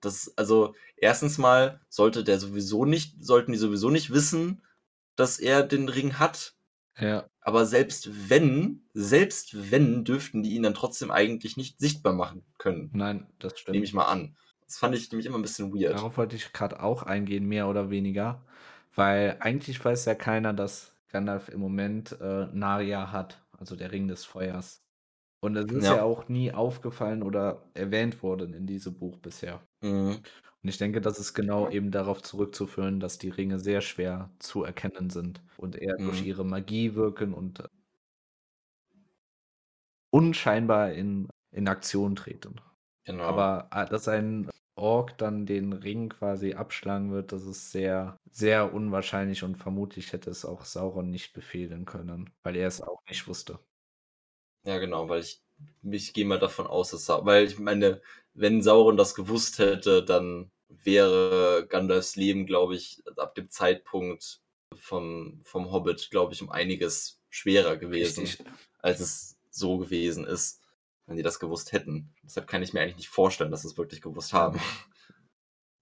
das, 0.00 0.32
also 0.36 0.74
erstens 0.96 1.38
mal 1.38 1.80
sollte 1.88 2.24
der 2.24 2.38
sowieso 2.38 2.84
nicht, 2.84 3.24
sollten 3.24 3.52
die 3.52 3.58
sowieso 3.58 3.90
nicht 3.90 4.12
wissen, 4.12 4.62
dass 5.16 5.38
er 5.38 5.62
den 5.62 5.88
Ring 5.88 6.18
hat. 6.18 6.54
ja. 6.98 7.28
Aber 7.46 7.66
selbst 7.66 8.30
wenn, 8.30 8.86
selbst 8.94 9.70
wenn, 9.70 10.04
dürften 10.04 10.42
die 10.42 10.54
ihn 10.54 10.62
dann 10.62 10.72
trotzdem 10.72 11.10
eigentlich 11.10 11.58
nicht 11.58 11.78
sichtbar 11.78 12.14
machen 12.14 12.42
können. 12.56 12.88
Nein, 12.94 13.26
das 13.38 13.58
stimmt. 13.58 13.74
Nehme 13.74 13.84
ich 13.84 13.92
mal 13.92 14.06
an. 14.06 14.34
Das 14.66 14.78
fand 14.78 14.94
ich 14.94 15.10
nämlich 15.12 15.26
immer 15.26 15.36
ein 15.38 15.42
bisschen 15.42 15.74
weird. 15.74 15.92
Darauf 15.94 16.16
wollte 16.16 16.36
ich 16.36 16.54
gerade 16.54 16.82
auch 16.82 17.02
eingehen, 17.02 17.44
mehr 17.46 17.68
oder 17.68 17.90
weniger. 17.90 18.42
Weil 18.94 19.36
eigentlich 19.40 19.84
weiß 19.84 20.06
ja 20.06 20.14
keiner, 20.14 20.54
dass 20.54 20.94
Gandalf 21.08 21.50
im 21.50 21.60
Moment 21.60 22.18
äh, 22.20 22.46
Narya 22.52 23.12
hat, 23.12 23.42
also 23.58 23.76
der 23.76 23.92
Ring 23.92 24.08
des 24.08 24.24
Feuers. 24.24 24.82
Und 25.40 25.56
es 25.56 25.70
ist 25.70 25.84
Ja. 25.84 25.96
ja. 25.96 26.02
auch 26.02 26.28
nie 26.28 26.52
aufgefallen 26.52 27.22
oder 27.22 27.62
erwähnt 27.74 28.22
worden 28.22 28.54
in 28.54 28.66
diesem 28.66 28.96
Buch 28.96 29.18
bisher. 29.18 29.60
Mhm. 29.82 30.22
Und 30.64 30.70
ich 30.70 30.78
denke, 30.78 31.00
das 31.02 31.18
ist 31.20 31.34
genau 31.34 31.68
eben 31.70 31.90
darauf 31.92 32.22
zurückzuführen, 32.22 32.98
dass 33.00 33.18
die 33.18 33.28
Ringe 33.30 33.60
sehr 33.60 33.82
schwer 33.82 34.32
zu 34.40 34.64
erkennen 34.64 35.10
sind 35.10 35.42
und 35.58 35.76
eher 35.76 35.94
durch 36.04 36.22
Mhm. 36.22 36.24
ihre 36.24 36.44
Magie 36.44 36.94
wirken 36.96 37.34
und 37.34 37.60
äh, 37.60 37.68
unscheinbar 40.10 40.92
in, 40.92 41.28
in 41.52 41.68
Aktion 41.68 42.16
treten. 42.16 42.60
Genau. 43.04 43.24
Aber 43.26 43.68
äh, 43.72 43.86
dass 43.88 44.08
ein 44.08 44.50
Ork 44.76 45.18
dann 45.18 45.46
den 45.46 45.72
Ring 45.72 46.10
quasi 46.10 46.54
abschlagen 46.54 47.12
wird, 47.12 47.32
das 47.32 47.44
ist 47.46 47.70
sehr, 47.72 48.16
sehr 48.30 48.74
unwahrscheinlich 48.74 49.44
und 49.44 49.56
vermutlich 49.56 50.12
hätte 50.12 50.30
es 50.30 50.44
auch 50.44 50.64
Sauron 50.64 51.10
nicht 51.10 51.32
befehlen 51.34 51.84
können, 51.86 52.30
weil 52.44 52.56
er 52.56 52.68
es 52.68 52.80
auch 52.82 53.00
nicht 53.08 53.28
wusste. 53.28 53.60
Ja, 54.66 54.78
genau, 54.78 55.08
weil 55.08 55.20
ich, 55.20 55.42
ich 55.82 56.12
gehe 56.14 56.24
mal 56.24 56.38
davon 56.38 56.66
aus, 56.66 56.90
dass 56.90 57.04
Sau 57.06 57.24
weil 57.26 57.44
ich 57.46 57.58
meine, 57.58 58.00
wenn 58.32 58.62
Sauron 58.62 58.96
das 58.96 59.14
gewusst 59.14 59.58
hätte, 59.58 60.02
dann 60.04 60.50
wäre 60.82 61.66
Gandalfs 61.68 62.16
Leben, 62.16 62.46
glaube 62.46 62.74
ich, 62.74 63.02
ab 63.16 63.34
dem 63.34 63.50
Zeitpunkt 63.50 64.40
vom, 64.74 65.40
vom 65.44 65.70
Hobbit, 65.72 66.10
glaube 66.10 66.34
ich, 66.34 66.42
um 66.42 66.50
einiges 66.50 67.20
schwerer 67.30 67.76
gewesen, 67.76 68.24
Richtig. 68.24 68.46
als 68.78 69.00
es 69.00 69.38
so 69.50 69.78
gewesen 69.78 70.26
ist, 70.26 70.62
wenn 71.06 71.16
die 71.16 71.22
das 71.22 71.38
gewusst 71.40 71.72
hätten. 71.72 72.14
Deshalb 72.22 72.46
kann 72.46 72.62
ich 72.62 72.72
mir 72.72 72.80
eigentlich 72.80 72.96
nicht 72.96 73.08
vorstellen, 73.08 73.50
dass 73.50 73.62
sie 73.62 73.68
es 73.68 73.78
wirklich 73.78 74.00
gewusst 74.02 74.32
haben. 74.32 74.60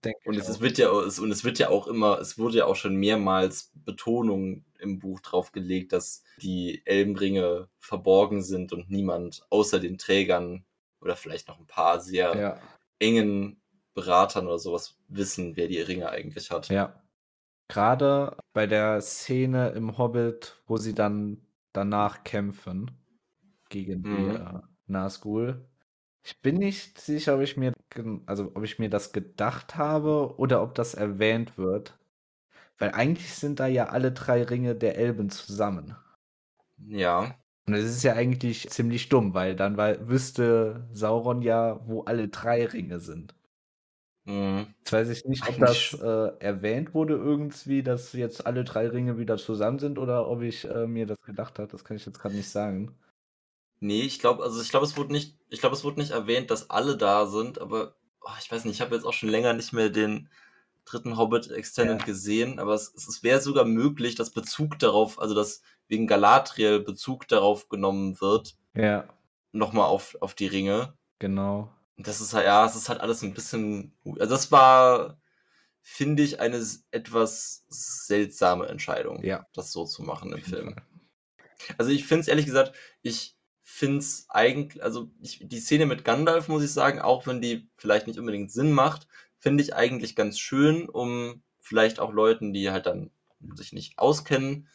Denke 0.04 0.20
Und 0.24 0.36
es 0.36 0.48
auch. 0.48 0.60
wird 0.60 0.78
ja, 0.78 0.90
es, 1.00 1.18
und 1.18 1.30
es 1.30 1.44
wird 1.44 1.58
ja 1.58 1.68
auch 1.68 1.86
immer, 1.86 2.18
es 2.18 2.38
wurde 2.38 2.58
ja 2.58 2.66
auch 2.66 2.76
schon 2.76 2.96
mehrmals 2.96 3.70
Betonung 3.74 4.64
im 4.78 4.98
Buch 4.98 5.20
drauf 5.20 5.52
gelegt, 5.52 5.92
dass 5.92 6.22
die 6.36 6.82
Elbenringe 6.86 7.68
verborgen 7.78 8.42
sind 8.42 8.72
und 8.72 8.90
niemand 8.90 9.46
außer 9.50 9.80
den 9.80 9.98
Trägern 9.98 10.64
oder 11.00 11.16
vielleicht 11.16 11.48
noch 11.48 11.58
ein 11.58 11.66
paar 11.66 12.00
sehr 12.00 12.36
Ja, 12.36 12.60
engen 12.98 13.61
Beratern 13.94 14.46
oder 14.46 14.58
sowas 14.58 14.98
wissen, 15.08 15.56
wer 15.56 15.68
die 15.68 15.80
Ringe 15.80 16.10
eigentlich 16.10 16.50
hat. 16.50 16.70
ja. 16.70 16.98
Gerade 17.68 18.36
bei 18.52 18.66
der 18.66 19.00
Szene 19.02 19.70
im 19.70 19.98
Hobbit, 19.98 20.56
wo 20.66 20.76
sie 20.78 20.94
dann 20.94 21.46
danach 21.72 22.24
kämpfen 22.24 22.90
gegen 23.70 24.04
die 24.04 24.26
Mhm. 24.26 24.30
äh, 24.30 24.60
Nazgul. 24.86 25.66
Ich 26.24 26.40
bin 26.42 26.56
nicht 26.58 27.00
sicher, 27.00 27.36
ob 27.36 27.42
ich 27.42 27.56
mir, 27.56 27.74
also 28.26 28.52
ob 28.54 28.64
ich 28.64 28.78
mir 28.80 28.90
das 28.90 29.12
gedacht 29.12 29.76
habe 29.76 30.36
oder 30.38 30.62
ob 30.62 30.74
das 30.76 30.94
erwähnt 30.94 31.58
wird. 31.58 31.98
Weil 32.78 32.92
eigentlich 32.92 33.34
sind 33.34 33.60
da 33.60 33.66
ja 33.68 33.88
alle 33.90 34.12
drei 34.12 34.42
Ringe 34.44 34.76
der 34.76 34.98
Elben 34.98 35.30
zusammen. 35.30 35.96
Ja, 36.88 37.38
Und 37.66 37.74
es 37.74 37.84
ist 37.86 38.02
ja 38.04 38.12
eigentlich 38.14 38.70
ziemlich 38.70 39.08
dumm, 39.08 39.34
weil 39.34 39.56
dann 39.56 39.76
wüsste 39.76 40.88
Sauron 40.92 41.42
ja, 41.42 41.80
wo 41.88 42.02
alle 42.02 42.28
drei 42.28 42.64
Ringe 42.66 43.00
sind. 43.00 43.34
Mhm. 44.24 44.74
Jetzt 44.78 44.92
weiß 44.92 45.08
ich 45.10 45.24
nicht, 45.24 45.48
ob 45.48 45.58
das 45.58 45.94
äh, 45.94 46.32
erwähnt 46.40 46.94
wurde 46.94 47.14
irgendwie, 47.14 47.82
dass 47.82 48.12
jetzt 48.12 48.46
alle 48.46 48.64
drei 48.64 48.88
Ringe 48.88 49.18
wieder 49.18 49.36
zusammen 49.38 49.78
sind 49.78 49.98
oder 49.98 50.28
ob 50.28 50.42
ich 50.42 50.64
äh, 50.64 50.86
mir 50.86 51.06
das 51.06 51.20
gedacht 51.22 51.58
habe. 51.58 51.70
Das 51.70 51.84
kann 51.84 51.96
ich 51.96 52.06
jetzt 52.06 52.18
gerade 52.20 52.34
nicht 52.34 52.50
sagen. 52.50 52.98
Nee, 53.80 54.02
ich 54.02 54.20
glaube, 54.20 54.42
also 54.44 54.60
ich 54.62 54.68
glaube, 54.70 54.86
es 54.86 54.96
wurde 54.96 55.12
nicht, 55.12 55.36
ich 55.48 55.60
glaube, 55.60 55.74
es 55.74 55.82
wurde 55.84 55.98
nicht 56.00 56.12
erwähnt, 56.12 56.50
dass 56.50 56.70
alle 56.70 56.96
da 56.96 57.26
sind, 57.26 57.60
aber 57.60 57.96
oh, 58.20 58.30
ich 58.40 58.50
weiß 58.50 58.64
nicht, 58.64 58.74
ich 58.76 58.80
habe 58.80 58.94
jetzt 58.94 59.04
auch 59.04 59.12
schon 59.12 59.28
länger 59.28 59.54
nicht 59.54 59.72
mehr 59.72 59.90
den 59.90 60.28
dritten 60.84 61.16
Hobbit 61.16 61.50
Extended 61.50 62.00
Ja. 62.00 62.06
gesehen, 62.06 62.58
aber 62.60 62.74
es, 62.74 62.94
es 62.94 63.22
wäre 63.24 63.40
sogar 63.40 63.64
möglich, 63.64 64.14
dass 64.14 64.30
Bezug 64.30 64.78
darauf, 64.78 65.20
also 65.20 65.34
dass 65.34 65.62
wegen 65.88 66.06
Galadriel 66.06 66.80
Bezug 66.80 67.26
darauf 67.28 67.68
genommen 67.68 68.20
wird, 68.20 68.56
Ja, 68.74 69.08
nochmal 69.52 69.86
auf, 69.86 70.16
auf 70.20 70.34
die 70.34 70.46
Ringe. 70.46 70.94
genau. 71.18 71.70
Das 72.02 72.20
ist 72.20 72.34
halt, 72.34 72.46
ja, 72.46 72.66
es 72.66 72.76
ist 72.76 72.88
halt 72.88 73.00
alles 73.00 73.22
ein 73.22 73.34
bisschen, 73.34 73.94
also 74.04 74.26
das 74.34 74.52
war, 74.52 75.20
finde 75.80 76.22
ich, 76.22 76.40
eine 76.40 76.64
etwas 76.90 77.64
seltsame 77.68 78.66
Entscheidung, 78.66 79.22
Ja, 79.22 79.46
das 79.52 79.72
so 79.72 79.84
zu 79.84 80.02
machen 80.02 80.32
im 80.32 80.42
Film. 80.42 80.74
Fall. 80.74 80.82
Also 81.78 81.90
ich 81.90 82.06
finde 82.06 82.22
es 82.22 82.28
ehrlich 82.28 82.46
gesagt, 82.46 82.74
ich 83.02 83.36
finde 83.62 83.98
es 83.98 84.26
eigentlich, 84.28 84.82
also 84.82 85.10
ich, 85.20 85.40
die 85.42 85.60
Szene 85.60 85.86
mit 85.86 86.04
Gandalf, 86.04 86.48
muss 86.48 86.62
ich 86.62 86.72
sagen, 86.72 87.00
auch 87.00 87.26
wenn 87.26 87.40
die 87.40 87.68
vielleicht 87.76 88.06
nicht 88.06 88.18
unbedingt 88.18 88.50
Sinn 88.50 88.72
macht, 88.72 89.06
finde 89.38 89.62
ich 89.62 89.74
eigentlich 89.74 90.14
ganz 90.16 90.38
schön, 90.38 90.88
um 90.88 91.42
vielleicht 91.60 92.00
auch 92.00 92.12
Leuten, 92.12 92.52
die 92.52 92.70
halt 92.70 92.86
dann 92.86 93.10
sich 93.54 93.72
nicht 93.72 93.98
auskennen 93.98 94.68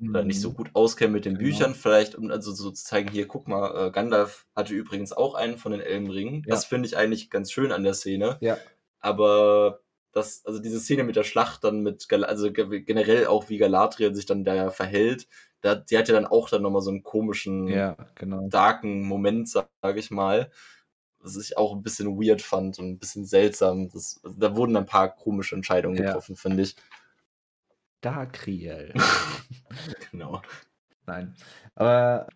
oder 0.00 0.22
nicht 0.24 0.40
so 0.40 0.50
Mhm. 0.50 0.54
gut 0.54 0.70
auskennen 0.74 1.12
mit 1.12 1.24
den 1.24 1.34
Genau. 1.38 1.44
Büchern, 1.50 1.74
vielleicht 1.74 2.14
um 2.14 2.30
also 2.30 2.52
so 2.52 2.70
zu 2.70 2.84
zeigen, 2.84 3.10
hier, 3.10 3.26
guck 3.26 3.48
mal, 3.48 3.88
äh, 3.88 3.90
Gandalf 3.90 4.46
hatte 4.54 4.74
übrigens 4.74 5.12
auch 5.12 5.34
einen 5.34 5.58
von 5.58 5.72
den 5.72 5.80
Elbenringen. 5.80 6.42
Ja. 6.46 6.54
Das 6.54 6.64
finde 6.66 6.86
ich 6.86 6.96
eigentlich 6.96 7.30
ganz 7.30 7.50
schön 7.50 7.72
an 7.72 7.82
der 7.84 7.94
Szene. 7.94 8.38
Ja, 8.40 8.58
Aber 9.00 9.80
das, 10.12 10.44
also 10.46 10.58
diese 10.60 10.80
Szene 10.80 11.04
mit 11.04 11.16
der 11.16 11.22
Schlacht 11.24 11.64
dann 11.64 11.80
mit, 11.82 12.08
Gal 12.08 12.24
also 12.24 12.52
ge- 12.52 12.80
generell 12.80 13.26
auch 13.26 13.48
wie 13.48 13.58
Galadriel 13.58 14.14
sich 14.14 14.26
dann 14.26 14.44
da 14.44 14.70
verhält, 14.70 15.26
da, 15.60 15.74
die 15.74 15.98
hat 15.98 16.08
ja 16.08 16.14
dann 16.14 16.26
auch 16.26 16.48
dann 16.48 16.62
nochmal 16.62 16.82
so 16.82 16.90
einen 16.90 17.02
komischen, 17.02 17.68
ja, 17.68 17.96
genau. 18.14 18.48
darken 18.48 19.02
Moment, 19.02 19.48
sag, 19.48 19.68
sag 19.82 19.96
ich 19.96 20.10
mal, 20.10 20.50
was 21.20 21.36
ich 21.36 21.56
auch 21.58 21.74
ein 21.74 21.82
bisschen 21.82 22.16
weird 22.20 22.40
fand 22.42 22.78
und 22.78 22.88
ein 22.90 22.98
bisschen 22.98 23.26
seltsam. 23.26 23.88
Das, 23.90 24.20
also 24.22 24.38
da 24.38 24.54
wurden 24.56 24.76
ein 24.76 24.86
paar 24.86 25.14
komische 25.14 25.56
Entscheidungen 25.56 25.96
Ja. 25.96 26.04
getroffen, 26.06 26.36
finde 26.36 26.62
ich. 26.62 26.76
Darkriel. 28.00 28.92
Genau. 30.10 30.42
Nein. 31.06 31.34
Aber 31.74 32.28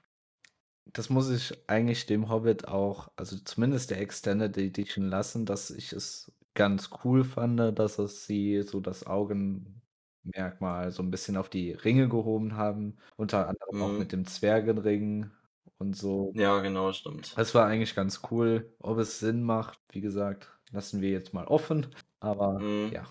das 0.86 1.10
muss 1.10 1.30
ich 1.30 1.68
eigentlich 1.68 2.06
dem 2.06 2.28
Hobbit 2.28 2.68
auch, 2.68 3.10
also 3.16 3.36
zumindest 3.38 3.90
der 3.90 4.00
Extended 4.00 4.56
Edition 4.58 5.08
lassen, 5.08 5.46
dass 5.46 5.70
ich 5.70 5.92
es 5.92 6.32
ganz 6.54 6.90
cool 7.04 7.24
fand, 7.24 7.58
dass 7.78 7.98
es 7.98 8.26
sie 8.26 8.62
so 8.62 8.80
das 8.80 9.06
Augenmerkmal 9.06 10.90
so 10.92 11.02
ein 11.02 11.10
bisschen 11.10 11.36
auf 11.36 11.48
die 11.48 11.72
Ringe 11.72 12.08
gehoben 12.08 12.56
haben. 12.56 12.98
Unter 13.16 13.48
anderem 13.48 13.82
auch 13.82 13.92
Mhm. 13.92 13.98
mit 13.98 14.12
dem 14.12 14.26
Zwergenring 14.26 15.30
und 15.78 15.96
so. 15.96 16.32
Ja, 16.36 16.60
genau, 16.60 16.92
stimmt. 16.92 17.36
Das 17.36 17.54
war 17.54 17.66
eigentlich 17.66 17.94
ganz 17.94 18.20
cool. 18.30 18.74
Ob 18.80 18.98
es 18.98 19.18
Sinn 19.20 19.42
macht, 19.42 19.78
wie 19.90 20.00
gesagt, 20.02 20.50
lassen 20.70 21.00
wir 21.00 21.10
jetzt 21.10 21.32
mal 21.34 21.46
offen. 21.46 21.86
Aber 22.20 22.58
Mhm. 22.60 22.92
ja. 22.92 23.04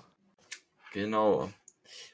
Genau. 0.93 1.49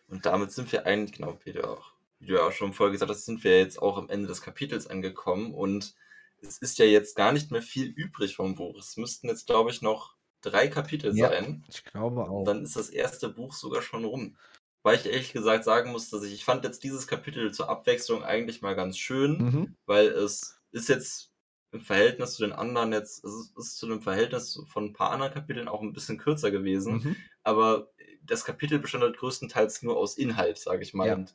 Und 0.07 0.25
damit 0.25 0.51
sind 0.51 0.71
wir 0.71 0.85
eigentlich, 0.85 1.17
genau, 1.17 1.37
wie 1.43 1.53
du 1.53 1.67
auch, 1.67 1.91
wie 2.19 2.27
du 2.27 2.35
ja 2.35 2.41
auch 2.47 2.51
schon 2.51 2.73
vorher 2.73 2.91
gesagt 2.91 3.11
hast, 3.11 3.25
sind 3.25 3.43
wir 3.43 3.57
jetzt 3.59 3.81
auch 3.81 3.97
am 3.97 4.09
Ende 4.09 4.27
des 4.27 4.41
Kapitels 4.41 4.87
angekommen 4.87 5.53
und 5.53 5.93
es 6.41 6.57
ist 6.59 6.77
ja 6.77 6.85
jetzt 6.85 7.15
gar 7.15 7.31
nicht 7.31 7.51
mehr 7.51 7.61
viel 7.61 7.87
übrig 7.87 8.35
vom 8.35 8.55
Buch. 8.55 8.77
Es 8.79 8.95
müssten 8.97 9.27
jetzt, 9.27 9.47
glaube 9.47 9.71
ich, 9.71 9.81
noch 9.81 10.15
drei 10.41 10.67
Kapitel 10.67 11.15
Ja, 11.17 11.29
sein. 11.29 11.65
ich 11.67 11.83
glaube 11.83 12.21
Und 12.21 12.29
auch. 12.29 12.45
dann 12.45 12.63
ist 12.63 12.75
das 12.75 12.89
erste 12.89 13.29
Buch 13.29 13.53
sogar 13.53 13.81
schon 13.81 14.05
rum. 14.05 14.37
Weil 14.83 14.95
ich 14.97 15.05
ehrlich 15.07 15.33
gesagt 15.33 15.63
sagen 15.63 15.91
muss, 15.91 16.09
dass 16.11 16.23
ich, 16.23 16.33
ich 16.33 16.45
fand 16.45 16.63
jetzt 16.63 16.83
dieses 16.83 17.07
Kapitel 17.07 17.51
zur 17.51 17.69
Abwechslung 17.69 18.23
eigentlich 18.23 18.61
mal 18.61 18.75
ganz 18.75 18.97
schön, 18.97 19.37
Mhm. 19.37 19.75
weil 19.85 20.07
es 20.07 20.61
ist 20.71 20.87
jetzt 20.89 21.31
im 21.71 21.81
Verhältnis 21.81 22.35
zu 22.35 22.43
den 22.43 22.53
anderen 22.53 22.93
jetzt, 22.93 23.23
es 23.25 23.33
ist, 23.33 23.57
ist 23.57 23.77
zu 23.77 23.87
dem 23.87 24.01
Verhältnis 24.01 24.61
von 24.67 24.85
ein 24.85 24.93
paar 24.93 25.11
anderen 25.11 25.33
Kapiteln 25.33 25.67
auch 25.67 25.81
ein 25.81 25.91
bisschen 25.93 26.17
kürzer 26.17 26.51
gewesen 26.51 26.93
Mhm. 27.03 27.15
aber 27.43 27.89
das 28.27 28.45
Kapitel 28.45 28.79
bestand 28.79 29.03
halt 29.03 29.17
größtenteils 29.17 29.81
nur 29.83 29.97
aus 29.97 30.17
Inhalt, 30.17 30.57
sage 30.57 30.83
ich 30.83 30.93
mal, 30.93 31.07
Ja. 31.07 31.15
und 31.15 31.33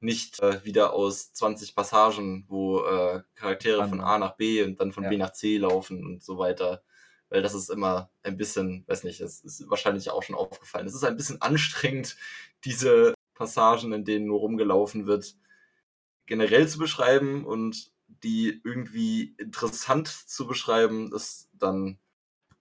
nicht 0.00 0.40
äh, 0.40 0.64
wieder 0.64 0.92
aus 0.92 1.32
20 1.32 1.74
Passagen, 1.74 2.44
wo 2.48 2.80
äh, 2.84 3.22
Charaktere 3.34 3.78
von 3.88 3.98
Spannend. 4.00 4.04
A 4.04 4.18
nach 4.18 4.36
B 4.36 4.62
und 4.62 4.80
dann 4.80 4.92
von 4.92 5.04
Ja. 5.04 5.10
B 5.10 5.16
nach 5.16 5.32
C 5.32 5.56
laufen 5.56 6.04
und 6.04 6.22
so 6.22 6.38
weiter. 6.38 6.82
Weil 7.30 7.42
das 7.42 7.54
ist 7.54 7.70
immer 7.70 8.10
ein 8.22 8.36
bisschen, 8.36 8.84
weiß 8.86 9.04
nicht, 9.04 9.20
das 9.20 9.40
ist 9.40 9.68
wahrscheinlich 9.70 10.10
auch 10.10 10.22
schon 10.22 10.36
aufgefallen. 10.36 10.86
Es 10.86 10.94
ist 10.94 11.04
ein 11.04 11.16
bisschen 11.16 11.40
anstrengend, 11.40 12.16
diese 12.64 13.14
Passagen, 13.34 13.92
in 13.92 14.04
denen 14.04 14.26
nur 14.26 14.40
rumgelaufen 14.40 15.06
wird, 15.06 15.34
generell 16.26 16.68
zu 16.68 16.78
beschreiben 16.78 17.44
und 17.44 17.90
die 18.22 18.60
irgendwie 18.62 19.34
interessant 19.38 20.08
zu 20.08 20.46
beschreiben, 20.46 21.12
ist 21.14 21.48
dann 21.54 21.98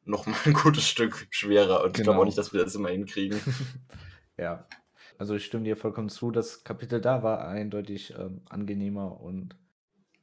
noch 0.06 0.26
mal 0.26 0.38
ein 0.46 0.54
gutes 0.54 0.88
Stück 0.88 1.28
schwerer. 1.30 1.84
Und 1.84 1.98
ich 1.98 2.04
glaube 2.04 2.20
auch 2.20 2.24
Genau. 2.24 2.26
nicht, 2.26 2.38
dass 2.38 2.54
wir 2.54 2.64
das 2.64 2.76
immer 2.76 2.90
hinkriegen. 2.90 3.40
Ja, 4.38 4.68
also 5.20 5.36
ich 5.36 5.46
stimme 5.46 5.64
dir 5.64 5.78
vollkommen 5.78 6.10
zu. 6.10 6.32
Das 6.32 6.64
Kapitel 6.64 7.00
da 7.02 7.22
war 7.24 7.48
eindeutig 7.48 8.16
ähm, 8.18 8.42
angenehmer 8.50 9.22
und 9.22 9.56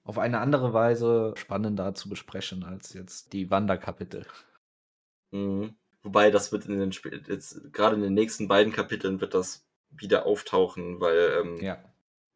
auf 0.03 0.19
eine 0.19 0.41
andere 0.41 0.73
Weise 0.73 1.35
spannender 1.37 1.95
zu 1.95 2.09
besprechen 2.09 2.65
als 2.65 2.93
jetzt 2.93 3.33
die 3.33 3.51
Wanderkapitel. 3.51 4.27
Mhm. 5.31 5.77
Wobei 6.03 6.31
das 6.31 6.51
wird 6.51 6.67
in 6.67 6.79
den 6.79 6.91
Sp 6.97 7.13
jetzt 7.29 7.73
gerade 7.73 7.97
in 7.97 8.03
den 8.03 8.15
nächsten 8.15 8.49
beiden 8.49 8.73
Kapiteln 8.73 9.21
wird 9.21 9.35
das 9.35 9.67
wieder 9.91 10.25
auftauchen, 10.27 11.01
weil 11.01 11.41
ähm, 11.41 11.57
Ja, 11.61 11.79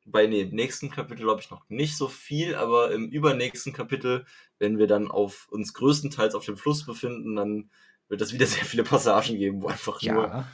bei 0.04 0.26
dem 0.26 0.50
nächsten 0.50 0.90
Kapitel 0.90 1.22
glaube 1.22 1.40
ich 1.40 1.50
noch 1.50 1.68
nicht 1.68 1.96
so 1.96 2.08
viel, 2.08 2.54
aber 2.54 2.90
im 2.92 3.08
übernächsten 3.08 3.72
Kapitel, 3.72 4.26
wenn 4.58 4.78
wir 4.78 4.86
dann 4.86 5.10
auf 5.10 5.48
uns 5.50 5.72
größtenteils 5.74 6.34
auf 6.34 6.44
dem 6.44 6.56
Fluss 6.56 6.84
befinden, 6.84 7.36
dann 7.36 7.70
wird 8.08 8.20
es 8.20 8.32
wieder 8.32 8.46
sehr 8.46 8.64
viele 8.64 8.84
Passagen 8.84 9.38
geben, 9.38 9.62
wo 9.62 9.68
einfach 9.68 10.00
Ja. 10.02 10.12
nur, 10.14 10.44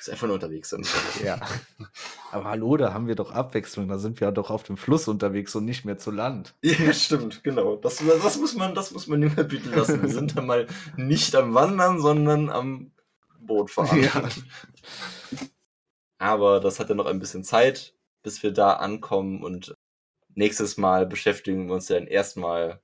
sie 0.00 0.12
einfach 0.12 0.26
nur 0.26 0.34
unterwegs 0.34 0.68
sind. 0.70 0.86
Ja. 1.24 1.40
Aber 2.30 2.44
hallo, 2.44 2.76
da 2.76 2.92
haben 2.92 3.08
wir 3.08 3.14
doch 3.14 3.30
Abwechslung. 3.32 3.88
Da 3.88 3.98
sind 3.98 4.20
wir 4.20 4.30
doch 4.30 4.50
auf 4.50 4.62
dem 4.62 4.76
Fluss 4.76 5.08
unterwegs 5.08 5.54
und 5.54 5.64
nicht 5.64 5.86
mehr 5.86 5.96
zu 5.96 6.10
Land. 6.10 6.54
Ja, 6.62 6.92
stimmt, 6.92 7.42
genau. 7.42 7.76
Das, 7.76 8.02
das, 8.22 8.38
muss 8.38 8.54
man, 8.54 8.74
das 8.74 8.90
muss 8.90 9.06
man 9.06 9.22
im 9.22 9.34
Kapitel 9.34 9.74
lassen. 9.74 10.02
Wir 10.02 10.10
sind 10.10 10.36
dann 10.36 10.46
mal 10.46 10.66
nicht 10.96 11.34
am 11.34 11.54
Wandern, 11.54 12.00
sondern 12.00 12.50
am 12.50 12.92
Boot 13.40 13.70
fahren. 13.70 14.02
Ja. 14.02 14.28
Aber 16.18 16.60
das 16.60 16.78
hat 16.80 16.88
ja 16.90 16.94
noch 16.94 17.06
ein 17.06 17.18
bisschen 17.20 17.44
Zeit, 17.44 17.94
bis 18.22 18.42
wir 18.42 18.52
da 18.52 18.74
ankommen 18.74 19.42
und 19.42 19.74
nächstes 20.34 20.76
Mal 20.76 21.06
beschäftigen 21.06 21.66
wir 21.66 21.74
uns 21.74 21.86
dann 21.86 22.06
erstmal 22.06 22.80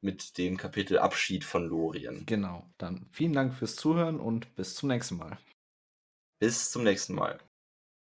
mit 0.00 0.36
dem 0.38 0.56
Kapitel 0.56 0.98
Abschied 0.98 1.44
von 1.44 1.66
Lorien. 1.66 2.26
Genau. 2.26 2.66
Dann 2.78 3.06
vielen 3.12 3.32
Dank 3.32 3.54
fürs 3.54 3.76
Zuhören 3.76 4.18
und 4.18 4.54
bis 4.56 4.74
zum 4.74 4.88
nächsten 4.88 5.16
Mal. 5.16 5.38
Bis 6.40 6.70
zum 6.70 6.82
nächsten 6.82 7.14
Mal. 7.14 7.38